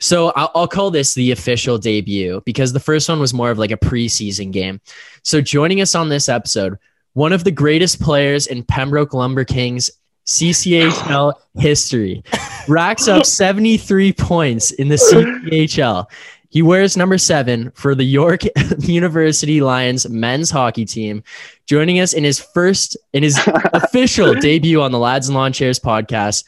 So 0.00 0.32
I'll, 0.36 0.50
I'll 0.54 0.68
call 0.68 0.90
this 0.90 1.14
the 1.14 1.30
official 1.30 1.78
debut 1.78 2.42
because 2.44 2.72
the 2.72 2.80
first 2.80 3.08
one 3.08 3.20
was 3.20 3.32
more 3.32 3.50
of 3.50 3.58
like 3.58 3.70
a 3.70 3.76
preseason 3.76 4.50
game. 4.50 4.80
So 5.22 5.40
joining 5.40 5.80
us 5.80 5.94
on 5.94 6.08
this 6.08 6.28
episode, 6.28 6.78
one 7.14 7.32
of 7.32 7.44
the 7.44 7.50
greatest 7.50 8.00
players 8.00 8.46
in 8.46 8.64
Pembroke 8.64 9.14
Lumber 9.14 9.44
Kings 9.44 9.90
CCHL 10.26 11.34
history, 11.58 12.22
racks 12.68 13.08
up 13.08 13.26
73 13.26 14.12
points 14.14 14.70
in 14.72 14.88
the 14.88 14.96
CCHL. 14.96 16.06
He 16.54 16.62
wears 16.62 16.96
number 16.96 17.18
seven 17.18 17.72
for 17.72 17.96
the 17.96 18.04
York 18.04 18.42
University 18.78 19.60
Lions 19.60 20.08
men's 20.08 20.52
hockey 20.52 20.84
team. 20.84 21.24
Joining 21.66 21.98
us 21.98 22.12
in 22.12 22.22
his 22.22 22.38
first, 22.38 22.96
in 23.12 23.24
his 23.24 23.36
official 23.72 24.34
debut 24.34 24.80
on 24.80 24.92
the 24.92 24.98
Lads 25.00 25.26
and 25.26 25.34
Lawn 25.34 25.52
Chairs 25.52 25.80
podcast, 25.80 26.44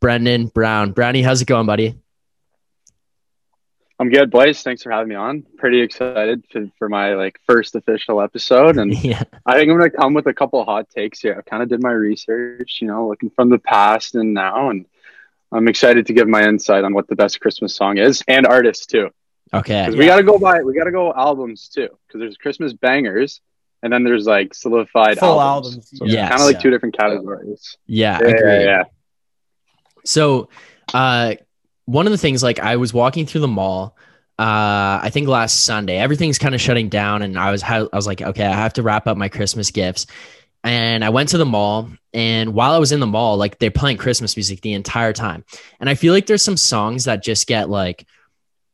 Brendan 0.00 0.46
Browne. 0.46 0.92
Brownie, 0.92 1.22
how's 1.22 1.42
it 1.42 1.48
going, 1.48 1.66
buddy? 1.66 1.96
I'm 3.98 4.10
good, 4.10 4.30
boys. 4.30 4.62
Thanks 4.62 4.84
for 4.84 4.92
having 4.92 5.08
me 5.08 5.16
on. 5.16 5.44
Pretty 5.56 5.80
excited 5.80 6.44
for, 6.52 6.70
for 6.78 6.88
my 6.88 7.14
like 7.14 7.40
first 7.44 7.74
official 7.74 8.22
episode, 8.22 8.76
and 8.76 8.94
Yeah. 9.04 9.24
I 9.44 9.56
think 9.56 9.72
I'm 9.72 9.76
gonna 9.76 9.90
come 9.90 10.14
with 10.14 10.28
a 10.28 10.34
couple 10.34 10.64
hot 10.64 10.88
takes 10.88 11.18
here. 11.18 11.34
I 11.36 11.42
kind 11.42 11.64
of 11.64 11.68
did 11.68 11.82
my 11.82 11.90
research, 11.90 12.78
you 12.80 12.86
know, 12.86 13.08
looking 13.08 13.30
from 13.30 13.48
the 13.48 13.58
past 13.58 14.14
and 14.14 14.34
now, 14.34 14.70
and 14.70 14.86
I'm 15.50 15.66
excited 15.66 16.06
to 16.06 16.12
give 16.12 16.28
my 16.28 16.44
insight 16.44 16.84
on 16.84 16.94
what 16.94 17.08
the 17.08 17.16
best 17.16 17.40
Christmas 17.40 17.74
song 17.74 17.98
is 17.98 18.22
and 18.28 18.46
artists 18.46 18.86
too. 18.86 19.10
Okay. 19.52 19.82
Because 19.86 19.96
we 19.98 20.06
gotta 20.06 20.22
go 20.22 20.38
by, 20.38 20.60
we 20.62 20.74
gotta 20.74 20.92
go 20.92 21.12
albums 21.14 21.68
too. 21.68 21.88
Because 22.06 22.20
there's 22.20 22.36
Christmas 22.36 22.72
bangers, 22.72 23.40
and 23.82 23.92
then 23.92 24.04
there's 24.04 24.26
like 24.26 24.54
solidified 24.54 25.18
Full 25.18 25.40
albums. 25.40 25.68
albums, 25.74 25.90
So 25.94 26.04
it's 26.04 26.14
yes. 26.14 26.28
kind 26.28 26.40
of 26.40 26.46
like 26.46 26.56
Yeah. 26.56 26.60
two 26.60 26.70
different 26.70 26.96
categories. 26.98 27.76
Yeah. 27.86 28.18
Yeah, 28.20 28.26
agreed. 28.28 28.40
yeah, 28.42 28.60
yeah. 28.64 28.82
So, 30.04 30.48
uh, 30.94 31.34
one 31.84 32.06
of 32.06 32.12
the 32.12 32.18
things, 32.18 32.42
like 32.42 32.58
I 32.60 32.76
was 32.76 32.92
walking 32.94 33.26
through 33.26 33.42
the 33.42 33.48
mall, 33.48 33.96
uh, 34.38 35.00
I 35.02 35.10
think 35.12 35.26
last 35.28 35.64
Sunday, 35.64 35.96
everything's 35.98 36.38
kind 36.38 36.54
of 36.54 36.60
shutting 36.60 36.88
down, 36.88 37.22
and 37.22 37.38
I 37.38 37.50
was 37.50 37.62
I 37.62 37.82
was 37.92 38.06
like, 38.06 38.22
okay, 38.22 38.46
I 38.46 38.52
have 38.54 38.74
to 38.74 38.82
wrap 38.82 39.06
up 39.06 39.16
my 39.16 39.28
Christmas 39.28 39.70
gifts, 39.70 40.06
and 40.62 41.04
I 41.04 41.08
went 41.10 41.30
to 41.30 41.38
the 41.38 41.46
mall, 41.46 41.88
and 42.14 42.54
while 42.54 42.72
I 42.72 42.78
was 42.78 42.92
in 42.92 43.00
the 43.00 43.06
mall, 43.06 43.36
like 43.36 43.58
they're 43.58 43.70
playing 43.70 43.96
Christmas 43.96 44.36
music 44.36 44.60
the 44.60 44.74
entire 44.74 45.12
time, 45.12 45.44
and 45.80 45.88
I 45.90 45.94
feel 45.94 46.12
like 46.12 46.26
there's 46.26 46.42
some 46.42 46.56
songs 46.56 47.04
that 47.04 47.22
just 47.22 47.46
get 47.48 47.68
like 47.68 48.06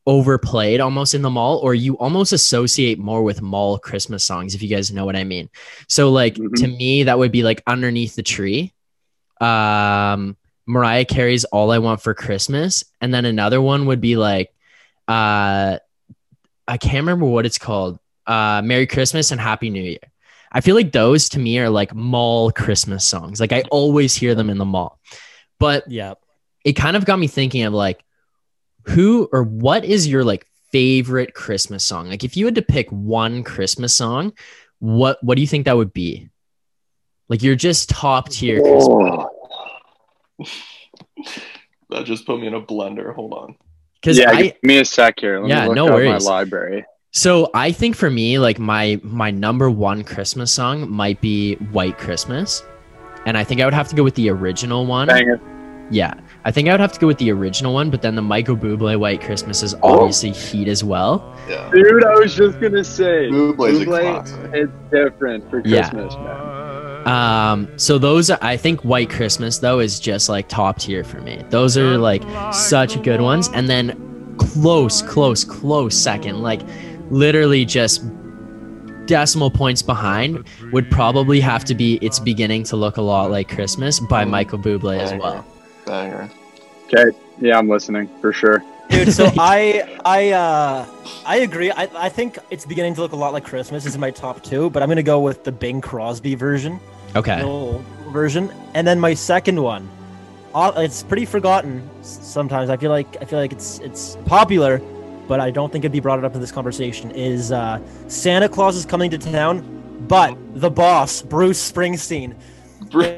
overplayed 0.07 0.81
almost 0.81 1.15
in 1.15 1.23
the 1.23 1.31
mall 1.31 1.59
or 1.59 1.75
you 1.75 1.95
almost 1.99 2.33
associate 2.33 2.99
more 2.99 3.23
with 3.23 3.41
mall 3.41 3.79
christmas 3.79 4.23
songs 4.23 4.55
if 4.55 4.63
you 4.63 4.69
guys 4.69 4.93
know 4.93 5.07
what 5.07 5.17
i 5.17 5.25
mean 5.25 5.49
so 5.89 6.11
like 6.11 6.35
Mhm. 6.35 6.55
to 6.57 6.67
me 6.67 7.05
that 7.05 7.19
would 7.19 7.33
be 7.33 7.43
like 7.43 7.63
underneath 7.67 8.15
the 8.15 8.23
tree 8.23 8.73
um 9.41 10.37
mariah 10.67 11.05
carey's 11.05 11.45
all 11.45 11.71
i 11.71 11.79
want 11.79 12.01
for 12.03 12.15
christmas 12.15 12.85
and 13.01 13.13
then 13.13 13.25
another 13.25 13.61
one 13.61 13.87
would 13.87 14.01
be 14.01 14.17
like 14.17 14.55
uh 15.09 15.79
i 16.69 16.77
can't 16.79 17.03
remember 17.07 17.27
what 17.27 17.47
it's 17.47 17.59
called 17.59 17.99
uh 18.27 18.63
merry 18.65 18.87
christmas 18.87 19.31
and 19.31 19.41
happy 19.41 19.71
new 19.71 19.83
year 19.83 19.99
i 20.53 20.61
feel 20.61 20.75
like 20.75 20.93
those 20.93 21.29
to 21.31 21.39
me 21.39 21.59
are 21.59 21.69
like 21.71 21.95
mall 21.95 22.51
christmas 22.51 23.05
songs 23.05 23.41
like 23.41 23.53
i 23.53 23.63
always 23.71 24.15
hear 24.15 24.35
them 24.35 24.49
in 24.51 24.59
the 24.59 24.65
mall 24.65 24.99
but 25.59 25.91
Yeah. 25.91 26.15
it 26.65 26.75
kind 26.75 26.97
of 26.97 27.05
got 27.05 27.19
me 27.19 27.27
thinking 27.27 27.63
of 27.65 27.73
like 27.75 28.03
who 28.87 29.29
or 29.33 29.43
what 29.43 29.85
is 29.85 30.07
your 30.09 30.25
like 30.25 30.47
favorite 30.73 31.35
Christmas 31.35 31.85
song? 31.85 32.09
Like 32.09 32.25
if 32.25 32.37
you 32.37 32.45
had 32.45 32.55
to 32.57 32.63
pick 32.63 32.89
one 32.91 33.43
Christmas 33.45 33.95
song, 33.95 34.33
what 34.79 35.19
what 35.23 35.37
do 35.37 35.41
you 35.41 35.47
think 35.49 35.65
that 35.67 35.77
would 35.77 35.93
be? 35.93 36.29
Like 37.29 37.43
you're 37.43 37.55
just 37.57 37.89
top 37.89 38.29
tier 38.29 38.61
Christmas. 38.61 38.87
Oh. 38.89 39.31
That 41.91 42.05
just 42.05 42.27
put 42.27 42.41
me 42.41 42.47
in 42.47 42.55
a 42.55 42.61
blender. 42.61 43.15
Hold 43.15 43.33
on. 43.35 43.57
Because 44.01 44.19
yeah, 44.19 44.31
I 44.31 44.43
give 44.43 44.63
me 44.63 44.79
a 44.79 44.85
sec 44.85 45.21
here. 45.21 45.41
Let 45.41 45.49
Yeah, 45.49 45.63
me 45.63 45.69
look 45.69 45.77
no 45.77 45.87
up 45.89 45.93
worries. 45.95 46.25
my 46.25 46.31
library. 46.31 46.85
so 47.13 47.51
I 47.55 47.73
think 47.73 47.97
for 47.97 48.11
me, 48.11 48.39
like 48.39 48.59
my 48.59 49.01
my 49.03 49.31
number 49.31 49.71
one 49.71 50.03
Christmas 50.05 50.51
song 50.53 50.91
might 50.91 51.21
be 51.21 51.55
White 51.73 51.99
Christmas. 51.99 52.63
And 53.27 53.39
I 53.39 53.45
think 53.45 53.61
I 53.61 53.65
would 53.65 53.73
have 53.75 53.89
to 53.89 53.97
go 53.97 54.03
with 54.03 54.15
the 54.17 54.29
original 54.29 54.85
one. 54.85 55.09
Banger. 55.09 55.41
Yeah. 55.91 56.15
I 56.47 56.51
think 56.51 56.69
I 56.69 56.73
would 56.73 56.81
have 56.81 56.93
to 56.93 57.01
go 57.01 57.07
with 57.07 57.17
the 57.19 57.31
original 57.33 57.73
one, 57.73 57.89
but 57.91 58.03
then 58.03 58.17
the 58.17 58.23
Michael 58.23 58.57
Bublé 58.57 58.99
White 58.99 59.23
Christmas 59.23 59.63
is 59.63 59.75
Oh. 59.83 60.01
obviously 60.01 60.31
heat 60.33 60.69
as 60.69 60.85
well. 60.85 61.25
Yeah. 61.49 61.71
Dude, 61.73 62.05
I 62.05 62.15
was 62.17 62.35
just 62.35 62.61
gonna 62.61 62.85
say, 62.85 63.31
Bublé's 63.31 63.81
a 63.81 63.87
Bublé, 63.87 64.55
it's 64.55 64.73
different 64.91 65.49
for 65.49 65.63
Yeah. 65.65 65.89
Christmas, 65.89 66.15
man. 66.17 67.09
Um, 67.09 67.69
so 67.77 67.99
those 67.99 68.31
are, 68.31 68.39
I 68.43 68.57
think 68.59 68.81
White 68.83 69.09
Christmas 69.11 69.59
though 69.59 69.79
is 69.81 69.99
just 70.01 70.29
like 70.29 70.49
top 70.49 70.79
tier 70.79 71.03
for 71.05 71.21
me. 71.21 71.43
Those 71.51 71.77
are 71.79 71.97
like 71.99 72.23
such 72.53 73.03
good 73.03 73.21
ones, 73.23 73.49
and 73.55 73.69
then 73.69 74.35
close, 74.39 75.01
close, 75.03 75.45
close 75.45 75.95
second, 75.97 76.43
like 76.43 76.61
literally 77.11 77.65
just 77.65 78.03
decimal 79.07 79.51
points 79.51 79.83
behind 79.83 80.45
would 80.73 80.91
probably 80.91 81.41
have 81.41 81.65
to 81.67 81.75
be 81.75 81.99
"It's 82.01 82.19
Beginning 82.19 82.65
to 82.65 82.77
Look 82.77 82.97
a 82.97 83.03
Lot 83.03 83.31
Like 83.31 83.49
Christmas" 83.49 84.01
by 84.01 84.25
Michael 84.25 84.59
Bublé 84.59 84.99
as 84.99 85.13
well. 85.15 85.45
Banger. 85.87 86.29
Okay, 86.87 87.17
yeah, 87.41 87.59
I'm 87.59 87.69
listening 87.69 88.09
for 88.21 88.33
sure. 88.33 88.63
Dude, 88.91 89.13
so 89.13 89.31
I 89.39 89.99
I 90.05 90.31
uh 90.33 90.87
I 91.27 91.37
agree. 91.39 91.71
I, 91.71 91.89
I 91.97 92.09
think 92.09 92.39
it's 92.51 92.67
beginning 92.67 92.95
to 92.97 93.01
look 93.01 93.13
a 93.13 93.17
lot 93.17 93.33
like 93.33 93.45
Christmas. 93.45 93.85
This 93.85 93.95
is 93.95 93.99
my 93.99 94.11
top 94.11 94.43
two, 94.43 94.71
but 94.71 94.83
I'm 94.83 94.89
gonna 94.89 95.03
go 95.03 95.21
with 95.21 95.45
the 95.45 95.53
Bing 95.53 95.81
Crosby 95.81 96.35
version, 96.35 96.79
Okay, 97.17 97.37
the 97.39 97.45
old 97.45 97.85
version, 98.13 98.53
and 98.75 98.87
then 98.87 99.01
my 99.01 99.15
second 99.15 99.61
one. 99.61 99.89
uh, 100.55 100.73
It's 100.77 101.03
pretty 101.03 101.25
forgotten 101.25 101.89
sometimes. 102.03 102.71
I 102.71 102.77
feel 102.77 102.91
like 102.91 103.17
I 103.21 103.25
feel 103.25 103.39
like 103.39 103.53
it's 103.53 103.79
it's 103.81 104.17
popular, 104.27 104.79
but 105.27 105.41
I 105.41 105.51
don't 105.51 105.73
think 105.73 105.85
it'd 105.85 105.93
be 105.93 106.01
brought 106.01 106.23
up 106.23 106.35
in 106.35 106.41
this 106.41 106.53
conversation. 106.53 107.11
Is 107.13 107.53
uh, 107.53 107.81
Santa 108.09 108.49
Claus 108.49 108.77
is 108.77 108.85
coming 108.85 109.11
to 109.11 109.19
town, 109.19 109.65
but 110.07 110.37
the 110.55 110.71
boss 110.71 111.23
Bruce 111.23 111.73
Springsteen. 111.73 112.35
Bruce. 112.91 113.15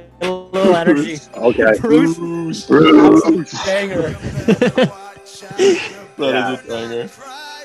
A 0.56 0.58
little 0.58 0.76
energy. 0.76 1.18
Okay. 1.36 1.78
Bruce, 1.80 2.16
Bruce. 2.18 2.66
Bruce. 2.66 3.66
banger. 3.66 4.16
That 5.46 5.60
is 5.60 5.90
Yeah. 6.18 6.52
a 6.54 6.56
banger. 6.66 7.10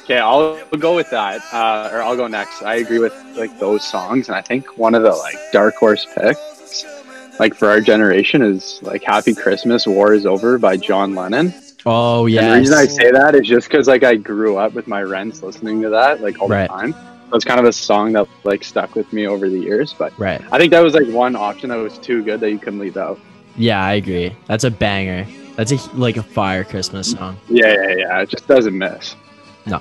Okay, 0.04 0.18
I'll 0.18 0.66
go 0.78 0.96
with 0.96 1.10
that, 1.12 1.42
uh, 1.54 1.90
or 1.94 2.02
I'll 2.02 2.18
go 2.18 2.28
next. 2.28 2.64
I 2.64 2.76
agree 2.76 3.00
with 3.00 3.14
like 3.38 3.58
those 3.60 3.88
songs, 3.88 4.28
and 4.28 4.36
I 4.36 4.42
think 4.42 4.78
one 4.78 4.94
of 4.96 5.04
the 5.04 5.12
like 5.12 5.36
dark 5.54 5.76
horse 5.76 6.06
picks, 6.18 6.86
like 7.40 7.54
for 7.56 7.70
our 7.70 7.80
generation, 7.80 8.42
is 8.42 8.80
like 8.82 9.04
"Happy 9.04 9.34
Christmas, 9.34 9.88
War 9.88 10.14
Is 10.14 10.26
Over" 10.26 10.58
by 10.58 10.76
John 10.76 11.16
Lennon. 11.16 11.54
Oh 11.86 12.26
yeah. 12.26 12.54
the 12.56 12.60
reason 12.60 12.78
I 12.78 12.86
say 12.88 13.12
that 13.12 13.36
is 13.36 13.48
just 13.48 13.70
because 13.70 13.88
like 13.88 14.04
I 14.04 14.16
grew 14.16 14.58
up 14.58 14.74
with 14.74 14.88
my 14.88 15.02
rents 15.02 15.42
listening 15.44 15.82
to 15.84 15.90
that 15.90 16.22
like 16.22 16.42
all 16.42 16.48
Right. 16.50 16.64
the 16.70 16.74
time. 16.76 16.96
So 17.32 17.38
it's 17.38 17.46
kind 17.46 17.62
of 17.62 17.66
a 17.66 17.72
song 17.72 18.12
that 18.14 18.28
like 18.44 18.62
stuck 18.62 18.94
with 18.94 19.12
me 19.14 19.26
over 19.26 19.50
the 19.50 19.58
years. 19.58 19.94
But 19.94 20.12
Right. 20.20 20.42
I 20.52 20.58
think 20.58 20.72
that 20.72 20.84
was 20.84 20.94
like 20.94 21.08
one 21.08 21.38
option 21.38 21.70
that 21.70 21.78
was 21.78 21.98
too 21.98 22.24
good 22.24 22.42
that 22.42 22.52
you 22.52 22.60
couldn't 22.60 22.80
leave 22.80 22.98
out. 22.98 23.20
Yeah, 23.56 23.82
I 23.84 23.94
agree. 23.94 24.36
That's 24.48 24.66
a 24.66 24.72
banger. 24.72 25.26
That's 25.56 25.72
a 25.72 25.78
like 25.96 26.18
a 26.18 26.24
fire 26.24 26.66
Christmas 26.66 27.12
song. 27.12 27.38
Yeah, 27.48 27.74
yeah, 27.74 27.96
yeah. 28.00 28.22
It 28.22 28.30
just 28.30 28.48
doesn't 28.48 28.78
miss. 28.78 29.16
No. 29.66 29.78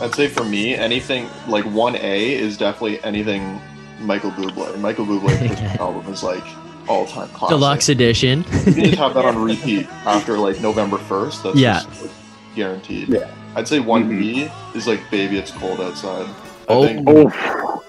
I'd 0.00 0.14
say 0.14 0.28
for 0.28 0.44
me, 0.44 0.74
anything 0.74 1.26
like 1.48 1.64
one 1.64 1.96
A 1.96 2.34
is 2.34 2.58
definitely 2.58 3.02
anything 3.02 3.60
Michael 4.00 4.30
Bublé. 4.32 4.78
Michael 4.78 5.06
Bublé 5.06 5.38
Christmas 5.46 5.76
album 5.78 6.12
is 6.12 6.22
like 6.22 6.44
all 6.86 7.06
time 7.06 7.28
classic. 7.28 7.56
Deluxe 7.56 7.88
edition. 7.88 8.44
You 8.66 8.72
can 8.74 8.84
just 8.84 8.98
have 8.98 9.14
that 9.14 9.24
on 9.24 9.38
repeat 9.42 9.86
after 10.04 10.36
like 10.36 10.60
November 10.60 10.98
first. 10.98 11.44
That's 11.44 11.56
Yeah. 11.56 11.82
just, 11.82 12.02
like, 12.02 12.10
guaranteed. 12.54 13.08
Yeah. 13.08 13.30
I'd 13.54 13.66
say 13.68 13.80
one 13.80 14.06
B 14.08 14.44
mm-hmm. 14.44 14.78
is 14.78 14.86
like 14.86 15.10
"Baby 15.10 15.38
It's 15.38 15.50
Cold 15.50 15.80
Outside." 15.80 16.28
I 16.70 16.74
Oh. 16.74 16.86
think 16.86 17.08
Oh, 17.08 17.82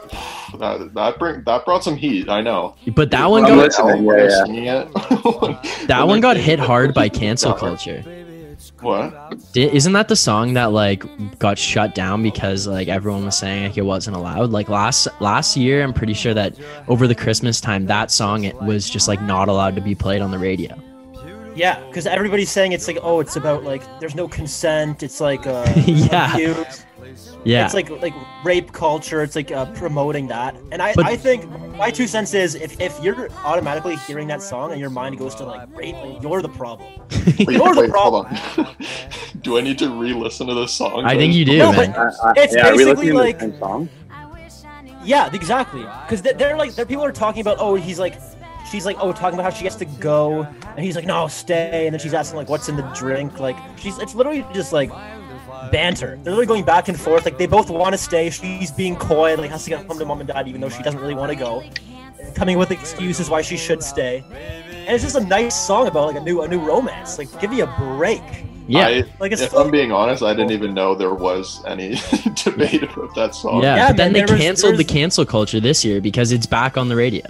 that 0.59 0.93
that 0.93 1.19
bring 1.19 1.43
that 1.45 1.65
brought 1.65 1.83
some 1.83 1.95
heat. 1.95 2.29
I 2.29 2.41
know. 2.41 2.75
but 2.95 3.11
that 3.11 3.29
one 3.29 3.45
I'm 3.45 3.57
got 3.57 3.71
yeah, 4.13 4.45
yeah. 4.45 4.83
that 5.87 6.03
one 6.07 6.19
they're 6.19 6.33
got 6.33 6.37
hit 6.37 6.59
hard 6.59 6.93
by 6.93 7.09
cancel 7.09 7.53
culture. 7.53 8.03
What? 8.81 9.39
Di- 9.53 9.73
Isn't 9.75 9.93
that 9.93 10.07
the 10.07 10.15
song 10.15 10.53
that 10.53 10.71
like 10.71 11.03
got 11.39 11.57
shut 11.57 11.95
down 11.95 12.21
because 12.21 12.67
like 12.67 12.87
everyone 12.87 13.25
was 13.25 13.37
saying 13.37 13.63
like 13.69 13.77
it 13.77 13.81
wasn't 13.83 14.15
allowed? 14.17 14.51
Like 14.51 14.69
last 14.69 15.07
last 15.19 15.57
year, 15.57 15.83
I'm 15.83 15.93
pretty 15.93 16.13
sure 16.13 16.33
that 16.33 16.55
over 16.87 17.07
the 17.07 17.15
Christmas 17.15 17.59
time, 17.61 17.85
that 17.87 18.11
song 18.11 18.43
it 18.43 18.55
was 18.61 18.87
just 18.89 19.07
like 19.07 19.21
not 19.21 19.47
allowed 19.49 19.75
to 19.75 19.81
be 19.81 19.95
played 19.95 20.21
on 20.21 20.29
the 20.31 20.37
radio. 20.39 20.75
Yeah, 21.55 21.79
because 21.87 22.05
everybody's 22.07 22.49
saying 22.51 22.71
it's 22.71 22.87
like, 22.87 22.97
oh, 23.01 23.19
it's 23.19 23.35
about 23.35 23.63
like 23.63 23.81
there's 23.99 24.15
no 24.15 24.27
consent. 24.27 25.01
It's 25.03 25.19
like 25.19 25.45
uh, 25.47 25.65
Yeah. 25.85 26.33
abuse. 26.33 27.30
Yeah, 27.43 27.65
It's 27.65 27.73
like 27.73 27.89
like 27.89 28.13
rape 28.43 28.71
culture. 28.71 29.23
It's 29.23 29.35
like 29.35 29.51
uh, 29.51 29.65
promoting 29.73 30.27
that. 30.27 30.55
And 30.71 30.81
I, 30.81 30.93
But- 30.93 31.05
I 31.07 31.17
think 31.17 31.49
my 31.75 31.89
two 31.89 32.05
cents 32.07 32.33
is 32.35 32.53
if, 32.55 32.79
if 32.79 32.99
you're 33.03 33.29
automatically 33.43 33.95
hearing 33.95 34.27
that 34.27 34.43
song 34.43 34.71
and 34.71 34.79
your 34.79 34.91
mind 34.91 35.17
goes 35.17 35.33
to 35.35 35.45
like 35.45 35.67
rape, 35.75 35.95
like, 35.95 36.21
you're 36.21 36.41
the 36.43 36.49
problem. 36.49 36.91
Wait, 37.39 37.49
You're 37.49 37.73
the 37.73 37.81
wait, 37.81 37.89
hold 37.91 38.27
problem. 38.27 38.27
on. 38.57 38.75
Do 39.41 39.57
I 39.57 39.61
need 39.61 39.79
to 39.79 39.89
re-listen 39.89 40.45
to 40.47 40.53
this 40.53 40.71
song? 40.71 41.03
I 41.05 41.15
think 41.15 41.33
you 41.33 41.43
do, 41.45 41.57
No, 41.57 41.71
man. 41.71 41.91
but- 41.91 42.13
I, 42.23 42.29
I, 42.29 42.33
It's 42.37 42.55
yeah, 42.55 42.69
basically 42.71 43.11
like- 43.11 43.39
to 43.39 43.45
the 43.47 43.51
same 43.53 43.59
song? 43.59 43.89
Yeah, 45.03 45.29
exactly. 45.33 45.81
Because 45.81 46.21
they're 46.21 46.55
like, 46.55 46.75
they're 46.75 46.85
people 46.85 47.03
are 47.03 47.11
talking 47.11 47.41
about, 47.41 47.57
oh, 47.59 47.73
he's 47.73 47.97
like, 47.97 48.19
she's 48.69 48.85
like, 48.85 48.97
oh, 48.99 49.11
talking 49.11 49.33
about 49.39 49.51
how 49.51 49.57
she 49.57 49.63
has 49.63 49.75
to 49.77 49.85
go, 49.85 50.43
and 50.75 50.85
he's 50.85 50.95
like, 50.95 51.07
no, 51.07 51.27
stay, 51.27 51.87
and 51.87 51.93
then 51.93 51.99
she's 51.99 52.13
asking 52.13 52.37
like, 52.37 52.49
what's 52.49 52.69
in 52.69 52.75
the 52.75 52.83
drink? 52.93 53.39
Like, 53.39 53.57
she's 53.79 53.97
it's 53.97 54.13
literally 54.13 54.45
just 54.53 54.73
like 54.73 54.91
banter. 55.71 56.19
They're 56.23 56.33
literally 56.33 56.45
going 56.47 56.63
back 56.63 56.87
and 56.87 56.99
forth. 56.99 57.25
Like 57.25 57.37
they 57.37 57.47
both 57.47 57.69
want 57.69 57.93
to 57.93 57.97
stay. 57.97 58.29
She's 58.29 58.71
being 58.71 58.95
coy, 58.95 59.35
like 59.35 59.49
has 59.51 59.63
to 59.65 59.69
get 59.69 59.85
home 59.85 59.99
to 59.99 60.05
mom 60.05 60.19
and 60.19 60.27
dad, 60.27 60.47
even 60.47 60.61
though 60.61 60.69
she 60.69 60.83
doesn't 60.83 60.99
really 60.99 61.15
want 61.15 61.31
to 61.31 61.35
go. 61.37 61.63
Coming 62.35 62.57
with 62.57 62.71
excuses 62.71 63.29
why 63.29 63.41
she 63.41 63.57
should 63.57 63.83
stay. 63.83 64.23
And 64.85 64.95
it's 64.95 65.03
just 65.03 65.15
a 65.15 65.23
nice 65.25 65.55
song 65.55 65.87
about 65.87 66.07
like 66.07 66.15
a 66.15 66.23
new 66.23 66.41
a 66.41 66.47
new 66.47 66.59
romance. 66.59 67.17
Like, 67.17 67.27
give 67.39 67.51
me 67.51 67.61
a 67.61 67.67
break. 67.97 68.21
yeah, 68.67 68.87
I, 68.87 69.03
Like 69.19 69.31
it's 69.31 69.41
if 69.41 69.51
full- 69.51 69.61
I'm 69.61 69.71
being 69.71 69.91
honest, 69.91 70.23
I 70.23 70.33
didn't 70.33 70.51
even 70.51 70.73
know 70.73 70.95
there 70.95 71.13
was 71.13 71.63
any 71.67 71.95
debate 72.43 72.83
about 72.83 73.13
that 73.15 73.35
song. 73.35 73.61
yeah. 73.63 73.75
Yeah, 73.75 73.87
but 73.89 73.97
then 73.97 74.13
man, 74.13 74.13
they 74.13 74.25
there 74.25 74.35
was- 74.35 74.43
canceled 74.45 74.77
the 74.77 74.83
cancel 74.83 75.25
culture 75.25 75.59
this 75.59 75.83
year 75.83 75.99
because 76.01 76.31
it's 76.31 76.45
back 76.45 76.77
on 76.77 76.87
the 76.89 76.95
radio. 76.95 77.25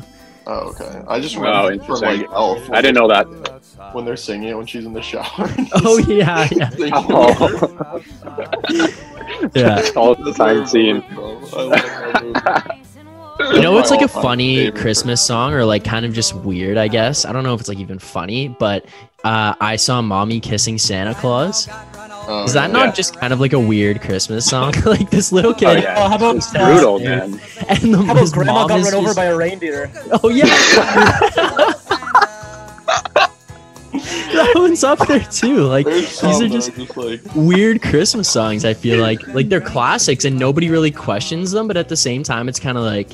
Oh, 0.47 0.69
okay. 0.71 1.01
I 1.07 1.19
just 1.19 1.37
Oh, 1.37 1.41
remember 1.41 1.83
from 1.85 1.99
like 2.01 2.23
Elf. 2.31 2.69
I 2.71 2.81
didn't 2.81 2.95
know 2.95 3.07
that. 3.07 3.60
They're- 3.81 3.91
When 3.93 4.05
they're 4.05 4.17
singing 4.17 4.49
it 4.49 4.57
when 4.57 4.65
she's 4.65 4.85
in 4.85 4.93
the 4.93 5.01
shower. 5.01 5.25
Oh 5.75 5.97
yeah, 6.07 6.47
yeah, 6.51 6.69
Singing 6.69 6.91
Oh. 6.93 8.01
yeah. 9.55 9.81
All 9.95 10.15
the 10.15 10.33
time 10.35 10.65
scene. 10.67 11.03
I 11.11 11.15
love 11.15 11.71
that 11.71 12.21
movie. 12.23 13.55
You 13.55 13.61
know, 13.61 13.79
it's 13.79 13.89
like 13.89 14.01
a 14.03 14.07
funny 14.07 14.71
Christmas 14.71 15.19
song, 15.25 15.53
or 15.53 15.65
like 15.65 15.83
kind 15.83 16.05
of 16.05 16.13
just 16.13 16.35
weird, 16.35 16.77
I 16.77 16.87
guess. 16.87 17.25
I 17.25 17.31
don't 17.31 17.43
know 17.43 17.55
if 17.55 17.59
it's 17.59 17.69
like 17.69 17.79
even 17.79 17.97
funny, 17.97 18.49
but 18.49 18.85
uh, 19.23 19.55
I 19.59 19.77
saw 19.77 19.99
mommy 20.01 20.39
kissing 20.39 20.77
Santa 20.77 21.15
Claus. 21.15 21.67
Oh, 22.27 22.43
Is 22.43 22.53
that 22.53 22.69
not 22.69 22.87
Yeah. 22.87 22.91
just 22.91 23.17
kind 23.19 23.33
of 23.33 23.39
like 23.39 23.53
a 23.53 23.59
weird 23.59 23.99
Christmas 24.01 24.45
song? 24.45 24.73
like 24.85 25.09
this 25.09 25.31
little 25.31 25.55
kid 25.55 25.67
Oh, 25.69 25.71
yeah. 25.73 25.95
Oh, 25.97 26.07
how 26.07 26.15
about 26.17 26.35
It's 26.35 26.53
uh, 26.53 26.65
brutal, 26.65 26.99
man. 26.99 27.41
and 27.67 27.93
the 27.95 28.03
How 28.05 28.11
about 28.13 28.31
grandma 28.31 28.67
got 28.67 28.83
run 28.83 28.93
over 28.93 29.05
just- 29.07 29.15
by 29.15 29.25
a 29.25 29.35
reindeer? 29.35 29.91
Oh 30.21 30.29
yeah. 30.29 30.45
One's 34.71 34.83
up 34.83 35.05
there 35.07 35.19
too. 35.19 35.63
Like 35.65 35.85
There's 35.85 36.21
these 36.21 36.41
are 36.41 36.47
just 36.47 36.73
just 36.75 36.97
like 36.97 37.21
weird 37.35 37.81
Christmas 37.81 38.29
songs. 38.29 38.63
I 38.65 38.73
feel 38.73 39.01
like 39.01 39.25
like 39.29 39.49
they're 39.49 39.59
classics 39.61 40.25
and 40.25 40.39
nobody 40.39 40.69
really 40.69 40.91
questions 40.91 41.51
them, 41.51 41.67
but 41.67 41.77
at 41.77 41.89
the 41.89 41.97
same 41.97 42.23
time, 42.23 42.47
it's 42.47 42.59
kind 42.59 42.77
of 42.77 42.83
like, 42.83 43.11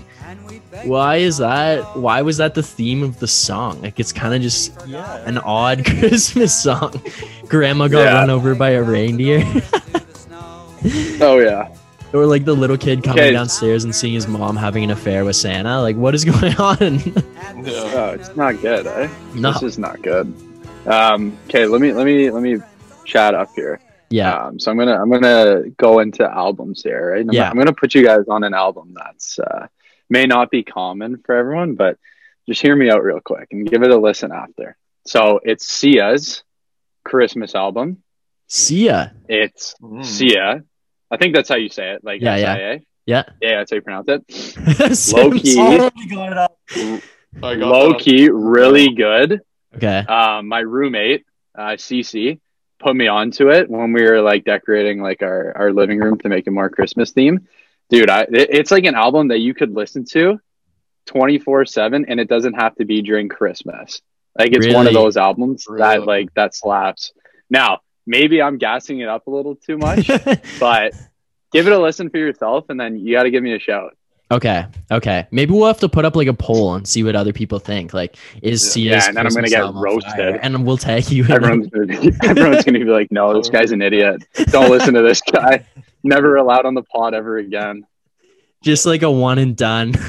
why 0.85 1.15
is 1.17 1.37
that? 1.37 1.97
Why 1.97 2.21
was 2.21 2.37
that 2.37 2.53
the 2.53 2.61
theme 2.63 3.01
of 3.03 3.19
the 3.19 3.27
song? 3.27 3.81
Like 3.81 3.99
it's 3.99 4.11
kind 4.13 4.33
of 4.35 4.41
just 4.41 4.71
Yeah. 4.87 5.17
an 5.25 5.39
odd 5.39 5.83
Christmas 5.99 6.55
song. 6.61 7.01
Grandma 7.47 7.87
got 7.87 8.01
Yeah. 8.03 8.13
run 8.13 8.29
over 8.29 8.53
by 8.55 8.71
a 8.71 8.83
reindeer, 8.83 9.43
Oh 11.19 11.39
yeah. 11.39 11.69
or 12.13 12.25
like 12.27 12.45
the 12.45 12.53
little 12.53 12.77
kid 12.77 13.03
coming 13.03 13.19
Okay. 13.23 13.31
downstairs 13.31 13.83
and 13.83 13.93
seeing 13.95 14.13
his 14.13 14.27
mom 14.27 14.55
having 14.55 14.83
an 14.83 14.91
affair 14.91 15.25
with 15.25 15.35
Santa. 15.35 15.81
Like 15.81 15.95
what 15.95 16.13
is 16.13 16.23
going 16.33 16.55
on? 16.57 16.99
yeah. 17.63 17.91
Oh, 17.95 18.11
it's 18.13 18.35
not 18.35 18.61
good, 18.61 18.85
eh? 18.85 19.09
no. 19.33 19.53
This 19.53 19.63
is 19.63 19.77
not 19.79 20.01
good. 20.03 20.31
Um, 20.87 21.37
okay, 21.45 21.65
let 21.65 21.81
me 21.81 21.93
let 21.93 22.05
me 22.05 22.31
let 22.31 22.41
me 22.41 22.57
chat 23.05 23.35
up 23.35 23.49
here. 23.55 23.79
Yeah. 24.09 24.33
Um, 24.45 24.59
so 24.59 24.71
I'm 24.71 24.77
gonna 24.77 24.99
I'm 25.01 25.09
gonna 25.11 25.69
go 25.77 25.99
into 25.99 26.23
albums 26.23 26.81
here, 26.83 27.11
right? 27.13 27.21
I'm, 27.21 27.31
Yeah. 27.31 27.49
I'm 27.49 27.57
gonna 27.57 27.73
put 27.73 27.93
you 27.93 28.03
guys 28.03 28.27
on 28.29 28.43
an 28.43 28.53
album 28.53 28.93
that's 28.95 29.37
uh, 29.39 29.67
may 30.09 30.25
not 30.25 30.49
be 30.49 30.63
common 30.63 31.17
for 31.25 31.35
everyone, 31.35 31.75
but 31.75 31.97
just 32.47 32.61
hear 32.61 32.75
me 32.75 32.89
out 32.89 33.03
real 33.03 33.19
quick 33.19 33.49
and 33.51 33.69
give 33.69 33.83
it 33.83 33.91
a 33.91 33.97
listen 33.97 34.31
after. 34.31 34.77
So 35.05 35.39
it's 35.43 35.67
Sia's 35.67 36.43
Christmas 37.03 37.53
album. 37.55 38.01
See 38.47 38.85
ya. 38.87 39.07
It's 39.27 39.75
Mm. 39.81 40.05
Sia. 40.05 40.63
I 41.11 41.17
think 41.17 41.35
that's 41.35 41.49
how 41.49 41.55
you 41.55 41.69
say 41.69 41.91
it. 41.91 42.03
Like 42.03 42.21
Yeah, 42.21 42.35
yeah. 42.37 42.51
S-I-A. 42.53 42.85
Yeah. 43.05 43.23
Yeah, 43.41 43.57
that's 43.57 43.71
how 43.71 43.75
you 43.75 43.81
pronounce 43.81 44.07
it. 44.09 44.31
Sims. 44.97 45.41
key. 45.41 45.55
Got 45.55 46.31
it 46.31 46.37
up. 46.37 46.57
Low 47.41 47.93
key, 47.95 48.29
really 48.29 48.89
good. 48.93 49.41
Okay. 49.75 49.97
um, 50.07 50.47
my 50.47 50.59
roommate, 50.59 51.25
uh, 51.57 51.71
Cece, 51.77 52.39
put 52.79 52.95
me 52.95 53.07
onto 53.07 53.49
it 53.49 53.69
when 53.69 53.91
we 53.93 54.03
were 54.03 54.21
like 54.21 54.45
decorating 54.45 55.01
like 55.01 55.21
our, 55.21 55.55
our 55.55 55.73
living 55.73 55.99
room 55.99 56.17
to 56.19 56.29
make 56.29 56.47
it 56.47 56.51
more 56.51 56.69
Christmas 56.69 57.11
theme. 57.11 57.47
Dude, 57.89 58.09
I, 58.09 58.21
it- 58.23 58.49
it's 58.51 58.71
like 58.71 58.85
an 58.85 58.95
album 58.95 59.29
that 59.29 59.39
you 59.39 59.53
could 59.53 59.73
listen 59.73 60.05
to 60.11 60.39
24 61.07 61.65
seven 61.65 62.05
and 62.07 62.19
it 62.19 62.27
doesn't 62.27 62.53
have 62.53 62.75
to 62.75 62.85
be 62.85 63.01
during 63.01 63.29
Christmas. 63.29 64.01
Like 64.37 64.49
it's 64.53 64.65
one 64.75 64.85
of 64.87 64.93
those 64.93 65.17
albums 65.17 65.65
that 65.77 66.05
like, 66.05 66.33
that 66.35 66.53
slaps. 66.55 67.11
Now, 67.49 67.79
maybe 68.05 68.41
I'm 68.41 68.57
gassing 68.57 68.99
it 68.99 69.07
up 69.09 69.27
a 69.27 69.31
little 69.31 69.55
too 69.55 69.77
much, 69.77 70.07
but 70.59 70.93
give 71.51 71.65
it 71.67 71.73
a 71.73 71.79
listen 71.79 72.09
for 72.09 72.17
yourself 72.17 72.65
and 72.69 72.79
then 72.79 72.99
you 72.99 73.15
got 73.15 73.23
to 73.23 73.31
give 73.31 73.41
me 73.41 73.55
a 73.55 73.59
shout. 73.59 73.97
Okay. 74.29 74.65
Okay. 74.91 75.25
Maybe 75.31 75.53
we'll 75.53 75.67
have 75.67 75.79
to 75.79 75.87
put 75.89 76.03
up 76.03 76.15
like 76.15 76.27
a 76.27 76.33
poll 76.33 76.75
and 76.75 76.85
see 76.87 77.03
what 77.03 77.15
other 77.15 77.31
people 77.31 77.59
think. 77.59 77.93
Like, 77.93 78.17
is 78.41 78.61
Yeah. 78.63 78.71
Sia's 78.71 79.03
Yeah, 79.03 79.07
and 79.09 79.17
then 79.17 79.25
I'm 79.27 79.33
gonna 79.33 79.47
get 79.47 79.73
roasted. 79.73 80.39
And 80.41 80.65
we'll 80.65 80.77
tag 80.77 81.09
you. 81.09 81.23
Everyone's 81.25 81.67
gonna 81.67 81.85
be, 81.85 82.11
everyone's 82.23 82.63
gonna 82.65 82.79
be 82.79 82.85
like, 82.85 83.09
no, 83.11 83.33
this 83.37 83.49
guy's 83.49 83.71
an 83.71 83.81
idiot. 83.81 84.23
Don't 84.47 84.69
listen 84.69 84.93
to 84.95 85.01
this 85.01 85.21
guy. 85.21 85.65
Never 86.03 86.35
allowed 86.35 86.65
on 86.65 86.73
the 86.73 86.83
pod 86.83 87.13
ever 87.13 87.37
again. 87.37 87.85
just 88.63 88.85
like 88.85 89.01
a 89.03 89.11
one 89.11 89.37
and 89.39 89.55
done. 89.55 89.93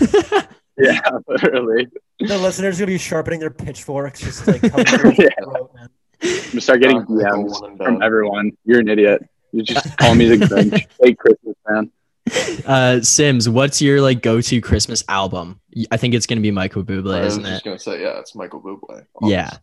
Yeah, 0.80 1.00
literally. 1.26 1.88
The 2.20 2.38
listeners 2.38 2.78
gonna 2.78 2.86
be 2.86 2.98
sharpening 2.98 3.40
their 3.40 3.50
pitchforks, 3.50 4.20
just 4.20 4.46
like 4.46 4.60
coming 4.60 4.86
through 4.86 5.10
Yeah. 5.18 5.26
the 5.38 5.44
throat, 5.44 5.70
man. 5.74 5.88
I'm 6.22 6.48
gonna 6.50 6.60
start 6.60 6.80
getting 6.80 6.98
Sounds 6.98 7.10
like 7.10 7.26
a 7.26 7.74
DMs 7.74 7.76
from 7.78 8.00
everyone. 8.00 8.52
You're 8.64 8.78
an 8.78 8.88
idiot. 8.88 9.28
You 9.50 9.64
just 9.64 9.96
call 9.98 10.14
me 10.14 10.28
the 10.28 10.36
Grinch. 10.46 10.86
Fake 11.02 11.18
Christmas 11.18 11.56
man. 11.68 11.90
uh, 12.66 13.00
Sims, 13.02 13.48
what's 13.48 13.80
your 13.82 14.00
like 14.00 14.22
go-to 14.22 14.60
Christmas 14.60 15.04
album? 15.08 15.60
I 15.90 15.96
think 15.96 16.14
it's 16.14 16.26
gonna 16.26 16.40
be 16.40 16.50
Michael 16.50 16.84
Bublé, 16.84 17.14
I 17.16 17.20
was 17.24 17.34
isn't 17.34 17.44
just 17.44 17.62
it? 17.62 17.64
gonna 17.64 17.78
say, 17.78 18.02
yeah, 18.02 18.18
it's 18.18 18.34
Michael 18.34 18.60
Bublé. 18.60 19.04
Yeah. 19.22 19.50
That, 19.50 19.60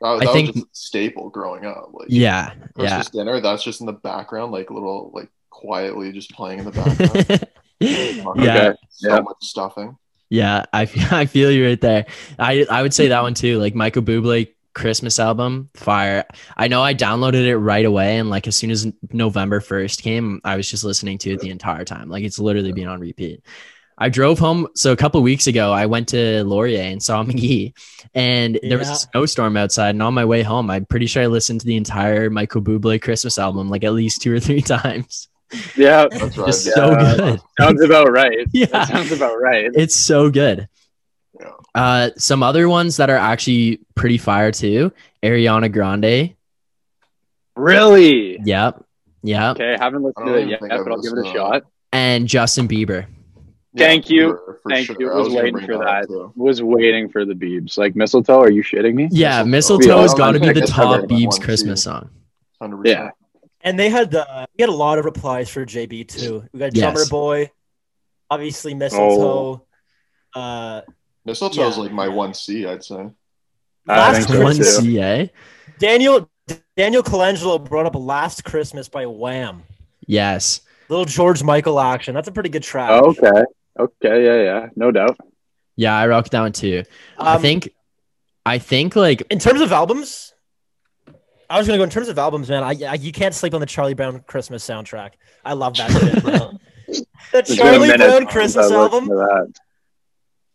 that 0.00 0.06
I 0.06 0.14
was 0.26 0.30
think- 0.32 0.54
just 0.54 0.66
a 0.66 0.68
staple 0.72 1.30
growing 1.30 1.64
up. 1.66 1.90
Like 1.92 2.08
Yeah. 2.10 2.54
Christmas 2.74 3.10
dinner, 3.10 3.40
that's 3.40 3.62
just 3.62 3.80
in 3.80 3.86
the 3.86 3.92
background, 3.92 4.52
like 4.52 4.70
little, 4.70 5.10
like 5.14 5.28
quietly 5.50 6.10
just 6.12 6.30
playing 6.32 6.60
in 6.60 6.64
the 6.64 6.70
background. 6.72 7.26
Yeah. 7.28 7.44
Yeah. 7.80 8.22
Okay. 8.28 8.76
So 8.90 9.08
Yeah. 9.08 9.20
much 9.20 9.36
stuffing. 9.40 9.96
Yeah, 10.30 10.64
I 10.72 10.86
feel, 10.86 11.04
I 11.10 11.26
feel 11.26 11.50
you 11.50 11.66
right 11.66 11.80
there. 11.80 12.06
I 12.38 12.64
I 12.70 12.80
would 12.82 12.94
say 12.94 13.08
that 13.08 13.22
one 13.22 13.34
too. 13.34 13.58
Like 13.58 13.74
Michael 13.74 14.02
Bublé 14.02 14.48
Christmas 14.74 15.18
album, 15.18 15.70
fire. 15.74 16.24
I 16.56 16.68
know 16.68 16.82
I 16.82 16.94
downloaded 16.94 17.46
it 17.46 17.58
right 17.58 17.84
away, 17.84 18.18
and 18.18 18.30
like 18.30 18.46
as 18.46 18.56
soon 18.56 18.70
as 18.70 18.86
November 19.12 19.60
1st 19.60 20.02
came, 20.02 20.40
I 20.44 20.56
was 20.56 20.70
just 20.70 20.84
listening 20.84 21.18
to 21.18 21.32
it 21.32 21.40
the 21.40 21.50
entire 21.50 21.84
time. 21.84 22.08
Like 22.08 22.24
it's 22.24 22.38
literally 22.38 22.72
been 22.72 22.88
on 22.88 23.00
repeat. 23.00 23.42
I 23.98 24.08
drove 24.08 24.38
home. 24.38 24.66
So 24.74 24.90
a 24.92 24.96
couple 24.96 25.22
weeks 25.22 25.46
ago, 25.46 25.70
I 25.72 25.86
went 25.86 26.08
to 26.08 26.42
Laurier 26.44 26.80
and 26.82 27.02
saw 27.02 27.22
Magee, 27.24 27.74
and 28.14 28.58
there 28.62 28.78
was 28.78 28.88
a 28.88 28.96
snowstorm 28.96 29.56
outside. 29.56 29.90
And 29.90 30.02
on 30.02 30.14
my 30.14 30.24
way 30.24 30.42
home, 30.42 30.70
I'm 30.70 30.86
pretty 30.86 31.06
sure 31.06 31.22
I 31.22 31.26
listened 31.26 31.60
to 31.60 31.66
the 31.66 31.76
entire 31.76 32.30
Michael 32.30 32.62
Bublé 32.62 33.00
Christmas 33.00 33.38
album 33.38 33.68
like 33.68 33.84
at 33.84 33.92
least 33.92 34.22
two 34.22 34.34
or 34.34 34.40
three 34.40 34.62
times. 34.62 35.28
Yeah, 35.76 36.08
That's 36.10 36.38
right. 36.38 36.48
It's 36.48 36.66
yeah. 36.66 36.72
so 36.72 36.94
good. 36.96 37.40
sounds 37.60 37.82
about 37.82 38.10
right. 38.10 38.46
Yeah. 38.52 38.66
That 38.66 38.88
sounds 38.88 39.12
about 39.12 39.38
right. 39.40 39.70
It's 39.74 39.94
so 39.94 40.30
good. 40.30 40.66
Yeah. 41.74 41.82
Uh, 41.82 42.10
some 42.16 42.42
other 42.42 42.68
ones 42.68 42.98
that 42.98 43.08
are 43.10 43.16
actually 43.16 43.80
pretty 43.94 44.18
fire 44.18 44.52
too. 44.52 44.92
Ariana 45.22 45.72
Grande. 45.72 46.34
Really? 47.56 48.38
Yep. 48.44 48.84
Yep. 49.22 49.56
Okay, 49.56 49.74
I 49.74 49.82
haven't 49.84 50.02
I 50.02 50.06
listened 50.06 50.26
don't 50.26 50.34
to 50.34 50.40
it 50.42 50.48
yet, 50.48 50.60
think 50.60 50.70
but 50.72 50.80
I've 50.80 50.88
I'll 50.88 51.00
give 51.02 51.12
it 51.12 51.18
a 51.18 51.20
listened 51.20 51.26
to 51.26 51.32
that. 51.32 51.34
shot. 51.34 51.62
And 51.92 52.26
Justin 52.26 52.66
Bieber. 52.68 53.06
Yeah, 53.74 53.86
Thank 53.86 54.10
you. 54.10 54.30
for- 54.32 54.58
for 54.62 54.70
Thank 54.70 54.86
sure. 54.86 54.96
you. 54.98 55.10
I 55.10 55.16
Was 55.16 55.28
gonna 55.28 55.40
waiting 55.42 55.66
for 55.66 55.74
up, 55.86 56.06
that. 56.08 56.32
Was 56.36 56.62
waiting 56.62 57.08
for 57.08 57.24
the 57.24 57.34
Beebs. 57.34 57.78
Like 57.78 57.94
mistletoe, 57.96 58.40
are 58.40 58.50
you 58.50 58.62
shitting 58.62 58.94
me? 58.94 59.08
Yeah, 59.10 59.42
Mistletoe. 59.44 59.78
Mistletoe 59.78 59.96
Yeah, 59.96 60.02
has 60.02 60.14
got 60.14 60.32
to 60.32 60.40
be 60.40 60.52
the 60.52 60.66
top 60.66 60.90
better 60.96 61.06
than 61.06 61.16
Biebs 61.16 61.26
one, 61.28 61.36
too. 61.38 61.44
Christmas 61.44 61.82
song. 61.82 62.10
100%. 62.62 62.86
Yeah. 62.86 63.10
And 63.62 63.78
they 63.78 63.88
had 63.90 64.14
uh, 64.14 64.46
we 64.58 64.62
had 64.62 64.68
a 64.68 64.72
lot 64.72 64.98
of 64.98 65.04
replies 65.04 65.48
for 65.48 65.64
JB 65.64 66.08
too. 66.08 66.44
We 66.52 66.58
got 66.58 66.74
Yes. 66.74 66.82
Drummer 66.92 67.06
Boy, 67.08 67.50
obviously 68.30 68.74
mistletoe. 68.74 69.64
Uh, 70.34 70.80
Mistletoe 71.24 71.68
is 71.68 71.76
Yeah. 71.76 71.82
like 71.84 71.92
my 71.92 72.08
one 72.08 72.34
C, 72.34 72.66
I'd 72.66 72.82
say. 72.84 73.08
Last 73.86 74.16
think 74.16 74.28
so 74.28 74.42
One 74.42 74.56
too. 74.56 74.62
CA. 74.64 75.32
Daniel 75.78 76.28
Daniel 76.76 77.02
Colangelo 77.02 77.62
brought 77.62 77.86
up 77.86 77.94
"Last 77.94 78.44
Christmas" 78.44 78.88
by 78.88 79.06
Wham. 79.06 79.62
Yes. 80.06 80.60
Little 80.88 81.04
George 81.04 81.42
Michael 81.42 81.80
action. 81.80 82.14
That's 82.14 82.28
a 82.28 82.32
pretty 82.32 82.48
good 82.48 82.62
track. 82.62 82.90
Oh, 82.90 83.10
okay. 83.10 83.42
Okay. 83.78 84.24
Yeah. 84.24 84.42
Yeah. 84.42 84.66
No 84.76 84.90
doubt. 84.90 85.16
Yeah, 85.76 85.96
I 85.96 86.06
rocked 86.06 86.30
that 86.32 86.40
one 86.40 86.52
too. 86.52 86.82
I 87.18 87.34
Um, 87.36 87.42
think 87.42 87.72
I 88.44 88.58
think 88.58 88.94
like 88.96 89.22
in 89.30 89.38
terms 89.38 89.60
of 89.60 89.72
albums, 89.72 90.32
I 91.48 91.58
was 91.58 91.66
gonna 91.66 91.78
go 91.78 91.84
in 91.84 91.90
terms 91.90 92.08
of 92.08 92.18
albums, 92.18 92.48
man. 92.48 92.62
I, 92.62 92.74
I 92.88 92.94
you 92.94 93.12
can't 93.12 93.34
sleep 93.34 93.54
on 93.54 93.60
the 93.60 93.66
Charlie 93.66 93.94
Brown 93.94 94.20
Christmas 94.26 94.66
soundtrack. 94.66 95.12
I 95.44 95.54
love 95.54 95.76
that 95.76 95.90
shit, 95.90 96.22
bro. 96.22 96.32
the 96.86 97.06
It's 97.34 97.56
been 97.56 97.66
a 97.66 97.70
Charlie 97.70 97.96
Brown 97.96 98.26
Christmas 98.26 98.70
I 98.70 98.76
listened 98.76 99.10
album. 99.12 99.52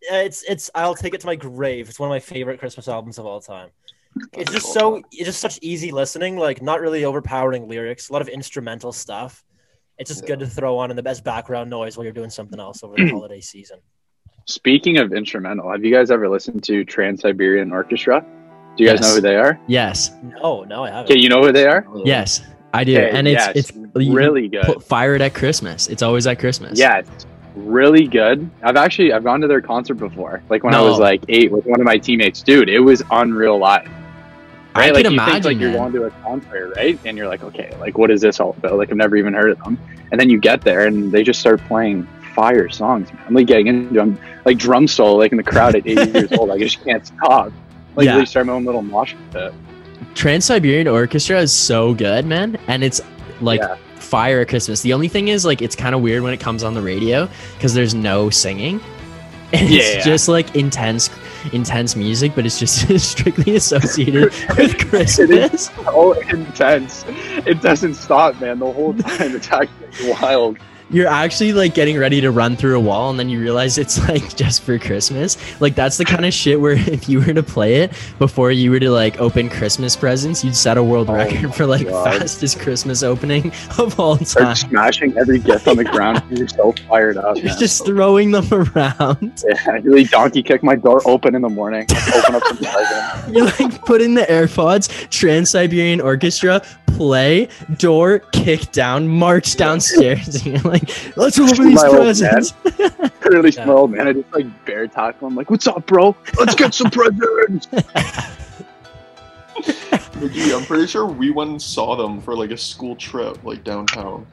To 0.08 0.12
that. 0.12 0.16
Yeah, 0.16 0.22
it's 0.22 0.44
it's 0.44 0.70
I'll 0.76 0.96
take 0.96 1.14
it 1.14 1.22
to 1.22 1.28
my 1.28 1.36
grave. 1.36 1.90
It's 1.90 2.00
one 2.00 2.10
of 2.10 2.12
my 2.12 2.20
favorite 2.20 2.60
Christmas 2.60 2.88
albums 2.88 3.18
of 3.18 3.26
all 3.26 3.42
time. 3.42 3.70
It's 4.34 4.52
just 4.52 4.74
so 4.74 5.02
it's 5.12 5.26
just 5.26 5.40
such 5.40 5.60
easy 5.62 5.92
listening, 5.92 6.38
like 6.38 6.62
not 6.62 6.82
really 6.82 7.06
overpowering 7.06 7.68
lyrics, 7.68 8.10
a 8.10 8.14
lot 8.14 8.22
of 8.22 8.30
instrumental 8.30 8.92
stuff. 8.92 9.44
It's 9.98 10.10
just 10.10 10.28
good 10.28 10.40
to 10.40 10.48
throw 10.48 10.78
on 10.78 10.92
in 10.92 10.96
the 10.96 11.04
best 11.04 11.24
background 11.24 11.70
noise 11.70 11.98
while 11.98 12.04
you're 12.04 12.14
doing 12.14 12.30
something 12.30 12.60
else 12.60 12.84
over 12.84 12.96
the 12.96 13.08
holiday 13.12 13.42
season. 13.42 13.80
Speaking 14.46 14.98
of 14.98 15.12
instrumental, 15.12 15.72
have 15.72 15.84
you 15.84 15.94
guys 15.94 16.12
ever 16.12 16.30
listened 16.30 16.64
to 16.66 16.86
Trans 16.86 17.22
Siberian 17.22 17.72
Orchestra? 17.72 18.26
Do 18.78 18.84
you 18.84 18.90
guys 18.90 19.02
know 19.02 19.16
who 19.16 19.22
they 19.22 19.36
are? 19.36 19.60
yes. 19.68 20.12
No, 20.24 20.64
no, 20.64 20.84
I 20.84 20.90
haven't. 20.90 21.12
Okay, 21.12 21.20
you 21.20 21.30
know 21.30 21.42
who 21.42 21.52
they 21.52 21.66
are? 21.68 21.86
Oh. 21.90 22.04
Yes. 22.06 22.42
I 22.74 22.84
do. 22.84 22.96
Okay, 22.96 23.10
and 23.10 23.28
it's 23.28 23.46
yeah, 23.46 23.54
it's 23.56 23.72
really 23.96 24.48
good. 24.48 24.64
put- 24.66 24.84
fire 24.84 25.16
it 25.16 25.22
at 25.22 25.34
Christmas. 25.34 25.88
It's 25.88 26.04
always 26.04 26.28
at 26.28 26.38
Christmas. 26.38 26.78
Yeah, 26.78 27.00
it's 27.00 27.26
really 27.58 28.08
good. 28.08 28.50
I've 28.64 28.76
actually 28.76 29.14
I've 29.14 29.24
gone 29.24 29.42
to 29.42 29.48
their 29.48 29.62
concert 29.62 29.96
before. 29.96 30.42
Like 30.50 30.64
when 30.64 30.74
I 30.74 30.82
was 30.82 31.00
like 31.00 31.24
eight 31.30 31.52
with 31.52 31.66
one 31.66 31.80
of 31.80 31.86
my 31.86 31.98
teammates. 31.98 32.42
Dude, 32.42 32.70
it 32.70 32.80
was 32.80 33.04
unreal 33.12 33.58
live. 33.58 33.90
I 34.76 34.92
Right? 34.92 35.04
can 35.04 35.12
you 35.14 35.20
imagine 35.20 35.34
think 35.34 35.46
like 35.46 35.58
you're 35.60 35.72
going 35.74 35.92
to 35.94 36.04
a 36.04 36.12
concert, 36.24 36.74
right? 36.76 37.00
And 37.04 37.18
you're 37.18 37.28
like, 37.28 37.44
okay, 37.44 37.76
like 37.80 37.98
what 37.98 38.12
is 38.12 38.22
this 38.22 38.40
all 38.40 38.52
about? 38.58 38.78
Like 38.78 38.92
I've 38.92 38.98
never 38.98 39.16
even 39.16 39.34
heard 39.34 39.50
of 39.52 39.60
them. 39.64 39.80
And 40.12 40.20
then 40.22 40.30
you 40.30 40.40
get 40.40 40.62
there 40.62 40.86
and 40.86 41.12
they 41.12 41.24
just 41.24 41.40
start 41.40 41.60
playing 41.66 42.08
fire 42.36 42.70
songs, 42.70 43.12
man. 43.12 43.24
I'm 43.28 43.34
like 43.34 43.48
getting 43.48 43.68
into 43.68 43.94
them 43.96 44.20
like 44.46 44.58
drum 44.60 44.88
solo 44.88 45.16
like 45.18 45.32
in 45.32 45.38
the 45.38 45.44
crowd 45.44 45.76
at 45.76 45.88
eight 45.88 46.14
years 46.14 46.32
old. 46.34 46.50
Like, 46.50 46.62
I 46.62 46.64
just 46.64 46.84
can't 46.84 47.06
stop. 47.06 47.52
Like 47.96 48.06
Yeah. 48.06 48.14
really 48.14 48.26
start 48.28 48.46
my 48.46 48.54
own 48.54 48.66
little 48.66 48.84
mosh 48.84 49.16
pit. 49.32 49.52
Trans 50.14 50.46
Siberian 50.46 50.88
Orchestra 50.88 51.40
is 51.42 51.52
so 51.52 51.94
good, 51.96 52.26
man, 52.26 52.58
and 52.68 52.84
it's 52.84 53.02
like 53.42 53.60
Yeah. 53.62 53.78
Fire 54.08 54.40
at 54.42 54.48
Christmas. 54.50 54.82
The 54.82 54.94
only 54.94 55.08
thing 55.08 55.28
is, 55.28 55.46
like, 55.46 55.62
it's 55.62 55.76
kind 55.76 55.94
of 55.94 56.02
weird 56.02 56.24
when 56.24 56.34
it 56.34 56.40
comes 56.40 56.64
on 56.64 56.74
the 56.74 56.82
radio 56.82 57.28
because 57.56 57.74
there's 57.74 57.94
no 57.94 58.30
singing. 58.30 58.80
And 59.54 59.70
Yeah. 59.70 59.82
It's 59.82 60.06
just 60.06 60.28
like 60.28 60.58
intense, 60.58 61.10
intense 61.54 61.96
music, 61.96 62.34
but 62.36 62.46
it's 62.46 62.60
just 62.60 63.00
strictly 63.12 63.56
associated 63.56 64.24
with 64.58 64.78
Christmas. 64.90 65.68
so 65.70 66.12
intense. 66.24 67.06
It 67.08 67.62
doesn't 67.62 67.94
stop, 67.94 68.42
man. 68.42 68.60
The 68.60 68.70
whole 68.70 68.94
time 68.94 69.38
it's 69.38 69.50
actually 69.50 70.12
wild. 70.12 70.58
You're 70.90 71.08
actually 71.08 71.52
like 71.52 71.74
getting 71.74 71.98
ready 71.98 72.22
to 72.22 72.32
run 72.32 72.56
through 72.56 72.78
a 72.78 72.80
wall, 72.80 73.10
and 73.10 73.20
then 73.20 73.28
you 73.28 73.42
realize 73.42 73.78
it's 73.78 74.00
like 74.10 74.36
just 74.38 74.62
for 74.64 74.80
Christmas. 74.80 75.38
Like 75.60 75.76
that's 75.76 75.98
the 75.98 76.06
kind 76.06 76.26
of 76.26 76.34
shit 76.34 76.62
where 76.62 76.74
if 76.78 77.10
you 77.10 77.20
were 77.20 77.34
to 77.34 77.44
play 77.44 77.78
it 77.82 77.92
before 78.20 78.52
you 78.52 78.72
were 78.72 78.80
to 78.80 78.90
like 78.90 79.20
open 79.20 79.50
Christmas 79.50 79.96
presents, 79.98 80.44
you'd 80.46 80.56
set 80.56 80.78
a 80.78 80.84
world 80.84 81.10
Oh 81.10 81.16
record 81.16 81.54
for 81.54 81.66
like 81.66 81.88
God. 81.88 82.20
fastest 82.20 82.60
Christmas 82.60 83.04
opening 83.04 83.52
of 83.78 84.00
all 84.00 84.16
time. 84.16 84.26
Start 84.26 84.58
smashing 84.58 85.18
every 85.18 85.40
gift 85.40 85.68
on 85.68 85.76
the 85.76 85.84
ground. 85.84 86.24
You're 86.30 86.48
so 86.48 86.72
fired 86.88 87.18
up. 87.18 87.36
You're 87.36 87.48
man. 87.48 87.60
just 87.60 87.86
throwing 87.86 88.32
them 88.32 88.48
around. 88.54 89.44
Yeah, 89.46 89.62
I 89.68 89.78
really 89.80 90.06
donkey 90.06 90.42
kick 90.42 90.64
my 90.64 90.76
door 90.76 91.02
open 91.06 91.36
in 91.36 91.42
the 91.42 91.50
morning. 91.50 91.86
Open 92.16 92.36
up 92.36 92.44
some 92.46 92.58
presents. 92.58 93.28
You 93.28 93.44
like 93.44 93.82
put 93.86 94.02
in 94.02 94.14
the 94.14 94.22
AirPods, 94.24 95.10
Trans 95.10 95.50
Siberian 95.50 96.00
Orchestra, 96.00 96.62
play, 96.98 97.48
door, 97.78 98.20
kick 98.32 98.72
down, 98.72 99.08
march 99.08 99.56
downstairs. 99.56 100.28
And 100.46 100.46
you're 100.46 100.72
like, 100.72 100.90
let's 101.18 101.40
open 101.40 101.68
these 101.68 101.82
My 101.84 101.90
presents. 101.90 102.54
Literally 103.24 103.52
Yeah. 103.52 103.64
small 103.64 103.88
man. 103.88 104.08
I 104.08 104.14
just 104.14 104.34
like 104.34 104.66
bear 104.66 104.88
tackle. 104.88 105.28
I'm 105.28 105.36
like, 105.36 105.50
what's 105.50 105.68
up, 105.68 105.86
bro? 105.86 106.16
Let's 106.40 106.56
get 106.56 106.74
some 106.74 106.90
presents. 106.92 107.68
Magee, 110.16 110.54
I'm 110.54 110.64
pretty 110.66 110.88
sure 110.88 111.06
we 111.06 111.30
went 111.30 111.52
and 111.52 111.62
saw 111.62 111.96
them 111.96 112.20
for 112.22 112.36
like 112.36 112.52
a 112.52 112.58
school 112.58 112.96
trip, 112.96 113.44
like 113.44 113.64
downtown. 113.64 114.26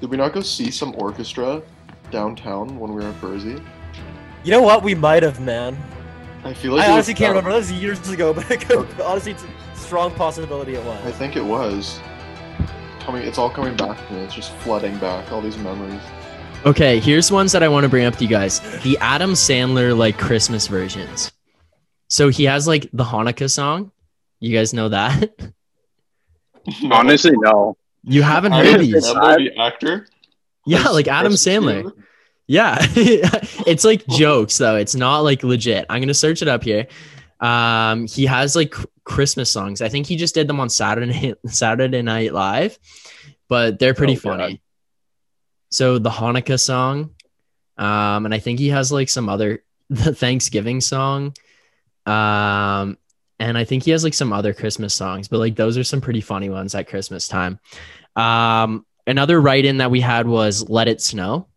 Did 0.00 0.10
we 0.10 0.16
not 0.16 0.32
go 0.32 0.40
see 0.42 0.70
some 0.70 0.94
orchestra 0.98 1.62
downtown 2.10 2.78
when 2.78 2.92
we 2.92 3.02
were 3.02 3.08
in 3.08 3.18
Bursey? 3.18 3.62
You 4.44 4.50
know 4.50 4.60
what? 4.62 4.82
We 4.82 4.94
might 4.94 5.22
have, 5.22 5.40
man. 5.40 5.76
I 6.44 6.52
feel 6.52 6.72
like 6.74 6.88
I 6.88 6.92
honestly 6.92 7.14
can't 7.14 7.28
down- 7.34 7.44
remember. 7.44 7.50
That 7.52 7.56
was 7.58 7.72
years 7.72 8.10
ago, 8.10 8.34
but 8.34 8.50
it 8.50 8.60
could, 8.62 8.86
honestly, 9.00 9.32
it's 9.32 9.44
a 9.44 9.71
strong 9.92 10.10
possibility 10.12 10.74
it 10.74 10.82
was. 10.86 11.04
I 11.04 11.12
think 11.12 11.36
it 11.36 11.44
was. 11.44 12.00
Coming, 13.00 13.24
it's 13.24 13.36
all 13.36 13.50
coming 13.50 13.76
back 13.76 13.98
to 14.06 14.14
me. 14.14 14.20
It's 14.20 14.34
just 14.34 14.50
flooding 14.54 14.96
back 14.96 15.30
all 15.30 15.42
these 15.42 15.58
memories. 15.58 16.00
Okay, 16.64 16.98
here's 16.98 17.30
ones 17.30 17.52
that 17.52 17.62
I 17.62 17.68
want 17.68 17.84
to 17.84 17.90
bring 17.90 18.06
up 18.06 18.16
to 18.16 18.24
you 18.24 18.30
guys. 18.30 18.60
The 18.84 18.96
Adam 19.02 19.32
Sandler 19.32 19.94
like 19.94 20.16
Christmas 20.16 20.66
versions. 20.66 21.30
So 22.08 22.30
he 22.30 22.44
has 22.44 22.66
like 22.66 22.88
the 22.94 23.04
Hanukkah 23.04 23.50
song. 23.50 23.92
You 24.40 24.56
guys 24.56 24.72
know 24.72 24.88
that? 24.88 25.30
Honestly, 26.90 27.32
no. 27.34 27.76
You 28.02 28.22
haven't 28.22 28.54
Adam 28.54 28.72
heard 28.72 28.80
these. 28.80 29.06
Sandler, 29.06 29.36
the 29.36 29.60
actor. 29.60 30.06
Yeah, 30.64 30.88
like 30.88 31.06
Adam 31.06 31.32
Chris 31.32 31.46
Sandler. 31.46 31.92
Yeah. 32.46 32.78
it's 32.80 33.84
like 33.84 34.06
jokes 34.06 34.56
though. 34.56 34.76
It's 34.76 34.94
not 34.94 35.18
like 35.18 35.42
legit. 35.42 35.84
I'm 35.90 35.98
going 35.98 36.08
to 36.08 36.14
search 36.14 36.40
it 36.40 36.48
up 36.48 36.64
here. 36.64 36.86
Um 37.40 38.06
he 38.06 38.24
has 38.24 38.56
like 38.56 38.70
cr- 38.70 38.86
Christmas 39.04 39.50
songs. 39.50 39.80
I 39.82 39.88
think 39.88 40.06
he 40.06 40.16
just 40.16 40.34
did 40.34 40.46
them 40.48 40.60
on 40.60 40.68
Saturday 40.70 41.34
Saturday 41.46 42.02
Night 42.02 42.32
Live, 42.32 42.78
but 43.48 43.78
they're 43.78 43.94
pretty 43.94 44.14
Oh, 44.14 44.20
God. 44.22 44.38
funny. 44.38 44.62
So 45.70 45.98
the 45.98 46.10
Hanukkah 46.10 46.60
song 46.60 47.10
um 47.78 48.26
and 48.26 48.34
I 48.34 48.38
think 48.38 48.58
he 48.58 48.68
has 48.68 48.92
like 48.92 49.08
some 49.08 49.28
other 49.30 49.64
the 49.90 50.14
Thanksgiving 50.14 50.80
song. 50.80 51.34
Um 52.06 52.98
and 53.38 53.58
I 53.58 53.64
think 53.64 53.82
he 53.84 53.90
has 53.90 54.04
like 54.04 54.14
some 54.14 54.32
other 54.32 54.52
Christmas 54.54 54.94
songs, 54.94 55.26
but 55.28 55.38
like 55.38 55.56
those 55.56 55.76
are 55.76 55.84
some 55.84 56.00
pretty 56.00 56.20
funny 56.20 56.48
ones 56.48 56.74
at 56.74 56.88
Christmas 56.88 57.26
time. 57.28 57.58
Um 58.16 58.84
another 59.06 59.40
write-in 59.40 59.78
that 59.78 59.90
we 59.90 60.00
had 60.00 60.26
was 60.28 60.68
Let 60.68 60.86
It 60.88 61.00
Snow. 61.00 61.48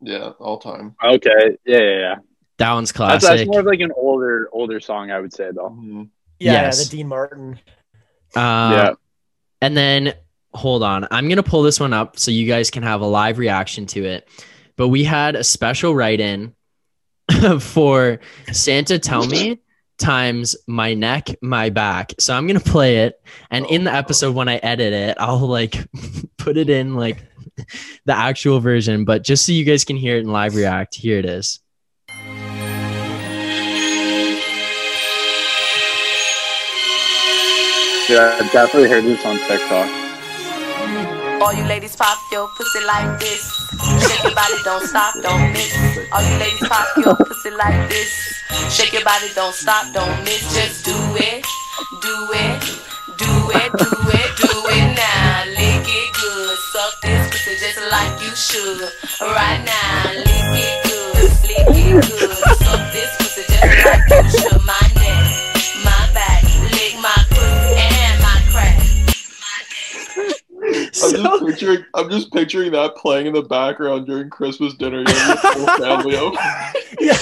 Yeah, 0.00 0.28
all 0.38 0.58
time. 0.58 0.94
Okay. 1.02 1.56
Yeah, 1.64 1.78
yeah, 1.78 1.98
yeah. 1.98 2.14
That 2.58 2.72
one's 2.74 2.92
classic. 2.92 3.28
that's 3.28 3.46
more 3.48 3.60
of 3.60 3.66
like 3.66 3.80
an 3.80 3.92
older, 3.96 4.48
older 4.52 4.78
song, 4.80 5.10
I 5.10 5.20
would 5.20 5.32
say, 5.32 5.50
though. 5.54 5.70
Mhm. 5.70 6.08
Yeah, 6.38 6.52
Yes. 6.52 6.84
the 6.88 6.96
Dean 6.96 7.08
Martin. 7.08 7.58
Um, 8.34 8.72
Yeah. 8.72 8.90
And 9.62 9.76
then 9.76 10.14
hold 10.52 10.82
on, 10.82 11.06
I'm 11.10 11.28
gonna 11.28 11.42
pull 11.42 11.62
this 11.62 11.80
one 11.80 11.92
up 11.92 12.18
so 12.18 12.30
you 12.30 12.46
guys 12.46 12.70
can 12.70 12.82
have 12.82 13.00
a 13.00 13.06
live 13.06 13.38
reaction 13.38 13.86
to 13.86 14.04
it. 14.04 14.28
But 14.76 14.88
we 14.88 15.04
had 15.04 15.34
a 15.36 15.44
special 15.44 15.94
write-in 15.94 16.54
for 17.60 18.20
Santa 18.52 18.98
Tell 18.98 19.26
Me 19.26 19.60
times 19.98 20.54
my 20.66 20.92
neck, 20.92 21.28
my 21.40 21.70
back. 21.70 22.12
So 22.18 22.34
I'm 22.34 22.46
gonna 22.46 22.60
play 22.60 22.98
it, 22.98 23.20
and 23.50 23.64
in 23.66 23.84
the 23.84 23.92
episode 23.92 24.34
when 24.34 24.48
I 24.48 24.56
edit 24.56 24.92
it, 24.92 25.16
I'll 25.18 25.38
like 25.38 25.86
put 26.38 26.56
it 26.58 26.68
in 26.68 26.94
like 26.94 27.18
the 28.04 28.14
actual 28.16 28.60
version. 28.60 29.04
But 29.06 29.24
just 29.24 29.46
so 29.46 29.52
you 29.52 29.64
guys 29.64 29.84
can 29.84 29.96
hear 29.96 30.16
it 30.16 30.20
and 30.20 30.32
live 30.32 30.54
react, 30.54 30.94
here 30.94 31.18
it 31.18 31.24
is. 31.24 31.60
Yeah, 38.08 38.38
I've 38.38 38.52
definitely 38.52 38.88
heard 38.88 39.02
this 39.02 39.26
on 39.26 39.36
TikTok. 39.50 39.90
All 41.42 41.52
you 41.52 41.64
ladies 41.64 41.96
pop 41.96 42.18
your 42.30 42.46
pussy 42.56 42.84
like 42.86 43.18
this. 43.18 43.42
Shake 43.98 44.22
your 44.22 44.32
body, 44.32 44.54
don't 44.62 44.86
stop, 44.86 45.12
don't 45.22 45.52
miss. 45.52 45.74
All 46.12 46.22
you 46.22 46.38
ladies 46.38 46.68
pop 46.68 46.86
your 46.98 47.16
pussy 47.16 47.50
like 47.50 47.90
this. 47.90 48.14
Shake 48.70 48.92
your 48.92 49.02
body, 49.02 49.26
don't 49.34 49.52
stop, 49.52 49.92
don't 49.92 50.22
miss. 50.22 50.38
Just 50.54 50.84
do 50.84 50.94
it, 51.18 51.44
do 52.00 52.14
it, 52.30 52.62
do 53.18 53.26
it, 53.58 53.72
do 53.74 53.90
it, 53.90 54.30
do 54.38 54.54
it 54.70 54.86
now. 54.94 55.42
Lick 55.58 55.82
it 55.82 56.14
good, 56.14 56.58
suck 56.70 57.00
this 57.02 57.26
pussy 57.26 57.58
just 57.58 57.82
like 57.90 58.22
you 58.22 58.30
should. 58.36 58.86
Right 59.20 59.66
now, 59.66 60.14
lick 60.14 60.54
it 60.62 60.78
good, 60.86 61.26
lick 61.42 61.74
it 61.74 62.06
good, 62.06 62.38
suck 62.62 62.86
this 62.94 63.10
pussy 63.18 63.42
just 63.50 63.66
like 63.82 64.06
you 64.14 64.30
should. 64.30 64.62
My 64.62 64.78
neck, 64.94 65.26
my 65.82 66.05
So- 70.92 71.12
just 71.22 71.46
picturing 71.46 71.84
I'm 71.94 72.10
just 72.10 72.32
picturing 72.32 72.72
that 72.72 72.96
playing 72.96 73.26
in 73.26 73.32
the 73.32 73.42
background 73.42 74.06
during 74.06 74.30
Christmas 74.30 74.74
dinner. 74.74 75.00
You 75.00 75.14
have 75.14 75.42
your 75.44 75.52
whole 75.54 75.78
family 75.78 76.16
over. 76.16 76.36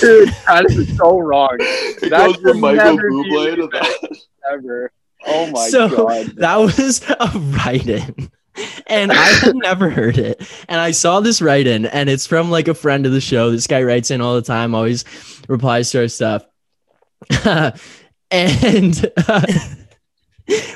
Dude, 0.00 0.28
that 0.46 0.66
is 0.70 0.96
so 0.96 1.18
wrong. 1.18 1.56
It 1.60 2.10
That 2.10 2.26
goes 2.26 2.36
from 2.36 2.60
Michael 2.60 2.96
never 2.96 3.10
be 3.10 3.30
Bublé 3.30 3.56
to 3.56 3.66
that. 3.72 4.18
Ever. 4.52 4.92
Oh 5.26 5.50
my 5.50 5.68
so 5.68 5.88
god. 5.88 6.26
that 6.36 6.56
was 6.56 7.02
a 7.08 7.30
write-in 7.38 8.30
and 8.86 9.10
i 9.10 9.14
had 9.16 9.56
never 9.62 9.88
heard 9.90 10.16
it 10.18 10.40
and 10.68 10.78
i 10.80 10.90
saw 10.92 11.18
this 11.20 11.40
write-in 11.42 11.86
and 11.86 12.08
it's 12.10 12.26
from 12.26 12.50
like 12.50 12.68
a 12.68 12.74
friend 12.74 13.04
of 13.06 13.10
the 13.12 13.20
show 13.20 13.50
this 13.50 13.66
guy 13.66 13.82
writes 13.82 14.10
in 14.12 14.20
all 14.20 14.34
the 14.34 14.42
time 14.42 14.74
always 14.74 15.04
replies 15.48 15.90
to 15.90 15.98
our 16.00 16.08
stuff 16.08 16.44
and 18.30 19.10
uh, 19.28 19.42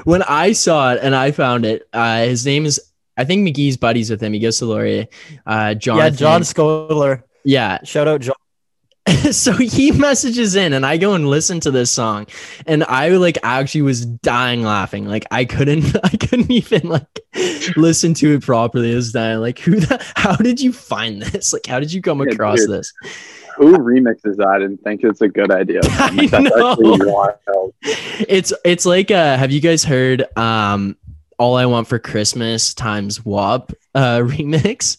when 0.04 0.22
i 0.22 0.52
saw 0.52 0.92
it 0.92 1.00
and 1.02 1.14
i 1.14 1.30
found 1.30 1.64
it 1.64 1.86
uh, 1.92 2.22
his 2.22 2.44
name 2.46 2.64
is 2.66 2.80
i 3.16 3.24
think 3.24 3.42
magee's 3.46 3.76
buddies 3.76 4.10
with 4.10 4.22
him 4.22 4.32
he 4.32 4.38
goes 4.38 4.58
to 4.58 4.66
laurier 4.66 5.06
uh 5.46 5.74
john 5.74 5.98
Yeah, 5.98 6.10
John 6.10 6.44
Scholar. 6.44 7.24
yeah 7.44 7.78
Shout 7.84 8.08
out 8.08 8.20
John. 8.20 8.34
so 9.32 9.52
he 9.52 9.90
messages 9.90 10.54
in 10.54 10.74
and 10.74 10.84
I 10.84 10.98
go 10.98 11.14
and 11.14 11.30
listen 11.30 11.60
to 11.60 11.70
this 11.70 11.90
song 11.90 12.26
and 12.66 12.84
I 12.84 13.08
like 13.08 13.38
actually 13.42 13.80
was 13.80 14.04
dying 14.04 14.62
laughing. 14.62 15.06
Like 15.06 15.24
I 15.30 15.46
couldn't 15.46 15.96
I 16.04 16.10
couldn't 16.10 16.50
even 16.50 16.82
like 16.90 17.20
listen 17.74 18.12
to 18.14 18.34
it 18.34 18.42
properly. 18.42 18.92
I 18.92 18.96
was 18.96 19.12
dying. 19.12 19.38
Like 19.40 19.60
who 19.60 19.80
the 19.80 20.04
how 20.14 20.36
did 20.36 20.60
you 20.60 20.74
find 20.74 21.22
this? 21.22 21.54
Like 21.54 21.64
how 21.64 21.80
did 21.80 21.90
you 21.90 22.02
come 22.02 22.20
Yeah, 22.20 22.34
across 22.34 22.58
dude. 22.60 22.70
this? 22.70 22.92
Who 23.58 23.76
remixes 23.78 24.36
that 24.36 24.62
and 24.62 24.80
think 24.80 25.02
it's 25.04 25.20
a 25.20 25.28
good 25.28 25.50
idea? 25.50 25.80
I 25.84 26.10
Like, 26.14 26.30
that's 26.30 26.44
know. 26.44 26.70
actually 26.72 27.06
wild. 27.12 27.74
It's 27.82 28.52
it's 28.64 28.86
like 28.86 29.10
uh 29.10 29.36
have 29.36 29.50
you 29.52 29.60
guys 29.60 29.84
heard 29.84 30.24
um 30.38 30.96
All 31.38 31.56
I 31.56 31.66
Want 31.66 31.86
for 31.88 31.98
Christmas 31.98 32.72
times 32.74 33.24
WAP 33.24 33.72
uh 33.94 34.18
remix? 34.22 34.98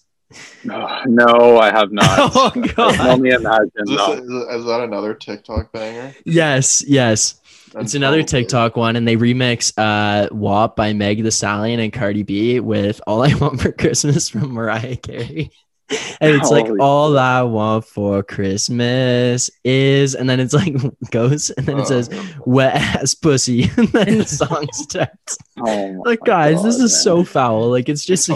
Oh, 0.69 1.02
no, 1.07 1.57
I 1.57 1.72
have 1.72 1.91
not. 1.91 2.31
Oh 2.36 2.52
I 2.53 2.68
can 2.95 3.07
only 3.07 3.30
imagine. 3.31 3.72
Is, 3.77 3.90
this, 3.90 4.10
is, 4.19 4.30
is 4.30 4.65
that 4.65 4.81
another 4.84 5.14
TikTok 5.15 5.72
banger? 5.72 6.14
Yes, 6.26 6.84
yes. 6.88 7.36
That's 7.73 7.86
It's 7.86 7.94
another 7.95 8.18
probably- 8.18 8.41
TikTok 8.41 8.76
one, 8.77 8.95
and 8.95 9.07
they 9.07 9.15
remix 9.15 9.73
uh 9.77 10.27
WAP 10.34 10.76
by 10.76 10.94
Meg 10.94 11.23
the 11.23 11.31
Stallion 11.31 11.80
and 11.80 11.91
Cardi 11.94 12.23
B 12.23 12.60
with 12.60 12.99
All 13.07 13.23
I 13.23 13.34
Want 13.36 13.61
for 13.61 13.72
Christmas 13.72 14.27
from 14.30 14.52
Mariah 14.53 14.98
Carey. 14.98 15.52
And 16.22 16.36
it's 16.36 16.52
like 16.52 16.68
Holy 16.68 16.80
all 16.82 17.18
I 17.18 17.41
want 17.44 17.86
for 17.86 18.22
Christmas 18.24 19.49
is, 19.64 20.16
and 20.16 20.30
then 20.30 20.40
it's 20.40 20.53
like 20.53 20.76
goes, 21.11 21.49
and 21.52 21.66
then 21.66 21.80
it 21.80 21.82
Oh, 21.82 21.86
says 21.86 22.10
yeah. 22.11 22.24
wet 22.45 22.76
ass 22.76 23.14
pussy, 23.16 23.64
and 23.78 23.88
then 23.90 24.18
the 24.20 24.26
song 24.26 24.68
starts. 24.74 25.38
Oh 25.57 26.02
Like, 26.06 26.20
guys, 26.26 26.61
this 26.64 26.78
God, 26.78 26.84
is 26.86 26.91
man. 26.94 27.02
so 27.02 27.24
foul. 27.24 27.70
Like, 27.70 27.90
it's 27.90 28.06
just, 28.06 28.30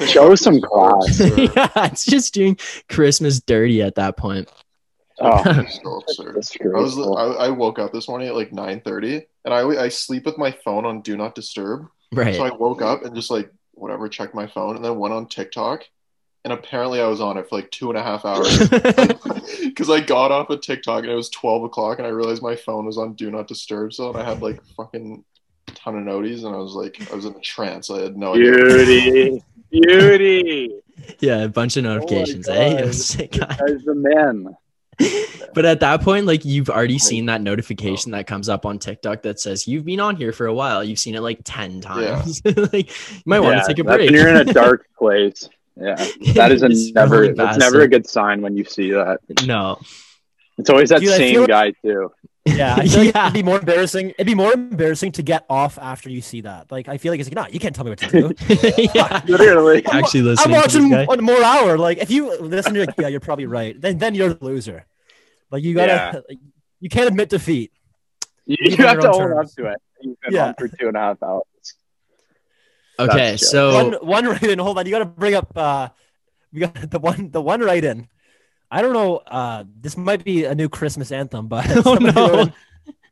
Show 0.00 0.34
some 0.34 0.60
class. 0.60 1.20
yeah, 1.20 1.68
it's 1.86 2.04
just 2.04 2.34
doing 2.34 2.56
Christmas 2.88 3.40
dirty 3.40 3.80
at 3.82 3.94
that 3.96 4.16
point. 4.16 4.50
Oh, 5.20 5.42
So 5.68 6.32
that's 6.32 6.56
I 6.60 6.66
was. 6.68 6.98
I, 6.98 7.44
I 7.46 7.50
woke 7.50 7.78
up 7.78 7.92
this 7.92 8.08
morning 8.08 8.28
at 8.28 8.34
like 8.34 8.50
9:30 8.50 9.26
and 9.44 9.54
I 9.54 9.60
I 9.60 9.88
sleep 9.88 10.26
with 10.26 10.36
my 10.38 10.50
phone 10.64 10.84
on 10.84 11.02
do 11.02 11.16
not 11.16 11.34
disturb. 11.36 11.86
Right. 12.12 12.34
So 12.34 12.42
I 12.44 12.50
woke 12.50 12.82
up 12.82 13.04
and 13.04 13.14
just 13.14 13.30
like 13.30 13.52
whatever 13.72 14.08
checked 14.08 14.34
my 14.34 14.46
phone 14.48 14.74
and 14.76 14.84
then 14.84 14.96
went 14.98 15.14
on 15.14 15.26
TikTok 15.28 15.84
and 16.44 16.52
apparently 16.52 17.00
I 17.00 17.06
was 17.06 17.20
on 17.20 17.38
it 17.38 17.48
for 17.48 17.56
like 17.56 17.70
two 17.70 17.88
and 17.88 17.98
a 17.98 18.02
half 18.02 18.24
hours 18.24 18.68
because 19.64 19.90
I 19.90 20.00
got 20.00 20.30
off 20.30 20.50
of 20.50 20.60
TikTok 20.60 21.04
and 21.04 21.12
it 21.12 21.16
was 21.16 21.30
12 21.30 21.64
o'clock 21.64 21.98
and 21.98 22.06
I 22.06 22.10
realized 22.10 22.42
my 22.42 22.56
phone 22.56 22.86
was 22.86 22.98
on 22.98 23.14
do 23.14 23.30
not 23.30 23.48
disturb 23.48 23.92
so 23.92 24.10
and 24.10 24.18
I 24.18 24.28
had 24.28 24.42
like 24.42 24.62
fucking 24.76 25.24
ton 25.66 25.96
of 25.96 26.04
noties 26.04 26.44
and 26.44 26.54
I 26.54 26.58
was 26.58 26.74
like 26.74 27.10
I 27.10 27.16
was 27.16 27.24
in 27.24 27.34
a 27.34 27.40
trance 27.40 27.90
I 27.90 28.02
had 28.02 28.16
no 28.16 28.34
idea. 28.34 28.52
Beauty. 28.52 29.42
Beauty. 29.70 30.70
yeah, 31.18 31.42
a 31.42 31.48
bunch 31.48 31.76
of 31.76 31.82
notifications, 31.82 32.48
eh? 32.48 32.82
God. 32.82 32.94
Sick 32.94 33.32
guy. 33.32 33.58
As 33.66 33.82
the 33.82 33.94
man. 33.96 34.56
But 35.52 35.64
at 35.64 35.80
that 35.80 36.00
point, 36.02 36.26
like 36.26 36.44
you've 36.44 36.70
already 36.70 37.00
seen 37.00 37.26
that 37.26 37.40
notification 37.40 38.12
that 38.12 38.28
comes 38.28 38.48
up 38.48 38.66
on 38.66 38.78
TikTok 38.78 39.22
that 39.22 39.40
says 39.40 39.66
you've 39.66 39.84
been 39.84 39.98
on 39.98 40.14
here 40.14 40.30
for 40.30 40.46
a 40.46 40.54
while. 40.54 40.84
You've 40.84 41.00
seen 41.00 41.16
it 41.16 41.22
like 41.22 41.40
10 41.42 41.80
times. 41.80 42.40
like 42.44 42.88
you 43.16 43.22
might 43.26 43.40
want 43.40 43.60
to 43.60 43.66
take 43.66 43.80
a 43.80 43.84
break. 43.84 44.10
you're 44.12 44.28
in 44.28 44.48
a 44.48 44.52
dark 44.52 44.86
place. 44.96 45.48
Yeah. 45.76 45.96
That 46.34 46.52
is 46.52 46.62
a 46.62 46.68
never 46.94 47.20
really 47.20 47.34
it's 47.36 47.58
never 47.58 47.80
a 47.82 47.88
good 47.88 48.06
sign 48.08 48.42
when 48.42 48.56
you 48.56 48.64
see 48.64 48.90
that. 48.92 49.18
no. 49.46 49.80
It's 50.56 50.70
always 50.70 50.90
that 50.90 51.00
Dude, 51.00 51.10
same 51.10 51.34
feel- 51.34 51.46
guy 51.46 51.72
too. 51.82 52.12
Yeah, 52.46 52.74
I 52.74 52.86
feel 52.86 53.04
like 53.06 53.14
Yeah. 53.14 53.22
it'd 53.24 53.32
be 53.34 53.42
more 53.42 53.58
embarrassing. 53.58 54.10
It'd 54.10 54.26
be 54.26 54.34
more 54.34 54.52
embarrassing 54.52 55.12
to 55.12 55.22
get 55.22 55.46
off 55.48 55.78
after 55.78 56.10
you 56.10 56.20
see 56.20 56.42
that. 56.42 56.70
Like, 56.70 56.88
I 56.88 56.98
feel 56.98 57.10
like 57.10 57.18
it's 57.20 57.30
like, 57.30 57.34
no, 57.36 57.46
you 57.50 57.58
can't 57.58 57.74
tell 57.74 57.86
me 57.86 57.90
what 57.90 58.00
to 58.00 58.10
do. 58.10 58.34
yeah. 58.94 59.22
Literally. 59.26 59.82
Actually 59.86 60.20
I'm 60.20 60.26
listening 60.26 60.54
to 60.54 60.60
watching 60.60 60.82
this 60.90 60.90
guy. 60.90 61.04
one 61.06 61.24
more 61.24 61.42
hour. 61.42 61.78
Like, 61.78 61.98
if 61.98 62.10
you 62.10 62.38
listen 62.38 62.74
to 62.74 62.82
it, 62.82 62.90
yeah, 62.98 63.08
you're 63.08 63.20
probably 63.20 63.46
right. 63.46 63.80
Then, 63.80 63.96
then 63.96 64.14
you're 64.14 64.34
the 64.34 64.44
loser. 64.44 64.84
Like, 65.50 65.62
you 65.64 65.74
gotta, 65.74 66.22
you 66.80 66.90
can't 66.90 67.08
admit 67.08 67.30
defeat. 67.30 67.72
You, 68.44 68.56
you 68.60 68.76
have 68.76 69.00
to 69.00 69.10
own 69.10 69.22
own 69.32 69.38
up 69.38 69.50
to 69.56 69.66
it. 69.68 69.78
You've 70.02 70.20
been 70.20 70.34
Yeah. 70.34 70.48
on 70.48 70.54
for 70.58 70.68
two 70.68 70.88
and 70.88 70.96
a 70.98 71.00
half 71.00 71.22
hours. 71.22 71.44
Okay, 72.98 73.36
so 73.36 73.74
one, 73.74 73.92
one 74.06 74.26
right 74.26 74.42
in. 74.42 74.58
Hold 74.58 74.78
on, 74.78 74.86
you 74.86 74.92
gotta 74.92 75.04
bring 75.04 75.34
up. 75.34 75.56
uh 75.56 75.88
We 76.52 76.60
got 76.60 76.74
the 76.90 76.98
one, 76.98 77.30
the 77.30 77.40
one 77.40 77.60
right 77.60 77.82
in. 77.82 78.08
I 78.70 78.82
don't 78.82 78.92
know. 78.92 79.16
uh 79.26 79.64
This 79.80 79.96
might 79.96 80.24
be 80.24 80.44
a 80.44 80.54
new 80.54 80.68
Christmas 80.68 81.10
anthem, 81.12 81.48
but 81.48 81.66
Oh, 81.86 81.94
no. 81.94 82.12
wrote 82.12 82.38
in, 82.48 82.52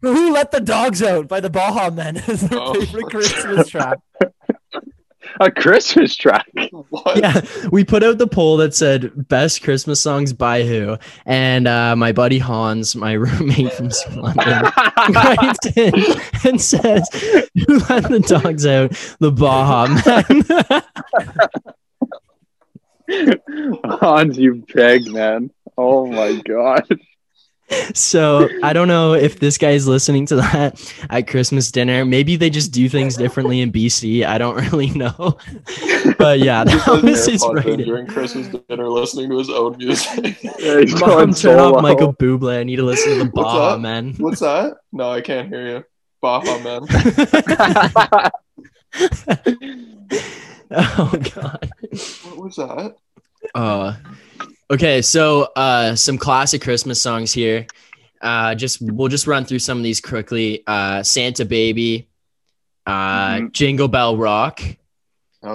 Who 0.03 0.33
let 0.33 0.51
the 0.51 0.61
dogs 0.61 1.03
out 1.03 1.29
by 1.29 1.41
the 1.41 1.51
Baja 1.51 1.91
Men 1.91 2.17
is 2.29 2.43
their 2.49 2.59
Oh. 2.61 2.75
favorite 2.75 3.11
Christmas 3.11 3.69
track. 3.69 3.99
A 5.41 5.51
Christmas 5.51 6.15
track. 6.17 6.47
What? 6.89 7.17
yeah, 7.17 7.41
we 7.71 7.85
put 7.85 8.03
out 8.03 8.19
the 8.19 8.27
poll 8.27 8.59
that 8.59 8.75
said 8.75 9.29
best 9.29 9.63
Christmas 9.63 10.01
songs 10.01 10.33
by 10.33 10.63
who, 10.63 10.99
and 11.25 11.67
uh, 11.67 11.97
my 11.97 12.13
buddy 12.13 12.39
Hans, 12.39 12.95
my 12.95 13.13
roommate 13.13 13.73
from 13.73 13.89
London, 14.15 14.65
writes 15.11 15.67
in 15.77 15.95
and 16.45 16.61
says, 16.61 17.09
"Who 17.67 17.79
let 17.89 18.11
the 18.11 18.21
dogs 18.21 18.67
out? 18.67 18.93
The 19.21 19.33
Baja 19.33 19.87
Man." 23.09 23.83
Hans, 23.85 24.39
you 24.39 24.63
pig, 24.69 25.07
man. 25.07 25.51
Oh 25.79 26.07
my 26.07 26.41
god. 26.45 26.87
So 27.95 28.49
I 28.63 28.73
don't 28.73 28.89
know 28.89 29.15
if 29.15 29.39
this 29.41 29.59
guy 29.59 29.71
is 29.71 29.87
listening 29.89 30.27
to 30.27 30.37
that 30.37 30.81
at 31.11 31.27
Christmas 31.29 31.71
dinner. 31.71 32.05
Maybe 32.05 32.37
they 32.37 32.51
just 32.51 32.73
do 32.73 32.89
things 32.89 33.17
differently 33.17 33.61
in 33.61 33.73
BC. 33.73 34.25
I 34.25 34.39
don't 34.39 34.55
really 34.73 34.91
know, 34.91 35.39
but 36.19 36.39
yeah, 36.41 36.65
He 36.65 36.75
that 36.77 36.83
says 36.85 37.03
was 37.03 37.27
his 37.27 37.43
AirPods 37.43 37.65
rating. 37.65 37.85
during 37.87 38.07
Christmas 38.07 38.49
dinner 38.69 38.89
listening 38.89 39.31
to 39.31 39.39
his 39.39 39.51
own 39.51 39.77
music. 39.79 40.39
Yeah, 40.59 40.83
Mom, 41.01 41.19
turn 41.29 41.35
solo. 41.35 41.75
off 41.77 41.83
Michael 41.83 42.13
Bublé. 42.15 42.61
I 42.61 42.63
need 42.65 42.77
to 42.77 42.85
listen 42.85 43.13
to 43.13 43.19
the 43.25 43.31
What's 43.31 43.35
Baja 43.53 43.73
that? 43.73 43.81
Man. 43.81 44.15
What's 44.19 44.41
that? 44.41 44.77
No, 44.93 45.11
I 45.11 45.21
can't 45.21 45.49
hear 45.49 45.67
you. 45.69 45.85
Baja 46.21 46.59
man. 46.63 46.83
oh 50.71 51.13
god. 51.35 51.71
What 52.25 52.37
was 52.39 52.57
that? 52.57 52.95
Uh, 53.55 53.95
okay, 54.71 55.03
so 55.03 55.43
uh, 55.57 55.95
some 55.95 56.19
classic 56.19 56.63
Christmas 56.63 57.01
songs 57.01 57.33
here. 57.33 57.67
Uh, 58.21 58.55
just 58.55 58.79
we'll 58.81 59.09
just 59.09 59.27
run 59.27 59.45
through 59.45 59.59
some 59.59 59.79
of 59.79 59.85
these 59.85 60.01
quickly. 60.01 60.63
Uh, 60.67 61.03
Santa 61.03 61.45
Baby, 61.45 62.09
uh, 62.87 63.35
Mhm. 63.35 63.53
Jingle 63.53 63.89
Bell 63.89 64.17
Rock. 64.17 64.61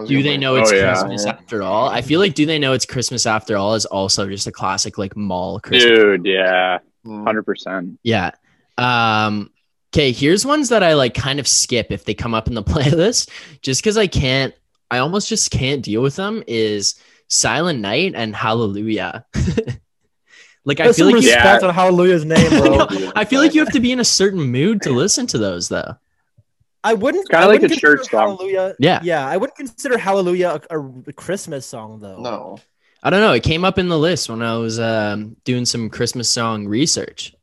Do 0.06 0.22
they 0.22 0.36
know 0.36 0.56
Oh, 0.58 0.60
it's 0.60 0.72
yeah. 0.74 0.92
Christmas 0.94 1.24
Yeah. 1.26 1.32
after 1.32 1.64
all? 1.64 1.88
I 1.88 2.02
feel 2.02 2.20
like 2.20 2.34
Do 2.34 2.46
They 2.46 2.60
Know 2.60 2.74
It's 2.74 2.86
Christmas 2.86 3.26
After 3.26 3.56
All 3.56 3.74
is 3.74 3.86
also 3.86 4.28
just 4.28 4.46
a 4.46 4.52
classic 4.52 4.98
like 4.98 5.16
mall 5.16 5.62
Christmas. 5.62 5.98
Dude, 5.98 6.26
yeah. 6.26 6.80
Hmm. 7.06 7.24
Hundred 7.24 7.44
percent. 7.44 7.98
Yeah. 8.04 8.32
Um 8.78 9.50
okay, 9.96 10.12
here's 10.12 10.46
ones 10.46 10.68
that 10.70 10.84
I 10.84 10.94
like 10.96 11.14
kind 11.14 11.40
of 11.40 11.48
skip 11.48 11.88
if 11.90 12.04
they 12.04 12.14
come 12.14 12.34
up 12.34 12.50
in 12.50 12.54
the 12.54 12.64
playlist 12.74 13.30
just 13.62 13.82
cuz 13.82 13.96
I 13.96 14.08
can't 14.08 14.54
I 14.92 14.98
almost 14.98 15.30
just 15.30 15.52
can't 15.52 15.82
deal 15.82 16.02
with 16.02 16.18
them 16.18 16.44
is 16.48 16.96
Silent 17.28 17.80
Night 17.80 18.14
and 18.16 18.36
Hallelujah. 18.36 19.26
like 20.66 20.80
I 20.80 20.86
feel 20.86 20.94
some 20.94 21.06
like 21.12 21.24
you, 21.24 21.30
respect 21.30 21.64
on 21.64 21.74
Hallelujah's 21.74 22.26
name, 22.26 22.50
bro. 22.50 22.88
I 23.16 23.26
feel 23.26 23.42
like 23.42 23.54
you 23.54 23.62
have 23.62 23.74
to 23.74 23.80
be 23.80 23.92
in 23.92 24.00
a 24.00 24.06
certain 24.06 24.42
mood 24.42 24.82
to 24.84 24.92
listen 24.92 25.28
to 25.28 25.38
those 25.38 25.70
though. 25.70 25.96
I 26.84 26.94
wouldn't. 26.94 27.30
Kinda 27.30 27.48
like 27.48 27.64
a 27.64 27.70
church 27.70 28.10
song. 28.10 28.38
Hallelujah. 28.38 28.76
Yeah. 28.80 29.02
yeah. 29.04 29.28
I 29.28 29.38
wouldn't 29.38 29.58
consider 29.58 29.98
Hallelujah 29.98 30.62
a, 30.70 30.80
a 30.80 31.14
Christmas 31.14 31.66
song 31.66 32.00
though. 32.00 32.22
No. 32.22 32.60
I 33.04 33.10
don't 33.10 33.22
know. 33.22 33.34
It 33.34 33.44
came 33.44 33.64
up 33.64 33.78
in 33.78 33.90
the 33.90 33.98
list 33.98 34.30
when 34.30 34.42
I 34.42 34.58
was 34.58 34.80
um, 34.80 35.36
doing 35.44 35.66
some 35.66 35.90
Christmas 35.90 36.30
song 36.30 36.68
research. 36.68 37.36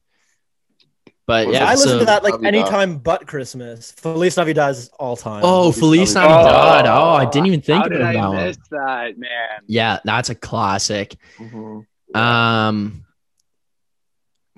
But 1.27 1.49
yeah, 1.51 1.65
I 1.65 1.71
listen 1.75 2.01
to 2.01 2.05
that 2.05 2.23
like 2.23 2.41
Navidad. 2.41 2.55
anytime 2.55 2.99
but 2.99 3.27
Christmas. 3.27 3.93
Feliz 3.93 4.37
Navidad 4.37 4.73
is 4.73 4.91
all 4.99 5.17
time. 5.17 5.41
Oh, 5.43 5.73
Feliz 5.73 6.13
Feliz 6.13 6.15
Navidad. 6.15 6.87
Oh, 6.87 7.11
I 7.15 7.25
didn't 7.25 7.47
even 7.47 7.63
think 7.63 7.79
How 7.79 7.85
of 7.87 7.93
did 7.93 8.01
that 8.03 8.17
I 8.17 8.29
one. 8.29 8.37
miss 8.37 8.59
that, 8.71 9.19
man? 9.19 9.31
Yeah, 9.67 10.01
that's 10.05 10.29
a 10.29 10.35
classic. 10.35 11.17
Mhm. 11.39 11.87
Um, 12.15 13.05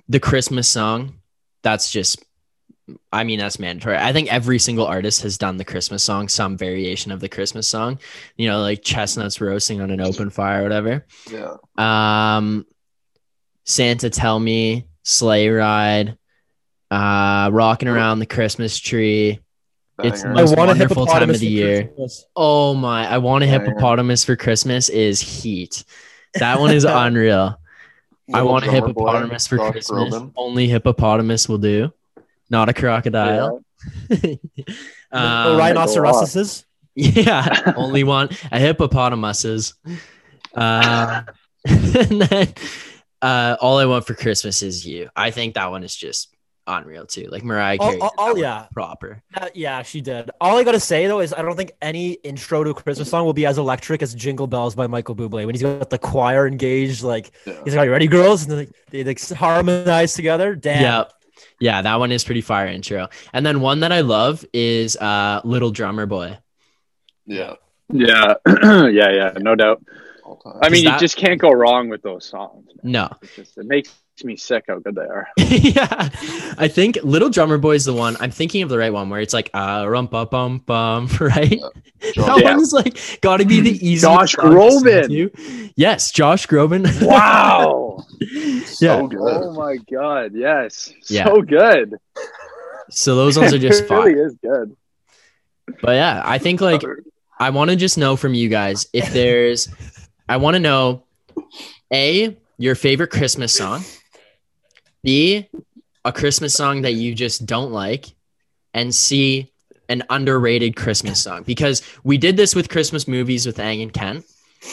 the 0.09 0.19
Christmas 0.21 0.69
song. 0.69 1.15
That's 1.63 1.91
just. 1.91 2.23
I 3.13 3.25
mean, 3.25 3.41
that's 3.41 3.59
mandatory. 3.59 3.97
I 3.97 4.13
think 4.13 4.33
every 4.33 4.61
single 4.61 4.87
artist 4.87 5.23
has 5.23 5.39
done 5.39 5.57
the 5.57 5.65
Christmas 5.65 6.05
song, 6.05 6.29
some 6.29 6.57
variation 6.57 7.11
of 7.11 7.19
the 7.21 7.29
Christmas 7.29 7.67
song. 7.67 7.99
You 8.37 8.47
know, 8.49 8.61
like 8.61 8.83
chestnuts 8.83 9.41
roasting 9.41 9.81
on 9.81 9.91
an 9.91 10.01
open 10.01 10.31
fire, 10.31 10.61
or 10.61 10.63
whatever. 10.65 11.05
Yeah. 11.31 11.57
Um, 11.79 12.65
Santa 13.65 14.09
Tell 14.11 14.39
Me, 14.39 14.87
Sleigh 15.03 15.49
Ride, 15.49 16.17
uh, 16.91 17.51
Rocking 17.53 17.89
Around 17.89 18.19
the 18.21 18.27
Christmas 18.27 18.79
Tree. 18.79 19.41
It's 20.03 20.23
the 20.23 20.29
most 20.29 20.53
I 20.53 20.57
want 20.57 20.71
a 20.71 20.73
wonderful 20.73 21.07
time 21.07 21.31
of 21.31 21.41
hippopotamus 21.41 21.41
the 21.41 21.47
for 21.47 21.53
year. 21.53 21.85
Christmas. 21.85 22.25
Oh 22.37 22.75
my, 22.75 23.09
I 23.09 23.19
want 23.19 23.45
a 23.45 23.47
Banger. 23.47 23.65
hippopotamus 23.65 24.25
for 24.25 24.37
Christmas 24.37 24.89
is 24.89 25.21
heat. 25.21 25.85
That 26.35 26.61
one 26.61 26.71
is 26.71 26.85
unreal. 26.89 27.59
I 28.33 28.43
want 28.43 28.65
a 28.65 28.69
drummer 28.69 28.93
boy, 28.93 29.07
hippopotamus 29.07 29.47
for 29.47 29.59
Christmas. 29.71 30.15
Groban. 30.15 30.33
Only 30.37 30.69
hippopotamus 30.69 31.49
will 31.49 31.59
do, 31.59 31.93
not 32.51 32.69
a 32.69 32.75
crocodile. 32.75 33.63
No 34.11 34.17
um, 35.13 35.57
rhinoceroses. 35.59 36.67
yeah, 36.95 37.73
only 37.77 38.05
one 38.05 38.29
a 38.53 38.59
hippopotamuses. 38.59 39.75
Uh, 40.55 41.23
and 41.67 42.23
then 42.23 42.55
uh, 43.23 43.57
all 43.61 43.79
I 43.79 43.87
want 43.87 44.07
for 44.07 44.15
Christmas 44.15 44.63
is 44.63 44.87
you. 44.87 45.09
I 45.17 45.31
think 45.31 45.55
that 45.55 45.71
one 45.71 45.85
is 45.85 45.95
just 45.95 46.36
unreal 46.67 47.07
too. 47.07 47.29
Like 47.31 47.45
Mariah 47.45 47.77
All- 47.81 47.89
Carey. 47.91 48.01
all- 48.01 48.09
did 48.09 48.17
that 48.17 48.21
all- 48.23 48.33
one 48.33 48.41
yeah. 48.43 48.67
proper. 48.73 49.23
Uh, 49.35 49.49
yeah, 49.55 49.83
she 49.83 50.01
did. 50.01 50.31
All 50.41 50.59
I 50.59 50.65
gotta 50.65 50.81
say 50.81 51.07
though 51.07 51.21
is 51.21 51.33
I 51.33 51.43
don't 51.43 51.57
think 51.57 51.73
any 51.81 52.13
intro 52.13 52.65
to 52.65 52.71
a 52.71 52.75
Christmas 52.75 53.09
song 53.11 53.25
will 53.25 53.33
be 53.33 53.47
as 53.47 53.59
electric 53.59 54.03
as 54.03 54.15
"Jingle 54.15 54.47
Bells" 54.47 54.75
by 54.75 54.87
Michael 54.87 55.15
Bublé 55.17 55.47
when 55.47 55.55
he's 55.55 55.63
got 55.63 55.91
the 55.91 55.99
choir 55.99 56.47
engaged. 56.47 57.03
Like 57.03 57.33
Yeah. 57.47 57.55
he's 57.65 57.75
like, 57.75 57.83
"Are 57.83 57.87
you 57.87 57.93
ready, 57.93 58.07
girls?" 58.07 58.43
And 58.43 58.53
they 58.53 58.57
like, 58.57 58.71
they 58.91 59.05
like 59.05 59.29
harmonize 59.31 60.15
together. 60.15 60.55
Damn. 60.55 60.83
Yeah. 60.83 61.05
Yeah, 61.61 61.83
that 61.83 61.99
one 61.99 62.13
is 62.13 62.23
pretty 62.25 62.41
fire 62.43 62.67
intro. 62.67 63.09
And 63.33 63.45
then 63.47 63.61
one 63.61 63.81
that 63.81 63.93
I 63.93 64.01
love 64.01 64.45
is 64.53 64.97
uh 64.97 65.41
Little 65.45 65.71
Drummer 65.71 66.07
Boy. 66.07 66.39
Yeah. 67.27 67.55
Yeah, 67.93 68.35
yeah, 68.49 68.89
yeah, 69.11 69.33
no 69.39 69.55
doubt. 69.55 69.81
I 70.61 70.69
mean, 70.71 70.85
that- 70.85 70.95
you 70.95 70.99
just 70.99 71.17
can't 71.17 71.41
go 71.41 71.51
wrong 71.53 71.89
with 71.89 72.03
those 72.03 72.25
songs. 72.25 72.67
man. 72.83 72.93
No. 72.93 73.09
It's 73.23 73.37
just, 73.37 73.59
it 73.59 73.67
makes 73.67 73.95
me 74.25 74.37
sick 74.37 74.65
how 74.69 74.79
good 74.79 74.95
they 74.95 75.03
are. 75.03 75.29
yeah. 75.37 76.09
I 76.59 76.69
think 76.69 76.99
Little 77.03 77.29
Drummer 77.31 77.59
Boy 77.59 77.75
is 77.75 77.85
the 77.85 77.93
one. 77.93 78.17
I'm 78.21 78.31
thinking 78.31 78.63
of 78.63 78.69
the 78.69 78.79
right 78.79 78.93
one 78.93 79.11
where 79.11 79.21
it's 79.21 79.35
like 79.35 79.51
uh 79.55 79.85
rum 79.89 80.09
pa 80.09 80.25
bum 80.25 80.59
bum, 80.59 81.09
right? 81.21 81.61
That 82.01 82.17
Yeah. 82.17 82.55
one's 82.55 82.73
like 82.73 82.99
gotta 83.21 83.45
be 83.45 83.61
the 83.61 83.71
easiest. 83.87 84.03
Josh 84.03 84.33
song 84.33 84.55
to 84.85 85.05
sing 85.05 85.11
Groban. 85.31 85.73
Yes, 85.77 86.11
Josh 86.13 86.47
Groban. 86.47 86.87
Wow. 87.07 88.05
yeah. 88.21 88.61
So 88.65 89.07
good. 89.09 89.19
oh 89.21 89.53
my 89.53 89.77
god. 89.93 90.33
Yes. 90.35 90.93
Yeah. 91.09 91.25
So 91.27 91.43
good. 91.43 91.95
So 92.91 93.17
those 93.17 93.39
ones 93.39 93.53
are 93.53 93.59
just 93.59 93.83
it 93.85 93.91
really 93.91 94.15
fire. 94.15 94.27
is 94.27 94.35
good. 94.43 94.77
But 95.83 95.93
yeah, 95.97 96.23
I 96.25 96.39
think 96.39 96.61
like 96.61 96.83
I 97.39 97.51
want 97.51 97.71
to 97.71 97.77
just 97.77 97.99
know 97.99 98.17
from 98.17 98.33
you 98.35 98.49
guys 98.49 98.87
if 98.93 99.13
there's, 99.13 99.69
I 100.29 100.37
want 100.39 100.55
to 100.55 100.61
know, 100.61 101.03
A, 101.93 102.37
your 102.57 102.75
favorite 102.75 103.11
Christmas 103.11 103.53
song, 103.53 103.83
B, 105.02 105.48
a 106.05 106.12
Christmas 106.12 106.55
song 106.55 106.82
that 106.82 106.93
you 106.93 107.14
just 107.14 107.47
don't 107.47 107.73
like, 107.73 108.14
and 108.74 108.94
C, 108.94 109.52
an 109.89 110.02
underrated 110.10 110.77
Christmas 110.77 111.23
song. 111.23 111.43
Because 111.43 111.82
we 112.05 112.18
did 112.18 112.36
this 112.36 112.55
with 112.55 112.68
Christmas 112.68 113.06
movies 113.06 113.47
with 113.47 113.59
Ang 113.59 113.82
and 113.82 113.93
Ken. 113.93 114.24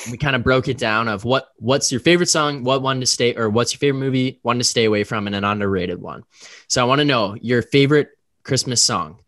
We 0.09 0.17
kind 0.17 0.35
of 0.35 0.43
broke 0.43 0.67
it 0.67 0.77
down 0.77 1.07
of 1.07 1.23
what 1.23 1.49
what's 1.57 1.91
your 1.91 2.01
favorite 2.01 2.29
song, 2.29 2.63
what 2.63 2.81
one 2.81 2.99
to 2.99 3.05
stay, 3.05 3.35
or 3.35 3.49
what's 3.49 3.73
your 3.73 3.79
favorite 3.79 3.99
movie, 3.99 4.39
one 4.41 4.57
to 4.57 4.63
stay 4.63 4.85
away 4.85 5.03
from, 5.03 5.27
and 5.27 5.35
an 5.35 5.43
underrated 5.43 6.01
one. 6.01 6.23
So 6.67 6.81
I 6.81 6.85
want 6.85 6.99
to 6.99 7.05
know 7.05 7.35
your 7.41 7.61
favorite 7.61 8.09
Christmas 8.43 8.81
song, 8.81 9.19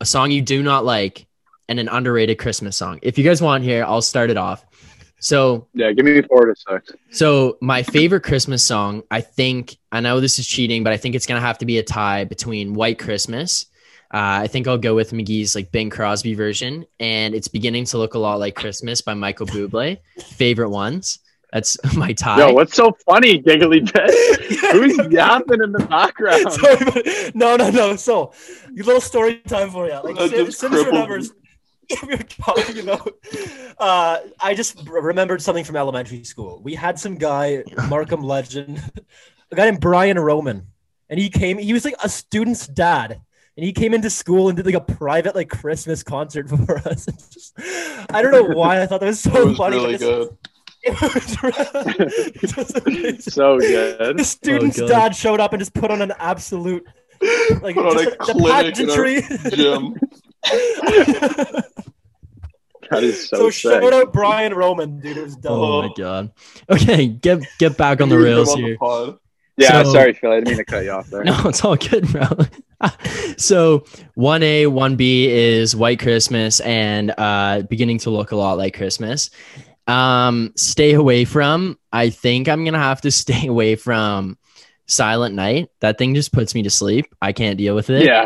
a 0.00 0.06
song 0.06 0.30
you 0.30 0.42
do 0.42 0.62
not 0.62 0.84
like, 0.84 1.26
and 1.68 1.80
an 1.80 1.88
underrated 1.88 2.38
Christmas 2.38 2.76
song. 2.76 2.98
If 3.02 3.18
you 3.18 3.24
guys 3.24 3.42
want 3.42 3.64
here, 3.64 3.84
I'll 3.84 4.02
start 4.02 4.30
it 4.30 4.36
off. 4.36 4.64
So, 5.20 5.68
Yeah, 5.74 5.92
give 5.92 6.04
me 6.06 6.20
four 6.22 6.46
to 6.46 6.54
six. 6.56 6.92
so 7.10 7.58
my 7.60 7.82
favorite 7.82 8.22
Christmas 8.22 8.62
song, 8.64 9.02
I 9.10 9.20
think, 9.20 9.76
I 9.92 10.00
know 10.00 10.18
this 10.20 10.38
is 10.38 10.46
cheating, 10.46 10.82
but 10.82 10.92
I 10.92 10.96
think 10.96 11.14
it's 11.14 11.26
gonna 11.26 11.40
have 11.40 11.58
to 11.58 11.66
be 11.66 11.78
a 11.78 11.82
tie 11.82 12.24
between 12.24 12.74
White 12.74 12.98
Christmas. 12.98 13.66
Uh, 14.12 14.42
I 14.42 14.46
think 14.48 14.66
I'll 14.66 14.78
go 14.78 14.94
with 14.94 15.12
Magee's 15.12 15.54
like 15.54 15.70
Bing 15.70 15.88
Crosby 15.90 16.34
version, 16.34 16.84
and 16.98 17.34
it's 17.34 17.46
beginning 17.48 17.84
to 17.86 17.98
look 17.98 18.14
a 18.14 18.18
lot 18.18 18.40
like 18.40 18.54
Christmas 18.56 19.00
by 19.02 19.14
Michael 19.14 19.46
Bublé. 19.46 19.98
Favorite 20.20 20.70
ones. 20.70 21.20
That's 21.52 21.76
my 21.96 22.12
tie. 22.12 22.38
Yo, 22.38 22.52
what's 22.52 22.74
so 22.74 22.96
funny, 23.06 23.38
Giggly 23.38 23.80
Bit? 23.80 24.10
Who's 24.72 24.96
yapping 25.12 25.62
in 25.62 25.70
the 25.72 25.86
background? 25.88 26.50
Sorry, 26.52 26.76
but- 26.76 27.34
no, 27.36 27.56
no, 27.56 27.70
no. 27.70 27.94
So, 27.96 28.32
a 28.68 28.72
little 28.82 29.00
story 29.00 29.36
time 29.46 29.70
for 29.70 29.86
you. 29.86 30.00
Like, 30.02 30.16
That 30.16 30.30
Sim, 30.30 30.46
just 30.46 30.58
Sims 30.60 30.82
crippled 30.82 31.30
remembers. 32.02 32.02
we 32.02 32.16
were 32.16 32.22
talking 32.54 32.78
about. 32.80 33.14
Uh, 33.78 34.18
I 34.40 34.54
just 34.54 34.86
r- 34.88 35.02
remembered 35.02 35.42
something 35.42 35.64
from 35.64 35.76
elementary 35.76 36.24
school. 36.24 36.60
We 36.62 36.74
had 36.74 36.98
some 36.98 37.16
guy, 37.16 37.64
Markham 37.88 38.22
legend, 38.22 38.80
a 39.50 39.54
guy 39.56 39.64
named 39.66 39.80
Brian 39.80 40.18
Roman, 40.18 40.66
and 41.08 41.18
he 41.20 41.28
came. 41.30 41.58
He 41.58 41.72
was 41.72 41.84
like 41.84 41.94
a 42.02 42.08
student's 42.08 42.66
dad. 42.66 43.20
And 43.56 43.66
he 43.66 43.72
came 43.72 43.92
into 43.92 44.08
school 44.08 44.48
and 44.48 44.56
did 44.56 44.64
like 44.64 44.74
a 44.76 44.80
private 44.80 45.34
like 45.34 45.50
Christmas 45.50 46.02
concert 46.02 46.48
for 46.66 46.78
us. 46.88 47.04
Just, 47.30 47.52
I 48.10 48.22
don't 48.22 48.30
know 48.30 48.44
why 48.56 48.80
I 48.80 48.86
thought 48.86 49.00
that 49.00 49.06
was 49.06 49.20
so 49.20 49.30
It 49.42 49.44
was 49.48 49.56
funny. 49.58 49.76
really 49.76 49.98
good. 49.98 50.28
It 50.82 52.56
was, 52.56 52.72
it 52.74 53.16
was 53.16 53.24
so 53.34 53.58
good. 53.58 54.16
The 54.16 54.24
student's 54.24 54.80
God. 54.80 54.88
dad 54.88 55.16
showed 55.16 55.40
up 55.40 55.52
and 55.52 55.60
just 55.60 55.74
put 55.74 55.90
on 55.90 56.00
an 56.00 56.12
absolute 56.18 56.86
like 57.60 57.74
Put 57.74 57.86
on 57.86 57.92
just 57.92 58.06
a 58.06 58.10
the 58.10 58.16
clinic 58.18 58.78
in 58.78 58.88
our 58.90 58.96
pageantry. 59.04 59.50
Jim. 59.56 59.94
That 62.90 63.04
is 63.04 63.28
so, 63.28 63.36
so 63.36 63.50
sick. 63.50 63.80
shout 63.82 63.92
out 63.92 64.12
Brian 64.12 64.52
Roman, 64.52 64.98
dude. 64.98 65.16
It 65.16 65.22
was 65.22 65.36
dope. 65.36 65.52
Oh 65.52 65.82
my 65.82 65.92
god. 65.96 66.32
Okay, 66.68 67.06
get 67.06 67.40
get 67.58 67.76
back 67.76 68.00
on 68.00 68.08
the 68.08 68.18
rails 68.18 68.50
on 68.52 68.60
the 68.60 68.66
here. 68.68 68.78
pod. 68.78 69.16
Yeah, 69.56 69.84
So- 69.84 69.92
sorry, 69.92 70.12
Phil. 70.14 70.32
I 70.32 70.36
didn't 70.36 70.48
mean 70.48 70.56
to 70.56 70.64
cut 70.64 70.82
you 70.84 70.90
off 70.90 71.06
there. 71.08 71.22
No, 71.24 71.36
it's 71.44 71.64
all 71.64 71.76
good, 71.76 72.08
bro. 72.08 72.26
so 73.36 73.84
one 74.14 74.42
A, 74.42 74.66
one 74.66 74.96
B 74.96 75.28
is 75.30 75.76
White 75.76 76.00
Christmas 76.00 76.58
and 76.60 77.14
uh 77.16 77.62
beginning 77.70 77.98
to 77.98 78.10
look 78.10 78.32
a 78.32 78.36
lot 78.36 78.58
like 78.58 78.76
Christmas. 78.76 79.30
Um, 79.86 80.52
stay 80.56 80.94
away 80.94 81.24
from. 81.26 81.78
I 81.92 82.10
think 82.10 82.48
I'm 82.48 82.64
gonna 82.64 82.78
have 82.78 83.02
to 83.02 83.12
stay 83.12 83.46
away 83.46 83.76
from 83.76 84.36
Silent 84.86 85.36
Night. 85.36 85.68
That 85.78 85.96
thing 85.96 86.16
just 86.16 86.32
puts 86.32 86.56
me 86.56 86.64
to 86.64 86.70
sleep. 86.70 87.06
I 87.22 87.32
can't 87.32 87.56
deal 87.56 87.76
with 87.76 87.88
it. 87.90 88.04
Yeah. 88.04 88.24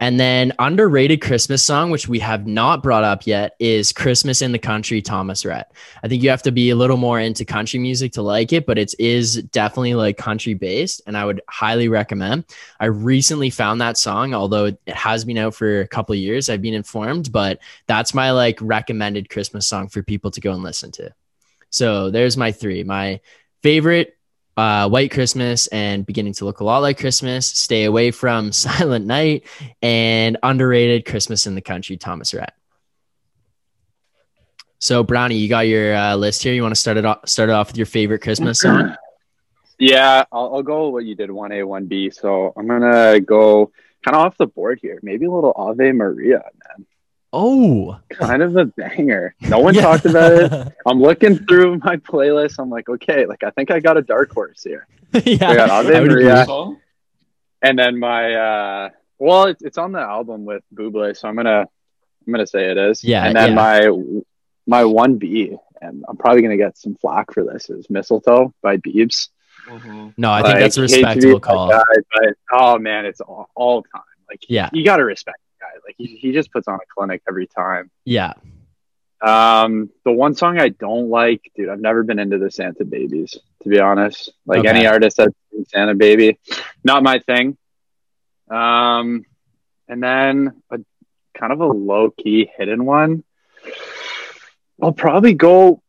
And 0.00 0.20
then 0.20 0.52
underrated 0.58 1.20
Christmas 1.20 1.62
song, 1.62 1.90
which 1.90 2.08
we 2.08 2.20
have 2.20 2.46
not 2.46 2.82
brought 2.82 3.04
up 3.04 3.26
yet, 3.26 3.56
is 3.58 3.92
Christmas 3.92 4.42
in 4.42 4.52
the 4.52 4.58
Country, 4.58 5.02
Thomas 5.02 5.44
Rhett. 5.44 5.72
I 6.02 6.08
think 6.08 6.22
you 6.22 6.30
have 6.30 6.42
to 6.42 6.52
be 6.52 6.70
a 6.70 6.76
little 6.76 6.96
more 6.96 7.18
into 7.18 7.44
country 7.44 7.80
music 7.80 8.12
to 8.12 8.22
like 8.22 8.52
it, 8.52 8.64
but 8.66 8.78
it 8.78 8.94
is 8.98 9.42
definitely 9.44 9.94
like 9.94 10.16
country 10.16 10.54
based, 10.54 11.02
and 11.06 11.16
I 11.16 11.24
would 11.24 11.40
highly 11.48 11.88
recommend. 11.88 12.44
I 12.78 12.86
recently 12.86 13.50
found 13.50 13.80
that 13.80 13.98
song, 13.98 14.34
although 14.34 14.66
it 14.66 14.78
has 14.88 15.24
been 15.24 15.38
out 15.38 15.54
for 15.54 15.80
a 15.80 15.88
couple 15.88 16.14
years. 16.14 16.48
I've 16.48 16.62
been 16.62 16.74
informed, 16.74 17.32
but 17.32 17.58
that's 17.86 18.14
my 18.14 18.30
like 18.30 18.58
recommended 18.60 19.30
Christmas 19.30 19.66
song 19.66 19.88
for 19.88 20.02
people 20.02 20.30
to 20.30 20.40
go 20.40 20.52
and 20.52 20.62
listen 20.62 20.92
to. 20.92 21.12
So 21.70 22.10
there's 22.10 22.36
my 22.36 22.52
three. 22.52 22.84
My 22.84 23.20
favorite 23.62 24.17
uh, 24.58 24.88
White 24.88 25.12
Christmas 25.12 25.68
and 25.68 26.04
beginning 26.04 26.32
to 26.34 26.44
look 26.44 26.58
a 26.58 26.64
lot 26.64 26.78
like 26.78 26.98
Christmas. 26.98 27.46
Stay 27.46 27.84
away 27.84 28.10
from 28.10 28.50
Silent 28.52 29.06
Night 29.06 29.46
and 29.80 30.36
underrated 30.42 31.04
Christmas 31.06 31.46
in 31.46 31.54
the 31.54 31.60
Country. 31.60 31.96
Thomas 31.96 32.34
Rhett. 32.34 32.52
So 34.80 35.04
Brownie, 35.04 35.36
you 35.36 35.48
got 35.48 35.68
your 35.68 35.94
uh, 35.94 36.16
list 36.16 36.42
here. 36.42 36.54
You 36.54 36.62
want 36.62 36.74
to 36.74 36.80
start 36.80 36.96
it 36.96 37.04
off? 37.04 37.28
Start 37.28 37.50
it 37.50 37.52
off 37.52 37.68
with 37.68 37.76
your 37.76 37.86
favorite 37.86 38.20
Christmas 38.20 38.60
song. 38.60 38.96
Yeah, 39.78 40.24
I'll, 40.32 40.56
I'll 40.56 40.62
go 40.64 40.88
what 40.88 41.04
you 41.04 41.14
did, 41.14 41.30
one 41.30 41.52
A, 41.52 41.62
one 41.62 41.86
B. 41.86 42.10
So 42.10 42.52
I'm 42.56 42.66
gonna 42.66 43.20
go 43.20 43.70
kind 44.04 44.16
of 44.16 44.22
off 44.22 44.36
the 44.36 44.46
board 44.48 44.80
here. 44.82 44.98
Maybe 45.02 45.26
a 45.26 45.30
little 45.30 45.52
Ave 45.54 45.92
Maria. 45.92 46.42
Oh, 47.32 47.98
Kind 48.10 48.42
of 48.42 48.56
a 48.56 48.64
banger. 48.66 49.34
No 49.42 49.58
one 49.58 49.74
Yeah. 49.74 49.82
talked 49.82 50.06
about 50.06 50.32
it. 50.32 50.72
I'm 50.86 51.00
looking 51.00 51.38
through 51.46 51.78
my 51.78 51.96
playlist. 51.96 52.56
I'm 52.58 52.70
like, 52.70 52.88
okay, 52.88 53.26
like 53.26 53.42
I 53.44 53.50
think 53.50 53.70
I 53.70 53.80
got 53.80 53.96
a 53.98 54.02
dark 54.02 54.32
horse 54.32 54.62
here. 54.64 54.86
yeah. 55.24 55.50
I 55.50 55.54
got 55.56 55.70
Ave 55.70 56.00
Maria. 56.00 56.46
And 57.62 57.78
then 57.78 57.98
my 57.98 58.34
uh 58.34 58.88
Well, 59.18 59.44
it's, 59.44 59.62
it's 59.62 59.78
on 59.78 59.92
the 59.92 60.00
album 60.00 60.44
with 60.44 60.62
Bublé, 60.74 61.16
so 61.16 61.28
I'm 61.28 61.36
gonna 61.36 61.66
I'm 62.26 62.32
gonna 62.32 62.46
say 62.46 62.70
it 62.70 62.78
is. 62.78 63.02
Yeah, 63.04 63.24
And 63.26 63.36
then 63.36 63.50
yeah. 63.50 63.54
my 63.54 64.20
my 64.66 64.84
one 64.84 65.16
B, 65.18 65.56
and 65.82 66.04
I'm 66.08 66.16
probably 66.16 66.42
gonna 66.42 66.56
get 66.56 66.76
some 66.78 66.94
flack 66.94 67.32
for 67.34 67.44
this, 67.44 67.68
is 67.68 67.88
Mistletoe 67.90 68.54
by 68.62 68.76
Beebs. 68.78 69.28
Mhm. 69.66 70.14
No, 70.16 70.30
I 70.30 70.42
think 70.42 70.60
that's 70.60 70.78
a 70.78 70.82
hate 70.82 70.92
respectable 70.92 71.40
call. 71.40 71.68
guy, 71.70 71.82
but 72.14 72.34
oh 72.52 72.78
man, 72.78 73.04
it's 73.06 73.20
all, 73.20 73.50
all 73.54 73.82
time. 73.82 74.02
Like 74.30 74.40
Yeah. 74.48 74.70
you 74.72 74.84
gotta 74.84 75.04
respect 75.04 75.38
the 75.38 75.42
guy. 75.42 75.47
Like 75.86 75.94
he, 75.98 76.06
he 76.06 76.32
just 76.32 76.52
puts 76.52 76.68
on 76.68 76.76
a 76.76 76.86
clinic 76.96 77.22
every 77.28 77.46
time. 77.46 77.90
Yeah. 78.04 78.34
Um, 79.20 79.90
the 80.04 80.12
one 80.12 80.34
song 80.34 80.58
I 80.60 80.68
don't 80.68 81.08
like, 81.10 81.50
dude, 81.56 81.68
I've 81.68 81.80
never 81.80 82.04
been 82.04 82.18
into 82.20 82.38
the 82.38 82.50
Santa 82.52 82.84
Babies, 82.84 83.36
to 83.62 83.68
be 83.68 83.80
honest. 83.80 84.30
Like 84.46 84.60
Okay. 84.60 84.68
any 84.68 84.86
artist 84.86 85.16
that's 85.16 85.34
in 85.52 85.64
Santa 85.66 85.94
Baby, 85.96 86.38
not 86.84 87.02
my 87.02 87.18
thing. 87.18 87.56
Um, 88.48 89.24
and 89.88 90.02
then 90.02 90.62
a 90.70 90.78
kind 91.34 91.52
of 91.52 91.60
a 91.60 91.66
low 91.66 92.10
key 92.10 92.48
hidden 92.56 92.84
one. 92.84 93.24
I'll 94.80 94.92
probably 94.92 95.34
go 95.34 95.82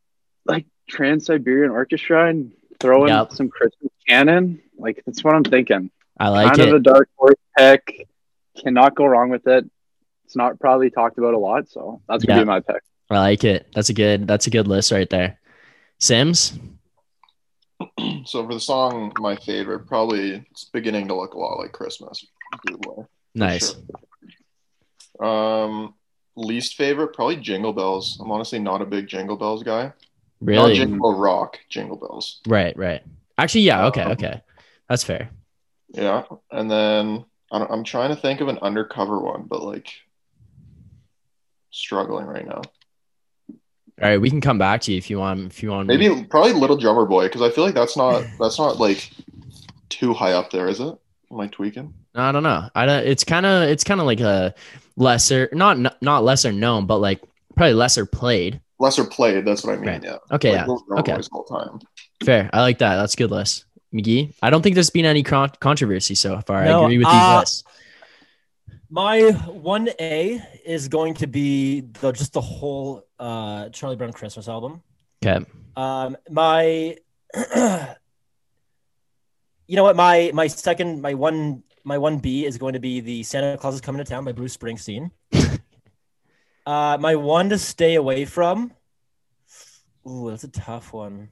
like 0.45 0.65
Trans 0.89 1.25
Siberian 1.27 1.71
Orchestra 1.71 2.27
and 2.29 2.51
throw 2.79 3.03
in 3.05 3.09
Yep. 3.09 3.33
some 3.33 3.49
Christmas 3.49 3.91
canon. 4.07 4.61
Like 4.77 5.03
that's 5.05 5.23
what 5.23 5.35
I'm 5.35 5.43
thinking. 5.43 5.91
I 6.17 6.29
like 6.29 6.47
kind 6.47 6.61
it. 6.61 6.69
of 6.69 6.75
a 6.75 6.79
dark 6.79 7.09
horse 7.15 7.35
pick. 7.55 8.07
Cannot 8.57 8.95
go 8.95 9.05
wrong 9.05 9.29
with 9.29 9.45
it. 9.47 9.69
It's 10.29 10.35
not 10.35 10.59
probably 10.59 10.91
talked 10.91 11.17
about 11.17 11.33
a 11.33 11.39
lot, 11.39 11.67
so 11.67 12.03
that's 12.07 12.23
gonna 12.23 12.41
Yeah. 12.41 12.43
be 12.43 12.47
my 12.47 12.59
pick. 12.59 12.83
I 13.09 13.17
like 13.17 13.43
it. 13.43 13.65
That's 13.73 13.89
a 13.89 13.95
good 13.95 14.27
that's 14.27 14.45
a 14.45 14.51
good 14.51 14.67
list 14.67 14.91
right 14.91 15.09
there. 15.09 15.39
Sims? 15.97 16.53
So 18.25 18.45
for 18.45 18.53
the 18.53 18.59
song, 18.59 19.11
my 19.19 19.35
favorite, 19.37 19.87
probably 19.87 20.45
it's 20.51 20.65
beginning 20.65 21.07
to 21.07 21.15
look 21.15 21.33
a 21.33 21.39
lot 21.39 21.57
like 21.57 21.71
Christmas. 21.71 22.23
Nice. 23.33 23.73
Sure. 25.19 25.27
Um, 25.27 25.95
least 26.35 26.75
favorite, 26.75 27.13
probably 27.13 27.37
Jingle 27.37 27.73
Bells. 27.73 28.19
I'm 28.21 28.29
honestly 28.31 28.59
not 28.59 28.81
a 28.81 28.85
big 28.85 29.07
Jingle 29.07 29.37
Bells 29.37 29.63
guy. 29.63 29.83
Not 29.83 29.93
Really? 30.41 30.75
Jingle 30.75 31.15
Rock, 31.17 31.57
Jingle 31.69 31.97
Bells. 31.97 32.41
right, 32.47 32.75
right. 32.77 33.01
Actually, 33.37 33.61
yeah, 33.61 33.87
okay, 33.87 34.03
Um, 34.03 34.11
okay. 34.11 34.41
That's 34.89 35.03
fair. 35.03 35.29
Yeah, 35.93 36.23
and 36.51 36.69
then 36.69 37.25
I 37.51 37.59
don't, 37.59 37.71
I'm 37.71 37.83
trying 37.83 38.09
to 38.09 38.15
think 38.21 38.41
of 38.41 38.47
an 38.49 38.59
undercover 38.61 39.19
one, 39.19 39.43
but 39.47 39.63
like 39.63 39.87
struggling 41.71 42.25
right 42.25 42.45
now. 42.45 42.61
All 44.01 44.07
right, 44.07 44.21
we 44.21 44.29
can 44.29 44.39
come 44.39 44.57
back 44.57 44.81
to 44.81 44.91
you 44.91 44.97
if 44.97 45.09
you 45.09 45.19
want 45.19 45.51
if 45.51 45.61
you 45.61 45.71
want 45.71 45.87
Maybe 45.87 46.23
probably 46.29 46.53
Little 46.53 46.77
Drummer 46.77 47.05
Boy 47.05 47.25
because 47.25 47.41
I 47.41 47.49
feel 47.49 47.65
like 47.65 47.75
that's 47.75 47.97
not 47.97 48.23
that's 48.39 48.57
not 48.57 48.79
like 48.79 49.09
too 49.89 50.13
high 50.13 50.33
up 50.33 50.51
there, 50.51 50.67
is 50.67 50.79
it? 50.79 50.95
Am 51.31 51.39
I 51.39 51.47
tweaking? 51.47 51.93
I 52.15 52.31
don't 52.31 52.43
know. 52.43 52.69
I 52.73 52.85
don't, 52.85 53.05
it's 53.05 53.23
kind 53.23 53.45
of 53.45 53.63
it's 53.63 53.83
kind 53.83 53.99
of 53.99 54.05
like 54.05 54.21
a 54.21 54.55
lesser 54.95 55.49
not 55.51 56.01
not 56.01 56.23
lesser 56.23 56.51
known, 56.51 56.85
but 56.85 56.99
like 56.99 57.21
probably 57.55 57.73
lesser 57.73 58.05
played. 58.05 58.61
Lesser 58.79 59.03
played. 59.03 59.45
That's 59.45 59.65
what 59.65 59.73
I 59.73 59.75
mean. 59.75 59.89
Right. 59.89 60.03
Yeah. 60.03 60.17
Okay, 60.31 60.57
Like 60.57 60.67
yeah. 60.67 60.99
Okay. 60.99 61.17
All 61.33 61.43
time. 61.43 61.79
Fair. 62.23 62.49
I 62.53 62.61
like 62.61 62.77
that. 62.79 62.95
That's 62.95 63.15
good 63.15 63.31
list. 63.31 63.65
Magee, 63.91 64.33
I 64.41 64.49
don't 64.49 64.61
think 64.61 64.75
there's 64.75 64.91
been 64.91 65.05
any 65.05 65.23
con- 65.23 65.51
controversy 65.59 66.15
so 66.15 66.39
far. 66.41 66.63
No, 66.63 66.81
I 66.81 66.83
agree 66.83 66.99
with 66.99 67.07
these 67.07 67.15
uh, 67.15 67.39
lists. 67.39 67.63
My 68.89 69.31
one 69.31 69.89
A 69.99 70.41
is 70.65 70.87
going 70.87 71.13
to 71.15 71.27
be 71.27 71.81
the 71.81 72.11
just 72.11 72.33
the 72.33 72.41
whole 72.41 73.03
uh, 73.19 73.69
Charlie 73.69 73.95
Brown 73.95 74.13
Christmas 74.13 74.47
album. 74.47 74.81
Okay. 75.23 75.45
Um, 75.75 76.17
my, 76.29 76.97
you 79.67 79.75
know 79.75 79.83
what? 79.83 79.95
My 79.95 80.31
my 80.33 80.47
second 80.47 81.01
my 81.01 81.13
one 81.13 81.63
my 81.83 81.99
one 81.99 82.17
B 82.17 82.45
is 82.45 82.57
going 82.57 82.73
to 82.73 82.79
be 82.79 82.99
the 82.99 83.21
Santa 83.21 83.57
Claus 83.57 83.75
is 83.75 83.81
coming 83.81 84.03
to 84.03 84.09
town 84.09 84.25
by 84.25 84.31
Bruce 84.31 84.57
Springsteen. 84.57 85.11
uh, 86.65 86.97
my 86.99 87.15
one 87.15 87.49
to 87.49 87.59
stay 87.59 87.93
away 87.95 88.25
from. 88.25 88.73
Ooh, 90.07 90.31
that's 90.31 90.43
a 90.43 90.49
tough 90.49 90.93
one. 90.93 91.29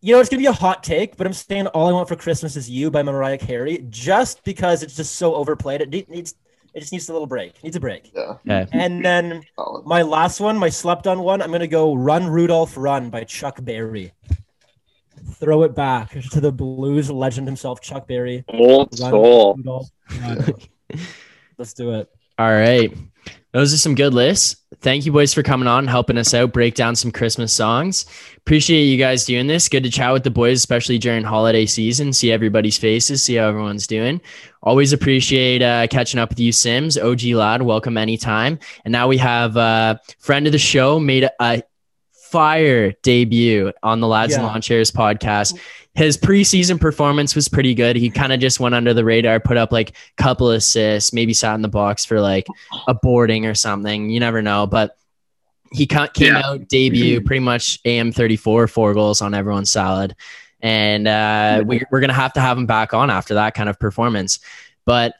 You 0.00 0.14
know, 0.14 0.20
it's 0.20 0.28
gonna 0.28 0.40
be 0.40 0.46
a 0.46 0.52
hot 0.52 0.84
take, 0.84 1.16
but 1.16 1.26
I'm 1.26 1.32
saying 1.32 1.66
"All 1.68 1.88
I 1.88 1.92
Want 1.92 2.08
for 2.08 2.14
Christmas 2.14 2.56
Is 2.56 2.70
You" 2.70 2.90
by 2.90 3.02
Mariah 3.02 3.38
Carey, 3.38 3.84
just 3.90 4.44
because 4.44 4.82
it's 4.82 4.94
just 4.94 5.16
so 5.16 5.34
overplayed. 5.34 5.80
It 5.80 6.08
needs, 6.08 6.36
it 6.72 6.80
just 6.80 6.92
needs 6.92 7.08
a 7.08 7.12
little 7.12 7.26
break. 7.26 7.56
It 7.56 7.64
needs 7.64 7.76
a 7.76 7.80
break. 7.80 8.12
Yeah. 8.14 8.36
Okay. 8.48 8.68
And 8.70 9.04
then 9.04 9.42
my 9.84 10.02
last 10.02 10.38
one, 10.38 10.56
my 10.56 10.68
slept 10.68 11.08
on 11.08 11.20
one, 11.20 11.42
I'm 11.42 11.50
gonna 11.50 11.66
go 11.66 11.94
"Run 11.94 12.28
Rudolph 12.28 12.76
Run" 12.76 13.10
by 13.10 13.24
Chuck 13.24 13.58
Berry. 13.62 14.12
Throw 15.34 15.64
it 15.64 15.74
back 15.74 16.12
to 16.12 16.40
the 16.40 16.52
blues 16.52 17.10
legend 17.10 17.48
himself, 17.48 17.80
Chuck 17.80 18.06
Berry. 18.06 18.44
Old 18.48 18.98
Run, 19.00 19.10
soul. 19.10 19.54
Rudolph. 19.56 19.90
Let's 21.58 21.72
do 21.74 21.94
it. 21.94 22.08
All 22.38 22.52
right. 22.52 22.96
Those 23.52 23.72
are 23.72 23.78
some 23.78 23.94
good 23.94 24.12
lists. 24.12 24.56
Thank 24.80 25.06
you, 25.06 25.12
boys, 25.12 25.32
for 25.32 25.42
coming 25.42 25.66
on, 25.66 25.86
helping 25.86 26.18
us 26.18 26.34
out, 26.34 26.52
break 26.52 26.74
down 26.74 26.94
some 26.94 27.10
Christmas 27.10 27.50
songs. 27.52 28.04
Appreciate 28.36 28.82
you 28.84 28.98
guys 28.98 29.24
doing 29.24 29.46
this. 29.46 29.70
Good 29.70 29.84
to 29.84 29.90
chat 29.90 30.12
with 30.12 30.22
the 30.22 30.30
boys, 30.30 30.58
especially 30.58 30.98
during 30.98 31.24
holiday 31.24 31.64
season, 31.64 32.12
see 32.12 32.30
everybody's 32.30 32.76
faces, 32.76 33.22
see 33.22 33.36
how 33.36 33.48
everyone's 33.48 33.86
doing. 33.86 34.20
Always 34.62 34.92
appreciate 34.92 35.62
uh, 35.62 35.86
catching 35.86 36.20
up 36.20 36.28
with 36.28 36.38
you, 36.40 36.52
Sims. 36.52 36.98
OG 36.98 37.22
lad, 37.24 37.62
welcome 37.62 37.96
anytime. 37.96 38.58
And 38.84 38.92
now 38.92 39.08
we 39.08 39.16
have 39.16 39.56
a 39.56 39.98
friend 40.18 40.46
of 40.46 40.52
the 40.52 40.58
show, 40.58 41.00
made 41.00 41.28
a 41.40 41.62
fire 42.30 42.92
debut 43.02 43.72
on 43.82 44.00
the 44.00 44.06
Lads 44.06 44.34
and 44.34 44.42
Yeah. 44.42 44.48
Lawn 44.50 44.60
Chairs 44.60 44.90
podcast. 44.90 45.58
His 45.98 46.16
preseason 46.16 46.80
performance 46.80 47.34
was 47.34 47.48
pretty 47.48 47.74
good. 47.74 47.96
He 47.96 48.08
kind 48.08 48.32
of 48.32 48.38
just 48.38 48.60
went 48.60 48.76
under 48.76 48.94
the 48.94 49.04
radar, 49.04 49.40
put 49.40 49.56
up 49.56 49.72
like 49.72 49.90
a 49.90 50.22
couple 50.22 50.52
assists, 50.52 51.12
maybe 51.12 51.34
sat 51.34 51.56
in 51.56 51.62
the 51.62 51.66
box 51.68 52.04
for 52.04 52.20
like 52.20 52.46
a 52.86 52.94
boarding 52.94 53.46
or 53.46 53.54
something. 53.54 54.08
You 54.08 54.20
never 54.20 54.40
know, 54.40 54.64
but 54.68 54.96
he 55.72 55.86
came 55.86 56.08
Yeah. 56.14 56.42
out 56.44 56.68
debut 56.68 57.20
pretty 57.20 57.40
much 57.40 57.80
AM 57.84 58.12
34, 58.12 58.68
four 58.68 58.94
goals 58.94 59.20
on 59.20 59.34
everyone's 59.34 59.72
salad. 59.72 60.14
And 60.60 61.08
uh, 61.08 61.64
we, 61.66 61.82
we're 61.90 61.98
going 61.98 62.10
to 62.10 62.14
have 62.14 62.32
to 62.34 62.40
have 62.40 62.56
him 62.56 62.66
back 62.66 62.94
on 62.94 63.10
after 63.10 63.34
that 63.34 63.54
kind 63.54 63.68
of 63.68 63.76
performance. 63.80 64.38
But 64.84 65.14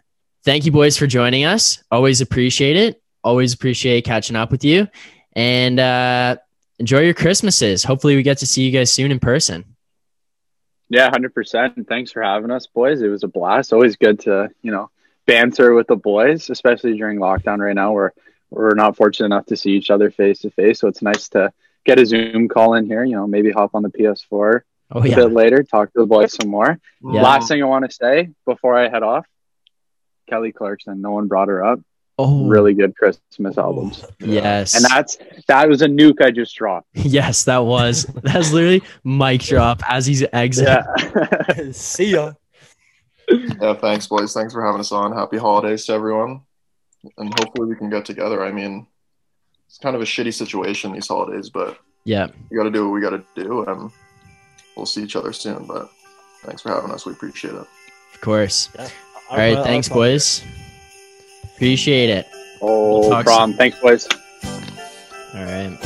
thank 0.45 0.65
you, 0.65 0.71
boys, 0.71 0.97
for 0.97 1.09
joining 1.09 1.45
us. 1.45 1.83
Always 1.91 2.21
appreciate 2.21 2.77
it. 2.77 3.03
Always 3.25 3.53
appreciate 3.53 4.05
catching 4.05 4.37
up 4.37 4.53
with 4.53 4.63
you. 4.63 4.87
And 5.33 5.81
uh, 5.81 6.37
enjoy 6.79 7.01
your 7.01 7.15
Christmases. 7.15 7.83
Hopefully, 7.83 8.15
we 8.15 8.23
get 8.23 8.39
to 8.39 8.47
see 8.47 8.63
you 8.63 8.71
guys 8.71 8.93
soon 8.93 9.11
in 9.11 9.19
person. 9.19 9.65
Yeah, 10.89 11.11
hundred 11.11 11.35
percent. 11.35 11.77
And 11.77 11.87
thanks 11.87 12.13
for 12.13 12.23
having 12.23 12.51
us, 12.51 12.67
boys. 12.67 13.03
It 13.03 13.09
was 13.09 13.23
a 13.23 13.29
blast. 13.29 13.73
Always 13.73 13.97
good 13.97 14.21
to 14.21 14.51
you 14.63 14.71
know 14.71 14.91
banter 15.27 15.75
with 15.75 15.87
the 15.87 15.97
boys, 15.97 16.51
especially 16.51 16.97
during 16.97 17.19
lockdown 17.19 17.59
right 17.59 17.75
now, 17.75 17.93
where 17.93 18.13
we're 18.51 18.75
not 18.75 18.97
fortunate 18.97 19.27
enough 19.27 19.47
to 19.47 19.57
see 19.57 19.73
each 19.73 19.91
other 19.91 20.11
face 20.11 20.41
to 20.41 20.51
face. 20.51 20.81
So 20.81 20.89
it's 20.89 21.03
nice 21.03 21.29
to 21.31 21.53
get 21.85 21.99
a 21.99 22.07
Zoom 22.07 22.49
call 22.49 22.75
in 22.75 22.87
here. 22.87 23.05
You 23.05 23.17
know, 23.17 23.27
maybe 23.27 23.51
hop 23.51 23.73
on 23.75 23.83
the 23.83 23.91
PS4 23.91 24.63
Oh, 24.91 25.01
a 25.01 25.03
bit 25.03 25.33
later, 25.33 25.63
talk 25.63 25.93
to 25.93 26.01
the 26.01 26.07
boys 26.07 26.33
some 26.33 26.49
more. 26.49 26.81
Yeah. 27.03 27.23
Last 27.23 27.49
thing 27.49 27.63
I 27.63 27.67
want 27.67 27.85
to 27.85 27.95
say 27.95 28.31
before 28.47 28.79
I 28.79 28.89
head 28.89 29.03
off, 29.03 29.27
Kelly 30.29 30.53
Clarkson. 30.53 31.03
No 31.03 31.11
one 31.11 31.29
brought 31.29 31.49
her 31.49 31.63
up. 31.63 31.81
Oh, 32.21 32.49
Really 32.49 32.75
good 32.75 32.97
Christmas 32.97 33.57
albums, 33.57 34.05
Yes. 34.19 34.75
and 34.75 34.85
that's 34.85 35.19
that 35.47 35.69
was 35.69 35.83
a 35.83 35.87
nuke 35.87 36.21
I 36.21 36.31
just 36.33 36.55
dropped. 36.57 36.89
yes, 36.95 37.45
that 37.45 37.59
was. 37.65 38.05
That's 38.23 38.53
literally 38.53 38.83
mic 39.05 39.43
drop 39.43 39.83
as 39.89 40.05
he's 40.07 40.25
exiting. 40.33 40.75
Yeah. 40.75 41.71
See 41.73 42.11
ya. 42.13 42.33
Yeah, 43.31 43.75
thanks, 43.75 44.07
boys. 44.09 44.33
Thanks 44.35 44.53
for 44.53 44.65
having 44.65 44.81
us 44.81 44.91
on. 44.91 45.13
Happy 45.13 45.37
holidays 45.39 45.85
to 45.87 45.93
everyone. 45.93 46.41
And 47.19 47.33
hopefully 47.39 47.69
we 47.69 47.77
can 47.77 47.91
get 47.91 48.05
together. 48.05 48.43
I 48.45 48.51
mean, 48.51 48.87
it's 49.69 49.79
kind 49.79 49.95
of 49.95 50.03
a 50.03 50.07
shitty 50.07 50.33
situation 50.35 50.93
these 50.93 51.07
holidays, 51.09 51.51
but 51.51 51.79
Yeah. 52.05 52.29
we 52.51 52.57
got 52.57 52.65
to 52.65 52.71
do 52.71 52.85
what 52.87 52.95
we 52.95 53.01
got 53.01 53.11
to 53.11 53.23
do. 53.37 53.65
And 53.65 53.93
we'll 54.77 54.87
see 54.87 55.03
each 55.05 55.15
other 55.15 55.33
soon. 55.33 55.67
But 55.67 55.91
thanks 56.43 56.63
for 56.63 56.71
having 56.71 56.91
us. 56.91 57.05
We 57.07 57.13
appreciate 57.13 57.55
it. 57.55 57.67
Of 58.15 58.21
course. 58.23 58.71
Yeah. 58.75 58.89
All 59.31 59.37
right. 59.37 59.63
Thanks, 59.63 59.89
boys. 59.89 60.43
Appreciate 61.59 62.09
it. 62.09 62.29
oh, 62.63 63.11
talk 63.11 63.25
prom. 63.25 63.53
Thanks, 63.53 63.81
boys. 63.81 64.07
All 65.35 65.43
right. 65.45 65.77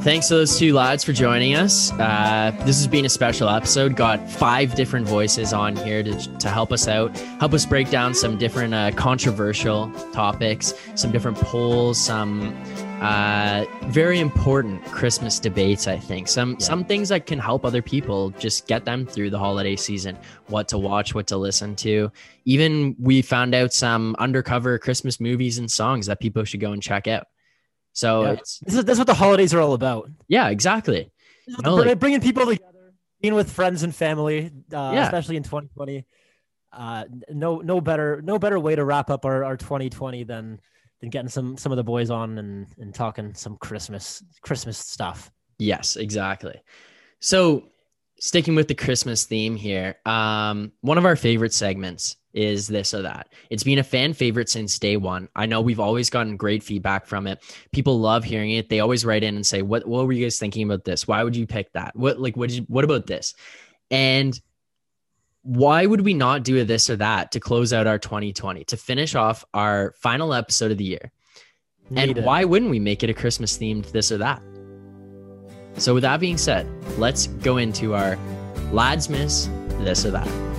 Thanks 0.00 0.28
to 0.28 0.36
those 0.36 0.58
two 0.58 0.72
lads 0.72 1.04
for 1.04 1.12
joining 1.12 1.54
us. 1.54 1.92
Uh, 1.92 2.50
this 2.60 2.78
has 2.78 2.86
been 2.86 3.04
a 3.04 3.10
special 3.10 3.50
episode. 3.50 3.94
Got 3.94 4.26
five 4.30 4.74
different 4.74 5.06
voices 5.06 5.52
on 5.52 5.76
here 5.76 6.02
to, 6.02 6.38
to 6.38 6.48
help 6.48 6.72
us 6.72 6.88
out, 6.88 7.14
help 7.40 7.52
us 7.52 7.66
break 7.66 7.90
down 7.90 8.14
some 8.14 8.38
different 8.38 8.72
uh, 8.72 8.90
controversial 8.92 9.92
topics, 10.14 10.72
some 10.94 11.12
different 11.12 11.36
polls, 11.36 12.02
some 12.02 12.56
uh, 13.00 13.66
very 13.88 14.18
important 14.20 14.82
Christmas 14.86 15.38
debates. 15.38 15.86
I 15.86 15.98
think 15.98 16.28
some 16.28 16.58
some 16.58 16.84
things 16.84 17.08
that 17.10 17.26
can 17.26 17.38
help 17.38 17.64
other 17.64 17.82
people 17.82 18.30
just 18.30 18.66
get 18.66 18.84
them 18.84 19.06
through 19.06 19.30
the 19.30 19.38
holiday 19.38 19.76
season. 19.76 20.16
What 20.46 20.68
to 20.68 20.78
watch, 20.78 21.14
what 21.14 21.26
to 21.28 21.36
listen 21.36 21.76
to. 21.76 22.10
Even 22.46 22.96
we 22.98 23.20
found 23.22 23.54
out 23.54 23.72
some 23.74 24.16
undercover 24.18 24.78
Christmas 24.78 25.20
movies 25.20 25.58
and 25.58 25.70
songs 25.70 26.06
that 26.06 26.20
people 26.20 26.44
should 26.44 26.60
go 26.60 26.72
and 26.72 26.82
check 26.82 27.06
out. 27.06 27.26
So 27.92 28.22
Yeah. 28.22 28.30
it's 28.32 28.58
This 28.60 28.74
is, 28.76 28.84
this 28.84 28.92
is 28.94 28.98
what 28.98 29.06
the 29.06 29.14
holidays 29.14 29.52
are 29.52 29.60
all 29.60 29.74
about. 29.74 30.10
yeah, 30.28 30.48
exactly. 30.48 31.10
This 31.46 31.52
is 31.52 31.56
what 31.58 31.64
No, 31.66 31.76
the- 31.76 31.84
like- 31.90 31.98
bringing 31.98 32.20
people 32.20 32.46
together, 32.46 32.94
being 33.20 33.34
with 33.34 33.50
friends 33.52 33.82
and 33.82 33.94
family, 33.94 34.46
uh, 34.72 34.90
Yeah. 34.94 35.04
especially 35.04 35.36
in 35.36 35.42
2020. 35.42 36.06
uh, 36.72 37.04
no 37.30 37.60
no 37.60 37.80
better 37.80 38.20
no 38.22 38.38
better 38.38 38.58
way 38.60 38.74
to 38.74 38.84
wrap 38.84 39.08
up 39.08 39.24
our, 39.24 39.44
our 39.44 39.56
2020 39.56 40.24
than 40.24 40.60
than 41.00 41.10
getting 41.10 41.28
some 41.28 41.56
some 41.56 41.72
of 41.72 41.76
the 41.76 41.84
boys 41.84 42.10
on 42.10 42.38
and 42.38 42.66
and 42.78 42.94
talking 42.94 43.34
some 43.34 43.56
Christmas 43.58 44.22
Christmas 44.42 44.78
stuff. 44.78 45.30
Yes, 45.58 45.96
exactly. 45.96 46.60
So, 47.20 47.64
sticking 48.20 48.54
with 48.54 48.68
the 48.68 48.74
Christmas 48.74 49.24
theme 49.24 49.56
here, 49.56 49.96
um, 50.04 50.72
one 50.82 50.98
of 50.98 51.06
our 51.06 51.16
favorite 51.16 51.54
segments 51.54 52.16
is 52.34 52.68
this 52.68 52.92
or 52.92 53.02
that. 53.02 53.28
It's 53.48 53.64
been 53.64 53.78
a 53.78 53.82
fan 53.82 54.12
favorite 54.12 54.50
since 54.50 54.78
day 54.78 54.98
one. 54.98 55.28
I 55.34 55.46
know 55.46 55.62
we've 55.62 55.80
always 55.80 56.10
gotten 56.10 56.36
great 56.36 56.62
feedback 56.62 57.06
from 57.06 57.26
it. 57.26 57.42
People 57.72 57.98
love 57.98 58.24
hearing 58.24 58.50
it. 58.50 58.68
They 58.68 58.80
always 58.80 59.06
write 59.06 59.24
in 59.24 59.36
and 59.36 59.46
say, 59.46 59.62
"What 59.62 59.86
what 59.86 60.06
were 60.06 60.12
you 60.12 60.24
guys 60.24 60.38
thinking 60.38 60.64
about 60.64 60.84
this? 60.84 61.08
Why 61.08 61.24
would 61.24 61.36
you 61.36 61.46
pick 61.46 61.72
that? 61.72 61.96
What 61.96 62.20
like 62.20 62.36
what 62.36 62.50
did 62.50 62.58
you, 62.58 62.64
what 62.68 62.84
about 62.84 63.06
this?" 63.06 63.34
And 63.90 64.38
why 65.46 65.86
would 65.86 66.00
we 66.00 66.12
not 66.12 66.42
do 66.42 66.60
a 66.60 66.64
this 66.64 66.90
or 66.90 66.96
that 66.96 67.30
to 67.30 67.38
close 67.38 67.72
out 67.72 67.86
our 67.86 68.00
2020 68.00 68.64
to 68.64 68.76
finish 68.76 69.14
off 69.14 69.44
our 69.54 69.94
final 69.96 70.34
episode 70.34 70.72
of 70.72 70.78
the 70.78 70.84
year? 70.84 71.12
And 71.94 72.18
it. 72.18 72.24
why 72.24 72.42
wouldn't 72.42 72.68
we 72.68 72.80
make 72.80 73.04
it 73.04 73.10
a 73.10 73.14
Christmas 73.14 73.56
themed 73.56 73.92
this 73.92 74.10
or 74.10 74.18
that? 74.18 74.42
So, 75.76 75.94
with 75.94 76.02
that 76.02 76.18
being 76.18 76.36
said, 76.36 76.66
let's 76.98 77.28
go 77.28 77.58
into 77.58 77.94
our 77.94 78.16
Ladsmas 78.72 79.46
this 79.84 80.04
or 80.04 80.10
that. 80.10 80.55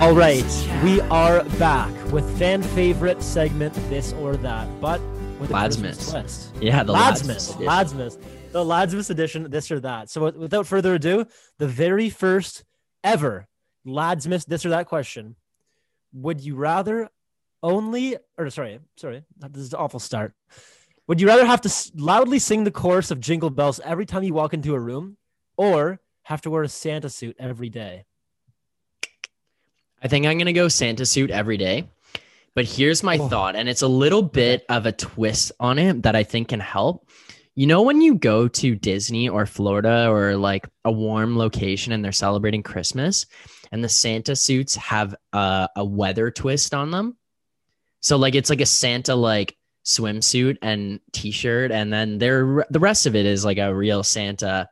All 0.00 0.14
right, 0.14 0.66
we 0.82 1.02
are 1.02 1.44
back 1.58 1.92
with 2.10 2.38
fan 2.38 2.62
favorite 2.62 3.22
segment 3.22 3.74
this 3.90 4.14
or 4.14 4.34
that, 4.38 4.66
but 4.80 4.98
with 5.38 5.50
a 5.50 5.52
Lads 5.52 5.76
Christmas 5.76 5.98
miss. 5.98 6.10
twist. 6.10 6.54
Yeah, 6.58 6.82
the 6.82 6.92
Lads 6.92 7.22
Ladsmas, 7.22 7.54
edition. 7.54 7.66
Ladsmas, 7.66 8.22
the 8.50 8.64
Ladsmas 8.64 9.10
edition, 9.10 9.50
this 9.50 9.70
or 9.70 9.78
that. 9.80 10.08
So, 10.08 10.30
without 10.30 10.66
further 10.66 10.94
ado, 10.94 11.26
the 11.58 11.68
very 11.68 12.08
first 12.08 12.64
ever 13.04 13.46
Ladsmas 13.86 14.46
this 14.46 14.64
or 14.64 14.70
that 14.70 14.86
question: 14.86 15.36
Would 16.14 16.40
you 16.40 16.56
rather 16.56 17.10
only, 17.62 18.16
or 18.38 18.48
sorry, 18.48 18.80
sorry, 18.96 19.22
this 19.50 19.62
is 19.62 19.74
an 19.74 19.80
awful 19.80 20.00
start. 20.00 20.32
Would 21.08 21.20
you 21.20 21.26
rather 21.26 21.44
have 21.44 21.60
to 21.60 21.92
loudly 21.94 22.38
sing 22.38 22.64
the 22.64 22.70
chorus 22.70 23.10
of 23.10 23.20
Jingle 23.20 23.50
Bells 23.50 23.80
every 23.84 24.06
time 24.06 24.22
you 24.22 24.32
walk 24.32 24.54
into 24.54 24.74
a 24.74 24.80
room, 24.80 25.18
or 25.58 26.00
have 26.22 26.40
to 26.40 26.50
wear 26.50 26.62
a 26.62 26.68
Santa 26.68 27.10
suit 27.10 27.36
every 27.38 27.68
day? 27.68 28.06
I 30.02 30.08
think 30.08 30.26
I'm 30.26 30.38
gonna 30.38 30.52
go 30.52 30.68
Santa 30.68 31.04
suit 31.06 31.30
every 31.30 31.56
day. 31.56 31.88
But 32.54 32.64
here's 32.64 33.02
my 33.02 33.16
Oh. 33.16 33.28
thought, 33.28 33.54
and 33.54 33.68
it's 33.68 33.82
a 33.82 33.88
little 33.88 34.22
bit 34.22 34.64
of 34.68 34.84
a 34.86 34.92
twist 34.92 35.52
on 35.60 35.78
it 35.78 36.02
that 36.02 36.16
I 36.16 36.24
think 36.24 36.48
can 36.48 36.60
help. 36.60 37.08
You 37.54 37.66
know, 37.66 37.82
when 37.82 38.00
you 38.00 38.14
go 38.16 38.48
to 38.48 38.74
Disney 38.74 39.28
or 39.28 39.46
Florida 39.46 40.08
or 40.08 40.36
like 40.36 40.68
a 40.84 40.90
warm 40.90 41.36
location 41.38 41.92
and 41.92 42.04
they're 42.04 42.10
celebrating 42.12 42.62
Christmas, 42.62 43.26
and 43.70 43.84
the 43.84 43.88
Santa 43.88 44.34
suits 44.34 44.74
have 44.76 45.14
a, 45.32 45.68
a 45.76 45.84
weather 45.84 46.30
twist 46.30 46.74
on 46.74 46.90
them. 46.90 47.16
So 48.00 48.16
like 48.16 48.34
it's 48.34 48.50
like 48.50 48.60
a 48.60 48.66
Santa 48.66 49.14
like 49.14 49.56
swimsuit 49.84 50.58
and 50.62 51.00
t-shirt, 51.12 51.70
and 51.70 51.92
then 51.92 52.18
they're 52.18 52.66
the 52.70 52.80
rest 52.80 53.06
of 53.06 53.14
it 53.14 53.26
is 53.26 53.44
like 53.44 53.58
a 53.58 53.74
real 53.74 54.02
Santa 54.02 54.68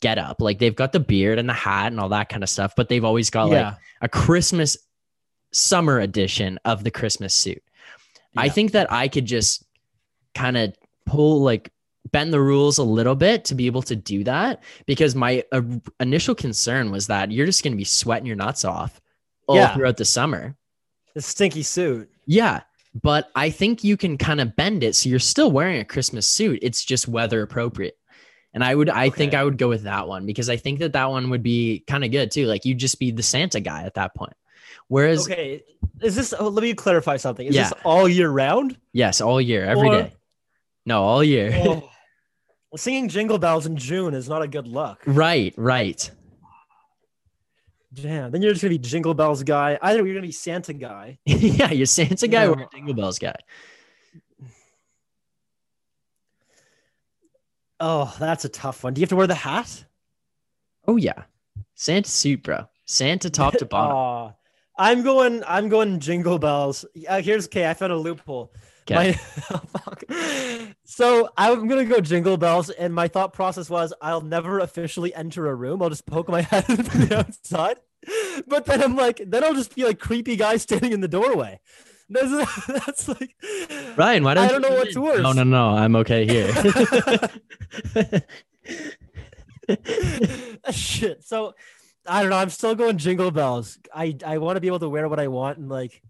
get 0.00 0.18
up. 0.18 0.40
Like 0.40 0.58
they've 0.58 0.74
got 0.74 0.92
the 0.92 1.00
beard 1.00 1.38
and 1.38 1.48
the 1.48 1.52
hat 1.54 1.88
and 1.88 2.00
all 2.00 2.08
that 2.10 2.28
kind 2.28 2.42
of 2.42 2.48
stuff, 2.48 2.74
but 2.76 2.88
they've 2.88 3.04
always 3.04 3.30
got 3.30 3.48
like 3.50 3.74
a 4.02 4.08
Christmas 4.08 4.76
summer 5.52 5.98
edition 6.00 6.58
of 6.64 6.84
the 6.84 6.90
Christmas 6.90 7.34
suit. 7.34 7.62
I 8.36 8.48
think 8.48 8.72
that 8.72 8.92
I 8.92 9.08
could 9.08 9.26
just 9.26 9.64
kind 10.34 10.56
of 10.56 10.74
pull 11.06 11.42
like 11.42 11.72
bend 12.12 12.32
the 12.32 12.40
rules 12.40 12.78
a 12.78 12.82
little 12.82 13.14
bit 13.16 13.44
to 13.46 13.54
be 13.54 13.66
able 13.66 13.82
to 13.82 13.96
do 13.96 14.24
that 14.24 14.62
because 14.86 15.14
my 15.14 15.44
uh, 15.52 15.60
initial 15.98 16.34
concern 16.34 16.90
was 16.90 17.06
that 17.08 17.30
you're 17.30 17.46
just 17.46 17.62
going 17.62 17.72
to 17.72 17.76
be 17.76 17.84
sweating 17.84 18.26
your 18.26 18.36
nuts 18.36 18.64
off 18.64 19.00
all 19.46 19.56
Yeah. 19.56 19.74
throughout 19.74 19.96
the 19.96 20.04
summer. 20.04 20.56
the 21.14 21.20
stinky 21.20 21.62
suit. 21.64 22.08
Yeah, 22.26 22.60
but 23.02 23.30
I 23.34 23.50
think 23.50 23.82
you 23.84 23.96
can 23.96 24.16
kind 24.16 24.40
of 24.40 24.54
bend 24.54 24.84
it 24.84 24.94
so 24.94 25.08
you're 25.08 25.18
still 25.18 25.50
wearing 25.50 25.80
a 25.80 25.84
Christmas 25.84 26.26
suit. 26.26 26.60
It's 26.62 26.84
just 26.84 27.08
weather 27.08 27.42
appropriate. 27.42 27.98
And 28.52 28.64
I 28.64 28.74
would 28.74 28.88
I 28.90 29.10
think 29.10 29.32
I 29.34 29.44
would 29.44 29.58
go 29.58 29.68
with 29.68 29.84
that 29.84 30.08
one 30.08 30.26
because 30.26 30.50
I 30.50 30.56
think 30.56 30.80
that 30.80 30.92
that 30.94 31.08
one 31.10 31.30
would 31.30 31.42
be 31.42 31.84
kind 31.86 32.04
of 32.04 32.10
good 32.10 32.30
too. 32.32 32.46
Like 32.46 32.64
you'd 32.64 32.78
just 32.78 32.98
be 32.98 33.10
the 33.12 33.22
Santa 33.22 33.60
guy 33.60 33.84
at 33.84 33.94
that 33.94 34.14
point. 34.14 34.32
Whereas 34.88 35.22
Okay, 35.26 35.62
is 36.02 36.16
this? 36.16 36.34
Oh, 36.36 36.48
let 36.48 36.62
me 36.62 36.74
clarify 36.74 37.16
something. 37.16 37.46
Is 37.46 37.54
Yeah. 37.54 37.64
this 37.64 37.72
all 37.84 38.08
year 38.08 38.28
round? 38.28 38.76
yes, 38.92 39.20
all 39.20 39.40
year, 39.40 39.64
every 39.64 39.88
day. 39.90 40.00
Or- 40.00 40.10
No, 40.86 41.02
all 41.04 41.22
year. 41.22 41.50
Well, 41.50 41.88
oh. 42.72 42.76
singing 42.76 43.08
Jingle 43.08 43.38
Bells 43.38 43.66
in 43.66 43.76
June 43.76 44.14
is 44.14 44.28
not 44.28 44.42
a 44.42 44.48
good 44.48 44.66
look. 44.66 45.00
right, 45.06 45.54
right. 45.56 46.10
Damn, 47.92 48.30
then 48.30 48.40
you're 48.40 48.52
just 48.52 48.62
gonna 48.62 48.70
be 48.70 48.78
Jingle 48.78 49.14
Bells 49.14 49.42
guy. 49.42 49.76
Either 49.82 50.04
you're 50.06 50.14
gonna 50.14 50.26
be 50.26 50.32
Santa 50.32 50.72
guy. 50.72 51.18
yeah, 51.24 51.72
you're 51.72 51.86
Santa 51.86 52.28
guy 52.28 52.46
or 52.46 52.58
Yeah. 52.58 52.66
Jingle 52.72 52.94
Bells 52.94 53.18
guy. 53.18 53.34
Oh, 57.80 58.14
that's 58.20 58.44
a 58.44 58.48
tough 58.48 58.84
one. 58.84 58.94
Do 58.94 59.00
you 59.00 59.04
have 59.04 59.10
to 59.10 59.16
wear 59.16 59.26
the 59.26 59.34
hat? 59.34 59.84
Oh 60.86 60.96
yeah. 60.96 61.24
Santa 61.74 62.10
suit, 62.10 62.42
bro. 62.42 62.66
Santa 62.84 63.30
top 63.30 63.54
to 63.54 63.64
bottom. 63.66 63.96
Aw. 63.96 64.32
I'm 64.78 65.02
going. 65.02 65.42
I'm 65.46 65.68
going 65.68 66.00
Jingle 66.00 66.38
Bells. 66.38 66.84
Uh, 67.08 67.20
here's 67.20 67.46
okay. 67.46 67.68
I 67.68 67.74
found 67.74 67.92
a 67.92 67.96
loophole. 67.96 68.52
Okay. 68.82 69.16
My, 69.50 69.60
oh. 70.10 70.66
So 70.84 71.28
I'm 71.36 71.68
gonna 71.68 71.84
go 71.84 72.00
Jingle 72.00 72.36
Bells, 72.36 72.70
and 72.70 72.94
my 72.94 73.08
thought 73.08 73.32
process 73.32 73.70
was 73.70 73.92
I'll 74.00 74.22
never 74.22 74.58
officially 74.58 75.14
enter 75.14 75.48
a 75.48 75.54
room. 75.54 75.82
I'll 75.82 75.90
just 75.90 76.06
poke 76.06 76.28
my 76.28 76.40
head 76.50 76.64
from 76.64 77.06
the 77.06 77.18
outside. 77.18 77.78
But 78.46 78.64
then 78.64 78.82
I'm 78.82 78.96
like, 78.96 79.22
then 79.26 79.44
I'll 79.44 79.54
just 79.54 79.74
be 79.74 79.84
like 79.84 79.98
creepy 79.98 80.36
guy 80.36 80.56
standing 80.56 80.92
in 80.92 81.00
the 81.00 81.08
doorway. 81.08 81.60
That's, 82.10 82.66
that's 82.66 83.08
like 83.08 83.34
Ryan, 83.96 84.24
why 84.24 84.34
don't 84.34 84.44
I 84.44 84.48
don't 84.48 84.62
know 84.62 84.70
what's 84.74 84.96
in? 84.96 85.02
worse. 85.02 85.22
No, 85.22 85.32
no, 85.32 85.44
no. 85.44 85.68
I'm 85.70 85.94
okay 85.96 86.26
here. 86.26 86.52
Shit. 90.72 91.24
So 91.24 91.54
I 92.06 92.22
don't 92.22 92.30
know. 92.30 92.36
I'm 92.36 92.50
still 92.50 92.74
going 92.74 92.98
Jingle 92.98 93.30
Bells. 93.30 93.78
I 93.94 94.16
I 94.24 94.38
want 94.38 94.56
to 94.56 94.60
be 94.60 94.66
able 94.66 94.80
to 94.80 94.88
wear 94.88 95.08
what 95.08 95.20
I 95.20 95.28
want, 95.28 95.58
and 95.58 95.68
like 95.68 96.02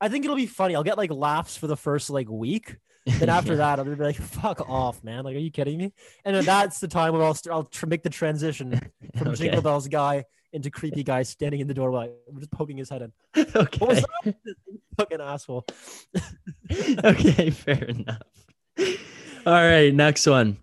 I 0.00 0.08
think 0.08 0.24
it'll 0.24 0.36
be 0.36 0.46
funny. 0.46 0.74
I'll 0.76 0.82
get 0.84 0.98
like 0.98 1.10
laughs 1.10 1.56
for 1.56 1.66
the 1.66 1.76
first 1.76 2.10
like 2.10 2.28
week. 2.28 2.76
Then 3.06 3.28
after 3.28 3.52
Yeah. 3.52 3.58
that, 3.58 3.78
I'll 3.78 3.84
be 3.84 3.94
like, 3.94 4.16
"Fuck 4.16 4.68
off, 4.68 5.02
man! 5.04 5.24
Like, 5.24 5.36
are 5.36 5.40
you 5.40 5.50
kidding 5.52 5.78
me?" 5.78 5.92
And 6.24 6.34
then 6.34 6.44
that's 6.44 6.80
the 6.80 6.88
time 6.88 7.12
where 7.12 7.22
I'll 7.22 7.34
st- 7.34 7.52
I'll 7.52 7.62
tr- 7.64 7.86
make 7.86 8.02
the 8.02 8.10
transition 8.10 8.80
from 9.16 9.28
Okay. 9.28 9.36
Jingle 9.44 9.62
Bells 9.62 9.86
guy 9.86 10.24
into 10.56 10.70
creepy 10.70 11.04
guy 11.04 11.22
standing 11.22 11.60
in 11.60 11.68
the 11.68 11.74
doorway, 11.74 12.10
just 12.38 12.50
poking 12.50 12.76
his 12.78 12.88
head 12.90 13.02
in. 13.02 13.12
What 13.52 13.80
was 13.80 13.98
okay. 13.98 14.04
that? 14.24 14.56
Fucking 14.98 15.20
asshole. 15.20 15.66
okay, 17.04 17.50
fair 17.50 17.84
enough. 17.84 18.22
All 19.46 19.52
right, 19.52 19.94
next 19.94 20.26
one. 20.26 20.56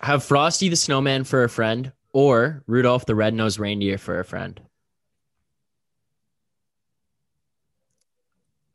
Have 0.00 0.24
Frosty 0.24 0.68
the 0.68 0.76
Snowman 0.76 1.24
for 1.24 1.44
a 1.44 1.48
friend 1.48 1.92
or 2.12 2.62
Rudolph 2.66 3.04
the 3.06 3.14
Red-Nosed 3.14 3.58
Reindeer 3.58 3.98
for 3.98 4.20
a 4.20 4.24
friend? 4.24 4.60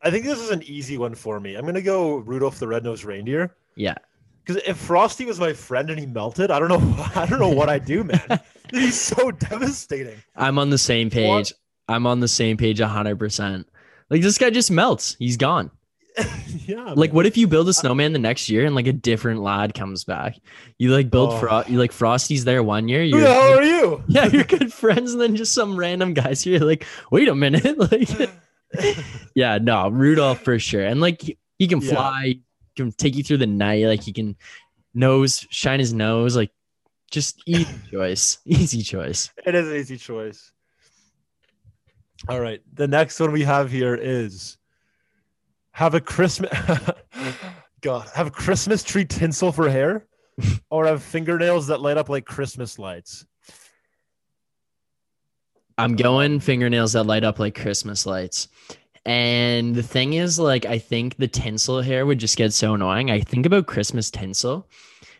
I 0.02 0.11
think 0.11 0.26
this 0.26 0.39
is 0.39 0.52
an 0.52 0.61
easy 0.64 0.98
one 0.98 1.15
for 1.15 1.39
me. 1.39 1.56
I'm 1.56 1.65
gonna 1.65 1.81
go 1.81 2.18
Rudolph 2.18 2.60
the 2.60 2.68
Red-Nosed 2.68 3.03
Reindeer 3.03 3.56
Yeah. 3.76 3.95
because 4.45 4.61
if 4.68 4.77
Frosty 4.77 5.26
was 5.26 5.39
my 5.39 5.53
friend 5.53 5.89
and 5.89 5.99
he 5.99 6.06
melted, 6.06 6.52
I 6.52 6.60
don't 6.60 6.69
know. 6.69 7.06
I 7.15 7.26
don't 7.26 7.39
know 7.39 7.49
what 7.49 7.69
I'd 7.69 7.85
do, 7.85 8.03
man. 8.03 8.39
He's 8.72 8.99
so 8.99 9.31
devastating. 9.31 10.22
I'm 10.35 10.60
on 10.60 10.69
the 10.69 10.77
same 10.77 11.10
page. 11.10 11.53
I'm 11.88 12.06
on 12.06 12.19
the 12.19 12.27
same 12.27 12.57
page 12.57 12.80
100%. 12.80 13.65
Like 14.10 14.22
this 14.22 14.38
guy 14.38 14.49
just 14.49 14.72
melts. 14.72 15.15
He's 15.19 15.38
gone. 15.38 15.72
yeah. 16.65 16.94
Like 16.95 17.14
what 17.14 17.26
if 17.26 17.38
you 17.38 17.48
build 17.48 17.69
a 17.69 17.73
snowman 17.73 18.11
the 18.11 18.19
next 18.19 18.49
year 18.49 18.65
and 18.65 18.73
like 18.76 18.88
a 18.88 18.94
different 18.94 19.41
lad 19.41 19.73
comes 19.73 20.03
back? 20.03 20.35
You 20.80 20.91
like 20.91 21.10
build 21.10 21.34
Oh. 21.34 21.38
Fro- 21.38 21.64
you 21.68 21.77
like 21.77 21.91
Frosty's 21.91 22.44
there 22.44 22.64
one 22.64 22.88
year. 22.88 23.03
Who 23.06 23.19
the 23.19 23.34
hell 23.34 23.60
are 23.60 23.64
you? 23.64 24.03
yeah, 24.07 24.26
you're 24.26 24.44
good 24.44 24.73
friends, 24.73 25.11
and 25.14 25.22
then 25.22 25.35
just 25.35 25.53
some 25.53 25.77
random 25.77 26.14
guys 26.14 26.41
here. 26.41 26.60
Like, 26.60 26.85
wait 27.11 27.27
a 27.27 27.35
minute, 27.35 27.77
like, 27.91 28.10
yeah, 29.35 29.60
no, 29.61 29.89
Rudolph 29.89 30.41
for 30.41 30.57
sure, 30.60 30.84
and 30.84 30.99
like 30.99 31.22
he, 31.22 31.38
he 31.60 31.68
can 31.68 31.81
fly, 31.81 32.26
he 32.26 32.41
can 32.76 32.91
take 32.91 33.15
you 33.15 33.23
through 33.23 33.38
the 33.38 33.48
night, 33.48 33.85
like 33.85 34.02
he 34.02 34.11
can 34.11 34.35
nose 34.94 35.45
shine 35.52 35.80
his 35.80 35.94
nose, 35.94 36.35
like 36.35 36.52
just 37.12 37.42
easy 37.46 37.76
choice, 37.92 38.40
easy 38.46 38.82
choice. 38.82 39.32
It 39.46 39.56
is 39.56 39.68
an 39.68 39.76
easy 39.76 39.98
choice. 39.98 40.52
All 42.28 42.40
right. 42.40 42.62
The 42.74 42.88
next 42.88 43.20
one 43.20 43.32
we 43.32 43.44
have 43.44 43.72
here 43.72 43.96
is 43.96 44.58
have 45.72 45.94
a 45.94 46.02
Christmas 46.02 46.52
God, 47.82 48.10
have 48.16 48.32
Christmas 48.32 48.84
tree 48.84 49.06
tinsel 49.06 49.52
for 49.52 49.70
hair 49.70 50.08
or 50.70 50.88
have 50.88 51.04
fingernails 51.04 51.68
that 51.68 51.82
light 51.82 51.98
up 51.98 52.10
like 52.10 52.26
Christmas 52.26 52.80
lights 52.80 53.26
I'm 55.78 55.96
going 55.96 56.40
fingernails 56.40 56.94
that 56.94 57.04
light 57.04 57.24
up 57.24 57.40
like 57.40 57.56
Christmas 57.56 58.06
lights. 58.06 58.48
And 59.06 59.76
the 59.76 59.84
thing 59.84 60.14
is, 60.14 60.40
like, 60.40 60.66
I 60.66 60.80
think 60.80 61.18
the 61.18 61.28
tinsel 61.28 61.82
hair 61.82 62.06
would 62.06 62.18
just 62.18 62.36
get 62.36 62.52
so 62.52 62.74
annoying. 62.74 63.12
I 63.12 63.22
think 63.22 63.46
about 63.46 63.68
Christmas 63.68 64.10
tinsel 64.10 64.68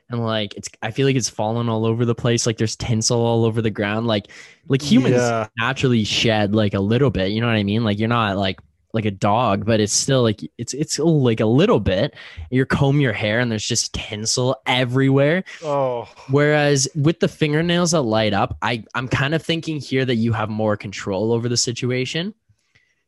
and 0.10 0.24
like 0.26 0.56
it's 0.56 0.70
I 0.82 0.92
feel 0.92 1.06
like 1.06 1.16
it's 1.16 1.30
falling 1.30 1.70
all 1.70 1.86
over 1.86 2.06
the 2.06 2.16
place. 2.16 2.46
Like 2.46 2.58
there's 2.58 2.76
tinsel 2.76 3.20
all 3.20 3.46
over 3.46 3.62
the 3.62 3.70
ground. 3.70 4.08
Like 4.08 4.28
like 4.68 4.82
humans 4.82 5.16
Yeah. 5.16 5.48
naturally 5.60 6.04
shed 6.04 6.56
like 6.56 6.74
a 6.74 6.80
little 6.80 7.10
bit. 7.10 7.32
You 7.32 7.42
know 7.42 7.48
what 7.48 7.56
I 7.56 7.64
mean? 7.64 7.84
Like 7.84 8.00
you're 8.00 8.08
not 8.08 8.38
like 8.38 8.60
like 8.94 9.04
a 9.06 9.12
dog, 9.12 9.66
but 9.66 9.80
it's 9.82 9.92
still 9.94 10.24
like 10.24 10.40
it's 10.58 10.74
it's 10.74 10.98
oh, 10.98 11.06
like 11.06 11.42
a 11.42 11.46
little 11.46 11.80
bit. 11.82 12.16
You 12.50 12.66
comb 12.66 13.02
your 13.02 13.12
hair 13.14 13.40
and 13.42 13.52
there's 13.52 13.66
just 13.68 13.94
tinsel 13.94 14.56
everywhere. 14.66 15.44
Oh, 15.64 16.08
Whereas 16.30 16.88
with 16.96 17.20
the 17.20 17.28
fingernails 17.28 17.92
that 17.92 18.04
light 18.04 18.34
up, 18.34 18.58
I 18.62 18.86
I'm 18.96 19.08
kind 19.10 19.36
of 19.36 19.44
thinking 19.44 19.80
here 19.82 20.06
that 20.06 20.16
you 20.16 20.32
have 20.34 20.50
more 20.50 20.78
control 20.78 21.34
over 21.34 21.50
the 21.50 21.58
situation. 21.58 22.34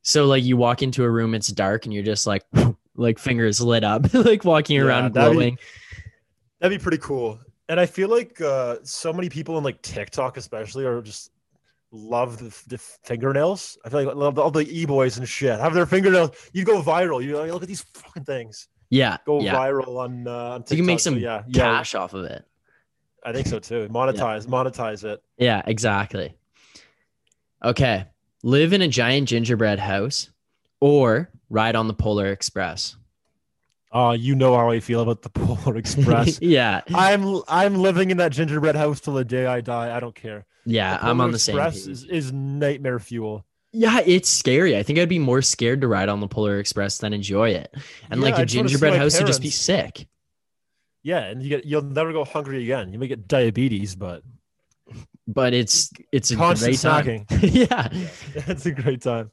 So 0.02 0.26
like 0.26 0.44
you 0.44 0.58
walk 0.58 0.82
into 0.84 1.04
a 1.06 1.10
room, 1.10 1.34
it's 1.34 1.48
dark, 1.48 1.86
and 1.86 1.94
you're 1.94 2.04
just 2.04 2.28
like 2.28 2.44
like 2.96 3.18
fingers 3.18 3.62
lit 3.62 3.84
up, 3.86 4.14
like 4.14 4.44
walking 4.44 4.76
Yeah, 4.78 4.84
around 4.84 5.14
that'd 5.14 5.32
be- 5.32 5.36
glowing. 5.38 5.58
That'd 6.60 6.78
be 6.78 6.82
pretty 6.82 6.98
cool. 7.00 7.40
And 7.68 7.80
I 7.80 7.86
feel 7.86 8.10
like 8.10 8.40
uh, 8.42 8.78
so 8.84 9.14
many 9.14 9.30
people 9.30 9.56
on 9.56 9.64
like 9.64 9.82
TikTok, 9.82 10.38
especially, 10.38 10.86
are 10.86 11.02
just 11.02 11.32
love 11.92 12.38
the, 12.38 12.56
the 12.68 12.78
fingernails. 12.78 13.78
I 13.86 13.90
feel 13.90 14.04
like 14.04 14.16
love 14.16 14.40
all 14.40 14.52
the 14.52 14.68
e 14.68 14.86
boys 14.86 15.18
and 15.18 15.28
shit 15.28 15.60
have 15.60 15.74
their 15.74 15.86
fingernails. 15.86 16.32
You 16.54 16.64
go 16.64 16.82
viral. 16.82 17.24
You 17.24 17.34
know, 17.34 17.46
look 17.46 17.62
at 17.62 17.68
these 17.68 17.82
fucking 17.82 18.24
things 18.24 18.68
Yeah, 18.90 19.18
go 19.26 19.42
yeah. 19.42 19.56
viral 19.56 19.98
on. 20.00 20.28
Uh, 20.28 20.32
on 20.32 20.66
So 20.66 20.76
you 20.76 20.80
can 20.82 20.88
make 20.88 20.98
TikTok. 20.98 21.02
So 21.02 21.10
some 21.12 21.20
yeah, 21.20 21.44
yeah, 21.48 21.64
cash 21.64 21.96
off 21.96 22.14
of 22.14 22.26
it. 22.26 22.46
I 23.24 23.34
think 23.34 23.48
so 23.48 23.60
too. 23.60 23.88
Monetize, 23.92 24.48
monetize 24.48 25.04
it. 25.04 25.22
Yeah, 25.38 25.62
exactly. 25.66 26.36
Okay. 27.64 28.06
Live 28.44 28.72
in 28.72 28.82
a 28.82 28.88
giant 28.88 29.28
gingerbread 29.28 29.80
house 29.80 30.30
or 30.80 31.30
ride 31.50 31.76
on 31.76 31.88
the 31.88 31.94
Polar 31.94 32.28
Express. 32.28 32.96
Oh, 33.92 34.12
you 34.12 34.36
know 34.36 34.56
how 34.56 34.70
I 34.70 34.80
feel 34.80 35.02
about 35.02 35.24
the 35.24 35.30
Polar 35.32 35.78
Express. 35.78 36.40
yeah. 36.42 36.82
I'm 36.94 37.42
I'm 37.48 37.76
living 37.76 38.12
in 38.12 38.18
that 38.18 38.32
gingerbread 38.32 38.76
house 38.76 39.00
till 39.00 39.14
the 39.16 39.26
day 39.26 39.46
I 39.46 39.62
die. 39.62 39.96
I 39.96 40.00
don't 40.00 40.16
care. 40.16 40.46
Yeah, 40.66 41.00
I'm 41.02 41.20
on 41.22 41.32
the 41.32 41.40
same 41.40 41.56
Express 41.58 41.86
page. 41.86 41.92
Is, 41.92 42.04
is 42.06 42.32
nightmare 42.34 43.00
fuel. 43.00 43.46
Yeah, 43.72 44.02
it's 44.06 44.30
scary. 44.30 44.78
I 44.78 44.84
think 44.84 45.00
I'd 45.00 45.10
be 45.10 45.20
more 45.20 45.42
scared 45.42 45.82
to 45.82 45.88
ride 45.88 46.10
on 46.10 46.20
the 46.20 46.28
Polar 46.28 46.60
Express 46.60 46.98
than 47.00 47.14
enjoy 47.14 47.50
it. 47.52 47.74
And 48.12 48.22
like 48.22 48.34
Yeah, 48.34 48.40
a 48.40 48.42
I 48.42 48.46
just 48.46 48.54
gingerbread 48.54 48.96
house 48.96 49.18
would 49.20 49.28
just 49.28 49.42
be 49.42 49.50
sick. 49.52 50.08
Yeah, 51.02 51.20
and 51.26 51.42
you 51.42 51.50
get 51.50 51.66
you'll 51.66 51.82
never 51.84 52.12
go 52.14 52.26
hungry 52.26 52.64
again. 52.64 52.92
You 52.94 53.00
may 53.00 53.08
get 53.08 53.28
diabetes, 53.28 53.96
but 53.96 54.22
But 55.28 55.54
it's 55.54 55.92
it's 56.12 56.30
a 56.32 56.36
Constant 56.36 56.72
great 56.72 56.80
time. 56.80 57.26
snacking. 57.26 57.70
yeah. 57.70 57.90
it's 58.52 58.66
a 58.66 58.72
great 58.72 59.02
time. 59.02 59.32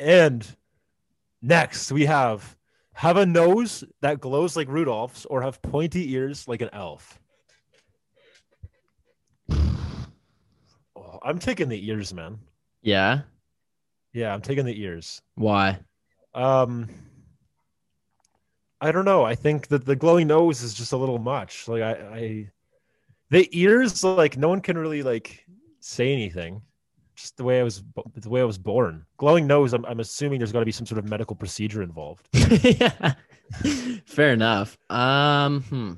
And 0.00 0.46
next 1.42 1.92
we 1.92 2.06
have 2.06 2.56
have 2.92 3.16
a 3.16 3.26
nose 3.26 3.84
that 4.00 4.20
glows 4.20 4.56
like 4.56 4.68
Rudolph's 4.68 5.24
or 5.26 5.42
have 5.42 5.62
pointy 5.62 6.12
ears 6.12 6.48
like 6.48 6.62
an 6.62 6.70
elf. 6.72 7.20
Oh, 9.50 11.18
I'm 11.22 11.38
taking 11.38 11.68
the 11.68 11.88
ears, 11.88 12.12
man. 12.12 12.38
Yeah. 12.82 13.20
Yeah, 14.12 14.34
I'm 14.34 14.40
taking 14.40 14.64
the 14.64 14.80
ears. 14.82 15.22
Why? 15.36 15.78
Um 16.34 16.88
I 18.80 18.92
don't 18.92 19.04
know. 19.04 19.24
I 19.24 19.34
think 19.34 19.68
that 19.68 19.84
the 19.84 19.96
glowing 19.96 20.28
nose 20.28 20.62
is 20.62 20.74
just 20.74 20.92
a 20.92 20.96
little 20.96 21.18
much. 21.18 21.66
Like 21.68 21.82
I, 21.82 21.92
I 21.92 22.50
the 23.30 23.48
ears, 23.52 24.02
like 24.04 24.36
no 24.36 24.48
one 24.48 24.60
can 24.60 24.78
really 24.78 25.02
like 25.02 25.44
say 25.80 26.12
anything. 26.12 26.62
Just 27.18 27.36
the 27.36 27.42
way 27.42 27.58
I 27.58 27.64
was 27.64 27.82
the 28.14 28.30
way 28.30 28.40
I 28.40 28.44
was 28.44 28.58
born. 28.58 29.04
Glowing 29.16 29.48
nose, 29.48 29.72
I'm, 29.72 29.84
I'm 29.86 29.98
assuming 29.98 30.38
there's 30.38 30.52
got 30.52 30.60
to 30.60 30.64
be 30.64 30.70
some 30.70 30.86
sort 30.86 31.00
of 31.00 31.10
medical 31.10 31.34
procedure 31.34 31.82
involved. 31.82 32.28
yeah. 32.32 33.14
Fair 34.06 34.32
enough. 34.32 34.78
Um, 34.88 35.62
hmm. 35.62 35.92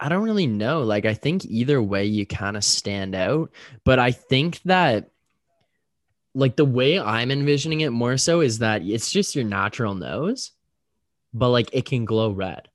I 0.00 0.08
don't 0.08 0.22
really 0.22 0.46
know. 0.46 0.84
Like, 0.84 1.04
I 1.04 1.12
think 1.12 1.44
either 1.44 1.82
way 1.82 2.06
you 2.06 2.24
kind 2.24 2.56
of 2.56 2.64
stand 2.64 3.14
out, 3.14 3.50
but 3.84 3.98
I 3.98 4.12
think 4.12 4.62
that, 4.64 5.10
like, 6.34 6.56
the 6.56 6.64
way 6.64 6.98
I'm 6.98 7.30
envisioning 7.30 7.82
it 7.82 7.90
more 7.90 8.16
so 8.16 8.40
is 8.40 8.60
that 8.60 8.82
it's 8.82 9.12
just 9.12 9.34
your 9.34 9.44
natural 9.44 9.94
nose, 9.94 10.52
but 11.34 11.50
like 11.50 11.68
it 11.74 11.84
can 11.84 12.06
glow 12.06 12.30
red. 12.30 12.68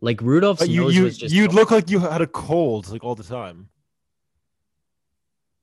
Like 0.00 0.20
Rudolph's 0.20 0.62
But 0.62 0.70
you 0.70 0.80
nose 0.82 0.96
you 0.96 1.04
was 1.04 1.18
just 1.18 1.32
you'd 1.32 1.54
look 1.54 1.70
like 1.70 1.88
you 1.88 2.00
had 2.00 2.20
a 2.20 2.26
cold 2.26 2.88
like 2.88 3.04
all 3.04 3.14
the 3.14 3.22
time. 3.22 3.68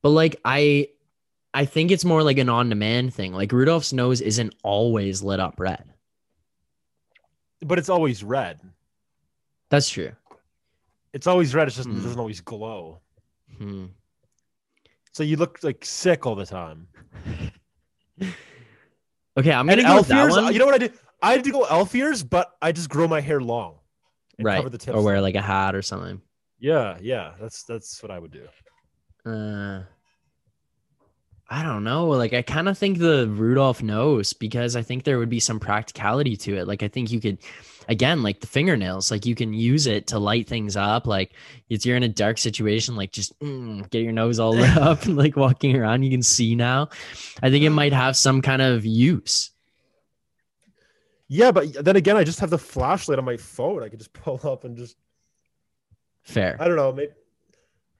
But 0.03 0.09
like 0.09 0.35
I 0.45 0.89
I 1.53 1.65
think 1.65 1.89
it's 1.91 2.05
more 2.05 2.21
like 2.23 2.37
an 2.37 2.49
on-demand 2.49 3.13
thing. 3.13 3.33
Like 3.33 3.51
Rudolph's 3.51 3.93
nose 3.93 4.21
isn't 4.21 4.53
always 4.63 5.23
lit 5.23 5.39
up 5.39 5.59
red. 5.59 5.83
But 7.61 7.79
it's 7.79 7.89
always 7.89 8.23
red. 8.23 8.59
That's 9.69 9.89
true. 9.89 10.11
It's 11.13 11.25
always 11.27 11.55
red. 11.55 11.67
It's 11.67 11.77
just 11.77 11.87
Hmm. 11.89 11.97
it 11.97 12.03
doesn't 12.03 12.19
always 12.19 12.41
glow. 12.41 12.99
Hmm. 13.57 13.85
So 15.13 15.23
you 15.23 15.37
look 15.37 15.59
like 15.63 15.83
sick 15.85 16.25
all 16.25 16.35
the 16.35 16.45
time. 16.45 16.87
Okay, 19.35 19.51
I'm 19.51 19.67
And 19.67 19.81
gonna 19.81 19.89
go 19.93 19.97
elf 19.97 20.11
ears. 20.11 20.53
You 20.53 20.59
know 20.59 20.65
what 20.67 20.75
I 20.75 20.77
did? 20.77 20.93
I 21.21 21.31
had 21.31 21.43
to 21.45 21.51
go 21.51 21.63
elf 21.63 21.95
ears, 21.95 22.21
but 22.23 22.51
I 22.61 22.71
just 22.71 22.87
grow 22.89 23.07
my 23.07 23.19
hair 23.19 23.41
long. 23.41 23.79
and 24.37 24.45
right. 24.45 24.57
cover 24.57 24.69
the 24.69 24.77
tips. 24.77 24.95
Or 24.95 25.01
wear 25.03 25.21
like 25.21 25.33
a 25.35 25.41
hat 25.41 25.73
or 25.73 25.81
something. 25.81 26.21
Yeah, 26.59 26.97
yeah. 27.01 27.33
That's 27.41 27.63
that's 27.63 28.01
what 28.03 28.11
I 28.11 28.19
would 28.19 28.31
do. 28.31 28.47
Uh 29.29 29.83
I 31.53 31.61
don't 31.61 31.83
know. 31.83 32.07
Like 32.07 32.33
I 32.33 32.41
kind 32.41 32.67
of 32.67 32.79
think 32.79 32.97
the 32.97 33.27
Rudolph 33.27 33.83
nose 33.83 34.33
because 34.33 34.75
I 34.75 34.81
think 34.81 35.03
there 35.03 35.19
would 35.19 35.29
be 35.29 35.39
some 35.39 35.59
practicality 35.59 36.35
to 36.37 36.57
it. 36.57 36.67
Like 36.67 36.81
I 36.81 36.87
think 36.87 37.11
you 37.11 37.19
could 37.19 37.37
again, 37.87 38.23
like 38.23 38.39
the 38.39 38.47
fingernails, 38.47 39.11
like 39.11 39.27
you 39.27 39.35
can 39.35 39.53
use 39.53 39.85
it 39.85 40.07
to 40.07 40.17
light 40.17 40.47
things 40.47 40.75
up. 40.75 41.05
Like 41.05 41.33
if 41.69 41.85
you're 41.85 41.95
in 41.95 42.01
a 42.01 42.09
dark 42.09 42.39
situation, 42.39 42.95
like 42.95 43.11
just 43.11 43.37
mm, 43.39 43.87
get 43.91 44.01
your 44.01 44.13
nose 44.13 44.39
all 44.39 44.55
lit 44.55 44.75
up 44.77 45.03
and 45.03 45.15
like 45.15 45.35
walking 45.35 45.77
around, 45.77 46.01
you 46.01 46.09
can 46.09 46.23
see 46.23 46.55
now. 46.55 46.89
I 47.43 47.51
think 47.51 47.63
it 47.63 47.69
might 47.69 47.93
have 47.93 48.17
some 48.17 48.41
kind 48.41 48.63
of 48.63 48.83
use. 48.83 49.51
Yeah, 51.27 51.51
but 51.51 51.85
then 51.85 51.97
again, 51.97 52.17
I 52.17 52.23
just 52.23 52.39
have 52.39 52.49
the 52.49 52.57
flashlight 52.57 53.19
on 53.19 53.25
my 53.25 53.37
phone. 53.37 53.83
I 53.83 53.89
could 53.89 53.99
just 53.99 54.13
pull 54.13 54.39
up 54.43 54.63
and 54.63 54.75
just 54.75 54.97
Fair. 56.23 56.57
I 56.59 56.67
don't 56.67 56.77
know, 56.77 56.91
maybe. 56.91 57.11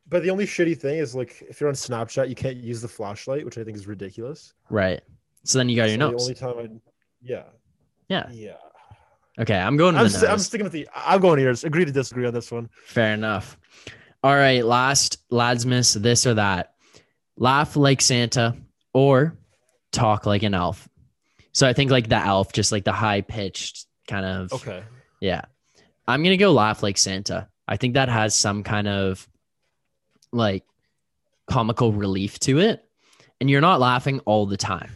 But 0.08 0.24
the 0.24 0.30
only 0.30 0.46
shitty 0.46 0.78
thing 0.80 0.98
is 0.98 1.16
like 1.16 1.42
if 1.50 1.60
you're 1.62 1.70
on 1.70 1.76
Snapchat, 1.76 2.30
you 2.30 2.36
can't 2.36 2.58
use 2.58 2.82
the 2.82 2.88
flashlight, 2.88 3.46
which 3.46 3.58
I 3.58 3.64
think 3.64 3.78
is 3.78 3.88
ridiculous. 3.88 4.54
Right. 4.70 5.02
So 5.44 5.58
then 5.58 5.70
you 5.70 5.76
got 5.76 5.90
your 5.90 5.98
So 6.00 6.12
nose. 6.12 6.28
The 6.28 6.46
only 6.46 6.56
time 6.64 6.72
I, 6.76 6.90
yeah, 7.22 7.44
Yeah. 8.10 8.30
yeah. 8.32 8.54
Okay, 9.40 9.58
I'm 9.58 9.78
going 9.78 9.96
to 9.96 10.02
I'm, 10.02 10.06
the 10.06 10.10
st- 10.12 10.32
I'm 10.32 10.38
sticking 10.38 10.64
with 10.66 10.74
the. 10.74 10.88
I'm 10.96 11.20
going 11.20 11.40
ears. 11.40 11.64
Agree 11.64 11.86
to 11.86 11.92
disagree 11.92 12.28
on 12.28 12.34
this 12.34 12.52
one. 12.52 12.70
Fair 12.86 13.14
enough. 13.14 13.58
All 14.24 14.36
right, 14.36 14.64
last 14.64 15.28
Ladsmas 15.32 16.00
this 16.00 16.28
or 16.28 16.36
that. 16.36 16.74
Laugh 17.38 17.76
like 17.76 18.00
Santa 18.02 18.56
or 18.94 19.36
talk 19.92 20.26
like 20.28 20.44
an 20.44 20.54
elf. 20.54 20.88
So 21.52 21.68
I 21.68 21.74
think 21.74 21.90
like 21.92 22.10
the 22.10 22.18
elf, 22.18 22.54
just 22.54 22.72
like 22.72 22.84
the 22.84 22.92
high 22.92 23.22
pitched 23.22 23.88
kind 24.08 24.26
of 24.26 24.54
Okay. 24.54 24.84
yeah. 25.20 25.42
I'm 26.08 26.22
gonna 26.22 26.38
go 26.38 26.52
laugh 26.52 26.84
like 26.84 26.98
Santa. 27.00 27.48
I 27.68 27.78
think 27.78 27.96
that 27.96 28.10
has 28.10 28.36
some 28.36 28.62
kind 28.64 28.88
of 28.88 29.28
like 30.34 30.64
comical 31.48 31.92
relief 31.94 32.40
to 32.40 32.60
it. 32.60 32.84
And 33.42 33.50
you're 33.50 33.62
not 33.62 33.80
laughing 33.80 34.20
all 34.22 34.46
the 34.46 34.58
time. 34.58 34.90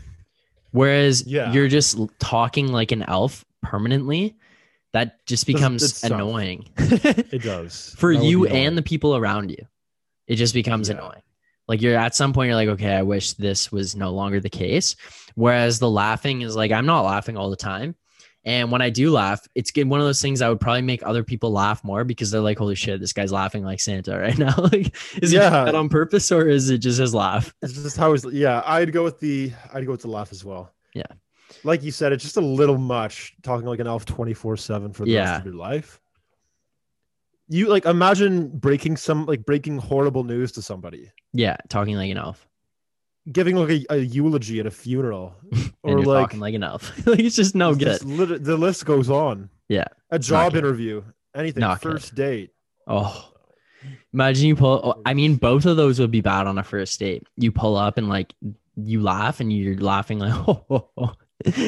Whereas 0.72 1.26
Yeah. 1.26 1.52
you're 1.54 1.68
just 1.68 1.98
talking 2.20 2.68
like 2.72 2.92
an 2.92 3.04
elf 3.04 3.44
permanently, 3.62 4.36
that 4.94 5.26
just 5.26 5.46
becomes 5.46 6.04
annoying. 6.04 6.70
It 6.78 7.42
does 7.44 7.94
For 7.98 8.16
That 8.16 8.24
you 8.24 8.46
and 8.48 8.78
the 8.78 8.82
people 8.82 9.16
around 9.16 9.50
you. 9.52 9.66
It 10.28 10.36
just 10.36 10.54
becomes 10.54 10.88
Yeah. 10.90 10.96
annoying. 10.96 11.22
Like 11.68 11.82
you're 11.82 11.98
at 11.98 12.16
some 12.16 12.32
point, 12.32 12.48
you're 12.48 12.56
like, 12.56 12.70
okay, 12.70 12.94
I 12.96 13.02
wish 13.04 13.34
this 13.34 13.72
was 13.72 13.96
no 13.96 14.12
longer 14.12 14.40
the 14.40 14.50
case. 14.50 14.96
Whereas 15.36 15.80
the 15.80 15.90
laughing 15.90 16.42
is 16.42 16.56
like, 16.56 16.72
I'm 16.72 16.86
not 16.86 17.02
laughing 17.02 17.36
all 17.38 17.50
the 17.50 17.58
time. 17.58 17.96
And 18.48 18.72
when 18.72 18.82
I 18.82 18.90
do 18.90 19.12
laugh, 19.12 19.46
it's. 19.56 19.72
One 19.76 20.00
of 20.00 20.06
those 20.08 20.22
things 20.22 20.42
I 20.42 20.48
would 20.50 20.60
probably 20.62 20.82
make 20.82 21.06
other 21.06 21.24
people 21.24 21.52
laugh 21.52 21.84
more 21.84 22.04
because 22.06 22.32
they're 22.32 22.42
like, 22.42 22.58
holy 22.58 22.76
shit, 22.76 23.00
this 23.02 23.12
guy's 23.14 23.32
laughing 23.32 23.64
like 23.64 23.80
Santa 23.82 24.18
right 24.18 24.38
now. 24.38 24.56
like, 24.72 24.96
is 25.22 25.32
he 25.32 25.38
doing 25.38 25.52
Yeah. 25.52 25.66
that 25.66 25.76
on 25.76 25.90
purpose 25.90 26.32
or 26.32 26.48
is 26.48 26.70
it 26.70 26.78
just 26.80 26.98
his 27.00 27.14
laugh? 27.14 27.54
It's 27.62 27.74
just 27.74 27.98
how 27.98 28.14
is 28.14 28.26
yeah. 28.32 28.64
I'd 28.66 28.92
go 28.94 29.04
with 29.04 29.20
the. 29.20 29.52
I'd 29.74 29.86
go 29.86 29.92
with 29.92 30.02
the 30.02 30.08
laugh 30.08 30.32
as 30.32 30.46
well. 30.46 30.74
Yeah. 30.96 31.04
Like 31.66 31.84
you 31.84 31.92
said, 31.92 32.14
it's 32.14 32.24
just 32.24 32.38
a 32.38 32.42
little 32.42 32.78
much 32.78 33.36
talking 33.44 33.68
like 33.68 33.80
an 33.80 33.88
elf 33.88 34.06
twenty 34.06 34.34
four 34.34 34.56
seven 34.58 34.94
for 34.94 35.04
the 35.04 35.12
Yeah. 35.12 35.30
rest 35.32 35.40
of 35.42 35.46
your 35.48 35.56
life. 35.56 36.00
You 37.50 37.68
like 37.68 37.86
imagine 37.86 38.48
breaking 38.48 38.96
some 38.98 39.26
like 39.26 39.46
breaking 39.46 39.78
horrible 39.78 40.24
news 40.24 40.54
to 40.54 40.62
somebody, 40.62 41.12
Yeah, 41.34 41.58
talking 41.70 41.96
like 41.96 42.12
an 42.12 42.18
elf. 42.18 42.47
Giving 43.32 43.56
like 43.56 43.70
a, 43.70 43.86
a 43.94 43.98
eulogy 43.98 44.60
at 44.60 44.66
a 44.66 44.72
funeral, 44.72 45.36
or 45.84 46.02
like, 46.04 46.26
talking 46.30 46.40
like 46.40 46.54
an 46.56 46.64
elf. 46.72 47.06
like 47.08 47.20
it's 47.20 47.36
just 47.36 47.56
no 47.56 47.76
good. 47.76 48.04
lit- 48.04 48.44
the 48.44 48.58
list 48.58 48.86
goes 48.86 49.10
on. 49.10 49.50
Yeah, 49.70 49.86
A 50.12 50.20
job 50.20 50.54
good. 50.54 50.60
interview, 50.64 51.04
anything, 51.36 51.62
Not 51.62 51.82
good. 51.82 51.94
first 51.94 52.16
date. 52.16 52.52
Oh, 52.88 53.32
Imagine 54.14 54.48
you 54.48 54.56
pull. 54.56 55.02
I 55.06 55.14
mean, 55.14 55.36
both 55.36 55.66
of 55.66 55.78
those 55.78 56.00
would 56.00 56.10
be 56.12 56.22
bad 56.22 56.48
on 56.48 56.58
a 56.58 56.64
first 56.64 57.00
date. 57.00 57.28
You 57.36 57.52
pull 57.52 57.76
up 57.78 57.98
and 57.98 58.10
like 58.10 58.34
you 58.76 59.02
laugh, 59.02 59.40
and 59.40 59.52
you're 59.52 59.78
laughing 59.78 60.20
like, 60.20 60.34
oh, 60.48 60.66
oh, 60.70 60.90
oh. 60.98 61.14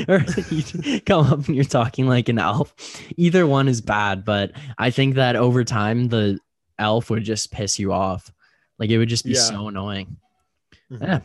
or 0.08 0.26
you 0.50 1.02
come 1.02 1.28
up 1.28 1.46
and 1.48 1.56
you're 1.56 1.66
talking 1.66 2.08
like 2.08 2.30
an 2.30 2.40
elf. 2.40 2.74
Either 3.18 3.46
one 3.46 3.68
is 3.68 3.82
bad, 3.82 4.24
but 4.26 4.52
I 4.78 4.90
think 4.92 5.16
that 5.16 5.36
over 5.36 5.64
time 5.64 6.08
the 6.08 6.40
elf 6.80 7.10
would 7.10 7.24
just 7.24 7.52
piss 7.52 7.78
you 7.78 7.92
off. 7.94 8.32
Like 8.80 8.90
it 8.90 8.98
would 8.98 9.10
just 9.10 9.26
be 9.26 9.32
Yeah. 9.34 9.40
so 9.42 9.68
annoying. 9.68 10.18
Mhm. 10.92 11.02
Yeah, 11.02 11.20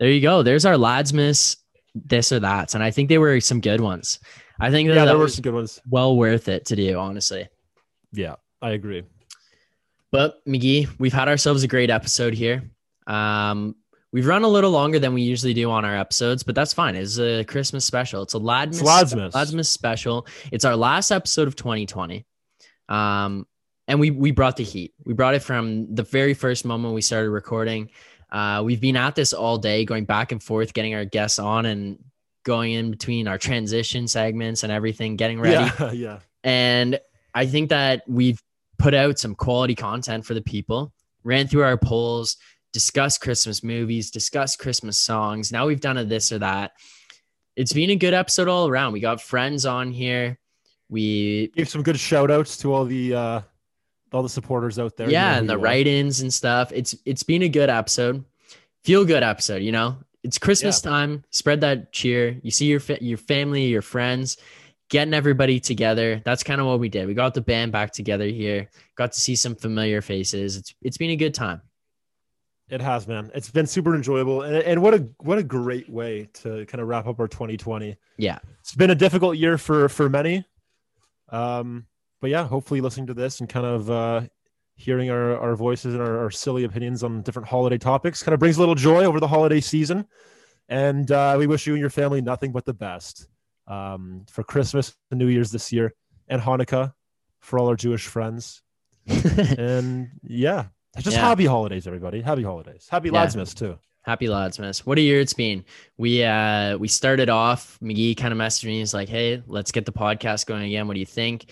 there 0.00 0.10
you 0.10 0.20
go. 0.20 0.42
There's 0.42 0.64
our 0.64 0.74
Ladsmas 0.74 1.56
this 1.94 2.32
or 2.32 2.40
that, 2.40 2.74
and 2.74 2.82
I 2.82 2.90
think 2.90 3.08
they 3.08 3.18
were 3.18 3.40
some 3.40 3.60
good 3.60 3.80
ones. 3.80 4.18
I 4.60 4.70
think 4.70 4.88
that, 4.88 4.94
Yeah, 4.94 5.04
there 5.04 5.18
were 5.18 5.28
some 5.28 5.42
good 5.42 5.54
ones. 5.54 5.80
well 5.88 6.16
worth 6.16 6.48
it 6.48 6.66
to 6.66 6.76
do, 6.76 6.96
honestly. 6.98 7.48
Yeah, 8.12 8.36
I 8.62 8.70
agree. 8.70 9.02
But 10.12 10.36
Magee, 10.46 10.86
we've 10.98 11.12
had 11.12 11.28
ourselves 11.28 11.62
a 11.64 11.68
great 11.68 11.90
episode 11.90 12.34
here. 12.34 12.70
Um, 13.06 13.74
we've 14.12 14.26
run 14.26 14.44
a 14.44 14.48
little 14.48 14.70
longer 14.70 14.98
than 15.00 15.12
we 15.12 15.22
usually 15.22 15.54
do 15.54 15.70
on 15.70 15.84
our 15.84 15.96
episodes, 15.96 16.44
but 16.44 16.54
that's 16.54 16.72
fine. 16.72 16.94
It's 16.94 17.18
a 17.18 17.42
Christmas 17.44 17.84
special. 17.84 18.22
It's 18.22 18.34
a 18.34 18.38
Ladmas, 18.38 18.80
Ladsmas. 18.82 19.32
Ladsmas 19.32 19.66
special. 19.66 20.26
It's 20.52 20.64
our 20.64 20.76
last 20.76 21.10
episode 21.10 21.48
of 21.48 21.56
2020. 21.56 22.24
Um, 22.88 23.46
and 23.88 23.98
we 24.00 24.10
we 24.10 24.30
brought 24.30 24.56
the 24.56 24.64
heat. 24.64 24.94
We 25.04 25.14
brought 25.14 25.34
it 25.34 25.42
from 25.42 25.94
the 25.94 26.04
very 26.04 26.32
first 26.32 26.64
moment 26.64 26.94
we 26.94 27.02
started 27.02 27.30
recording. 27.30 27.90
Uh, 28.30 28.62
we've 28.64 28.80
been 28.80 28.96
at 28.96 29.14
this 29.14 29.32
all 29.32 29.58
day, 29.58 29.84
going 29.84 30.04
back 30.04 30.32
and 30.32 30.42
forth, 30.42 30.72
getting 30.74 30.94
our 30.94 31.04
guests 31.04 31.38
on 31.38 31.66
and 31.66 31.98
going 32.44 32.72
in 32.72 32.90
between 32.90 33.26
our 33.26 33.38
transition 33.38 34.06
segments 34.06 34.62
and 34.62 34.72
everything, 34.72 35.16
getting 35.16 35.40
ready. 35.40 35.70
Yeah, 35.78 35.92
yeah. 35.92 36.18
And 36.42 37.00
I 37.34 37.46
think 37.46 37.70
that 37.70 38.02
we've 38.06 38.40
put 38.78 38.94
out 38.94 39.18
some 39.18 39.34
quality 39.34 39.74
content 39.74 40.24
for 40.26 40.34
the 40.34 40.42
people, 40.42 40.92
ran 41.22 41.48
through 41.48 41.62
our 41.62 41.78
polls, 41.78 42.36
discussed 42.72 43.20
Christmas 43.20 43.62
movies, 43.62 44.10
discussed 44.10 44.58
Christmas 44.58 44.98
songs. 44.98 45.50
Now 45.50 45.66
we've 45.66 45.80
done 45.80 45.96
a 45.96 46.04
this 46.04 46.32
or 46.32 46.38
that. 46.40 46.72
It's 47.56 47.72
been 47.72 47.90
a 47.90 47.96
good 47.96 48.14
episode 48.14 48.48
all 48.48 48.68
around. 48.68 48.92
We 48.92 49.00
got 49.00 49.20
friends 49.22 49.64
on 49.64 49.92
here. 49.92 50.38
We 50.88 51.48
gave 51.48 51.68
some 51.68 51.82
good 51.82 51.98
shout 51.98 52.30
outs 52.30 52.56
to 52.58 52.72
all 52.72 52.84
the 52.84 53.14
uh 53.14 53.40
all 54.14 54.22
the 54.22 54.28
supporters 54.28 54.78
out 54.78 54.96
there. 54.96 55.08
You 55.08 55.14
yeah, 55.14 55.32
know 55.32 55.38
and 55.40 55.50
the 55.50 55.58
write-ins 55.58 56.20
and 56.20 56.32
stuff. 56.32 56.72
It's 56.72 56.94
it's 57.04 57.22
been 57.22 57.42
a 57.42 57.48
good 57.48 57.68
episode. 57.68 58.24
Feel 58.84 59.04
good 59.04 59.22
episode, 59.22 59.62
you 59.62 59.72
know. 59.72 59.96
It's 60.22 60.38
Christmas 60.38 60.80
time. 60.80 61.22
Spread 61.30 61.60
that 61.60 61.92
cheer. 61.92 62.38
You 62.42 62.50
see 62.50 62.66
your 62.66 62.80
fa- 62.80 63.02
your 63.02 63.18
family, 63.18 63.64
your 63.64 63.82
friends, 63.82 64.38
getting 64.88 65.12
everybody 65.12 65.60
together. 65.60 66.22
That's 66.24 66.42
kind 66.42 66.60
of 66.60 66.66
what 66.66 66.80
we 66.80 66.88
did. 66.88 67.06
We 67.06 67.14
got 67.14 67.34
the 67.34 67.42
band 67.42 67.72
back 67.72 67.92
together 67.92 68.26
here. 68.26 68.70
Got 68.96 69.12
to 69.12 69.20
see 69.20 69.36
some 69.36 69.54
familiar 69.54 70.00
faces. 70.00 70.56
It's 70.56 70.74
it's 70.80 70.96
been 70.96 71.10
a 71.10 71.16
good 71.16 71.34
time. 71.34 71.60
It 72.70 72.80
has, 72.80 73.06
man. 73.06 73.30
It's 73.34 73.50
been 73.50 73.66
super 73.66 73.94
enjoyable, 73.94 74.42
and 74.42 74.56
and 74.56 74.80
what 74.80 74.94
a 74.94 75.06
what 75.18 75.36
a 75.36 75.42
great 75.42 75.90
way 75.90 76.30
to 76.34 76.64
kind 76.66 76.80
of 76.80 76.88
wrap 76.88 77.06
up 77.06 77.20
our 77.20 77.28
2020. 77.28 77.96
Yeah. 78.16 78.38
It's 78.60 78.74
been 78.74 78.90
a 78.90 78.94
difficult 78.94 79.36
year 79.36 79.58
for 79.58 79.90
for 79.90 80.08
many, 80.08 80.46
um, 81.28 81.86
but 82.24 82.30
yeah, 82.30 82.48
hopefully 82.48 82.80
listening 82.80 83.06
to 83.08 83.12
this 83.12 83.40
and 83.40 83.50
kind 83.50 83.66
of 83.66 83.90
uh, 83.90 84.22
hearing 84.76 85.10
our 85.10 85.36
our 85.36 85.54
voices 85.54 85.92
and 85.92 86.02
our, 86.02 86.20
our 86.20 86.30
silly 86.30 86.64
opinions 86.64 87.04
on 87.04 87.20
different 87.20 87.46
holiday 87.46 87.76
topics 87.76 88.22
kind 88.22 88.32
of 88.32 88.40
brings 88.40 88.56
a 88.56 88.60
little 88.60 88.74
joy 88.74 89.04
over 89.04 89.20
the 89.20 89.28
holiday 89.28 89.60
season. 89.60 90.06
And 90.70 91.12
uh, 91.12 91.36
we 91.38 91.46
wish 91.46 91.66
you 91.66 91.74
and 91.74 91.80
your 91.82 91.90
family 91.90 92.22
nothing 92.22 92.50
but 92.50 92.64
the 92.64 92.72
best 92.72 93.28
um, 93.68 94.24
for 94.30 94.42
Christmas 94.42 94.96
and 95.10 95.18
New 95.20 95.26
Year's 95.26 95.50
this 95.50 95.70
year, 95.70 95.92
and 96.26 96.40
Hanukkah 96.40 96.94
for 97.40 97.58
all 97.58 97.68
our 97.68 97.76
Jewish 97.76 98.06
friends. 98.06 98.62
and 99.06 100.08
yeah, 100.22 100.68
just 100.96 101.18
Yeah. 101.18 101.28
happy 101.28 101.44
holidays, 101.44 101.86
everybody. 101.86 102.22
Happy 102.22 102.42
holidays. 102.42 102.88
Happy 102.90 103.10
Yeah. 103.10 103.26
Ladsmas 103.26 103.54
too. 103.54 103.76
Happy 104.00 104.28
Ladsmas. 104.28 104.78
What 104.78 104.96
a 104.96 105.02
year 105.02 105.20
it's 105.20 105.34
been. 105.34 105.62
We 105.98 106.24
uh 106.24 106.78
we 106.78 106.88
started 106.88 107.28
off, 107.28 107.76
Magee 107.82 108.14
kind 108.14 108.32
of 108.32 108.38
messaged 108.38 108.64
me. 108.64 108.78
He's 108.78 108.94
like, 108.94 109.10
hey, 109.10 109.42
let's 109.46 109.72
get 109.72 109.84
the 109.84 109.92
podcast 109.92 110.46
going 110.46 110.62
again. 110.64 110.88
What 110.88 110.94
do 110.94 111.00
you 111.00 111.04
think? 111.06 111.50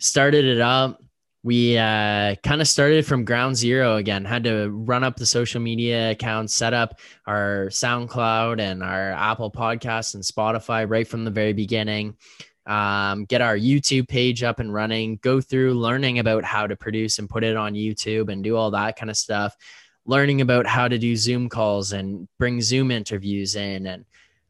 Started 0.00 0.44
it 0.44 0.60
up. 0.60 1.02
We 1.42 1.78
uh 1.78 2.34
kind 2.42 2.60
of 2.60 2.68
started 2.68 3.06
from 3.06 3.24
ground 3.24 3.56
zero 3.56 3.96
again. 3.96 4.24
Had 4.24 4.44
to 4.44 4.68
run 4.70 5.04
up 5.04 5.16
the 5.16 5.26
social 5.26 5.60
media 5.60 6.10
accounts, 6.10 6.54
set 6.54 6.74
up 6.74 6.98
our 7.26 7.66
SoundCloud 7.68 8.60
and 8.60 8.82
our 8.82 9.12
Apple 9.12 9.50
Podcasts 9.50 10.14
and 10.14 10.24
Spotify 10.24 10.88
right 10.88 11.06
from 11.06 11.24
the 11.24 11.30
very 11.30 11.52
beginning. 11.52 12.16
Um, 12.66 13.24
get 13.26 13.40
our 13.40 13.56
YouTube 13.56 14.08
page 14.08 14.42
up 14.42 14.58
and 14.58 14.72
running, 14.72 15.18
go 15.22 15.40
through 15.40 15.74
learning 15.74 16.18
about 16.18 16.44
how 16.44 16.66
to 16.66 16.76
produce 16.76 17.18
and 17.18 17.28
put 17.28 17.44
it 17.44 17.56
on 17.56 17.74
YouTube 17.74 18.30
and 18.30 18.42
do 18.42 18.56
all 18.56 18.70
that 18.72 18.96
kind 18.96 19.10
of 19.10 19.16
stuff 19.16 19.56
learning 20.06 20.40
about 20.40 20.66
how 20.66 20.88
to 20.88 20.98
do 20.98 21.14
Zoom 21.16 21.48
calls 21.48 21.92
and 21.92 22.26
bring 22.38 22.60
Zoom 22.60 22.90
interviews 22.90 23.54
in 23.54 23.86
and 23.86 24.04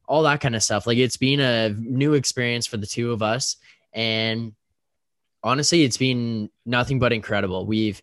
all 0.06 0.22
that 0.22 0.40
kind 0.40 0.56
of 0.56 0.62
stuff. 0.62 0.86
Like 0.86 0.98
it's 0.98 1.16
been 1.16 1.40
a 1.40 1.70
new 1.70 2.14
experience 2.14 2.66
for 2.66 2.76
the 2.76 2.86
two 2.86 3.12
of 3.12 3.22
us. 3.22 3.56
And 3.92 4.54
honestly, 5.42 5.84
it's 5.84 5.96
been 5.96 6.50
nothing 6.66 6.98
but 6.98 7.12
incredible. 7.12 7.66
We've 7.66 8.00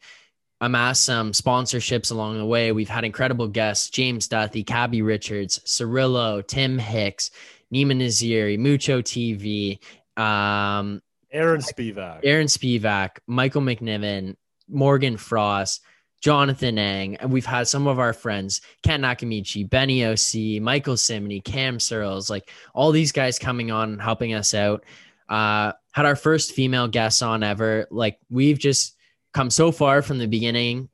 amassed 0.62 1.06
some 1.06 1.32
sponsorships 1.32 2.12
along 2.12 2.38
the 2.38 2.46
way. 2.46 2.72
We've 2.72 2.90
had 2.90 3.04
incredible 3.04 3.48
guests 3.48 3.90
James 3.90 4.28
Duthie, 4.28 4.66
Cabbie 4.66 5.02
Richards, 5.02 5.60
Cirillo, 5.60 6.46
Tim 6.46 6.80
Hicks, 6.80 7.32
Nima 7.74 7.94
Naziri, 7.94 8.58
Mucho 8.58 9.02
TV, 9.02 9.80
um, 10.18 11.02
Aaron 11.32 11.62
Spivak. 11.62 12.22
Aaron 12.24 12.48
Spivak, 12.48 13.20
Michael 13.28 13.62
McNiven, 13.62 14.36
Morgan 14.70 15.18
Frost, 15.18 15.82
Jonathan 16.22 16.80
Ang, 16.80 17.16
and 17.18 17.32
we've 17.32 17.46
had 17.46 17.68
some 17.68 17.86
of 17.88 18.00
our 18.00 18.14
friends, 18.14 18.62
Kent 18.82 19.04
Nakamichi, 19.04 19.70
Benny 19.70 20.04
OC, 20.04 20.62
Michael 20.62 20.98
Cimini, 20.98 21.42
Cam 21.42 21.80
Searles, 21.80 22.30
like 22.30 22.50
all 22.74 22.92
these 22.92 23.12
guys 23.12 23.38
coming 23.38 23.70
on 23.70 23.94
and 23.94 24.02
helping 24.02 24.34
us 24.34 24.54
out. 24.54 24.84
Uh, 25.30 25.74
had 25.92 26.06
our 26.06 26.16
first 26.16 26.54
female 26.54 26.88
guest 26.88 27.22
on 27.24 27.44
ever. 27.44 27.88
Like 27.92 28.20
we've 28.30 28.60
just 28.60 28.96
come 29.34 29.50
so 29.50 29.72
far 29.72 30.02
from 30.02 30.18
the 30.18 30.28
beginning. 30.28 30.90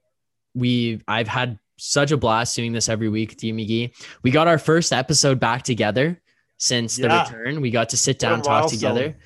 We've 0.55 1.03
I've 1.07 1.27
had 1.27 1.59
such 1.77 2.11
a 2.11 2.17
blast 2.17 2.55
doing 2.55 2.71
this 2.71 2.89
every 2.89 3.09
week 3.09 3.31
with 3.31 3.43
you, 3.43 3.53
Magee. 3.53 3.93
We 4.23 4.31
got 4.31 4.47
our 4.47 4.57
first 4.57 4.93
episode 4.93 5.39
back 5.39 5.63
together 5.63 6.21
since 6.57 6.97
the 6.97 7.09
return. 7.09 7.61
We 7.61 7.71
got 7.71 7.89
to 7.89 7.97
sit 7.97 8.19
down, 8.19 8.41
talk 8.41 8.69
together. 8.69 9.17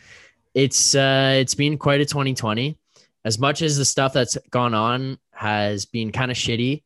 It's 0.53 0.95
uh 0.95 1.35
it's 1.37 1.55
been 1.55 1.77
quite 1.77 2.01
a 2.01 2.05
2020 2.05 2.79
as 3.27 3.37
much 3.37 3.61
as 3.61 3.77
the 3.77 3.83
stuff 3.83 4.13
that's 4.13 4.37
gone 4.51 4.73
on 4.73 5.17
has 5.31 5.85
been 5.85 6.13
kind 6.13 6.31
of 6.31 6.37
shitty, 6.37 6.83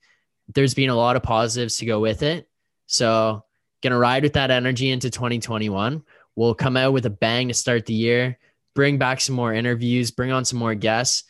there's 0.55 0.73
been 0.73 0.89
a 0.89 0.95
lot 0.95 1.15
of 1.15 1.21
positives 1.21 1.77
to 1.77 1.85
go 1.85 1.99
with 1.99 2.23
it. 2.23 2.49
So, 2.87 3.45
gonna 3.83 3.99
ride 3.99 4.23
with 4.23 4.33
that 4.33 4.49
energy 4.49 4.89
into 4.89 5.11
2021. 5.11 6.03
We'll 6.35 6.55
come 6.55 6.77
out 6.77 6.93
with 6.93 7.05
a 7.05 7.09
bang 7.09 7.47
to 7.49 7.53
start 7.53 7.85
the 7.85 7.93
year, 7.93 8.37
bring 8.73 8.97
back 8.97 9.19
some 9.21 9.35
more 9.35 9.53
interviews, 9.53 10.11
bring 10.11 10.31
on 10.31 10.45
some 10.45 10.59
more 10.59 10.75
guests. 10.75 11.23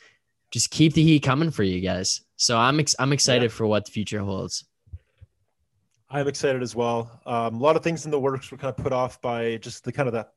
Just 0.51 0.69
keep 0.69 0.93
the 0.93 1.01
heat 1.03 1.21
coming 1.23 1.49
for 1.51 1.63
you 1.63 1.79
guys. 1.81 2.21
So 2.35 2.57
I'm 2.57 2.79
ex- 2.79 2.95
I'm 2.99 3.13
excited 3.13 3.51
for 3.51 3.65
what 3.67 3.85
the 3.85 3.91
future 3.91 4.19
holds. 4.19 4.65
I'm 6.09 6.27
excited 6.27 6.61
as 6.61 6.75
well. 6.75 7.21
Um, 7.25 7.55
a 7.55 7.59
lot 7.59 7.75
of 7.77 7.83
things 7.83 8.03
in 8.05 8.11
the 8.11 8.19
works 8.19 8.51
were 8.51 8.57
kind 8.57 8.73
of 8.77 8.83
put 8.83 8.91
off 8.91 9.21
by 9.21 9.57
just 9.57 9.83
the 9.85 9.91
kind 9.93 10.07
of 10.07 10.13
the 10.13 10.27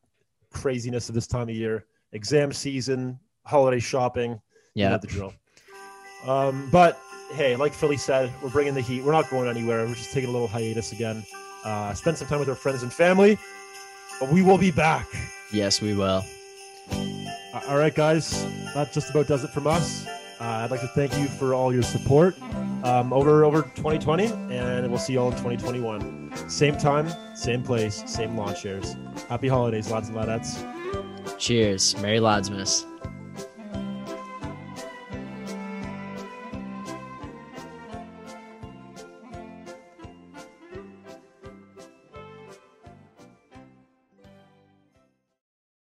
craziness 0.53 1.09
of 1.09 1.15
this 1.17 1.27
time 1.27 1.49
of 1.49 1.55
year, 1.55 1.87
exam 2.13 2.53
season, 2.53 3.19
holiday 3.45 3.81
shopping. 3.81 4.33
you 4.75 4.83
Yeah. 4.85 4.91
know 4.91 4.99
the 4.99 5.07
drill. 5.09 5.35
Um, 6.27 6.69
but 6.71 6.99
hey, 7.35 7.57
like 7.57 7.73
Philly 7.73 7.97
said, 7.97 8.33
we're 8.43 8.51
bringing 8.51 8.75
the 8.75 8.81
heat. 8.81 9.03
We're 9.03 9.13
not 9.13 9.29
going 9.31 9.49
anywhere. 9.49 9.85
We're 9.87 9.95
just 9.95 10.13
taking 10.13 10.31
a 10.31 10.33
little 10.33 10.49
hiatus 10.49 10.93
again. 10.93 11.25
Uh, 11.65 11.93
spend 11.95 12.17
some 12.19 12.29
time 12.29 12.39
with 12.39 12.49
our 12.49 12.55
friends 12.55 12.83
and 12.83 12.93
family, 12.93 13.37
but 14.21 14.31
we 14.31 14.43
will 14.43 14.59
be 14.59 14.71
back. 14.71 15.07
Yes, 15.53 15.81
we 15.81 15.95
will. 15.95 16.23
Uh, 16.91 17.61
all 17.69 17.77
right, 17.77 17.95
guys, 17.95 18.45
that 18.75 18.93
just 18.93 19.11
about 19.11 19.27
does 19.27 19.45
it 19.45 19.51
from 19.51 19.67
us. 19.67 20.07
Uh, 20.41 20.45
I'd 20.65 20.71
like 20.71 20.81
to 20.81 20.89
thank 20.89 21.17
you 21.17 21.27
for 21.27 21.55
all 21.55 21.73
your 21.73 21.83
support 21.83 22.37
um, 22.83 23.13
over 23.13 23.45
over 23.45 23.63
2020, 23.63 24.27
and 24.51 24.89
we'll 24.91 24.99
see 24.99 25.15
you 25.15 25.21
all 25.21 25.29
in 25.29 25.35
2021. 25.35 26.33
Same 26.49 26.77
time, 26.77 27.09
same 27.37 27.63
place, 27.63 28.03
same 28.07 28.37
lawn 28.37 28.55
chairs. 28.55 28.97
Happy 29.29 29.49
holidays, 29.49 29.91
lads 29.91 30.09
and 30.09 30.19
ladettes. 30.19 30.59
Cheers. 31.39 31.97
Merry 32.03 32.19
Ladsmas. 32.19 32.85